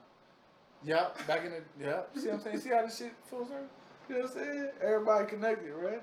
Yeah, 0.84 1.08
back 1.26 1.44
in 1.44 1.52
the, 1.52 1.62
yeah. 1.80 2.02
See 2.14 2.28
what 2.28 2.34
I'm 2.34 2.40
saying? 2.42 2.60
See 2.60 2.68
how 2.68 2.82
this 2.82 2.98
shit 2.98 3.12
full 3.30 3.44
circle? 3.46 3.64
You 4.08 4.16
know 4.16 4.20
what 4.22 4.30
I'm 4.30 4.36
saying? 4.36 4.70
Everybody 4.82 5.26
connected, 5.26 5.72
right? 5.72 6.02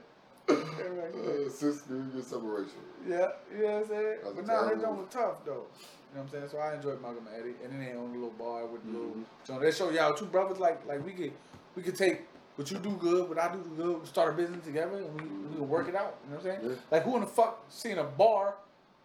Uh, 0.50 0.56
connected. 0.56 1.52
sister, 1.52 1.96
separation. 2.22 2.72
Yeah, 3.08 3.28
you 3.56 3.64
know 3.64 3.72
what 3.74 3.84
I'm 3.84 3.88
saying? 3.88 4.18
That's 4.24 4.36
But 4.36 4.48
now 4.48 4.64
that 4.66 4.82
joint 4.82 4.98
was 4.98 5.08
tough, 5.10 5.46
though. 5.46 5.52
You 5.52 6.18
know 6.18 6.24
what 6.24 6.24
I'm 6.24 6.30
saying? 6.30 6.50
So 6.52 6.58
I 6.58 6.76
enjoyed 6.76 7.02
Malcolm 7.02 7.26
and 7.28 7.42
Eddie. 7.42 7.56
And 7.64 7.72
then 7.74 7.80
they 7.86 7.94
own 7.94 8.10
a 8.12 8.14
little 8.14 8.32
bar 8.32 8.66
with 8.66 8.84
the 8.84 8.92
little 8.92 9.16
joint. 9.48 9.62
They 9.62 9.72
show 9.72 9.89
y'all 9.92 10.14
two 10.14 10.26
brothers, 10.26 10.60
like, 10.60 10.86
like 10.86 11.06
we 11.06 11.12
could, 11.14 11.32
we 11.76 11.84
could 11.84 11.96
take 11.96 12.22
what 12.58 12.70
you 12.70 12.78
do 12.80 12.92
good, 12.98 13.30
what 13.30 13.38
I 13.39 13.52
do 13.54 13.60
good, 13.78 14.06
start 14.08 14.34
a 14.34 14.38
business 14.38 14.64
together, 14.66 14.98
and 14.98 15.14
we, 15.16 15.28
we 15.50 15.56
can 15.56 15.70
work 15.70 15.88
it 15.88 15.96
out. 15.96 16.18
You 16.26 16.32
know 16.36 16.42
what 16.42 16.52
I'm 16.54 16.62
saying? 16.62 16.70
Yeah. 16.72 16.76
Like, 16.92 17.04
who 17.04 17.16
in 17.16 17.22
the 17.22 17.28
fuck 17.28 17.64
seen 17.70 17.98
a 17.98 18.04
bar 18.04 18.56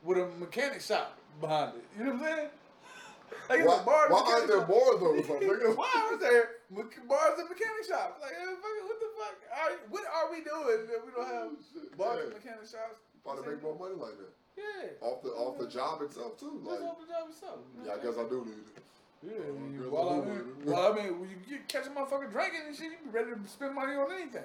with 0.03 0.19
a 0.19 0.27
mechanic 0.39 0.81
shop 0.81 1.17
behind 1.41 1.75
it? 1.77 1.85
You 1.99 2.05
know 2.07 2.13
what 2.13 2.23
I'm 2.23 2.27
saying? 2.37 2.49
Like, 3.49 3.59
it's 3.61 3.69
Why, 3.69 3.81
a 3.81 3.85
bar 3.85 4.07
why 4.11 4.23
aren't 4.35 4.49
there 4.49 4.59
shop. 4.61 4.69
more 4.69 4.95
of 4.95 5.01
those? 5.01 5.29
Like, 5.29 5.41
nigga? 5.41 5.77
Why 5.77 6.09
was 6.11 6.21
there 6.21 6.49
bars 6.71 7.39
and 7.39 7.49
mechanic 7.49 7.85
shops? 7.87 8.21
Like, 8.23 8.33
Are, 9.57 9.73
what 9.89 10.05
are 10.05 10.29
we 10.31 10.45
doing 10.45 10.85
that 10.87 11.01
we 11.01 11.11
don't 11.17 11.27
have 11.27 11.49
mm-hmm. 11.49 11.73
Shit, 11.73 11.97
bars 11.97 12.29
yeah. 12.29 12.37
mechanic 12.37 12.69
shops? 12.69 13.01
About 13.25 13.43
to 13.43 13.51
make 13.51 13.63
more 13.63 13.75
money 13.75 13.97
like 13.97 14.17
that. 14.21 14.33
Yeah. 14.57 15.09
Off 15.09 15.23
the 15.23 15.31
off 15.31 15.59
the 15.59 15.69
job 15.69 16.03
itself 16.03 16.39
too. 16.39 16.61
Like, 16.65 16.81
off 16.81 17.01
the 17.01 17.09
job 17.09 17.29
itself. 17.29 17.61
yeah, 17.85 17.93
I 17.93 17.99
guess 17.99 18.17
I'm 18.21 18.29
do 18.29 18.45
need 18.45 18.61
it. 18.61 18.83
Yeah, 19.25 19.33
I 19.33 19.73
you- 19.73 19.91
while 19.91 20.11
I 20.11 20.13
I 20.13 20.25
mean, 20.25 20.45
well, 20.65 20.93
I 20.93 20.97
mean, 20.97 21.21
when 21.21 21.29
you 21.31 21.37
get 21.49 21.69
catch 21.69 21.87
a 21.87 21.91
motherfucker 21.91 22.31
drinking 22.31 22.69
and 22.69 22.77
shit, 22.77 22.93
you 22.93 23.01
be 23.05 23.11
ready 23.11 23.33
to 23.33 23.49
spend 23.49 23.75
money 23.75 23.97
on 23.97 24.13
anything. 24.13 24.45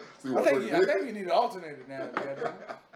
See, 0.22 0.34
I 0.34 0.42
think, 0.42 0.62
you, 0.64 0.76
I 0.76 0.84
think 0.84 1.06
you 1.06 1.12
need 1.12 1.28
an 1.28 1.30
alternator 1.30 1.84
now. 1.88 2.08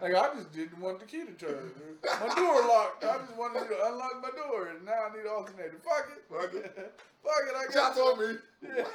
like 0.01 0.15
I 0.15 0.33
just 0.35 0.51
didn't 0.51 0.79
want 0.79 0.99
the 0.99 1.05
key 1.05 1.25
to 1.25 1.33
turn. 1.33 1.69
My 2.03 2.33
door 2.33 2.61
locked. 2.67 3.03
I 3.03 3.17
just 3.19 3.35
wanted 3.37 3.61
you 3.61 3.77
to 3.77 3.85
unlock 3.85 4.21
my 4.21 4.31
door, 4.35 4.69
and 4.69 4.85
now 4.85 5.09
I 5.09 5.15
need 5.15 5.25
an 5.25 5.31
alternator. 5.31 5.77
Fuck 5.83 6.09
it. 6.15 6.23
Fuck 6.29 6.53
it. 6.53 6.93
Fuck 7.23 7.43
it. 7.47 7.55
I 7.55 7.63
Y'all 7.63 7.73
got 7.73 7.95
told 7.95 8.19
me. 8.19 8.37
Yeah. 8.63 8.85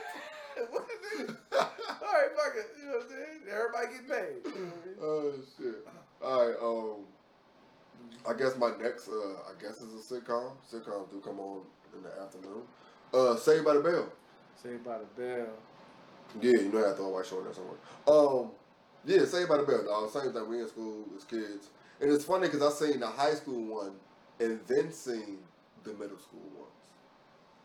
What 0.71 0.87
is 0.91 1.21
it? 1.21 1.31
All 1.53 1.59
right, 1.59 2.31
fuck 2.37 2.55
it. 2.57 2.67
You 2.79 2.87
know 2.87 2.97
what 2.99 3.03
I'm 3.05 3.09
saying? 3.09 3.41
Everybody 3.49 3.87
get 3.95 4.09
paid. 4.09 4.53
You 4.55 4.61
know 4.67 4.73
I 4.73 4.87
mean? 4.87 4.97
Oh 5.01 5.33
shit. 5.57 5.87
All 6.23 6.47
right. 6.47 6.57
Um, 6.63 7.07
I 8.29 8.35
guess 8.39 8.57
my 8.57 8.71
next, 8.83 9.09
uh, 9.09 9.35
I 9.49 9.61
guess 9.61 9.81
is 9.81 9.95
a 9.95 10.15
sitcom. 10.15 10.53
Sitcoms 10.71 11.11
do 11.11 11.21
come 11.25 11.41
on 11.41 11.63
in 11.97 12.03
the 12.03 12.11
afternoon. 12.21 12.63
Uh, 13.13 13.37
Saved 13.37 13.65
by 13.65 13.75
the 13.75 13.81
Bell. 13.81 14.13
Saved 14.63 14.85
by 14.85 14.99
the 14.99 15.07
Bell. 15.21 15.49
Yeah, 16.41 16.53
you 16.53 16.71
know 16.73 16.91
I 16.91 16.95
throw 16.95 17.07
a 17.07 17.11
white 17.11 17.27
show 17.27 17.43
there 17.43 17.53
somewhere. 17.53 17.79
Um, 18.07 18.51
yeah, 19.05 19.25
Saved 19.25 19.49
by 19.49 19.57
the 19.57 19.65
Bell. 19.65 19.85
Dog. 19.85 20.11
Same 20.11 20.33
thing. 20.33 20.49
We 20.49 20.61
in 20.61 20.69
school 20.69 21.07
as 21.17 21.25
kids, 21.25 21.71
and 22.01 22.11
it's 22.13 22.25
funny 22.25 22.49
because 22.49 22.63
I 22.63 22.87
seen 22.87 23.01
the 23.01 23.07
high 23.07 23.35
school 23.35 23.77
one 23.77 23.93
and 24.39 24.61
then 24.67 24.93
seen 24.93 25.39
the 25.85 25.93
middle 25.95 26.19
school 26.19 26.41
ones. 26.57 26.70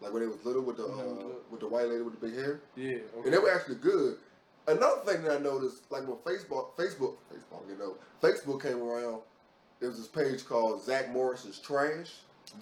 Like 0.02 0.12
when 0.14 0.22
they 0.22 0.28
was 0.28 0.44
little 0.44 0.62
with 0.64 0.78
the 0.78 0.84
When 0.88 0.98
they 0.98 1.04
was 1.14 1.24
uh, 1.24 1.28
with 1.50 1.60
the 1.62 1.68
white 1.68 1.88
lady 1.88 2.02
with 2.02 2.20
the 2.20 2.28
big 2.28 2.36
hair. 2.36 2.62
Yeah. 2.76 2.98
Okay. 3.18 3.26
and 3.26 3.34
they 3.34 3.38
were 3.38 3.52
actually 3.54 3.76
good. 3.76 4.18
Another 4.68 5.02
thing 5.06 5.22
that 5.24 5.38
I 5.38 5.40
noticed, 5.40 5.90
like 5.92 6.08
when 6.08 6.18
Facebook, 6.18 6.76
Facebook, 6.76 7.18
Facebook, 7.32 7.70
you 7.70 7.78
know, 7.78 7.98
Facebook 8.22 8.62
came 8.64 8.82
around, 8.82 9.22
there 9.80 9.90
was 9.90 9.98
this 10.00 10.08
page 10.08 10.46
called 10.46 10.84
Zach 10.84 11.12
Morris's 11.12 11.60
Trash. 11.60 12.12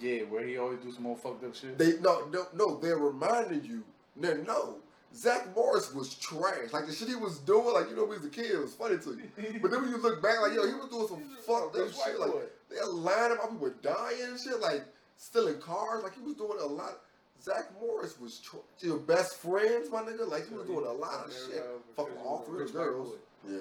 yeah, 0.00 0.20
where 0.22 0.44
he 0.46 0.58
always 0.58 0.78
do 0.80 0.92
some 0.92 1.04
more 1.04 1.16
fucked 1.16 1.44
up 1.44 1.54
shit. 1.54 1.78
They 1.78 1.98
no, 2.00 2.26
no, 2.30 2.46
no, 2.54 2.78
they're 2.78 2.98
reminding 2.98 3.64
you. 3.64 3.84
No, 4.16 4.34
no, 4.34 4.76
Zach 5.14 5.48
Morris 5.56 5.94
was 5.94 6.14
trash. 6.16 6.72
Like 6.72 6.86
the 6.86 6.92
shit 6.92 7.08
he 7.08 7.14
was 7.16 7.38
doing, 7.38 7.72
like 7.72 7.88
you 7.88 7.96
know, 7.96 8.04
when 8.04 8.18
he 8.18 8.26
was 8.26 8.26
a 8.26 8.30
kid, 8.30 8.50
it 8.50 8.60
was 8.60 8.74
funny 8.74 8.98
to 8.98 9.10
you. 9.10 9.58
But 9.62 9.70
then 9.70 9.80
when 9.82 9.90
you 9.90 9.96
look 9.96 10.22
back, 10.22 10.40
like 10.42 10.52
yo, 10.52 10.66
he 10.66 10.74
was 10.74 10.88
doing 10.90 11.08
some 11.08 11.22
fucked 11.46 11.76
up 11.76 11.88
shit. 11.90 12.20
Like 12.20 12.32
they 12.68 12.76
lined 12.86 13.32
him 13.32 13.38
up, 13.40 13.50
people 13.50 13.58
were 13.58 13.76
dying 13.82 14.18
and 14.28 14.38
shit, 14.38 14.60
like 14.60 14.84
stealing 15.16 15.58
cars. 15.58 16.02
Like 16.02 16.14
he 16.14 16.20
was 16.20 16.34
doing 16.34 16.58
a 16.60 16.66
lot. 16.66 17.00
Zach 17.42 17.70
Morris 17.80 18.18
was 18.18 18.38
tra- 18.38 18.60
your 18.80 18.98
best 18.98 19.36
friends, 19.36 19.90
my 19.90 20.02
nigga. 20.02 20.28
Like 20.28 20.48
he 20.48 20.54
was 20.54 20.66
doing 20.66 20.86
a 20.86 20.92
lot 20.92 21.26
of 21.26 21.32
shit. 21.32 21.64
Fucking 21.96 22.14
all 22.24 22.38
three 22.46 22.62
of 22.62 22.72
the 22.72 22.78
girls. 22.78 23.14
Yeah, 23.48 23.58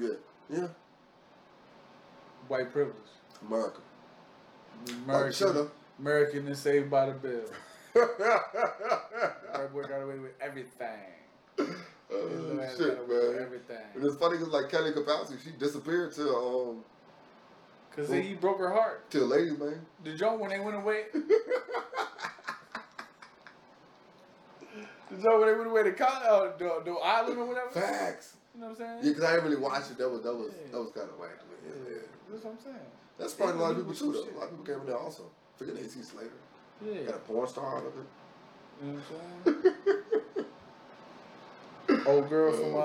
yeah, 0.00 0.08
yeah. 0.50 0.66
White 2.48 2.72
privilege. 2.72 2.96
America. 3.46 3.80
Like, 4.86 4.96
American, 5.04 5.32
shut. 5.32 5.72
American 5.98 6.46
and 6.46 6.56
Saved 6.56 6.90
by 6.90 7.06
the 7.06 7.12
Bell. 7.12 7.40
White 9.52 9.72
boy 9.72 9.82
got 9.82 10.02
away 10.02 10.18
with 10.18 10.32
everything. 10.40 10.88
His 11.56 11.68
oh, 12.10 12.60
ass 12.60 12.76
shit, 12.76 12.96
got 12.96 13.08
with 13.08 13.34
man. 13.34 13.42
Everything. 13.42 13.76
And 13.94 14.04
it's 14.04 14.16
funny 14.16 14.38
because 14.38 14.52
like 14.52 14.70
Kelly 14.70 14.92
Kapowski, 14.92 15.42
she 15.42 15.50
disappeared 15.50 16.12
to 16.14 16.28
um 16.34 16.84
Cause 17.94 18.10
he 18.10 18.34
broke 18.34 18.58
her 18.58 18.70
heart. 18.70 19.10
to 19.10 19.20
the 19.20 19.26
ladies, 19.26 19.58
man. 19.58 19.84
The 20.02 20.14
joke 20.14 20.40
when 20.40 20.50
they 20.50 20.60
went 20.60 20.76
away. 20.76 21.04
joke 25.16 25.40
when 25.40 25.48
they 25.48 25.54
went 25.54 25.70
away 25.70 25.82
to 25.84 25.92
Con- 25.92 26.22
uh, 26.28 26.52
the, 26.58 26.82
the 26.84 26.92
island 26.92 27.38
or 27.38 27.46
whatever. 27.46 27.70
Facts. 27.70 28.36
You 28.54 28.60
know 28.60 28.66
what 28.68 28.72
I'm 28.72 28.76
saying? 28.76 28.98
Yeah, 29.02 29.08
because 29.10 29.24
I 29.24 29.30
didn't 29.34 29.44
really 29.50 29.62
watch 29.62 29.90
it. 29.90 29.98
That 29.98 30.08
was 30.10 30.22
that 30.22 30.34
was 30.34 30.50
Yeah. 30.52 30.72
that 30.72 30.80
was 30.80 30.90
kind 30.92 31.08
of 31.08 31.18
whack 31.18 31.38
to 31.40 31.44
me. 31.46 31.54
Yeah, 31.66 31.94
yeah. 31.96 32.02
That's 32.30 32.44
what 32.44 32.52
I'm 32.52 32.60
saying. 32.62 32.86
That's 33.18 33.34
probably 33.34 33.54
a 33.54 33.58
lot 33.62 33.70
of 33.72 33.76
people 33.78 33.94
too, 33.94 34.12
though. 34.12 34.24
shit. 34.24 34.34
A 34.34 34.38
lot 34.38 34.44
of 34.44 34.50
people 34.50 34.64
came 34.64 34.80
in 34.80 34.86
there 34.86 34.98
also. 34.98 35.22
Forget 35.56 35.76
AC 35.76 36.02
Slater. 36.02 36.30
Yeah. 36.84 37.02
Got 37.02 37.14
a 37.16 37.18
porn 37.20 37.46
star 37.48 37.78
out 37.78 37.86
of 37.86 37.92
it. 37.96 38.06
You 38.84 38.92
know 38.92 38.98
what 38.98 39.54
I'm 39.56 39.62
saying? 41.92 42.06
Old 42.06 42.28
girl 42.30 42.52
from 42.52 42.74
uh, 42.74 42.78
uh, 42.78 42.82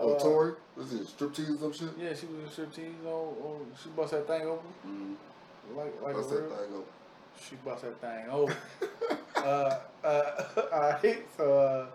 oh, 0.00 0.14
uh, 0.16 0.22
Tori. 0.22 0.52
Was 0.76 0.92
it 0.92 1.06
striptease 1.06 1.56
or 1.62 1.72
some 1.72 1.88
shit? 1.88 1.88
Yeah, 1.98 2.14
she 2.14 2.26
was 2.26 2.58
in 2.58 2.64
striptease. 2.66 2.94
Oh, 3.06 3.34
oh, 3.42 3.60
she 3.82 3.88
bust 3.90 4.12
that 4.12 4.26
thing 4.26 4.42
open 4.42 4.70
Mm. 4.86 5.76
like 5.76 6.00
like 6.02 6.14
Bust 6.14 6.30
that 6.30 6.48
thing 6.48 6.76
up. 6.76 6.86
She 7.40 7.56
bust 7.56 7.82
that 7.82 8.00
thing 8.00 8.28
open. 8.30 8.56
uh, 9.44 9.78
uh, 10.04 10.44
alright, 10.72 11.26
so 11.36 11.88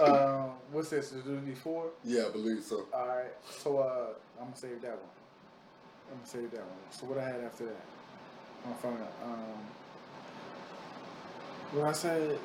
uh, 0.00 0.04
um, 0.04 0.50
what's 0.70 0.90
this? 0.90 1.12
Is 1.12 1.26
it 1.26 1.58
four? 1.58 1.90
Yeah, 2.04 2.26
I 2.28 2.30
believe 2.30 2.62
so. 2.62 2.86
Alright, 2.92 3.32
so 3.62 3.78
uh, 3.78 4.06
I'm 4.38 4.46
gonna 4.46 4.56
save 4.56 4.82
that 4.82 4.92
one. 4.92 5.10
I'm 6.10 6.16
gonna 6.18 6.26
save 6.26 6.50
that 6.52 6.60
one. 6.60 6.78
So 6.90 7.06
what 7.06 7.18
I 7.18 7.24
had 7.24 7.40
after 7.40 7.64
that? 7.64 7.84
I'm 8.66 8.74
from 8.74 8.94
um, 9.24 9.58
what 11.72 11.86
I 11.88 11.92
said. 11.92 12.38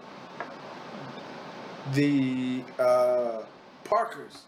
The 1.93 2.63
uh, 2.79 3.41
Parkers. 3.83 4.43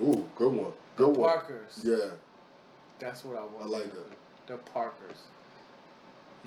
Ooh, 0.00 0.28
good 0.36 0.52
one. 0.52 0.72
Good 0.96 1.16
one. 1.16 1.30
Parkers. 1.30 1.80
Yeah. 1.82 1.96
That's 2.98 3.24
what 3.24 3.36
I 3.36 3.42
want. 3.42 3.62
I 3.62 3.66
like 3.66 3.92
that. 3.92 4.16
The 4.46 4.56
Parkers. 4.56 5.18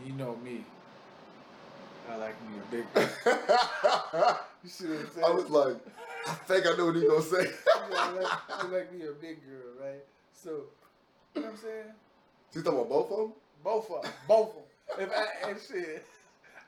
You 0.06 0.14
know 0.14 0.36
me. 0.38 0.66
I 2.10 2.16
like 2.16 2.36
me 2.50 2.58
a 2.58 2.72
big. 2.72 2.86
you 4.64 4.70
see 4.70 4.88
what 4.88 5.00
I'm 5.00 5.10
saying? 5.10 5.26
I 5.26 5.32
was 5.32 5.50
like, 5.50 5.78
I 6.28 6.34
think 6.34 6.66
I 6.68 6.78
know 6.78 6.86
what 6.88 6.96
he 6.96 7.08
gonna 7.08 7.22
say. 7.22 7.52
I 7.76 8.12
like, 8.12 8.32
I 8.50 8.68
like 8.68 8.94
me 8.94 9.06
a 9.06 9.12
big 9.12 9.40
girl, 9.46 9.74
right? 9.80 10.04
So, 10.34 10.50
you 11.36 11.42
know 11.42 11.48
what 11.48 11.52
I'm 11.52 11.58
saying? 11.58 11.94
you 12.54 12.64
talking 12.64 12.80
about 12.80 12.90
both 12.90 13.12
of 13.12 13.18
them? 13.18 13.34
Both 13.64 13.92
of 13.92 14.04
them. 14.04 14.12
Both 14.28 14.50
of 14.50 14.56
them. 14.56 15.08
If 15.08 15.12
I, 15.16 15.50
and 15.50 15.60
shit, 15.60 16.06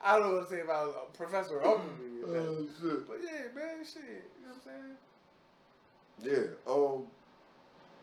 I 0.02 0.20
don't 0.20 0.34
want 0.34 0.48
to 0.48 0.54
say 0.54 0.62
if 0.62 0.70
I 0.70 0.84
was 0.84 0.96
a 0.96 1.18
professor 1.18 1.60
or 1.60 1.66
open 1.66 1.88
me. 2.00 2.24
Oh 2.26 2.66
shit. 2.82 3.08
But 3.08 3.18
yeah, 3.24 3.54
man, 3.56 3.84
shit. 3.84 4.04
You 4.40 4.48
know 4.48 4.54
what 4.54 4.64
I'm 4.66 6.26
saying? 6.26 6.56
Yeah. 6.66 6.72
Um, 6.72 7.08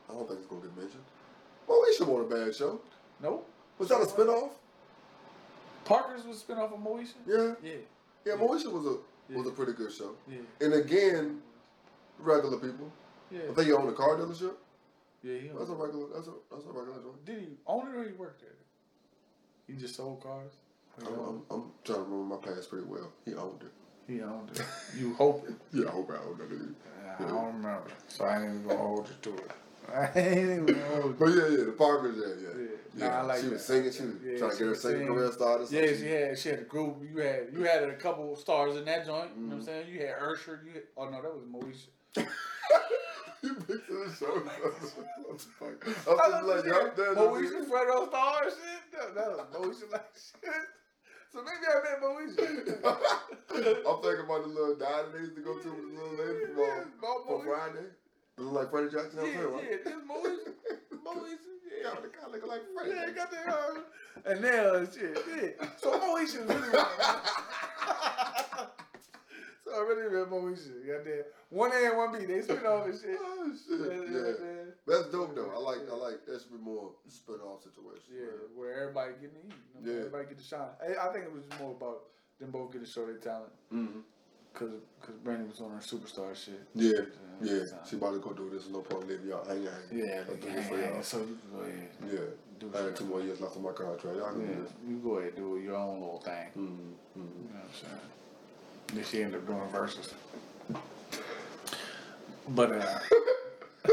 I 0.08 0.12
don't 0.14 0.28
think 0.28 0.40
it's 0.40 0.48
gonna 0.48 0.62
get 0.62 0.76
mentioned. 0.76 1.04
Well, 1.66 1.82
we 1.86 1.94
should 1.94 2.08
won 2.08 2.22
a 2.22 2.24
bad 2.24 2.54
show. 2.54 2.80
Nope. 3.22 3.48
Was 3.78 3.88
that 3.88 4.02
a 4.02 4.04
spinoff? 4.04 4.50
Parkers 5.84 6.24
was 6.24 6.36
a 6.36 6.40
spin 6.40 6.58
off 6.58 6.72
of 6.72 6.78
Moesha? 6.80 7.14
Yeah. 7.26 7.54
Yeah. 7.62 7.72
Yeah, 8.24 8.32
Moesha 8.34 8.70
was 8.70 8.86
a 8.86 9.34
was 9.36 9.46
a 9.46 9.50
pretty 9.50 9.72
good 9.72 9.92
show. 9.92 10.12
Yeah. 10.28 10.38
And 10.60 10.74
again, 10.74 11.40
regular 12.18 12.58
people. 12.58 12.92
Yeah. 13.30 13.40
I 13.50 13.54
think 13.54 13.66
he 13.68 13.72
owned 13.72 13.88
a 13.88 13.92
car 13.92 14.16
dealership. 14.16 14.54
Yeah, 15.22 15.34
he 15.38 15.48
That's 15.48 15.70
a 15.70 15.74
regular. 15.74 16.06
That's 16.14 16.28
a 16.28 16.32
that's 16.50 16.64
a 16.64 16.72
regular 16.72 17.00
joint. 17.00 17.24
Did 17.24 17.38
he 17.40 17.48
own 17.66 17.88
it 17.88 17.96
or 17.96 18.04
he 18.04 18.12
worked 18.12 18.40
there? 18.40 18.50
He 19.66 19.74
just 19.74 19.94
sold 19.94 20.22
cars? 20.22 20.52
I'm, 20.98 21.06
I'm, 21.06 21.42
I'm 21.50 21.62
trying 21.84 21.98
to 21.98 22.04
remember 22.04 22.36
my 22.36 22.36
past 22.36 22.68
pretty 22.68 22.84
well. 22.86 23.12
He 23.24 23.34
owned 23.34 23.62
it. 23.62 23.72
He 24.12 24.20
owned 24.22 24.50
it. 24.50 24.62
You 24.98 25.14
hope 25.14 25.48
it. 25.48 25.54
Yeah, 25.72 25.88
I 25.88 25.92
hope 25.92 26.10
I 26.10 26.16
owned 26.26 26.40
it. 26.40 26.58
I 27.18 27.28
don't 27.28 27.46
remember. 27.46 27.90
So 28.08 28.24
I 28.24 28.36
ain't 28.36 28.44
even 28.44 28.66
gonna 28.66 28.78
hold 28.78 29.08
you 29.08 29.14
to 29.32 29.38
it. 29.38 29.50
I 29.94 30.18
ain't 30.18 30.38
even 30.38 30.66
gonna 30.66 31.02
hold 31.02 31.18
But 31.18 31.26
yeah, 31.26 31.48
yeah, 31.48 31.64
the 31.64 31.74
Parkers, 31.78 32.16
yeah, 32.18 32.48
yeah. 32.48 32.64
Yeah. 32.64 32.69
Nah, 32.94 33.06
I 33.06 33.22
like 33.22 33.40
she 33.40 33.48
was 33.48 33.66
that. 33.66 33.72
singing. 33.72 33.92
She 33.92 34.02
was 34.02 34.14
Yeah, 34.24 34.38
trying 34.38 34.50
to 34.50 34.56
get 34.58 34.66
her 34.68 34.74
singing 34.74 35.06
career 35.06 35.32
started. 35.32 35.70
Yeah, 35.70 35.86
she 35.96 36.06
had 36.10 36.38
she 36.38 36.48
had 36.50 36.58
a 36.58 36.62
group. 36.62 36.96
You 37.08 37.20
had 37.22 37.48
you 37.52 37.62
had 37.64 37.84
a 37.84 37.94
couple 37.96 38.34
stars 38.36 38.76
in 38.76 38.84
that 38.86 39.06
joint. 39.06 39.30
You 39.36 39.42
know 39.42 39.46
Mm-hmm. 39.46 39.48
what 39.50 39.56
I'm 39.56 39.62
saying? 39.62 39.88
You 39.92 40.00
had 40.00 40.14
Usher. 40.22 40.60
You 40.66 40.72
had, 40.72 40.82
oh 40.96 41.04
no, 41.08 41.22
that 41.22 41.32
was 41.34 41.44
Moesha. 41.44 42.26
You 43.42 43.54
mixing 43.54 43.78
the 43.88 44.12
show. 44.18 44.26
What 44.36 45.38
the 45.38 45.44
fuck? 45.56 45.86
I 45.86 45.88
I'm 46.12 46.30
just 46.32 46.44
love 46.44 46.56
like, 46.58 46.64
y'all 46.66 47.14
done 47.14 47.16
Moesha 47.16 47.64
Fredro 47.70 48.08
Starr 48.08 48.44
shit. 48.50 49.14
That 49.14 49.28
was 49.30 49.46
Moesha 49.54 49.90
like 49.92 50.10
shit. 50.14 50.52
So 51.32 51.40
maybe 51.40 51.64
I 51.64 51.80
met 51.80 52.02
Moesha. 52.02 52.36
I'm 53.88 54.02
thinking 54.02 54.24
about 54.26 54.42
the 54.42 54.48
little 54.52 54.76
diner 54.76 55.08
they 55.14 55.18
used 55.20 55.36
to 55.36 55.40
go 55.42 55.56
to 55.58 55.68
with 55.70 55.88
the 55.88 55.94
little 55.94 56.16
lady 56.20 56.46
from, 56.52 56.58
Yeah, 56.58 56.84
uh, 57.08 57.26
from 57.26 57.46
Friday. 57.46 57.86
It 58.36 58.42
like 58.42 58.70
Freddie 58.70 58.90
Jackson. 58.90 59.20
Yeah, 59.24 59.32
Yeah, 59.32 59.40
right? 59.40 59.64
yeah, 59.70 59.76
this 59.84 59.94
Moesha. 60.04 60.52
Moesha, 61.00 61.52
yeah. 61.70 61.90
Kind 61.90 62.04
of, 62.04 62.12
kind 62.12 62.26
of 62.26 62.32
look 62.32 62.46
like 62.46 62.62
Freddie. 62.74 62.90
Yeah, 62.96 63.10
got 63.14 63.30
that 63.30 63.46
uh, 63.48 64.30
and 64.30 64.40
nail 64.42 64.74
and 64.76 64.88
shit. 64.92 65.18
Yeah. 65.60 65.68
So 65.78 65.92
Moesha 65.98 66.46
was 66.46 66.56
really 66.56 66.84
So 69.64 69.76
I 69.76 69.80
really 69.86 70.10
met 70.10 70.28
Moesha. 70.30 70.86
Got 70.86 71.04
that 71.04 71.26
one 71.50 71.70
A 71.72 71.86
and 71.86 71.96
one 71.96 72.12
B. 72.18 72.24
They 72.26 72.42
spin 72.42 72.58
off 72.66 72.86
and 72.86 72.98
shit. 73.00 73.18
Oh 73.42 73.52
shit! 73.56 73.80
Yeah, 73.80 74.18
Yeah, 74.20 74.26
yeah. 74.26 74.64
that's 74.86 75.08
dope 75.10 75.34
though. 75.34 75.50
I 75.54 75.58
like, 75.58 75.78
I 75.90 75.94
like. 75.94 76.26
That 76.26 76.40
should 76.42 76.50
be 76.52 76.58
more 76.58 76.90
spin-off 77.08 77.62
situation. 77.62 78.04
Yeah, 78.12 78.20
man. 78.26 78.50
where 78.54 78.82
everybody 78.82 79.12
getting 79.20 79.36
to 79.36 79.46
eat. 79.48 79.54
You 79.74 79.80
know, 79.80 79.90
Yeah. 79.92 79.98
Everybody 80.06 80.24
get 80.28 80.38
to 80.38 80.44
shine. 80.44 80.68
I, 80.82 81.08
I 81.08 81.12
think 81.12 81.24
it 81.24 81.32
was 81.32 81.44
more 81.58 81.72
about 81.72 82.02
them 82.38 82.50
both 82.50 82.70
getting 82.72 82.86
to 82.86 82.92
show 82.92 83.06
their 83.06 83.16
talent. 83.16 83.52
Mhm. 83.72 84.02
Cause, 84.54 84.68
cause 85.00 85.14
Brandy 85.24 85.48
was 85.48 85.60
on 85.60 85.70
her 85.70 85.78
superstar 85.78 86.34
shit. 86.36 86.60
Yeah, 86.74 86.92
Yeah. 87.40 87.54
yeah. 87.54 87.64
She 87.88 87.96
about 87.96 88.12
to 88.12 88.18
go 88.18 88.32
do 88.32 88.50
this. 88.50 88.68
No 88.68 88.80
problem. 88.80 89.08
Leave 89.08 89.24
y'all 89.24 89.44
hang 89.46 89.62
hang. 89.64 89.72
Yeah, 89.92 90.22
like, 90.28 90.40
this 90.42 90.68
for 90.68 90.76
y'all. 90.78 91.02
so 91.02 91.18
you 91.18 91.38
can 91.40 91.58
go 91.58 91.62
ahead. 91.64 91.88
Yeah. 92.12 92.20
Do 92.58 92.70
I 92.78 92.82
had 92.84 92.96
two 92.96 93.04
more 93.06 93.22
years 93.22 93.40
left 93.40 93.56
on 93.56 93.62
my 93.62 93.72
contract. 93.72 94.16
Y'all 94.18 94.38
Yeah, 94.38 94.46
you 94.86 94.96
go 94.98 95.16
ahead 95.16 95.36
do 95.36 95.58
your 95.64 95.76
own 95.76 96.00
little 96.00 96.20
thing. 96.20 96.48
Mm-hmm. 96.58 96.92
You 97.16 97.22
know 97.22 97.28
what 97.52 97.64
I'm 97.64 97.74
saying? 97.80 98.00
Then 98.94 99.04
she 99.04 99.22
ended 99.22 99.40
up 99.40 99.46
doing 99.46 99.68
verses. 99.70 100.12
But 102.48 102.72
uh, 102.72 102.98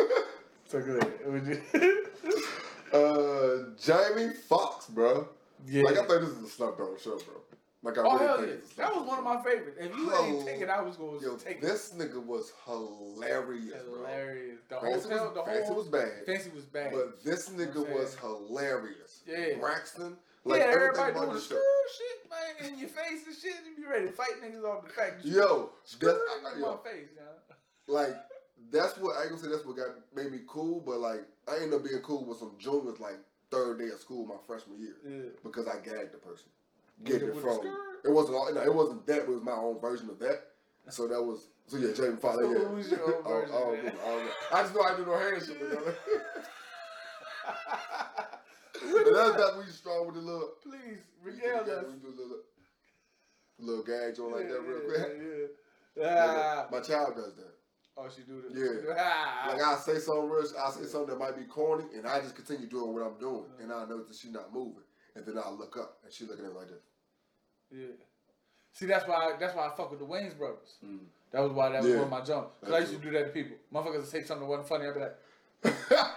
so 0.68 0.82
good. 0.82 1.62
Uh, 2.94 3.58
Jamie 3.80 4.34
Foxx, 4.34 4.88
bro. 4.88 5.28
yeah. 5.68 5.84
Like 5.84 5.98
I 5.98 6.06
think 6.06 6.22
this 6.22 6.30
is 6.30 6.44
a 6.44 6.50
Slump 6.50 6.78
Dog 6.78 7.00
show, 7.00 7.18
bro. 7.18 7.36
Like 7.88 7.98
I 8.00 8.02
oh 8.02 8.14
really 8.16 8.26
hell 8.26 8.38
think 8.38 8.48
yeah, 8.50 8.54
it's 8.56 8.74
that 8.74 8.94
was 8.96 9.08
one 9.08 9.18
of 9.20 9.24
my 9.24 9.38
favorites. 9.42 9.78
If 9.80 9.96
you 9.96 10.10
Oh, 10.12 10.26
ain't 10.26 10.46
take 10.46 10.60
it, 10.62 10.70
I 10.70 10.82
was 10.82 10.98
gonna 10.98 11.20
show. 11.22 11.26
Yo, 11.32 11.38
take 11.38 11.58
it. 11.58 11.62
this 11.62 11.94
nigga 11.94 12.22
was 12.22 12.52
hilarious, 12.66 13.82
bro. 13.84 13.96
Hilarious. 14.00 14.60
The 14.68 14.76
Fancy 14.82 15.10
hotel, 15.10 15.26
was, 15.26 15.34
the 15.36 15.44
Fancy 15.44 15.68
whole 15.68 15.76
was 15.78 15.88
bad, 15.88 16.12
Fancy 16.26 16.50
was 16.54 16.66
bad. 16.66 16.92
but 16.92 17.24
this 17.24 17.50
nigga 17.50 17.88
was 17.96 18.16
hilarious. 18.16 19.22
Yeah. 19.26 19.58
Braxton, 19.60 20.18
like 20.44 20.62
everything 20.62 21.00
everybody 21.00 21.14
doing 21.32 21.32
show. 21.38 21.40
screw 21.40 21.60
shit, 21.96 22.30
man, 22.30 22.74
in 22.74 22.80
your 22.80 22.90
face 22.90 23.24
and 23.26 23.36
shit. 23.36 23.54
You 23.66 23.84
be 23.84 23.90
ready 23.90 24.08
to 24.08 24.12
fight 24.12 24.32
niggas 24.44 24.64
off 24.66 24.84
the 24.84 24.90
fact 24.90 25.24
you 25.24 25.36
Yo, 25.40 25.70
screw 25.86 26.10
that's, 26.44 26.56
in 26.56 26.62
yo, 26.62 26.72
my 26.84 26.92
face, 26.92 27.08
yeah. 27.16 27.54
like 27.88 28.16
that's 28.70 28.98
what 28.98 29.16
I 29.18 29.22
ain't 29.22 29.30
gonna 29.32 29.44
say. 29.44 29.50
That's 29.50 29.66
what 29.66 29.78
got 29.78 29.96
made 30.14 30.32
me 30.32 30.40
cool, 30.48 30.82
but 30.86 31.00
like 31.00 31.24
I 31.48 31.56
ended 31.64 31.76
up 31.76 31.86
being 31.86 32.02
cool 32.02 32.26
with 32.26 32.38
some 32.40 32.52
juniors 32.60 33.00
like 33.00 33.16
third 33.50 33.80
day 33.80 33.88
of 33.88 34.00
school 34.02 34.26
my 34.26 34.36
freshman 34.46 34.78
year 34.78 34.96
Yeah. 35.08 35.30
because 35.42 35.68
I 35.68 35.76
gagged 35.76 36.12
the 36.14 36.18
person. 36.18 36.50
Getting 37.04 37.30
it 37.30 37.38
from 37.38 37.60
it 38.04 38.12
wasn't 38.12 38.38
all, 38.38 38.52
no, 38.54 38.62
it 38.62 38.74
wasn't 38.74 39.06
that. 39.08 39.20
It 39.20 39.28
was 39.28 39.44
my 39.44 39.52
own 39.52 39.80
version 39.80 40.10
of 40.10 40.18
that. 40.20 40.42
So 40.90 41.08
that 41.08 41.22
was 41.22 41.50
so 41.68 41.78
yeah, 41.78 41.94
Jamie 41.94 42.16
Foxx. 42.16 42.38
So 42.38 42.52
yeah. 42.52 42.60
was 42.70 42.90
your 42.90 43.04
own 43.04 43.14
I 43.26 43.30
version 43.30 43.54
I 43.54 43.58
of 43.58 43.64
don't 43.64 43.84
know, 43.84 43.92
I 43.92 44.24
know. 44.24 44.32
I 44.54 44.62
just 44.62 44.74
know 44.76 44.82
I 44.82 44.96
do 44.96 45.06
no 45.06 45.20
hand 45.20 45.44
shit. 45.46 45.62
And 45.62 45.72
that's 49.16 49.36
that 49.36 49.58
we 49.58 49.66
strong 49.72 50.06
with 50.06 50.16
the 50.16 50.22
little. 50.22 50.54
Please, 50.64 51.00
regale 51.22 51.62
us. 51.62 51.86
we 51.88 51.94
do 52.00 52.08
little, 52.16 52.42
little 53.60 53.84
gags 53.84 54.20
on 54.20 54.32
like 54.32 54.48
that 54.48 54.62
real 54.62 54.82
yeah, 54.82 54.88
quick. 54.88 55.08
Yeah, 55.98 56.04
yeah. 56.04 56.26
Ah. 56.28 56.68
My 56.72 56.80
child 56.80 57.16
does 57.16 57.36
that. 57.36 57.54
Oh, 57.98 58.08
she 58.16 58.22
do 58.22 58.42
that. 58.42 58.54
Yeah. 58.56 58.94
Ah. 58.98 59.50
Like 59.52 59.62
I 59.62 59.76
say 59.76 60.00
something 60.00 60.30
real, 60.30 60.46
I 60.64 60.72
say 60.72 60.86
something 60.86 61.10
that 61.10 61.20
might 61.20 61.36
be 61.36 61.44
corny, 61.44 61.84
and 61.96 62.08
I 62.08 62.22
just 62.22 62.36
continue 62.36 62.68
doing 62.68 62.94
what 62.94 63.04
I'm 63.04 63.18
doing, 63.20 63.52
and 63.62 63.74
I 63.74 63.84
know 63.86 64.04
that 64.04 64.16
she's 64.16 64.32
not 64.32 64.54
moving, 64.54 64.84
and 65.18 65.26
then 65.26 65.38
I'll 65.44 65.58
look 65.58 65.76
up, 65.78 65.98
and 66.04 66.14
she 66.14 66.26
looking 66.26 66.46
at 66.46 66.52
me 66.54 66.58
like 66.58 66.70
this. 66.70 66.84
Yeah. 67.72 67.96
See, 68.74 68.86
that's 68.86 69.08
why 69.08 69.34
that's 69.40 69.56
why 69.56 69.68
I 69.68 69.76
fuck 69.76 69.90
with 69.92 70.00
the 70.00 70.06
Wayans 70.06 70.38
brothers. 70.38 70.76
Mm. 70.86 71.00
That 71.32 71.42
was 71.42 71.52
why 71.52 71.70
that 71.70 71.82
was 71.82 71.90
Yeah. 71.92 71.96
one 71.98 72.04
of 72.06 72.10
my 72.12 72.22
jumps. 72.22 72.58
Cause 72.64 72.74
I 72.74 72.80
used 72.80 72.94
to 72.94 73.00
do 73.00 73.12
that 73.12 73.26
to 73.26 73.30
people. 73.32 73.58
Motherfuckers 73.74 73.98
would 73.98 74.08
say 74.08 74.24
something 74.24 74.48
that 74.48 74.50
wasn't 74.50 74.68
funny. 74.70 74.86
I'd 74.88 74.94
be 74.94 75.00
like, 75.02 75.16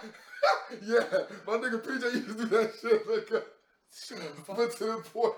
yeah, 0.87 1.05
my 1.47 1.55
nigga 1.55 1.83
PJ 1.83 2.03
used 2.15 2.29
to 2.29 2.35
do 2.35 2.47
that 2.47 2.73
shit, 2.81 3.07
nigga. 3.09 3.43
shit, 3.93 4.19
what 4.19 4.37
the 4.37 4.43
fuck? 4.43 4.57
But 4.57 4.77
to 4.77 4.85
the 4.85 5.03
point 5.13 5.35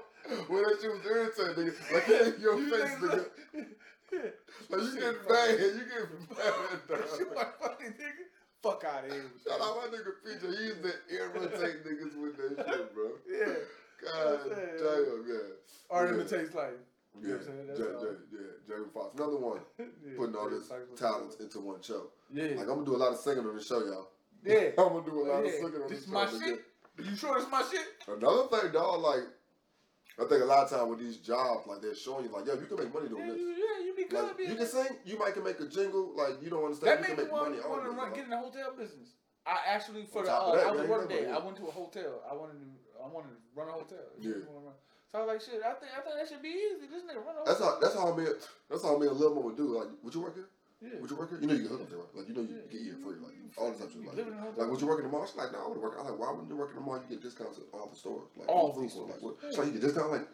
where 0.49 0.63
that 0.69 0.79
shit 0.81 0.91
was 0.93 1.07
irritating, 1.07 1.65
nigga. 1.65 1.93
Like, 1.95 2.09
yeah, 2.09 2.43
your 2.43 2.59
You 2.59 2.71
face, 2.71 2.91
nigga. 2.99 3.13
like- 3.13 3.69
Like, 4.69 4.81
you 4.83 4.91
Shit, 4.91 5.01
getting 5.01 5.19
mad, 5.27 5.51
you 5.51 5.81
getting 5.89 6.27
mad, 6.29 6.53
Shit 6.87 6.89
dog. 6.89 7.35
wasn't 7.35 7.55
funny, 7.61 7.89
nigga. 7.97 8.25
Fuck 8.63 8.85
out 8.85 9.05
of 9.05 9.11
here. 9.13 9.25
Shout 9.47 9.61
out 9.61 9.77
my 9.77 9.89
nigga 9.97 10.13
PJ, 10.25 10.59
he 10.59 10.65
used 10.67 10.83
to 10.83 10.93
irritate 11.11 11.85
niggas 11.87 12.17
with 12.21 12.37
that 12.37 12.67
shit, 12.67 12.95
bro. 12.95 13.11
Yeah. 13.29 13.55
God 14.03 14.41
damn, 14.49 15.25
yeah. 15.29 15.35
Art 15.91 16.09
Yeah. 16.09 16.15
imitates 16.15 16.55
life. 16.55 16.71
You 17.21 17.29
Yeah, 17.29 17.35
what 17.35 17.41
I'm 17.43 17.47
saying? 17.47 17.67
That's 17.67 17.79
J- 17.79 17.85
J- 17.85 18.17
yeah, 18.33 18.39
Jamie 18.77 18.87
Foxx. 18.95 19.15
Another 19.19 19.37
one, 19.37 19.61
Yeah, 19.79 19.85
putting 20.17 20.35
all 20.37 20.51
yeah, 20.51 20.59
this 20.59 20.69
Fox 20.69 20.81
was 20.91 20.99
talent 21.01 21.31
good. 21.39 21.41
into 21.45 21.61
one 21.61 21.83
show. 21.83 22.11
Yeah. 22.33 22.45
Like, 22.45 22.61
I'm 22.61 22.67
gonna 22.67 22.85
do 22.87 22.97
a 22.97 23.03
lot 23.03 23.13
of 23.13 23.19
singing 23.19 23.45
on 23.47 23.57
the 23.57 23.63
show, 23.63 23.81
y'all. 23.85 24.09
yeah. 24.45 24.71
I'm 24.79 24.89
gonna 24.95 25.05
do 25.05 25.23
a 25.23 25.27
lot 25.29 25.45
of 25.45 25.51
singing 25.51 25.83
on 25.83 25.89
This 25.89 26.01
this 26.07 26.09
my 26.09 26.27
show. 26.27 26.39
shit. 26.39 26.65
You 27.05 27.17
sure 27.17 27.39
this 27.41 27.51
my 27.51 27.63
shit? 27.71 27.87
Another 28.09 28.49
thing, 28.49 28.73
dog, 28.73 29.01
like, 29.03 29.25
I 30.21 30.25
think 30.29 30.43
a 30.43 30.45
lot 30.47 30.65
of 30.65 30.71
time 30.71 30.89
with 30.89 30.99
these 31.01 31.17
jobs, 31.19 31.67
like, 31.67 31.81
they're 31.83 31.95
showing 31.95 32.25
you, 32.27 32.31
like, 32.33 32.47
yo, 32.47 32.55
you 32.55 32.67
can 32.67 32.77
make 32.79 32.93
money 32.95 33.09
doing 33.09 33.27
Yeah, 33.27 33.33
this. 33.33 33.43
You, 34.11 34.18
yeah, 34.18 34.26
you 34.26 34.34
be 34.34 34.44
good. 34.46 34.50
Like, 34.50 34.50
you 34.50 34.57
can 34.57 34.66
sing, 34.66 34.96
you 35.05 35.18
might 35.18 35.34
can 35.34 35.44
make 35.44 35.61
a 35.61 35.66
jingle, 35.68 36.12
like, 36.16 36.42
you 36.42 36.50
don't 36.50 36.61
That 36.62 36.66
understand, 36.66 36.98
you 36.98 37.03
made 37.03 37.07
can 37.07 37.16
me 37.16 37.22
make 37.22 37.32
want, 37.32 37.84
to 37.84 37.90
run, 37.90 38.12
get 38.14 38.24
in 38.24 38.30
the 38.30 38.38
hotel 38.38 38.72
business. 38.76 39.14
I 39.46 39.59
actually 39.74 40.07
for 40.07 40.20
On 40.20 40.24
the 40.26 40.32
uh, 40.32 40.55
that, 40.55 40.66
I 40.66 40.70
was 40.70 40.80
yeah, 40.80 40.86
a 40.86 40.90
work 40.90 41.09
day. 41.11 41.26
I 41.26 41.38
went 41.42 41.57
to 41.59 41.66
a 41.66 41.74
hotel. 41.74 42.22
I 42.30 42.34
wanted 42.34 42.62
to 42.62 42.68
I 43.03 43.09
wanted 43.11 43.34
to 43.34 43.38
run 43.59 43.66
a 43.68 43.72
hotel. 43.74 44.07
Yeah. 44.22 44.38
So 45.11 45.18
I 45.18 45.26
was 45.26 45.28
like, 45.34 45.42
shit. 45.42 45.59
I 45.66 45.74
think 45.82 45.90
I 45.90 46.00
think 46.00 46.14
that 46.14 46.26
should 46.30 46.42
be 46.46 46.55
easy. 46.55 46.86
This 46.86 47.03
nigga 47.03 47.18
run 47.26 47.34
a 47.34 47.42
That's 47.42 47.59
hotel. 47.59 47.74
how, 47.74 47.80
that's 47.82 47.94
how 47.98 48.14
me, 48.14 48.24
that's 48.70 48.82
how 48.86 48.94
me 49.03 49.11
and 49.11 49.18
Lil 49.18 49.34
Mo 49.34 49.40
would 49.50 49.57
do. 49.59 49.74
Like, 49.76 49.90
would 50.07 50.14
you 50.14 50.22
work 50.22 50.38
here? 50.38 50.46
Yeah. 50.78 50.98
Would 51.03 51.11
you 51.11 51.18
work 51.18 51.30
here? 51.34 51.38
You 51.42 51.46
know 51.50 51.55
you 51.59 51.62
get 51.66 51.70
hooked 51.74 51.82
up 51.82 51.90
there, 51.90 51.98
right? 51.98 52.14
Like, 52.14 52.26
you 52.30 52.34
know 52.38 52.42
you 52.46 52.55
Yeah. 52.55 52.70
get 52.70 52.80
here 52.86 52.98
free, 53.03 53.18
like, 53.18 53.34
all 53.59 53.70
this 53.70 53.78
type 53.82 53.90
of 53.90 53.94
shit. 53.94 54.03
You 54.03 54.09
Like, 54.09 54.18
living 54.22 54.34
in 54.34 54.38
a 54.38 54.42
hotel. 54.42 54.59
like, 54.62 54.68
would 54.70 54.80
you 54.82 54.86
work 54.86 54.98
in 55.03 55.07
the 55.07 55.12
mall? 55.14 55.26
She's 55.26 55.36
like, 55.42 55.50
no, 55.53 55.59
I 55.62 55.66
would 55.70 55.78
work. 55.82 55.94
I'm 55.98 56.07
like, 56.07 56.18
why 56.22 56.30
wouldn't 56.30 56.50
you 56.50 56.57
work 56.59 56.70
in 56.70 56.78
the 56.78 56.86
mall? 56.86 56.96
You 57.03 57.07
get 57.11 57.22
discounts 57.22 57.59
at 57.59 57.66
all 57.74 57.86
the 57.90 57.98
stores. 57.98 58.30
Like, 58.38 58.46
All 58.48 58.70
food 58.72 58.86
the 58.86 58.90
stores. 58.94 59.11
Like, 59.11 59.22
what? 59.26 59.34
So 59.50 59.62
you 59.66 59.72
get 59.74 59.82
discount? 59.82 60.11
Like, 60.11 60.26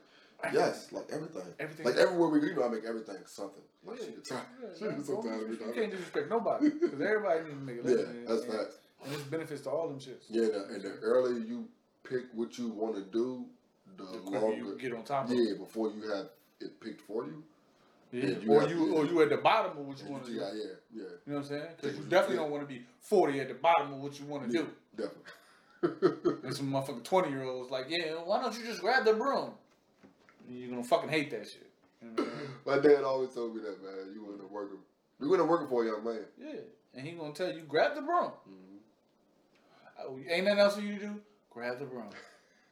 yes, 0.53 0.93
like 0.93 1.05
everything. 1.13 1.43
Everything. 1.59 1.87
Like, 1.87 1.97
everywhere 1.97 2.29
we 2.29 2.41
go, 2.41 2.47
you 2.47 2.55
know, 2.57 2.65
I 2.65 2.69
make 2.69 2.85
everything 2.85 3.17
something. 3.27 3.63
Like, 3.85 3.99
Yeah. 3.99 4.05
she 4.07 4.13
could 4.13 4.25
try. 4.25 4.41
Yeah, 4.63 4.69
She 4.79 4.85
could 4.97 5.07
sometimes 5.07 5.43
you 5.51 5.73
can't 5.75 5.91
disrespect 5.91 6.31
nobody 6.31 6.71
because 6.71 6.93
everybody 7.01 7.41
needs 7.45 7.55
to 7.55 7.61
make 7.61 7.77
a 7.77 7.89
Yeah, 7.89 7.97
living. 7.97 8.25
that's 8.27 8.43
and, 8.43 8.53
facts. 8.53 8.79
And 9.05 9.13
it's 9.15 9.23
benefits 9.25 9.63
to 9.63 9.71
all 9.71 9.89
them 9.89 9.99
shits. 9.99 10.25
Yeah, 10.29 10.43
and 10.45 10.53
the, 10.55 10.65
and 10.75 10.83
the 10.83 10.89
earlier 11.03 11.39
you 11.39 11.69
pick 12.05 12.25
what 12.35 12.59
you 12.59 12.69
want 12.69 12.95
to 12.97 13.03
do, 13.03 13.45
the, 13.97 14.05
The 14.05 14.19
longer. 14.31 14.57
you 14.57 14.79
get 14.79 14.93
on 14.95 15.03
top 15.05 15.29
yeah, 15.29 15.53
it. 15.53 15.59
before 15.59 15.91
you 15.91 16.09
have 16.11 16.27
it 16.61 16.81
picked 16.81 17.01
for 17.03 17.25
you. 17.25 17.43
Yeah. 18.11 18.25
Yeah, 18.25 18.39
you 18.41 18.53
or 18.53 18.63
you 18.69 18.87
to- 18.87 18.95
or 18.97 19.05
you 19.07 19.23
at 19.23 19.29
the 19.29 19.37
bottom 19.37 19.77
of 19.79 19.87
what 19.87 20.03
you 20.03 20.09
want 20.11 20.25
to 20.25 20.31
do. 20.31 20.37
yeah, 20.39 20.51
yeah, 20.55 20.63
yeah, 20.95 21.03
You 21.03 21.09
know 21.27 21.35
what 21.35 21.37
I'm 21.39 21.45
saying? 21.45 21.67
Because 21.77 21.97
you 21.97 22.03
Yeah. 22.05 22.09
definitely 22.11 22.37
don't 22.37 22.51
want 22.51 22.63
to 22.63 22.75
be 22.75 22.83
40 23.01 23.41
at 23.41 23.49
the 23.49 23.55
bottom 23.55 23.93
of 23.95 24.01
what 24.01 24.19
you 24.19 24.25
want 24.27 24.51
to 24.51 24.57
yeah, 24.57 24.63
do. 24.97 25.07
definitely. 25.83 26.41
And 26.45 26.57
some 26.57 26.73
motherfucking 26.73 27.05
20 27.05 27.29
year 27.31 27.43
olds 27.45 27.71
like, 27.71 27.87
yeah, 27.89 28.15
why 28.25 28.41
don't 28.43 28.57
you 28.59 28.65
just 28.65 28.81
grab 28.81 29.05
the 29.05 29.13
broom? 29.13 29.53
You're 30.49 30.71
gonna 30.71 30.85
fucking 30.85 31.11
hate 31.11 31.31
that 31.31 31.47
shit. 31.49 31.71
You 32.03 32.11
know? 32.17 32.27
My 32.67 32.79
dad 32.79 33.03
always 33.05 33.35
told 33.35 33.55
me 33.55 33.63
that, 33.63 33.83
man. 33.83 34.13
You 34.15 34.25
went 34.25 34.41
to 34.41 34.47
working. 34.47 34.79
You 35.21 35.29
went 35.29 35.41
to 35.41 35.45
working 35.47 35.69
for 35.69 35.85
a 35.85 35.87
young 35.87 36.05
man. 36.05 36.25
yeah. 36.41 36.61
And 36.95 37.07
he 37.07 37.13
gonna 37.13 37.33
tell 37.35 37.53
you, 37.53 37.63
grab 37.69 37.95
the 37.95 38.01
broom. 38.03 38.33
Mhm. 38.49 38.79
Uh, 39.99 40.33
ain't 40.33 40.45
nothing 40.45 40.59
else 40.61 40.75
for 40.77 40.81
you 40.81 40.95
to 40.99 41.01
do? 41.07 41.21
Grab 41.51 41.79
the 41.79 41.85
broom. 41.85 42.09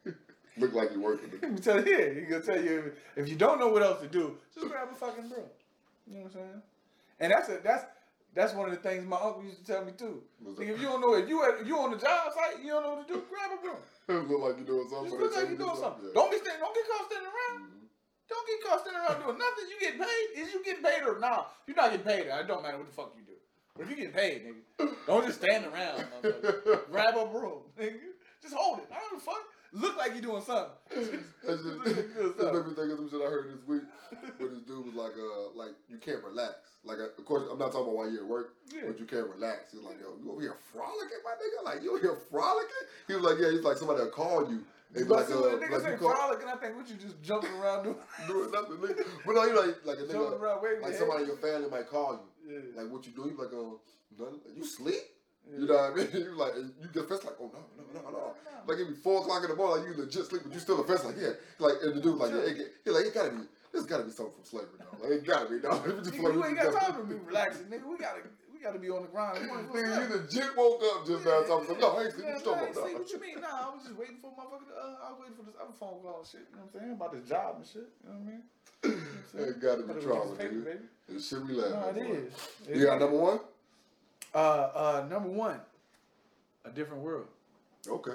Look 0.57 0.73
like 0.73 0.91
you're 0.91 1.01
working. 1.01 1.29
Let 1.41 1.51
me 1.53 1.59
tell 1.59 1.85
you, 1.85 1.97
yeah, 1.97 2.13
he 2.13 2.21
gonna 2.21 2.43
tell 2.43 2.61
you 2.61 2.93
if, 3.15 3.23
if 3.25 3.29
you 3.29 3.35
don't 3.35 3.59
know 3.59 3.67
what 3.69 3.83
else 3.83 4.01
to 4.01 4.07
do, 4.07 4.37
just 4.55 4.67
grab 4.67 4.87
a 4.91 4.95
fucking 4.95 5.27
broom. 5.29 5.45
You 6.07 6.15
know 6.17 6.23
what 6.23 6.25
I'm 6.27 6.31
saying? 6.31 6.61
And 7.19 7.31
that's 7.31 7.49
a 7.49 7.59
that's 7.63 7.85
that's 8.33 8.53
one 8.53 8.69
of 8.69 8.75
the 8.75 8.81
things 8.89 9.05
my 9.05 9.17
uncle 9.17 9.43
used 9.43 9.65
to 9.65 9.71
tell 9.71 9.83
me 9.85 9.91
too. 9.91 10.21
That? 10.41 10.61
if 10.61 10.79
you 10.81 10.87
don't 10.87 11.01
know 11.01 11.13
if 11.15 11.27
you 11.29 11.43
at, 11.43 11.65
you 11.65 11.77
on 11.77 11.91
the 11.91 11.97
job 11.97 12.31
site, 12.33 12.63
you 12.63 12.71
don't 12.71 12.83
know 12.83 12.95
what 12.95 13.07
to 13.07 13.13
do, 13.13 13.23
grab 13.29 13.57
a 13.57 13.61
broom. 13.61 13.75
Look 14.07 14.41
like 14.41 14.57
you 14.59 14.65
doing 14.65 14.87
something. 14.89 15.11
Just 15.11 15.19
look 15.19 15.35
like 15.35 15.49
you 15.49 15.57
to 15.57 15.63
doing 15.63 15.75
something. 15.75 16.09
Don't 16.13 16.31
be 16.31 16.37
standing. 16.37 16.61
Don't 16.63 16.75
get 16.75 16.87
caught 16.87 17.05
standing 17.11 17.27
around. 17.27 17.59
Mhm. 17.67 17.87
Don't 18.29 18.47
get 18.47 18.57
caught 18.63 18.79
standing 18.81 19.01
around 19.03 19.19
doing 19.23 19.37
nothing. 19.37 19.65
You 19.67 19.77
get 19.79 19.95
paid. 19.99 20.25
Is 20.39 20.53
you 20.53 20.63
get 20.63 20.83
paid 20.83 21.03
or 21.03 21.19
not? 21.19 21.55
You're 21.67 21.75
not 21.75 21.91
getting 21.91 22.05
paid. 22.05 22.27
It 22.27 22.47
don't 22.47 22.63
matter 22.63 22.77
what 22.77 22.87
the 22.87 22.93
fuck 22.93 23.13
you 23.17 23.23
do. 23.23 23.35
But 23.75 23.83
if 23.83 23.89
you 23.91 23.95
get 23.97 24.13
paid, 24.15 24.47
nigga, 24.47 24.95
don't 25.05 25.25
just 25.25 25.41
stand 25.43 25.65
around. 25.65 26.05
Grab 26.91 27.15
a 27.15 27.25
broom, 27.27 27.63
nigga. 27.77 27.99
Just 28.41 28.55
hold 28.55 28.79
it. 28.79 28.87
I 28.91 28.99
don't 28.99 29.11
give 29.11 29.19
a 29.19 29.21
fuck. 29.21 29.43
Look 29.73 29.97
like 29.97 30.15
you 30.15 30.21
doing 30.21 30.41
something. 30.41 30.71
That's 31.45 31.63
just, 31.63 31.83
doing 31.83 32.33
that 32.37 32.53
made 32.53 32.65
me 32.67 32.73
think 32.73 32.91
of 32.91 32.97
some 32.97 33.09
shit 33.09 33.21
I 33.21 33.29
heard 33.29 33.51
this 33.51 33.67
week. 33.67 33.83
Where 34.37 34.49
this 34.49 34.61
dude 34.61 34.85
was 34.85 34.95
like, 34.95 35.11
uh, 35.19 35.51
like 35.55 35.75
you 35.89 35.97
can't 35.97 36.23
relax. 36.23 36.55
Like, 36.83 36.99
uh, 36.99 37.11
of 37.17 37.25
course, 37.25 37.43
I'm 37.51 37.59
not 37.59 37.71
talking 37.75 37.91
about 37.91 37.95
while 37.95 38.09
you're 38.09 38.23
at 38.23 38.29
work, 38.29 38.55
Yeah. 38.73 38.87
but 38.87 38.99
you 38.99 39.05
can't 39.05 39.27
relax. 39.27 39.71
He's 39.71 39.81
like, 39.81 39.99
yo, 39.99 40.15
you 40.23 40.31
over 40.31 40.41
here 40.41 40.55
frolicking, 40.71 41.19
my 41.23 41.35
nigga? 41.35 41.65
Like, 41.65 41.83
you 41.83 41.91
over 41.91 41.99
here 41.99 42.17
frolicking? 42.31 42.83
He 43.07 43.13
was 43.15 43.23
like, 43.23 43.37
yeah. 43.39 43.51
He's 43.51 43.63
like 43.63 43.77
somebody 43.77 43.99
will 43.99 44.11
call 44.11 44.49
you. 44.49 44.63
They 44.91 45.03
But 45.03 45.17
like, 45.17 45.27
see, 45.27 45.33
uh, 45.33 45.41
when 45.41 45.53
a 45.53 45.57
nigga 45.57 45.83
like 45.83 45.99
call, 45.99 46.15
frolic, 46.15 46.41
and 46.41 46.49
I 46.49 46.55
think 46.55 46.77
what 46.77 46.87
you 46.87 46.95
just 46.95 47.21
jumping 47.21 47.51
around 47.59 47.83
doing, 47.83 47.97
doing 48.27 48.51
nothing, 48.51 48.77
nigga. 48.77 49.03
But 49.25 49.35
no, 49.35 49.43
you 49.43 49.55
like, 49.59 49.75
like 49.83 49.99
a 49.99 50.07
nigga, 50.07 50.39
around 50.39 50.63
like 50.81 50.93
somebody 50.95 51.23
in 51.23 51.27
your 51.27 51.37
family 51.37 51.69
might 51.69 51.89
call 51.89 52.23
you 52.47 52.53
Yeah. 52.55 52.81
Like 52.81 52.91
what 52.91 53.05
you 53.05 53.11
do? 53.11 53.27
You 53.27 53.35
like 53.35 53.51
um, 53.51 53.79
nothing. 54.17 54.55
You 54.55 54.63
sleep? 54.65 55.03
You 55.53 55.65
know 55.67 55.73
what 55.73 55.91
I 55.91 55.95
mean? 55.95 56.07
You 56.13 56.35
like 56.35 56.53
you 56.55 56.87
get 56.93 57.07
fast 57.09 57.25
like 57.25 57.35
oh 57.39 57.51
no 57.53 57.59
no 57.93 58.01
no 58.01 58.09
no. 58.11 58.33
Like 58.67 58.79
it 58.79 58.87
be 58.89 58.95
four 58.95 59.21
o'clock 59.21 59.43
in 59.43 59.49
the 59.49 59.55
morning, 59.55 59.85
like 59.85 59.95
you 59.97 60.03
legit 60.03 60.25
sleep, 60.25 60.41
but 60.43 60.53
you 60.53 60.59
still 60.59 60.81
offense 60.81 61.05
like 61.05 61.15
yeah. 61.19 61.31
Like 61.59 61.75
and 61.83 61.95
the 61.95 62.01
dude 62.01 62.17
like 62.17 62.31
yeah, 62.31 62.51
it, 62.51 62.73
he 62.83 62.89
like 62.91 63.05
it 63.05 63.13
gotta 63.13 63.31
be. 63.31 63.43
This 63.73 63.83
gotta 63.85 64.03
be 64.03 64.11
something 64.11 64.33
from 64.35 64.43
slavery, 64.45 64.79
dog. 64.79 64.95
Like 65.03 65.11
it 65.11 65.25
gotta 65.27 65.49
be, 65.49 65.59
dog. 65.59 65.83
Just 66.03 66.15
Nigga, 66.15 66.33
you 66.33 66.45
ain't 66.45 66.55
got 66.55 66.73
time 66.73 66.95
to 66.99 67.03
be 67.03 67.15
relaxing, 67.15 67.67
nigga. 67.67 67.83
We 67.85 67.97
gotta, 67.99 68.21
we 68.51 68.59
gotta 68.63 68.79
be 68.79 68.89
on 68.89 69.03
the 69.03 69.07
grind. 69.11 69.37
Nigga, 69.75 70.09
you 70.09 70.15
legit 70.15 70.55
woke 70.57 70.81
up 70.83 71.05
just 71.05 71.25
now 71.25 71.43
talking. 71.43 71.67
some- 71.67 71.79
No, 71.79 71.91
I 71.99 72.03
ain't 72.07 72.13
sleep. 72.13 72.25
You 72.27 72.33
ain't 72.33 72.47
about? 72.47 72.73
sleep. 72.73 72.97
What 72.97 73.11
you 73.11 73.19
mean? 73.19 73.41
Nah, 73.41 73.47
I 73.47 73.75
was 73.75 73.83
just 73.83 73.95
waiting 73.99 74.17
for 74.23 74.31
motherfucker. 74.31 74.67
To, 74.67 74.73
uh, 74.75 75.05
I 75.05 75.11
was 75.11 75.19
waiting 75.19 75.35
for 75.35 75.43
this 75.43 75.55
other 75.61 75.75
phone 75.77 75.99
call 76.01 76.23
and 76.23 76.27
shit. 76.27 76.47
You 76.49 76.55
know 76.55 76.63
what 76.63 76.75
I'm 76.75 76.79
saying 76.79 76.93
about 76.95 77.11
this 77.11 77.25
job 77.27 77.55
and 77.59 77.67
shit. 77.67 77.87
You 77.91 78.07
know 78.07 78.15
what 78.15 78.23
I 78.23 78.31
mean? 78.31 78.41
You 78.83 78.89
know 78.89 78.95
what 78.95 79.03
I'm 79.03 79.27
saying? 79.35 79.49
It 79.51 79.61
gotta 79.61 79.83
be 79.83 79.93
trauma, 79.99 80.33
dude. 80.39 80.65
baby. 80.65 80.85
This 81.11 81.27
shit 81.27 81.41
we 81.43 81.53
No, 81.59 81.91
it 81.91 81.97
is. 82.07 82.33
You 82.71 82.85
got 82.87 82.99
number 83.03 83.19
one? 83.19 83.39
Uh, 84.37 84.69
uh, 84.75 85.07
number 85.09 85.29
one, 85.29 85.59
a 86.63 86.69
different 86.69 87.01
world 87.01 87.25
Okay. 87.87 88.13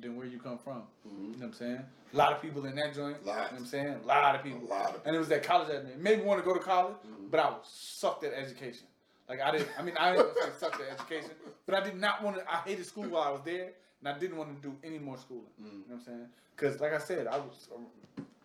than 0.00 0.16
where 0.16 0.26
you 0.26 0.38
come 0.38 0.56
from. 0.56 0.84
Mhm. 1.06 1.10
You 1.10 1.18
know 1.18 1.28
what 1.36 1.44
I'm 1.48 1.52
saying? 1.52 1.84
A 2.14 2.16
lot 2.16 2.32
of 2.32 2.40
people 2.40 2.64
in 2.64 2.74
that 2.76 2.94
joint. 2.94 3.22
Lot. 3.26 3.34
You 3.34 3.34
know 3.34 3.42
what 3.42 3.52
I'm 3.60 3.66
saying? 3.66 4.00
A 4.02 4.06
lot 4.06 4.34
of 4.36 4.42
people. 4.42 4.60
A 4.60 4.64
lot 4.64 4.80
of 4.86 4.86
people. 4.94 5.02
And 5.04 5.14
it 5.16 5.18
was 5.18 5.28
that 5.28 5.42
college 5.42 5.68
that 5.68 5.98
made 5.98 6.18
me 6.20 6.24
want 6.24 6.40
to 6.42 6.44
go 6.48 6.54
to 6.54 6.60
college, 6.60 6.96
Mhm. 7.04 7.30
but 7.30 7.40
I 7.40 7.50
was 7.50 7.66
sucked 7.68 8.24
at 8.24 8.32
education. 8.32 8.86
Like 9.28 9.40
I 9.42 9.50
didn't. 9.50 9.68
I 9.78 9.82
mean, 9.82 9.96
I 9.98 10.16
didn't 10.16 10.34
say 10.34 10.50
sucked 10.58 10.80
at 10.80 10.88
education, 10.98 11.30
but 11.66 11.74
I 11.74 11.80
did 11.82 11.96
not 12.00 12.22
want 12.22 12.36
to. 12.38 12.50
I 12.50 12.56
hated 12.62 12.86
school 12.86 13.06
while 13.10 13.24
I 13.24 13.30
was 13.30 13.42
there, 13.42 13.74
and 14.00 14.08
I 14.08 14.18
didn't 14.18 14.38
want 14.38 14.56
to 14.62 14.66
do 14.66 14.74
any 14.82 14.98
more 14.98 15.18
schooling. 15.18 15.44
Mm. 15.60 15.64
You 15.66 15.70
know 15.72 15.84
what 15.88 15.94
I'm 15.96 16.00
saying? 16.04 16.28
Because, 16.56 16.80
like 16.80 16.94
I 16.94 16.98
said, 16.98 17.26
I 17.26 17.36
was. 17.36 17.68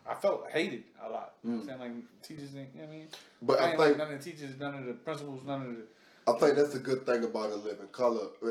I 0.08 0.14
felt 0.14 0.52
hated 0.52 0.84
a 1.02 1.10
lot. 1.10 1.34
You 1.44 1.50
know 1.52 1.58
what 1.58 1.62
I'm 1.72 1.80
saying? 1.80 1.80
Like 1.80 2.22
teachers, 2.22 2.54
you 2.54 2.60
know 2.62 2.68
what 2.74 2.84
I 2.84 2.88
mean? 2.92 3.08
But 3.42 3.60
I 3.60 3.64
I 3.64 3.70
ain't 3.70 3.80
like 3.80 3.98
none 3.98 4.14
of 4.14 4.24
the 4.24 4.32
teachers, 4.32 4.60
none 4.60 4.76
of 4.76 4.86
the 4.86 4.94
principals, 4.94 5.44
none 5.46 5.62
of 5.62 5.68
the. 5.78 5.88
I 6.28 6.32
think 6.40 6.56
that's 6.56 6.74
the 6.74 6.80
good 6.80 7.06
thing 7.06 7.24
about 7.24 7.52
a 7.52 7.56
living 7.56 7.88
color, 7.92 8.28
uh, 8.44 8.50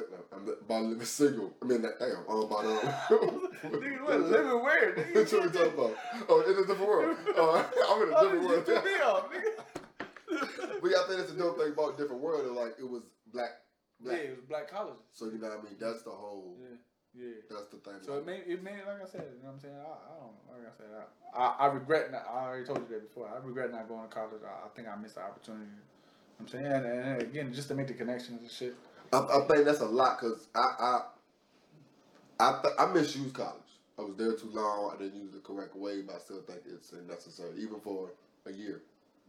about 0.60 0.82
living 0.84 1.04
single. 1.04 1.52
I 1.60 1.64
mean, 1.64 1.82
that, 1.82 1.98
damn, 1.98 2.22
uh, 2.28 2.40
about 2.42 2.64
um. 2.64 3.48
Nigga, 3.64 4.02
what 4.04 4.20
living 4.30 4.62
where? 4.62 4.92
Nigga, 4.94 5.14
What 5.14 5.32
you 5.32 5.50
talking 5.50 5.74
about? 5.74 5.96
Oh, 6.28 6.40
in 6.46 6.52
a 6.62 6.66
different 6.66 6.80
world. 6.88 7.16
Uh, 7.36 7.64
I'm 7.90 8.02
in 8.02 8.12
a 8.12 8.14
Oh, 8.16 8.22
different 8.22 8.44
world. 8.46 8.84
me 8.84 8.92
off, 9.02 9.26
nigga. 9.32 10.80
But 10.80 10.90
yeah, 10.90 10.98
I 11.02 11.06
think 11.08 11.18
that's 11.18 11.32
the 11.32 11.38
dope 11.38 11.58
thing 11.58 11.72
about 11.72 11.98
different 11.98 12.22
world. 12.22 12.44
is, 12.46 12.52
Like 12.52 12.74
it 12.78 12.88
was 12.88 13.02
black, 13.32 13.50
Yeah, 14.00 14.06
black. 14.12 14.20
it 14.22 14.30
was 14.36 14.44
black 14.48 14.70
colleges. 14.70 15.02
So 15.12 15.26
you 15.26 15.38
know 15.38 15.48
what 15.48 15.58
I 15.58 15.62
mean? 15.64 15.74
That's 15.80 16.02
the 16.02 16.10
whole. 16.10 16.54
Yeah, 16.62 16.78
yeah. 17.26 17.34
That's 17.50 17.66
the 17.74 17.78
thing. 17.78 17.98
So 18.06 18.18
it 18.18 18.26
made 18.26 18.42
it 18.46 18.62
made 18.62 18.86
like 18.86 19.02
I 19.02 19.06
said, 19.10 19.26
you 19.34 19.42
know 19.42 19.50
what 19.50 19.54
I'm 19.54 19.60
saying. 19.60 19.74
I, 19.74 19.82
I 19.82 20.14
don't 20.14 20.30
know, 20.30 20.46
like 20.54 20.62
I 20.62 20.74
said. 20.78 20.86
I, 20.94 21.42
I, 21.42 21.46
I 21.66 21.72
regret. 21.74 22.12
Not, 22.12 22.22
I 22.30 22.46
already 22.46 22.66
told 22.66 22.86
you 22.86 22.94
that 22.94 23.02
before. 23.08 23.26
I 23.26 23.42
regret 23.44 23.72
not 23.72 23.88
going 23.88 24.06
to 24.06 24.14
college. 24.14 24.42
I, 24.46 24.66
I 24.66 24.68
think 24.76 24.86
I 24.86 24.94
missed 24.94 25.16
the 25.16 25.22
opportunity. 25.26 25.74
You 26.40 26.46
know 26.46 26.68
what 26.68 26.70
I'm 26.74 26.82
saying, 26.84 26.96
and, 26.98 27.08
and 27.08 27.22
again, 27.22 27.52
just 27.54 27.68
to 27.68 27.74
make 27.74 27.86
the 27.88 27.94
connections 27.94 28.40
and 28.40 28.50
shit. 28.50 28.74
I, 29.12 29.18
I 29.18 29.46
think 29.46 29.64
that's 29.64 29.80
a 29.80 29.86
lot 29.86 30.20
because 30.20 30.48
I 30.54 30.60
I 30.60 31.00
I, 32.40 32.60
th- 32.62 32.74
I 32.78 32.86
misused 32.86 33.34
college. 33.34 33.60
I 33.98 34.02
was 34.02 34.16
there 34.16 34.32
too 34.32 34.50
long. 34.52 34.92
I 34.94 35.00
didn't 35.00 35.20
use 35.20 35.30
the 35.32 35.38
correct 35.38 35.76
way, 35.76 36.02
but 36.02 36.16
I 36.16 36.18
still 36.18 36.42
think 36.42 36.60
it's 36.66 36.92
necessary, 37.08 37.52
even 37.60 37.78
for 37.80 38.10
a 38.46 38.52
year, 38.52 38.82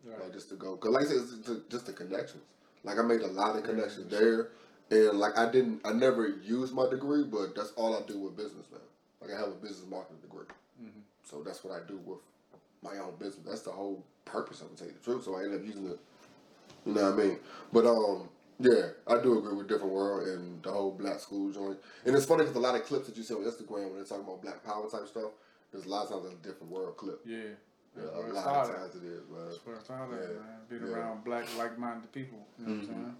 Right. 0.04 0.20
like 0.24 0.34
just 0.34 0.50
to 0.50 0.56
go. 0.56 0.76
Cause 0.78 0.92
like 0.92 1.06
I 1.06 1.08
said, 1.10 1.18
it's 1.18 1.62
just, 1.70 1.86
the 1.86 1.94
connections. 1.94 2.44
Like 2.84 2.98
I 2.98 3.04
made 3.04 3.22
a 3.22 3.28
lot 3.28 3.52
of 3.56 3.58
Yeah, 3.64 3.72
connections 3.72 4.12
sure. 4.12 4.50
there, 4.90 5.10
and 5.10 5.20
like 5.20 5.38
I 5.38 5.52
didn't, 5.52 5.82
I 5.86 5.94
never 5.94 6.28
used 6.28 6.74
my 6.74 6.90
degree, 6.90 7.24
but 7.24 7.56
that's 7.56 7.72
all 7.74 7.96
I 7.96 8.02
do 8.08 8.20
with 8.20 8.36
business 8.36 8.66
now. 8.72 8.80
Like 9.22 9.36
I 9.36 9.40
have 9.40 9.50
a 9.50 9.56
business 9.56 9.88
marketing 9.88 10.22
degree, 10.22 10.46
Mhm. 10.82 11.02
so 11.24 11.44
that's 11.44 11.64
what 11.64 11.80
I 11.80 11.86
do 11.88 11.98
with 11.98 12.20
my 12.82 12.98
own 12.98 13.16
business. 13.20 13.46
That's 13.48 13.62
the 13.62 13.72
whole 13.72 14.04
purpose 14.26 14.62
of 14.62 14.68
it. 14.72 14.78
To 14.78 14.84
tell 14.84 14.88
you 14.88 14.94
the 14.94 15.04
truth, 15.04 15.24
so 15.26 15.36
I 15.36 15.44
end 15.44 15.54
up 15.54 15.64
using 15.66 15.88
it. 15.88 16.00
You 16.86 16.94
know 16.94 17.12
what 17.12 17.20
I 17.20 17.24
mean? 17.24 17.40
But 17.74 17.86
um, 17.86 18.30
yeah, 18.60 18.90
I 19.08 19.22
do 19.22 19.38
agree 19.40 19.56
with 19.56 19.68
Different 19.68 19.92
World 19.92 20.28
and 20.28 20.64
the 20.64 20.72
whole 20.72 20.92
black 20.92 21.20
school 21.20 21.52
joint. 21.52 21.78
And 22.06 22.16
it's 22.16 22.26
funny 22.26 22.44
because 22.44 22.56
a 22.56 22.60
lot 22.60 22.76
of 22.76 22.86
clips 22.86 23.08
that 23.08 23.18
you 23.18 23.24
see 23.24 23.34
on 23.34 23.42
Instagram 23.44 23.90
when 23.90 23.96
they're 23.96 24.06
talking 24.06 24.24
about 24.24 24.42
black 24.42 24.64
power 24.64 24.90
type 24.90 25.08
stuff, 25.08 25.32
there's 25.72 25.86
a 25.86 25.90
lot 25.90 26.06
of 26.06 26.10
times 26.12 26.34
a 26.34 26.48
Different 26.48 26.72
World 26.72 26.96
clip. 26.96 27.20
Yeah, 27.26 27.38
Yeah, 27.98 28.04
a 28.04 28.22
lot 28.32 28.70
of 28.70 28.76
times 28.76 28.96
it 28.96 29.04
is, 29.04 29.28
man. 29.30 29.46
That's 29.48 29.66
where 29.66 29.80
started, 29.82 30.16
Yeah, 30.16 30.28
man. 30.40 30.60
Being 30.70 30.84
yeah. 30.84 30.98
around 30.98 31.24
black, 31.24 31.46
like-minded 31.58 32.12
people. 32.12 32.40
You 32.60 32.66
know 32.66 32.74
what 32.74 32.82
I'm 32.82 32.88
saying? 32.88 33.16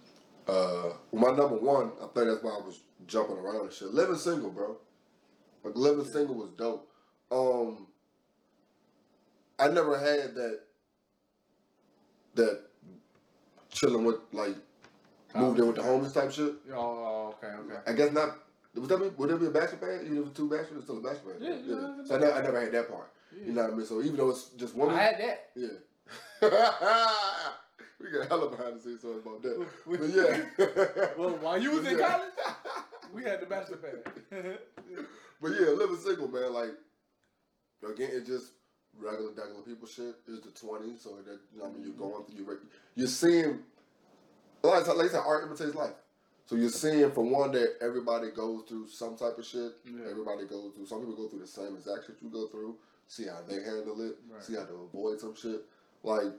Uh, 0.48 0.92
my 1.12 1.28
number 1.36 1.56
one, 1.56 1.90
I 1.98 2.06
think 2.14 2.28
that's 2.28 2.42
why 2.42 2.52
I 2.52 2.64
was 2.64 2.80
jumping 3.06 3.36
around 3.36 3.62
and 3.62 3.72
shit. 3.72 3.92
Living 3.92 4.16
single, 4.16 4.50
bro. 4.50 4.76
Like 5.64 5.74
living 5.76 6.04
single 6.04 6.36
was 6.36 6.50
dope. 6.50 6.88
Um, 7.32 7.88
I 9.58 9.68
never 9.68 9.98
had 9.98 10.34
that 10.36 10.60
that 12.36 12.60
chilling 13.76 14.04
with 14.04 14.16
like 14.32 14.56
oh. 15.34 15.40
moved 15.40 15.58
in 15.60 15.66
with 15.66 15.76
the 15.76 15.82
homies 15.82 16.14
type 16.14 16.32
shit. 16.32 16.54
Oh, 16.72 16.74
oh 16.74 17.34
okay, 17.36 17.54
okay. 17.54 17.80
I 17.86 17.92
guess 17.92 18.12
not. 18.12 18.38
Would 18.74 18.88
that 18.88 18.98
be 18.98 19.08
would 19.08 19.30
that 19.30 19.38
be 19.38 19.46
a 19.46 19.50
bachelor 19.50 19.78
pad? 19.78 20.00
If 20.02 20.12
it's 20.12 20.36
two 20.36 20.48
bachelors, 20.48 20.76
it's 20.76 20.84
still 20.84 20.98
a 20.98 21.00
bachelor 21.00 21.34
pad. 21.34 21.42
Yeah, 21.42 21.56
yeah, 21.64 22.04
So 22.04 22.16
I 22.16 22.18
never, 22.18 22.32
I 22.32 22.42
never 22.42 22.60
had 22.60 22.72
that 22.72 22.90
part. 22.90 23.10
You 23.44 23.52
know 23.52 23.62
what 23.62 23.72
I 23.72 23.76
mean? 23.76 23.86
So 23.86 24.02
even 24.02 24.16
though 24.16 24.30
it's 24.30 24.50
just 24.50 24.74
one, 24.74 24.94
I 24.94 25.02
had 25.02 25.18
that. 25.20 25.50
yeah. 25.54 25.68
we 28.00 28.10
got 28.10 28.28
hella 28.28 28.50
behind 28.50 28.76
the 28.76 28.80
scenes 28.80 29.00
stories 29.00 29.20
about 29.24 29.42
that. 29.42 29.66
But 29.86 30.00
yeah. 30.10 31.08
Well, 31.18 31.36
while 31.38 31.60
you 31.60 31.72
was 31.72 31.82
But 31.82 31.92
in 31.92 31.98
yeah. 31.98 32.08
college, 32.08 32.30
we 33.12 33.24
had 33.24 33.40
the 33.40 33.46
bachelor 33.46 33.78
pad. 33.78 34.58
But 35.40 35.52
yeah, 35.52 35.68
living 35.68 35.96
single, 35.96 36.28
man. 36.28 36.52
Like 36.52 36.70
again, 37.90 38.10
it's 38.12 38.28
just 38.28 38.52
regular, 39.00 39.30
regular 39.30 39.62
people 39.62 39.88
shit. 39.88 40.14
is 40.28 40.40
the 40.40 40.50
twenties, 40.50 41.02
so 41.02 41.16
that 41.24 41.38
you 41.52 41.58
know, 41.58 41.64
what 41.64 41.70
I 41.70 41.74
mean, 41.74 41.84
you're 41.84 41.94
going 41.94 42.22
mm-hmm. 42.22 42.36
through, 42.36 42.44
you're, 42.44 42.58
you're 42.94 43.08
seeing. 43.08 43.58
A 44.64 44.66
lot 44.66 44.80
of 44.80 44.86
times, 44.86 44.98
like 44.98 45.08
I 45.08 45.12
said, 45.12 45.22
art 45.24 45.44
imitates 45.44 45.74
life. 45.74 45.94
So 46.46 46.56
you're 46.56 46.70
seeing, 46.70 47.10
for 47.12 47.22
one, 47.22 47.52
that 47.52 47.76
everybody 47.80 48.30
goes 48.30 48.64
through 48.68 48.88
some 48.88 49.16
type 49.16 49.36
of 49.38 49.44
shit. 49.44 49.72
Yeah. 49.84 50.10
Everybody 50.10 50.46
goes 50.46 50.72
through. 50.74 50.86
Some 50.86 51.00
people 51.00 51.16
go 51.16 51.28
through 51.28 51.40
the 51.40 51.46
same 51.46 51.74
exact 51.76 52.06
shit 52.06 52.16
you 52.22 52.30
go 52.30 52.46
through. 52.48 52.76
See 53.08 53.26
how 53.26 53.40
they 53.46 53.56
handle 53.56 54.00
it. 54.00 54.16
Right. 54.30 54.42
See 54.42 54.54
how 54.54 54.64
to 54.64 54.88
avoid 54.88 55.20
some 55.20 55.34
shit. 55.36 55.62
Like 56.02 56.32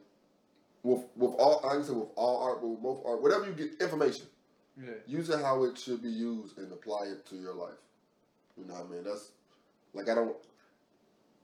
with 0.84 1.06
with 1.16 1.32
all, 1.38 1.66
I 1.66 1.76
can 1.76 1.84
say 1.84 1.94
with 1.94 2.10
all 2.16 2.44
art, 2.44 2.62
but 2.62 2.68
with 2.68 2.82
both 2.82 3.04
art, 3.06 3.22
whatever 3.22 3.46
you 3.46 3.54
get 3.54 3.82
information 3.82 4.28
yeah. 4.82 4.94
use 5.08 5.30
it 5.30 5.42
how 5.42 5.64
it 5.64 5.78
should 5.78 6.02
be 6.02 6.10
used 6.10 6.58
and 6.58 6.72
apply 6.72 7.06
it 7.06 7.26
to 7.28 7.36
your 7.36 7.54
life. 7.54 7.78
You 8.58 8.66
know 8.66 8.74
what 8.74 8.86
I 8.86 8.90
mean? 8.90 9.04
That's 9.04 9.32
like 9.94 10.10
I 10.10 10.16
don't. 10.16 10.36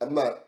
I'm 0.02 0.14
not. 0.14 0.46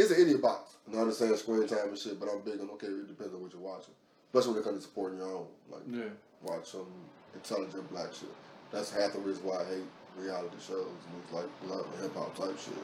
It's 0.00 0.10
an 0.10 0.20
idiot 0.20 0.42
box. 0.42 0.76
And 0.86 0.96
I 0.96 1.02
understand 1.02 1.36
screen 1.36 1.66
time 1.66 1.88
and 1.88 1.98
shit, 1.98 2.18
but 2.18 2.28
I'm 2.28 2.40
big 2.40 2.60
on 2.60 2.70
okay. 2.70 2.86
It 2.86 3.08
depends 3.08 3.34
on 3.34 3.42
what 3.42 3.52
you're 3.52 3.60
watching, 3.60 3.94
especially 4.32 4.54
when 4.54 4.62
it 4.62 4.64
comes 4.64 4.78
to 4.78 4.82
supporting 4.82 5.18
your 5.18 5.28
own. 5.28 5.46
Like 5.70 5.82
Yeah. 5.90 6.10
watch 6.42 6.66
some 6.66 6.88
intelligent 7.34 7.88
black 7.90 8.12
shit. 8.12 8.34
That's 8.72 8.90
half 8.90 9.12
the 9.12 9.20
reason 9.20 9.44
why 9.44 9.62
I 9.62 9.64
hate 9.64 9.88
reality 10.16 10.56
shows 10.66 10.86
and 10.86 11.22
it's 11.22 11.32
like 11.32 11.48
love 11.68 11.86
and 11.92 12.02
hip 12.02 12.14
hop 12.14 12.34
type 12.34 12.58
shit. 12.58 12.74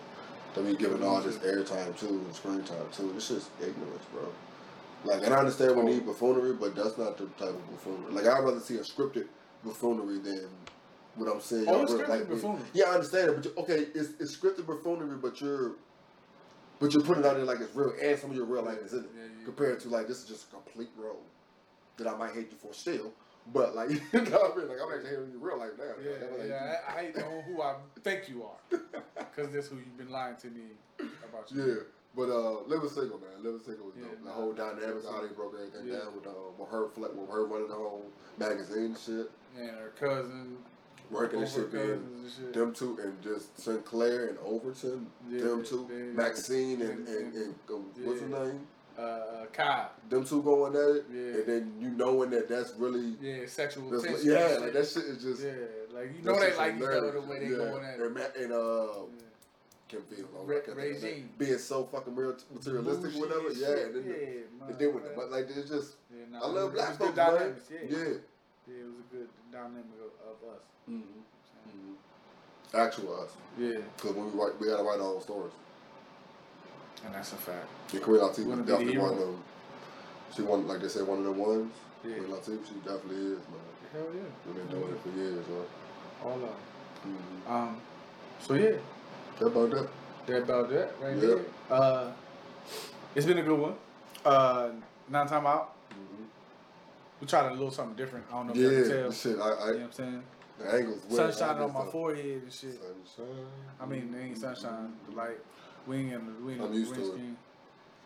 They 0.54 0.62
be 0.62 0.76
giving 0.76 1.02
all 1.02 1.20
this 1.20 1.36
airtime 1.38 1.98
too 1.98 2.08
and 2.08 2.34
screen 2.34 2.62
time 2.62 2.88
too. 2.92 3.12
It's 3.16 3.28
just 3.28 3.50
ignorance, 3.60 4.04
bro. 4.12 4.28
Like, 5.04 5.24
and 5.24 5.34
I 5.34 5.38
understand 5.38 5.76
we 5.76 5.82
oh. 5.82 5.86
need 5.86 6.06
buffoonery, 6.06 6.54
but 6.54 6.74
that's 6.74 6.98
not 6.98 7.16
the 7.16 7.26
type 7.38 7.50
of 7.50 7.70
buffoonery. 7.70 8.12
Like, 8.12 8.26
I'd 8.26 8.42
rather 8.42 8.60
see 8.60 8.76
a 8.76 8.80
scripted 8.80 9.26
buffoonery 9.62 10.18
than 10.18 10.48
what 11.14 11.30
I'm 11.30 11.40
saying. 11.40 11.66
Oh, 11.68 11.82
it's 11.82 11.92
scripted 11.92 12.08
like 12.08 12.28
buffoonery. 12.28 12.62
Yeah, 12.72 12.86
I 12.88 12.94
understand 12.94 13.30
it, 13.30 13.36
but 13.36 13.44
you, 13.44 13.52
okay, 13.58 13.86
it's, 13.94 14.10
it's 14.18 14.36
scripted 14.36 14.66
buffoonery, 14.66 15.16
but 15.18 15.40
you're, 15.40 15.72
but 16.80 16.92
you're 16.92 17.02
putting 17.02 17.24
it 17.24 17.26
out 17.26 17.36
there 17.36 17.44
like 17.44 17.60
it's 17.60 17.74
real, 17.74 17.92
and 18.02 18.18
some 18.18 18.30
of 18.30 18.36
your 18.36 18.46
real 18.46 18.62
life 18.62 18.78
is 18.84 18.92
in 18.92 19.00
it, 19.00 19.10
Yeah, 19.14 19.22
yeah. 19.22 19.44
compared 19.44 19.80
to 19.80 19.88
like 19.88 20.06
this 20.08 20.22
is 20.22 20.28
just 20.28 20.48
a 20.48 20.54
complete 20.54 20.90
role 20.96 21.22
that 21.96 22.06
I 22.06 22.16
might 22.16 22.34
hate 22.34 22.50
you 22.50 22.56
for 22.60 22.72
still, 22.74 23.12
but 23.52 23.74
like 23.74 23.90
you 24.12 24.20
know 24.22 24.52
I 24.54 24.56
mean? 24.58 24.68
Like 24.68 24.78
I'm 24.82 24.92
actually 24.92 25.10
hating 25.10 25.32
you 25.32 25.38
real 25.40 25.58
life 25.58 25.70
now. 25.78 25.84
Yeah, 26.02 26.26
Like, 26.28 26.38
like, 26.40 26.48
yeah. 26.48 26.76
I, 26.88 26.92
I 26.98 27.02
hate 27.04 27.16
know 27.16 27.42
who 27.46 27.62
I 27.62 27.74
think 28.02 28.28
you 28.28 28.44
are, 28.44 28.78
because 29.18 29.52
that's 29.52 29.68
who 29.68 29.76
you've 29.76 29.96
been 29.96 30.10
lying 30.10 30.36
to 30.36 30.48
me 30.48 30.62
about. 30.98 31.50
You. 31.50 31.64
Yeah, 31.66 31.74
but 32.14 32.28
uh, 32.30 32.60
living 32.66 32.88
single, 32.88 33.18
man, 33.18 33.42
living 33.42 33.60
single 33.64 33.86
was 33.86 33.94
Yeah, 33.96 34.08
dope. 34.08 34.18
The 34.20 34.24
nah, 34.28 34.32
whole 34.32 34.52
nah, 34.52 34.72
dynamic, 34.72 35.04
how 35.10 35.20
they 35.22 35.28
broke 35.34 35.54
everything 35.54 35.86
Yeah. 35.88 35.98
down 36.04 36.14
with 36.14 36.26
uh, 36.26 36.30
with 36.58 36.68
her, 36.70 36.86
with 36.96 37.30
her 37.30 37.44
running 37.46 37.68
the 37.68 37.74
whole 37.74 38.04
magazine 38.38 38.96
and 38.96 38.98
shit, 38.98 39.30
and 39.56 39.70
her 39.70 39.92
cousin, 39.98 40.56
working 41.10 41.40
and 41.42 41.48
shit, 41.50 41.72
being 41.72 42.02
them 42.52 42.72
two, 42.74 42.98
and 43.02 43.20
just 43.22 43.56
Synclaire 43.56 44.30
and 44.30 44.38
Overton, 44.44 45.06
Yeah, 45.28 45.40
them 45.42 45.64
two, 45.64 45.86
Maxine 46.14 46.82
and, 46.82 47.06
and, 47.08 47.34
and- 47.34 47.54
and, 47.68 48.06
what's 48.06 48.20
her 48.20 48.28
name? 48.28 48.66
uh, 48.98 49.00
uh, 49.02 49.46
Kyle. 49.52 49.90
Them 50.08 50.24
two 50.24 50.42
going 50.42 50.74
at 50.74 50.96
it, 50.96 51.04
Yeah. 51.12 51.20
and 51.40 51.46
then 51.46 51.72
you 51.80 51.90
knowing 51.90 52.30
that 52.30 52.48
that's 52.48 52.72
really, 52.76 53.14
Yeah, 53.20 53.46
sexual 53.46 53.90
that's, 53.90 54.04
tension. 54.04 54.30
yeah, 54.30 54.58
like 54.60 54.72
that 54.72 54.86
shit 54.88 55.04
is 55.04 55.22
just. 55.22 55.42
Yeah, 55.42 55.52
like 55.92 56.12
you 56.16 56.22
know 56.24 56.38
they 56.40 56.56
like 56.56 56.76
each 56.76 56.82
other 56.82 57.10
the 57.12 57.20
way 57.20 57.38
they 57.40 57.50
yeah. 57.50 57.56
going 57.56 57.84
at 57.84 58.00
it. 58.00 58.42
and, 58.42 58.52
uh, 58.52 58.56
I 59.88 59.94
don't 59.94 60.46
Re- 60.46 60.56
I 60.56 60.60
can't 60.60 60.68
of 60.68 60.74
her 60.76 60.82
name. 60.82 60.94
Regine. 60.94 61.28
being 61.38 61.58
so 61.58 61.84
fucking 61.84 62.16
real 62.16 62.34
materialistic, 62.52 63.14
or 63.16 63.20
whatever. 63.20 63.50
Yeah, 63.52 63.66
shit. 63.66 63.86
and 63.86 63.94
then 63.94 64.02
the- 64.02 64.08
yeah, 64.10 64.70
It 64.70 64.78
did 64.78 64.94
with 64.94 65.04
it, 65.04 65.14
but 65.14 65.30
like 65.30 65.46
it's 65.54 65.70
just 65.70 65.94
Yeah, 66.10 66.24
nah, 66.32 66.44
I 66.44 66.48
love 66.48 66.72
black 66.74 66.94
it 66.94 67.00
was 67.00 67.08
folks, 67.14 67.16
man. 67.16 67.56
Yeah, 67.70 67.78
Yeah. 67.98 68.04
yeah, 68.66 68.74
it 68.74 68.84
was 68.86 68.98
a 68.98 69.14
good 69.14 69.28
dynamic 69.52 69.84
of, 70.00 70.10
of 70.26 70.54
us. 70.54 70.62
Mm-hmm. 70.90 71.00
Mm-hmm. 71.68 72.76
Actual 72.76 73.20
us, 73.22 73.30
Yeah, 73.58 73.78
because 73.96 74.14
when 74.16 74.32
we 74.32 74.38
write, 74.38 74.58
we 74.60 74.68
gotta 74.68 74.82
write 74.82 75.00
our 75.00 75.14
own 75.14 75.20
stories. 75.20 75.52
and 77.04 77.14
that's 77.14 77.32
a 77.32 77.36
fact. 77.36 77.66
And 77.92 78.02
Queen 78.02 78.20
Latifah 78.20 78.46
Wanna 78.46 78.56
was 78.62 78.66
be 78.66 78.66
the 78.66 78.72
definitely 78.72 78.98
one 78.98 79.12
of 79.12 79.18
them. 79.18 79.42
She 80.34 80.42
one 80.42 80.66
like 80.68 80.80
they 80.80 80.88
say 80.88 81.02
one 81.02 81.18
of 81.18 81.24
the 81.24 81.32
ones. 81.32 81.72
Yeah. 82.04 82.14
Queen 82.16 82.28
Latifah, 82.28 82.66
she 82.68 82.74
definitely 82.84 83.16
is, 83.16 83.38
man. 83.38 83.60
Hell 83.92 84.02
yeah. 84.14 84.22
We've 84.46 84.56
been 84.56 84.66
doing 84.80 84.92
it 84.92 85.00
for 85.02 85.08
years, 85.18 85.46
man. 85.48 85.64
All 86.24 86.34
of 86.34 86.40
them. 86.40 86.50
Mm-hmm. 87.06 87.52
Um, 87.52 87.76
so 88.40 88.54
yeah, 88.54 88.72
That 89.38 89.46
about 89.46 89.70
that. 89.70 89.88
that 90.26 90.42
about 90.42 90.70
that 90.70 90.90
right 91.00 91.14
Yeah. 91.16 91.20
there. 91.20 91.40
Uh, 91.70 92.12
it's 93.14 93.26
been 93.26 93.38
a 93.38 93.42
good 93.42 93.58
one. 93.58 93.74
Uh, 94.24 94.70
nine 95.08 95.26
time 95.26 95.46
out. 95.46 95.72
We 97.20 97.26
tried 97.26 97.46
a 97.48 97.52
little 97.52 97.70
something 97.70 97.96
different. 97.96 98.26
I 98.30 98.32
don't 98.34 98.46
know 98.48 98.52
if 98.52 98.58
you 98.58 98.70
Yeah, 98.70 98.80
can 98.82 98.90
tell. 99.04 99.12
shit. 99.12 99.38
I, 99.38 99.42
I 99.42 99.48
You 99.48 99.48
know 99.48 99.64
what 99.78 99.82
I'm 99.84 99.92
saying? 99.92 100.22
The 100.58 100.74
angles. 100.74 101.02
Sun 101.08 101.26
way- 101.28 101.32
shining 101.34 101.62
on 101.62 101.72
my 101.72 101.80
guess 101.82 101.92
forehead 101.92 102.42
and 102.42 102.52
shit. 102.52 102.74
Sunshine. 103.16 103.46
I 103.80 103.86
mean, 103.86 104.14
it 104.14 104.24
ain't 104.24 104.38
sunshine. 104.38 104.92
The 105.08 105.16
light. 105.16 105.38
We 105.86 105.96
ain't 105.98 106.12
in 106.14 106.26
the 106.26 106.32
we 106.44 106.52
ain't 106.54 106.62
I'm 106.62 106.72
the 106.72 106.78
used 106.78 106.94
to 106.94 107.14
it. 107.14 107.20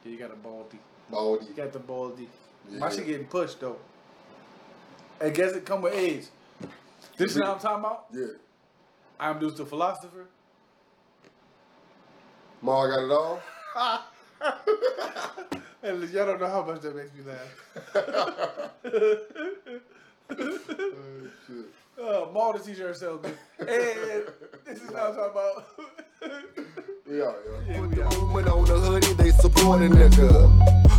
Yeah, 0.05 0.13
you 0.13 0.19
got 0.19 0.31
a 0.33 0.37
baldy. 0.37 0.79
Baldy. 1.11 1.47
You 1.47 1.55
got 1.55 1.73
the 1.73 1.79
baldy. 1.79 2.29
My 2.71 2.89
Yeah. 2.89 2.93
shit 2.97 3.07
getting 3.07 3.27
pushed 3.27 3.61
though. 3.61 3.79
I 5.21 5.31
guess 5.31 5.53
it 5.53 5.65
come 5.67 5.83
with 5.83 5.95
age. 5.95 6.27
This 7.17 7.33
is 7.33 7.39
what 7.41 7.49
I'm 7.51 7.59
talking 7.59 7.85
about. 7.85 8.07
Yeah. 8.13 8.27
I'm 9.19 9.39
just 9.41 9.61
a 9.61 9.67
philosopher. 9.67 10.27
Ma 12.63 12.87
got 12.87 13.05
it 13.05 13.11
all. 13.11 13.41
Look, 15.83 16.13
y'all 16.13 16.27
don't 16.27 16.41
know 16.41 16.47
how 16.49 16.63
much 16.63 16.81
that 16.83 16.95
makes 16.97 17.11
me 17.15 17.23
laugh. 17.25 18.71
Oh, 20.33 21.29
shit. 21.47 21.67
Uh, 22.01 22.27
Maul 22.33 22.53
the 22.55 22.59
t-shirt 22.61 22.97
salesman. 22.97 23.35
And 23.59 23.69
this 23.69 24.83
is 24.83 24.91
what 24.91 24.97
I'm 25.03 25.15
talking 25.15 25.31
about. 25.31 25.67
Yeah, 27.11 27.17
yeah. 27.67 27.75
Yeah, 27.75 27.81
Put 27.81 27.89
we 27.91 27.95
the 27.97 28.05
out. 28.05 28.17
movement 28.21 28.49
on 28.49 28.65
the 28.67 28.79
hoodie, 28.79 29.15
they 29.15 29.31
support 29.33 29.83
a 29.83 29.87
nigga. 29.89 30.49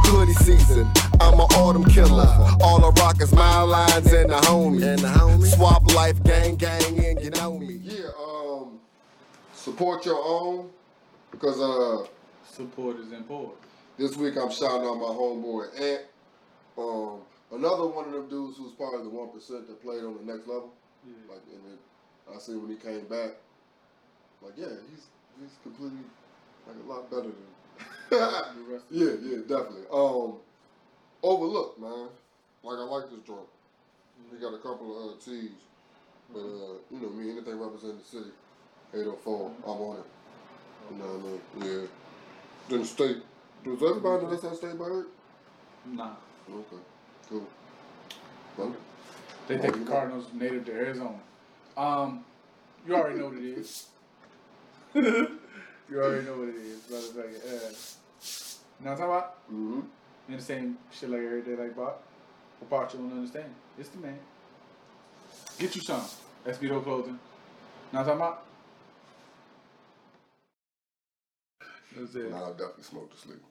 Hoodie 0.08 0.34
season, 0.34 0.86
I'm 1.22 1.36
an 1.36 1.40
autumn 1.56 1.86
killer. 1.86 2.28
All 2.62 2.84
I 2.84 2.90
rock 3.02 3.22
is 3.22 3.32
my 3.32 3.62
lines 3.62 4.12
and 4.12 4.30
the 4.30 4.36
homie. 4.36 4.84
And 4.84 5.00
the 5.00 5.08
homie. 5.08 5.46
Swap 5.56 5.90
life, 5.94 6.22
gang, 6.24 6.58
gang, 6.58 7.00
and 7.06 7.22
you 7.22 7.30
know 7.30 7.58
me. 7.58 7.76
Yeah, 7.82 8.10
um, 8.20 8.80
support 9.54 10.06
your 10.06 10.22
own 10.22 10.70
because 11.32 11.62
uh, 11.62 12.06
Support 12.44 12.98
is 13.00 13.14
important. 13.14 13.56
this 13.98 14.18
week 14.18 14.36
I'm 14.36 14.52
shouting 14.52 14.86
out 14.86 14.96
my 14.96 15.08
homeboy 15.16 15.80
Ant. 15.80 16.02
Um, 16.78 17.22
another 17.54 17.88
one 17.88 18.08
of 18.08 18.12
them 18.12 18.28
dudes 18.28 18.58
who's 18.58 18.74
part 18.74 18.96
of 18.96 19.06
the 19.06 19.10
one 19.10 19.30
percent 19.32 19.66
that 19.70 19.82
played 19.82 20.04
on 20.04 20.18
the 20.18 20.24
next 20.34 20.46
level. 20.46 20.74
Yeah. 21.06 21.34
Like, 21.34 21.42
and 21.52 21.74
it, 21.74 21.80
I 22.36 22.40
see 22.40 22.56
when 22.56 22.70
he 22.70 22.76
came 22.76 23.06
back, 23.08 23.32
like, 24.42 24.54
yeah, 24.58 24.74
he's 24.90 25.08
he's 25.40 25.58
completely 25.64 26.06
like 26.68 26.78
a 26.86 26.90
lot 26.90 27.10
better 27.10 27.24
than. 27.24 27.52
The 28.12 28.18
rest 28.68 28.86
of 28.92 28.98
yeah, 28.98 29.14
yeah, 29.24 29.38
definitely. 29.48 29.88
Um, 29.92 30.36
overlooked, 31.24 31.80
man. 31.80 32.10
Like 32.64 32.78
I 32.78 32.84
like 32.84 33.10
this 33.10 33.22
joint. 33.26 33.48
He 34.32 34.38
got 34.38 34.54
a 34.54 34.58
couple 34.58 35.10
of 35.10 35.14
uh, 35.14 35.20
T's, 35.24 35.50
but 36.32 36.40
uh, 36.40 36.74
you 36.92 37.00
know 37.00 37.10
me, 37.10 37.32
anything 37.32 37.60
representing 37.60 37.98
the 37.98 38.04
city, 38.04 38.32
804, 38.94 39.52
I'm 39.64 39.70
on 39.70 39.98
it. 39.98 40.04
You 40.92 40.98
know 40.98 41.06
what 41.06 41.62
I 41.62 41.66
mean? 41.66 41.82
Yeah. 41.82 41.88
Then 42.70 42.86
state. 42.86 43.18
Does 43.64 43.82
everybody 43.82 44.24
know 44.24 44.30
that's 44.30 44.44
how 44.44 44.54
state 44.54 44.78
bird? 44.78 45.08
Nah. 45.86 46.12
Okay, 46.50 46.84
cool. 47.30 47.48
Well, 48.58 48.76
They 49.48 49.58
think 49.58 49.86
the 49.86 49.92
Cardinals 49.92 50.28
native 50.34 50.66
to 50.66 50.72
Arizona. 50.72 51.20
Um, 51.76 52.24
you 52.88 52.96
already 52.96 53.20
know 53.20 53.26
what 53.26 53.38
it 53.38 53.44
is. 53.44 53.88
you 54.94 55.40
already 55.96 56.26
know 56.26 56.38
what 56.38 56.50
it 56.50 56.56
is, 56.56 56.80
motherfucker. 56.90 57.36
Uh, 57.46 57.74
you 58.80 58.86
know 58.86 58.92
what 58.92 58.92
I'm 58.92 58.98
talking 58.98 59.04
about? 59.06 59.48
mm-hmm. 59.48 59.80
You 60.28 60.34
understand 60.34 60.78
shit 60.92 61.10
like 61.10 61.22
every 61.22 61.42
day 61.42 61.56
like 61.56 61.76
Bot? 61.76 62.02
What 62.60 62.70
part 62.70 62.94
you 62.94 63.00
don't 63.00 63.12
understand? 63.12 63.54
It's 63.78 63.90
the 63.90 63.98
man. 64.00 64.18
Get 65.60 65.76
you 65.76 65.82
some. 65.82 66.04
Espedo 66.46 66.84
clothing. 66.84 67.20
Know 67.94 68.00
what 68.00 68.00
I'm 68.00 68.06
talking 68.06 68.22
about? 68.22 68.46
That's 71.96 72.16
it. 72.16 72.32
Nah, 72.32 72.48
I 72.48 72.52
definitely 72.52 72.84
smoke 72.84 73.12
to 73.12 73.18
sleep. 73.18 73.42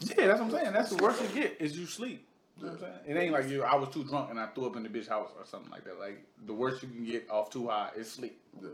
Yeah, 0.00 0.26
that's 0.26 0.40
what 0.40 0.46
I'm 0.46 0.50
saying. 0.50 0.72
That's 0.72 0.90
the 0.90 1.02
worst 1.02 1.22
you 1.22 1.42
get 1.42 1.56
is 1.60 1.76
you 1.76 1.86
sleep. 1.86 2.26
You 2.58 2.66
know 2.66 2.72
what 2.72 2.82
I'm 2.82 2.94
saying? 3.06 3.16
It 3.16 3.20
ain't 3.20 3.32
like 3.32 3.48
you. 3.48 3.62
I 3.62 3.74
was 3.76 3.88
too 3.88 4.04
drunk 4.04 4.30
and 4.30 4.38
I 4.38 4.46
threw 4.46 4.66
up 4.66 4.76
in 4.76 4.82
the 4.82 4.88
bitch 4.88 5.08
house 5.08 5.30
or 5.38 5.44
something 5.44 5.70
like 5.70 5.84
that. 5.84 5.98
Like 5.98 6.24
the 6.46 6.52
worst 6.52 6.82
you 6.82 6.88
can 6.88 7.04
get 7.04 7.28
off 7.30 7.50
too 7.50 7.68
high 7.68 7.90
is 7.96 8.10
sleep. 8.10 8.38
Yeah. 8.60 8.68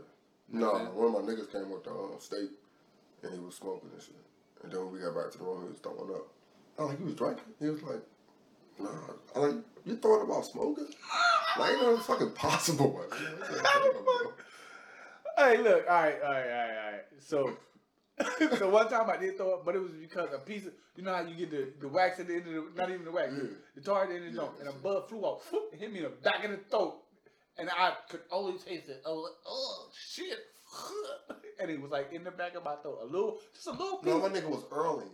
No, 0.51 0.71
one 0.93 1.15
of 1.15 1.25
my 1.25 1.31
niggas 1.31 1.51
came 1.51 1.71
up 1.71 1.83
to 1.83 1.91
um, 1.91 2.15
state 2.19 2.49
and 3.23 3.33
he 3.33 3.39
was 3.39 3.55
smoking 3.55 3.89
and 3.93 4.01
shit. 4.01 4.15
And 4.63 4.71
then 4.71 4.79
when 4.85 4.93
we 4.93 4.99
got 4.99 5.15
back 5.15 5.31
to 5.31 5.37
the 5.37 5.43
room, 5.43 5.63
he 5.63 5.69
was 5.69 5.79
throwing 5.79 6.13
up. 6.13 6.27
I 6.77 6.81
was 6.81 6.91
like, 6.91 6.99
you 6.99 7.05
was 7.05 7.15
drinking? 7.15 7.43
He 7.59 7.67
was 7.67 7.81
like, 7.83 8.01
nah. 8.79 8.89
I 9.35 9.39
like, 9.39 9.55
you 9.85 9.95
thought 9.95 10.23
about 10.23 10.45
smoking? 10.45 10.87
like, 11.57 11.71
you 11.71 11.81
know, 11.81 11.95
it's 11.95 12.05
fucking 12.05 12.31
possible. 12.35 13.03
Hey, 15.37 15.57
look. 15.57 15.85
All 15.89 15.95
right, 15.95 16.21
all 16.21 16.31
right, 16.31 16.43
all 16.43 16.57
right, 16.57 16.77
all 16.85 16.91
right. 16.91 17.01
So, 17.19 17.57
so 18.57 18.69
one 18.69 18.89
time 18.89 19.09
I 19.09 19.17
did 19.17 19.37
throw 19.37 19.53
up, 19.55 19.65
but 19.65 19.75
it 19.75 19.79
was 19.79 19.91
because 19.91 20.29
a 20.33 20.39
piece 20.39 20.65
of 20.65 20.73
you 20.95 21.03
know 21.03 21.13
how 21.13 21.21
you 21.21 21.35
get 21.35 21.51
the, 21.51 21.69
the 21.79 21.87
wax 21.87 22.19
at 22.19 22.27
the 22.27 22.35
end 22.35 22.47
of 22.47 22.53
the 22.53 22.63
not 22.75 22.89
even 22.89 23.05
the 23.05 23.11
wax, 23.11 23.31
Yeah. 23.35 23.49
the 23.75 23.81
tar 23.81 24.03
at 24.03 24.09
the 24.09 24.15
end 24.15 24.27
of 24.27 24.33
the 24.33 24.41
Yeah, 24.41 24.49
and 24.59 24.69
a 24.69 24.73
bug 24.73 25.07
flew 25.07 25.25
out, 25.25 25.41
it 25.73 25.79
hit 25.79 25.91
me 25.91 25.99
in 25.99 26.03
the 26.03 26.09
back 26.09 26.43
of 26.43 26.51
the 26.51 26.57
throat, 26.57 26.95
and 27.57 27.69
I 27.69 27.93
could 28.09 28.21
only 28.31 28.57
taste 28.57 28.89
it. 28.89 29.01
I 29.05 29.09
was 29.09 29.29
like, 29.29 29.37
oh 29.47 29.87
shit, 29.97 30.39
and 31.61 31.69
it 31.71 31.81
was 31.81 31.91
like 31.91 32.11
in 32.11 32.23
the 32.23 32.31
back 32.31 32.55
of 32.55 32.63
my 32.65 32.75
throat, 32.75 32.99
a 33.01 33.05
little, 33.05 33.37
just 33.53 33.67
a 33.67 33.71
little 33.71 33.97
piece. 33.97 34.07
no, 34.13 34.19
my 34.19 34.29
nigga 34.29 34.49
was 34.49 34.63
early. 34.71 35.05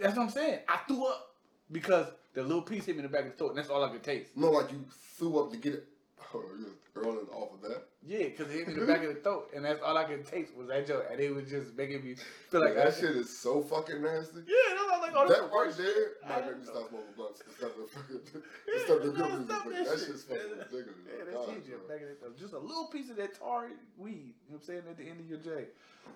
That's 0.00 0.16
what 0.16 0.24
I'm 0.24 0.30
saying. 0.30 0.60
I 0.68 0.78
threw 0.88 1.06
up 1.06 1.30
because 1.70 2.06
the 2.34 2.42
little 2.42 2.62
piece 2.62 2.84
hit 2.86 2.96
me 2.96 3.04
in 3.04 3.10
the 3.10 3.16
back 3.16 3.24
of 3.26 3.32
the 3.32 3.36
throat, 3.36 3.48
and 3.50 3.58
that's 3.58 3.70
all 3.70 3.84
I 3.84 3.90
could 3.90 4.02
taste. 4.02 4.30
No, 4.36 4.50
like 4.50 4.70
you 4.72 4.84
threw 5.16 5.38
up 5.38 5.50
to 5.52 5.56
get 5.56 5.74
it. 5.74 5.86
Oh, 6.34 6.40
was 6.40 6.66
early 6.94 7.24
off 7.32 7.54
of 7.54 7.62
that? 7.62 7.84
Yeah, 8.06 8.24
because 8.24 8.50
it 8.52 8.58
hit 8.58 8.68
me 8.68 8.74
in 8.74 8.80
the 8.80 8.86
back 8.92 9.02
of 9.02 9.14
the 9.14 9.20
throat, 9.20 9.48
and 9.56 9.64
that's 9.64 9.80
all 9.82 9.96
I 9.96 10.04
could 10.04 10.26
taste 10.26 10.54
was 10.56 10.68
that 10.68 10.86
joke, 10.86 11.06
and 11.10 11.18
it 11.20 11.34
was 11.34 11.48
just 11.48 11.74
making 11.76 12.04
me 12.04 12.16
feel 12.50 12.60
like 12.60 12.74
that 12.74 12.88
I 12.88 12.90
shit 12.90 13.16
is 13.16 13.30
so 13.38 13.62
fucking 13.62 14.02
nasty. 14.02 14.40
Yeah, 14.46 14.76
that's 14.76 14.90
all 14.92 15.00
like, 15.00 15.12
oh, 15.16 15.28
That 15.28 15.48
right 15.48 15.72
there 15.76 16.20
might 16.28 16.46
make 16.46 16.58
me 16.58 16.64
stop 16.64 16.88
smoking 16.90 17.14
blunts. 17.16 17.40
The 17.40 17.52
stuff 17.54 17.72
that 17.80 17.90
fucking, 17.90 18.20
the 18.66 18.80
stuff 18.80 18.98
that 19.00 19.08
Yeah, 19.08 19.14
good 19.16 19.24
music. 19.24 19.48
that 19.48 19.64
That 19.64 19.98
shit. 19.98 20.06
shit's 20.08 20.22
fucking 20.24 20.50
ridiculous. 20.52 21.00
Yeah, 21.08 21.24
that's. 21.24 21.88
Back 21.88 22.00
in 22.04 22.08
the, 22.20 22.38
just 22.38 22.52
a 22.52 22.58
little 22.58 22.86
piece 22.92 23.08
of 23.10 23.16
that 23.16 23.32
tar 23.38 23.68
weed. 23.96 24.34
You 24.48 24.52
know 24.52 24.60
what 24.60 24.60
I'm 24.60 24.66
saying? 24.66 24.82
At 24.90 24.96
the 24.98 25.04
end 25.08 25.20
of 25.20 25.26
your 25.28 25.38
J. 25.40 25.50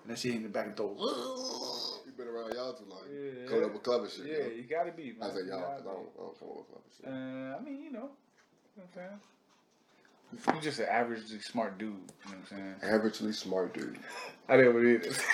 And 0.05 0.07
that 0.13 0.19
shit 0.19 0.35
in 0.35 0.43
the 0.43 0.49
back 0.49 0.67
of 0.67 0.75
the 0.75 0.83
throat. 0.83 0.97
You 2.05 2.11
been 2.13 2.27
around 2.27 2.53
y'all 2.53 2.73
too 2.73 2.85
long. 2.85 3.01
Yeah. 3.09 3.49
Coming 3.49 3.65
up 3.65 3.73
with 3.73 3.83
clever 3.83 4.09
shit. 4.09 4.25
Yeah, 4.25 4.45
you 4.53 4.61
you 4.61 4.69
gotta 4.69 4.91
be. 4.91 5.13
know? 5.17 5.25
I 5.25 5.27
Man. 5.27 5.35
say 5.37 5.41
y'all 5.49 5.73
because 5.73 5.85
I 5.85 5.89
I 5.89 5.93
don't 5.93 6.13
come 6.13 6.25
up 6.25 6.37
with 6.37 6.69
clever 6.69 6.89
shit. 6.93 7.07
Uh, 7.09 7.57
I 7.57 7.59
mean, 7.65 7.81
you 7.81 7.89
know. 7.91 8.09
You 8.75 8.81
know 8.81 8.85
what 8.85 8.85
I'm 8.85 8.93
saying? 8.93 9.19
You're 10.51 10.61
just 10.61 10.79
an 10.79 10.87
averagely 10.87 11.43
smart 11.43 11.77
dude. 11.77 11.89
You 11.89 11.95
know 11.95 12.37
what 12.49 12.51
I'm 12.51 12.77
saying? 12.81 13.01
Averagely 13.01 13.33
smart 13.33 13.73
dude. 13.73 13.99
I 14.49 14.57
know 14.57 14.71
what 14.71 14.83
it 14.83 15.05
is. 15.05 15.19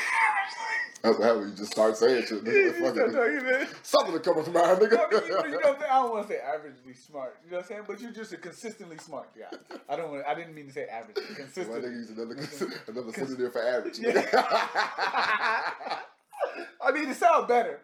That's 1.02 1.18
how 1.24 1.40
you 1.40 1.52
just 1.52 1.72
start 1.72 1.96
saying 1.96 2.26
shit. 2.26 2.44
Nigga, 2.44 3.68
something 3.84 4.20
come 4.20 4.38
up 4.38 4.44
to 4.44 4.52
mind, 4.52 4.66
I 4.66 4.74
mean, 4.74 4.90
you, 4.92 4.98
know, 4.98 5.08
nigga. 5.08 5.46
you 5.46 5.52
know 5.52 5.60
I'm? 5.64 5.76
I 5.82 5.88
don't 5.88 6.12
want 6.12 6.28
to 6.28 6.34
say 6.34 6.40
averagely 6.46 6.98
smart. 6.98 7.38
You 7.46 7.52
know 7.52 7.58
what 7.58 7.64
I'm 7.64 7.70
saying? 7.70 7.84
But 7.88 8.02
you're 8.02 8.12
just 8.12 8.34
a 8.34 8.38
consistently 8.38 8.98
smart 8.98 9.30
guy. 9.34 9.58
I 9.88 9.96
don't. 9.96 10.12
Want, 10.12 10.26
I 10.28 10.36
didn't 10.36 10.54
mean 10.54 10.68
to 10.68 10.74
say 10.74 10.88
average. 10.88 11.16
My 11.16 11.22
nigga 11.24 11.36
Consistent. 11.38 11.84
use 11.86 12.10
another 12.10 12.36
another 12.88 13.14
synonym 13.14 13.52
for 13.52 13.64
average. 13.66 14.00
Yeah. 14.00 14.28
I 16.82 16.92
mean, 16.94 17.10
it 17.10 17.16
sounds 17.16 17.48
better, 17.48 17.80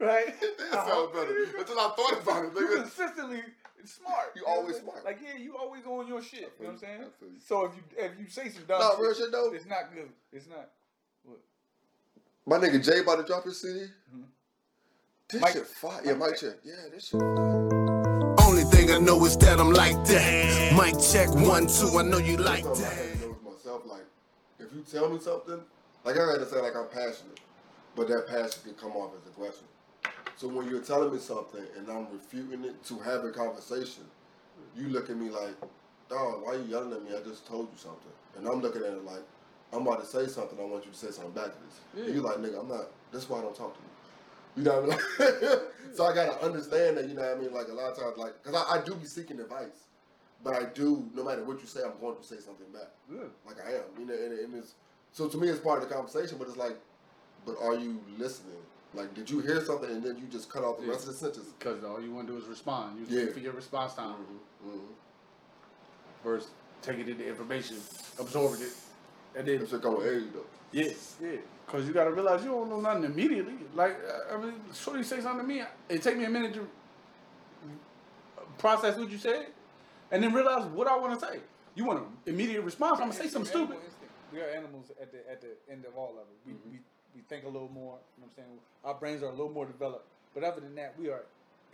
right? 0.00 0.28
It 0.28 0.60
sounds 0.72 1.12
better. 1.12 1.30
Uh-huh. 1.30 1.58
Until 1.60 1.78
I 1.78 1.92
thought 1.96 2.22
about 2.22 2.44
it, 2.44 2.52
You 2.54 2.68
nigga. 2.68 3.44
Consistently 3.78 4.10
smart. 4.10 4.32
You 4.36 4.42
know 4.42 4.48
always 4.48 4.76
I'm 4.76 4.82
smart. 4.82 5.04
Like 5.04 5.18
yeah, 5.22 5.38
you 5.42 5.56
always 5.56 5.84
on 5.86 6.06
your 6.08 6.22
shit. 6.22 6.52
You 6.58 6.66
know 6.66 6.66
what 6.66 6.70
I'm 6.72 6.78
saying? 6.78 7.00
I 7.00 7.04
feel 7.20 7.28
you. 7.30 7.40
So 7.40 7.64
if 7.66 7.72
you 7.76 7.82
if 7.96 8.12
you 8.18 8.28
say 8.28 8.48
some 8.48 8.64
dumb 8.66 8.80
No, 8.80 8.90
shit, 8.92 9.00
real 9.00 9.14
shit 9.14 9.32
though. 9.32 9.52
it's 9.52 9.66
not 9.66 9.94
good. 9.94 10.08
It's 10.32 10.48
not. 10.48 10.68
What? 11.24 11.38
My 12.46 12.58
nigga 12.58 12.84
Jay 12.84 13.00
about 13.00 13.16
to 13.16 13.24
drop 13.24 13.44
his 13.44 13.60
CD. 13.60 13.80
Mm-hmm. 13.80 14.22
This 15.30 15.40
Mike- 15.42 15.52
shit 15.52 15.66
fire. 15.66 16.00
Yeah, 16.04 16.14
Mike 16.14 16.36
check. 16.36 16.54
Yeah, 16.64 16.74
this 16.92 17.08
shit 17.08 17.20
fire. 17.20 18.34
Only 18.46 18.64
thing 18.64 18.90
I 18.90 18.98
know 18.98 19.22
is 19.26 19.36
that 19.38 19.60
I'm 19.60 19.72
like 19.72 20.02
that. 20.06 20.72
Mike 20.74 20.98
check 21.00 21.28
one, 21.34 21.66
two, 21.66 21.98
I 21.98 22.02
know 22.02 22.16
you 22.18 22.38
like 22.38 22.64
Something 22.64 22.84
I 22.84 22.88
that. 22.88 22.96
had 22.96 23.12
to 23.20 23.26
know 23.28 23.36
myself, 23.44 23.82
like, 23.86 24.06
if 24.58 24.72
you 24.74 24.82
tell 24.90 25.10
me 25.10 25.20
something, 25.20 25.60
like 26.04 26.16
I 26.16 26.30
had 26.30 26.38
to 26.40 26.46
say, 26.46 26.58
like 26.60 26.74
I'm 26.74 26.88
passionate, 26.88 27.40
but 27.94 28.08
that 28.08 28.26
passion 28.26 28.62
can 28.64 28.74
come 28.74 28.92
off 28.92 29.12
as 29.20 29.26
aggression. 29.30 29.66
So 30.38 30.46
when 30.46 30.68
you're 30.68 30.80
telling 30.80 31.12
me 31.12 31.18
something 31.18 31.64
and 31.76 31.90
I'm 31.90 32.06
refuting 32.12 32.64
it 32.64 32.84
to 32.84 32.98
have 33.00 33.24
a 33.24 33.32
conversation, 33.32 34.04
you 34.76 34.86
look 34.86 35.10
at 35.10 35.16
me 35.16 35.30
like, 35.30 35.56
dog, 36.08 36.44
why 36.44 36.52
are 36.52 36.58
you 36.58 36.64
yelling 36.68 36.92
at 36.92 37.02
me? 37.02 37.10
I 37.10 37.20
just 37.28 37.44
told 37.44 37.66
you 37.72 37.76
something, 37.76 38.12
and 38.36 38.46
I'm 38.46 38.60
looking 38.60 38.82
at 38.82 38.92
it 38.92 39.04
like, 39.04 39.24
I'm 39.72 39.84
about 39.84 39.98
to 39.98 40.06
say 40.06 40.28
something. 40.28 40.56
I 40.60 40.64
want 40.64 40.84
you 40.84 40.92
to 40.92 40.96
say 40.96 41.10
something 41.10 41.32
back 41.32 41.46
to 41.46 41.58
this. 41.60 42.06
And 42.06 42.14
you're 42.14 42.22
mm. 42.22 42.28
like, 42.28 42.36
nigga, 42.36 42.60
I'm 42.60 42.68
not. 42.68 42.86
That's 43.10 43.28
why 43.28 43.38
I 43.38 43.42
don't 43.42 43.56
talk 43.56 43.74
to 43.74 43.80
you. 43.80 44.62
You 44.62 44.62
know 44.62 44.80
what 44.80 45.02
I 45.18 45.50
mean? 45.50 45.58
so 45.94 46.06
I 46.06 46.14
gotta 46.14 46.40
understand 46.44 46.98
that. 46.98 47.08
You 47.08 47.14
know 47.14 47.22
what 47.22 47.36
I 47.36 47.40
mean? 47.40 47.52
Like 47.52 47.66
a 47.66 47.72
lot 47.74 47.90
of 47.90 47.98
times, 47.98 48.16
like, 48.16 48.40
cause 48.44 48.54
I, 48.54 48.78
I 48.78 48.80
do 48.80 48.94
be 48.94 49.06
seeking 49.06 49.40
advice, 49.40 49.88
but 50.44 50.54
I 50.54 50.66
do. 50.66 51.04
No 51.14 51.24
matter 51.24 51.42
what 51.42 51.60
you 51.60 51.66
say, 51.66 51.80
I'm 51.84 52.00
going 52.00 52.16
to 52.16 52.22
say 52.22 52.36
something 52.36 52.70
back 52.72 52.90
Good. 53.10 53.30
like 53.44 53.56
I 53.66 53.72
am. 53.72 53.82
You 53.98 54.06
know, 54.06 54.14
and, 54.14 54.38
and 54.38 54.54
it's 54.54 54.74
so 55.10 55.26
to 55.26 55.36
me 55.36 55.48
it's 55.48 55.58
part 55.58 55.82
of 55.82 55.88
the 55.88 55.92
conversation, 55.92 56.38
but 56.38 56.46
it's 56.46 56.56
like, 56.56 56.76
but 57.44 57.56
are 57.60 57.74
you 57.74 58.00
listening 58.16 58.62
Like, 58.94 59.14
did 59.14 59.28
you 59.28 59.40
hear 59.40 59.62
something 59.64 59.90
and 59.90 60.02
then 60.02 60.16
you 60.16 60.24
just 60.30 60.48
cut 60.50 60.64
off 60.64 60.78
the 60.78 60.84
Yeah. 60.86 60.92
rest 60.92 61.02
of 61.06 61.12
the 61.12 61.18
sentence? 61.18 61.48
Because 61.58 61.84
all 61.84 62.00
you 62.00 62.12
want 62.12 62.26
to 62.26 62.32
do 62.32 62.38
is 62.38 62.46
respond. 62.48 62.98
You 62.98 63.06
Yeah. 63.18 63.26
yeah. 63.26 63.32
for 63.32 63.38
your 63.40 63.52
response 63.52 63.94
time 63.94 64.14
Mm-hmm. 64.66 64.78
versus 66.24 66.50
taking 66.82 67.08
in 67.08 67.18
the 67.18 67.26
information, 67.28 67.76
absorbing 68.18 68.62
it, 68.62 68.72
and 69.36 69.46
then 69.46 69.60
It's 69.62 69.70
just 69.70 69.82
gonna 69.82 70.00
aid 70.04 70.22
you 70.22 70.30
though. 70.32 70.46
Yeah, 70.72 70.92
yeah. 71.20 71.36
Cause 71.66 71.86
you 71.86 71.92
gotta 71.92 72.10
realize 72.12 72.42
you 72.44 72.50
don't 72.50 72.70
know 72.70 72.80
nothing 72.80 73.04
immediately. 73.04 73.54
Like 73.74 73.96
uh, 74.30 74.34
I 74.34 74.38
mean, 74.38 74.54
Shorty 74.74 75.02
say 75.02 75.20
something 75.20 75.46
to 75.46 75.54
me, 75.54 75.62
it 75.88 76.02
take 76.02 76.16
me 76.16 76.24
a 76.24 76.30
minute 76.30 76.54
to 76.54 76.66
process 78.58 78.96
what 78.96 79.10
you 79.10 79.18
said, 79.18 79.46
and 80.10 80.22
then 80.22 80.32
realize 80.32 80.64
what 80.66 80.86
I 80.88 80.96
want 80.96 81.18
to 81.20 81.26
say. 81.26 81.40
You 81.74 81.84
want 81.84 82.00
an 82.00 82.06
immediate 82.26 82.62
response? 82.62 82.94
I'm 83.00 83.08
gonna 83.08 83.12
say 83.12 83.28
something 83.28 83.48
stupid. 83.50 83.76
Animal 83.76 83.84
instinct. 83.84 84.14
We 84.32 84.40
are 84.40 84.48
animals 84.48 84.90
at 85.00 85.12
the 85.12 85.30
at 85.30 85.40
the 85.40 85.56
end 85.70 85.84
of 85.84 85.96
all 85.96 86.12
of 86.18 86.26
it. 86.28 86.38
We, 86.46 86.52
we 86.72 86.78
we 87.14 87.22
think 87.28 87.44
a 87.44 87.48
little 87.48 87.68
more. 87.70 87.98
You 88.16 88.22
know 88.22 88.28
what 88.34 88.38
I'm 88.38 88.44
saying? 88.44 88.58
Our 88.84 88.94
brains 88.94 89.22
are 89.22 89.26
a 89.28 89.30
little 89.34 89.50
more 89.50 89.66
developed. 89.66 90.06
But 90.34 90.44
other 90.44 90.60
than 90.60 90.74
that, 90.76 90.94
we 90.98 91.08
are 91.08 91.24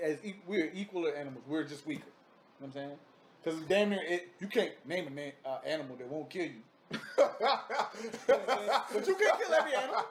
as 0.03 0.19
e- 0.25 0.37
we 0.47 0.63
are 0.63 0.71
equal 0.75 1.05
to 1.05 1.17
animals. 1.17 1.45
We're 1.47 1.65
just 1.65 1.87
weaker. 1.87 2.03
You 2.07 2.67
know 2.67 2.67
what 2.67 2.67
I'm 2.69 2.73
saying? 2.73 2.99
Because 3.43 3.61
damn 3.69 3.91
near 3.91 4.01
it, 4.03 4.29
you 4.41 4.47
can't 4.49 4.73
name 4.87 5.07
an 5.07 5.33
uh, 5.45 5.59
animal 5.67 5.97
that 5.97 6.09
won't 6.09 6.31
kill 6.31 6.47
you. 6.47 6.63
You 6.91 6.99
know 7.19 7.29
what 7.29 7.43
I'm 7.43 8.09
saying? 8.25 8.71
but 8.95 9.07
you 9.07 9.15
can't 9.17 9.37
kill 9.43 9.53
every 9.55 9.75
animal. 9.75 10.05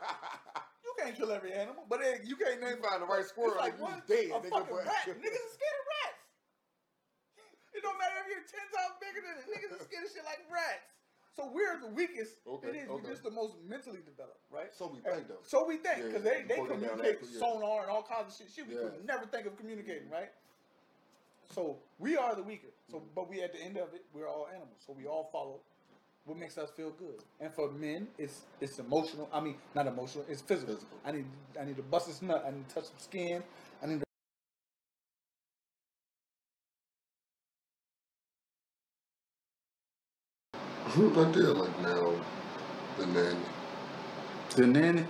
You 0.83 0.93
can't 0.99 1.15
kill 1.17 1.31
every 1.31 1.53
animal, 1.53 1.83
but 1.89 1.99
then 2.01 2.21
you 2.27 2.35
can't 2.35 2.61
name 2.61 2.77
find 2.83 3.01
the 3.01 3.07
right 3.09 3.25
squirrel, 3.25 3.53
It's 3.57 3.61
like 3.73 3.81
one 3.81 4.01
dead, 4.07 4.29
a 4.29 4.37
nigga, 4.37 4.49
fucking 4.53 4.69
but- 4.69 4.85
rat. 4.85 5.03
Niggas 5.17 5.41
are 5.41 5.53
scared 5.57 5.77
of 5.81 5.85
rats. 5.89 6.21
It 7.73 7.81
don't 7.81 7.97
matter 7.97 8.21
if 8.21 8.27
you're 8.29 8.45
ten 8.45 8.67
times 8.69 8.93
bigger 9.01 9.21
than 9.25 9.33
it. 9.41 9.45
Niggas 9.49 9.71
are 9.73 9.83
scared 9.83 10.05
of 10.05 10.11
shit 10.13 10.21
like 10.29 10.45
rats. 10.53 10.85
So 11.35 11.49
we're 11.51 11.79
the 11.81 11.87
weakest. 11.87 12.37
Okay, 12.47 12.67
it 12.69 12.75
is. 12.75 12.89
okay. 12.89 13.01
We're 13.03 13.09
just 13.09 13.23
the 13.23 13.31
most 13.31 13.55
mentally 13.67 13.99
developed, 14.05 14.39
right? 14.51 14.69
So 14.73 14.87
we 14.87 14.97
And 14.97 15.15
think 15.15 15.27
though. 15.27 15.41
So 15.43 15.65
we 15.67 15.77
think 15.77 15.97
Yeah, 15.97 16.05
because 16.07 16.23
they 16.23 16.43
they 16.47 16.55
down 16.57 16.67
communicate 16.67 17.17
yeah. 17.23 17.39
sonar 17.39 17.81
and 17.81 17.89
all 17.91 18.03
kinds 18.03 18.33
of 18.33 18.37
shit. 18.37 18.53
Shit 18.55 18.67
we 18.67 18.75
Yeah. 18.75 18.81
could 18.89 19.05
never 19.05 19.25
think 19.25 19.47
of 19.47 19.57
communicating, 19.57 20.09
right? 20.09 20.29
So 21.53 21.77
we 21.99 22.15
are 22.17 22.35
the 22.35 22.43
weaker. 22.43 22.67
So 22.89 22.97
Mm-hmm. 22.97 23.07
but 23.15 23.29
we 23.29 23.41
at 23.41 23.51
the 23.53 23.61
end 23.61 23.77
of 23.77 23.93
it, 23.93 24.05
we're 24.13 24.27
all 24.27 24.47
animals. 24.47 24.77
So 24.85 24.93
we 24.93 25.05
all 25.07 25.29
follow 25.31 25.61
what 26.25 26.37
makes 26.37 26.57
us 26.57 26.69
feel 26.77 26.91
good. 26.91 27.19
And 27.39 27.51
for 27.53 27.71
men, 27.71 28.07
it's 28.19 28.41
it's 28.61 28.77
emotional. 28.79 29.27
I 29.33 29.39
mean, 29.41 29.55
not 29.73 29.87
emotional. 29.87 30.25
It's 30.29 30.41
physical. 30.41 30.75
Physical. 30.75 30.97
I 31.03 31.11
need 31.13 31.25
I 31.59 31.65
need 31.65 31.77
to 31.77 31.83
bust 31.83 32.07
this 32.07 32.21
nut. 32.21 32.43
I 32.47 32.51
need 32.51 32.67
to 32.69 32.75
touch 32.75 32.85
some 32.85 32.99
skin. 32.99 33.43
I 33.81 33.87
need 33.87 33.99
to 34.01 34.05
I 40.95 41.31
did 41.31 41.43
like 41.57 41.79
now 41.81 42.13
the 42.97 43.05
nanny. 43.07 43.39
The 44.55 44.67
nanny, 44.67 45.05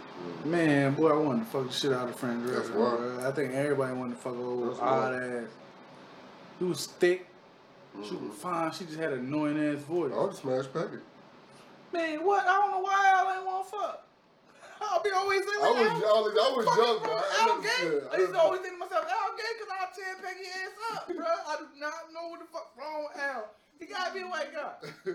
man, 0.45 0.93
boy, 0.93 1.09
I 1.11 1.17
wanted 1.17 1.39
to 1.43 1.45
fuck 1.51 1.67
the 1.67 1.73
shit 1.73 1.91
out 1.91 2.07
of 2.07 2.15
Fran 2.15 2.45
That's 2.45 2.69
Drescher. 2.69 3.19
why. 3.19 3.27
I 3.27 3.31
think 3.31 3.53
everybody 3.53 3.93
wanted 3.93 4.15
to 4.15 4.21
fuck 4.21 4.37
old 4.37 4.69
That's 4.69 4.79
odd 4.79 5.13
ass. 5.21 5.49
He 6.59 6.65
was 6.65 6.85
thick. 6.85 7.27
She 8.05 8.11
Mhm. 8.15 8.29
was 8.29 8.37
fine. 8.37 8.71
She 8.71 8.85
just 8.85 8.97
had 8.97 9.11
an 9.11 9.19
annoying 9.19 9.59
ass 9.59 9.83
voice. 9.83 10.13
I 10.15 10.23
would 10.23 10.33
smash 10.35 10.65
Peggy. 10.71 10.99
Man, 11.91 12.23
what? 12.23 12.45
I 12.47 12.53
don't 12.53 12.71
know 12.71 12.79
why 12.79 12.95
y'all 13.21 13.33
ain't 13.35 13.45
want 13.45 13.65
to 13.65 13.71
fuck. 13.77 14.07
I'll 14.81 15.03
be 15.03 15.11
always 15.11 15.41
thinking 15.41 15.61
I 15.61 15.67
like, 15.69 15.93
was, 15.93 16.03
I 16.03 16.21
was, 16.21 16.33
I 16.39 16.55
was 16.55 16.65
young, 16.77 17.03
bro. 17.03 17.13
I 17.19 17.45
never- 17.45 17.61
gay. 17.61 18.07
I 18.09 18.15
I 18.15 18.17
used 18.19 18.33
to 18.33 18.39
always 18.39 18.61
think 18.61 18.73
to 18.75 18.79
myself, 18.79 19.03
Al 19.05 19.35
gay 19.35 19.51
because 19.59 19.73
I'll 19.75 19.91
tear 19.91 20.15
Peggy 20.23 20.47
ass 20.47 20.95
up, 20.95 21.07
bro. 21.17 21.25
I 21.25 21.55
do 21.59 21.65
not 21.79 22.13
know 22.13 22.29
what 22.29 22.39
the 22.39 22.45
fuck 22.47 22.71
wrong 22.79 23.03
with 23.11 23.21
Al. 23.21 23.49
He 23.79 23.85
gotta 23.87 24.13
be 24.13 24.21
a 24.21 24.27
white 24.27 24.53
guy. 24.55 25.11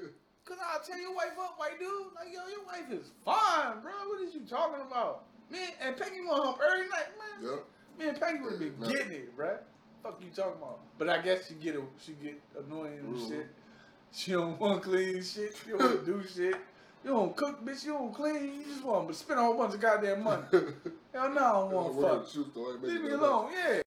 Cause 0.49 0.57
I'll 0.73 0.81
tear 0.81 0.97
your 0.97 1.15
wife 1.15 1.37
up, 1.39 1.59
white 1.59 1.79
dude. 1.79 2.07
Like, 2.17 2.33
yo, 2.33 2.41
your 2.49 2.65
wife 2.65 2.91
is 2.91 3.11
fine, 3.23 3.83
bro. 3.83 3.93
What 4.09 4.23
is 4.27 4.35
you 4.35 4.41
talking 4.49 4.81
about? 4.81 5.25
Man, 5.51 5.69
and 5.79 5.95
Peggy 5.95 6.23
want 6.25 6.43
home 6.43 6.55
every 6.67 6.89
night, 6.89 7.09
man. 7.19 7.51
Yep. 7.51 7.65
Man, 7.99 8.15
Peggy 8.19 8.43
would 8.43 8.59
be 8.59 8.71
getting 8.91 9.13
it, 9.13 9.37
bro. 9.37 9.59
Fuck 10.03 10.19
you 10.23 10.31
talking 10.35 10.55
about? 10.57 10.79
But 10.97 11.11
I 11.11 11.21
guess 11.21 11.49
she 11.49 11.55
get 11.55 11.75
it. 11.75 11.83
She 12.03 12.13
get 12.13 12.41
annoying 12.59 12.99
and 12.99 13.29
shit. 13.29 13.47
She 14.11 14.33
don't 14.33 14.59
want 14.61 14.83
clean 14.85 15.23
shit. 15.23 15.55
She 15.63 15.71
don't 15.71 15.81
want 15.81 16.07
to 16.07 16.13
do 16.13 16.23
shit. 16.35 16.57
You 17.05 17.11
don't 17.11 17.37
cook, 17.37 17.63
bitch. 17.63 17.85
You 17.85 17.93
don't 17.93 18.15
clean. 18.15 18.61
You 18.61 18.65
just 18.73 18.85
want 18.85 19.07
to 19.09 19.15
spend 19.15 19.41
a 19.41 19.43
whole 19.43 19.55
bunch 19.55 19.75
of 19.75 19.81
goddamn 19.81 20.25
money. 20.25 20.45
Hell 20.51 21.31
no, 21.31 21.41
I 21.45 21.53
don't 21.53 21.73
want 21.73 21.95
to 21.95 22.03
fuck. 22.03 22.25
the 22.25 22.31
shoe 22.33 22.47
store, 22.53 22.73
ain't 22.73 22.85
Leave 22.85 23.03
me 23.03 23.11
alone. 23.11 23.51
Yeah. 23.53 23.83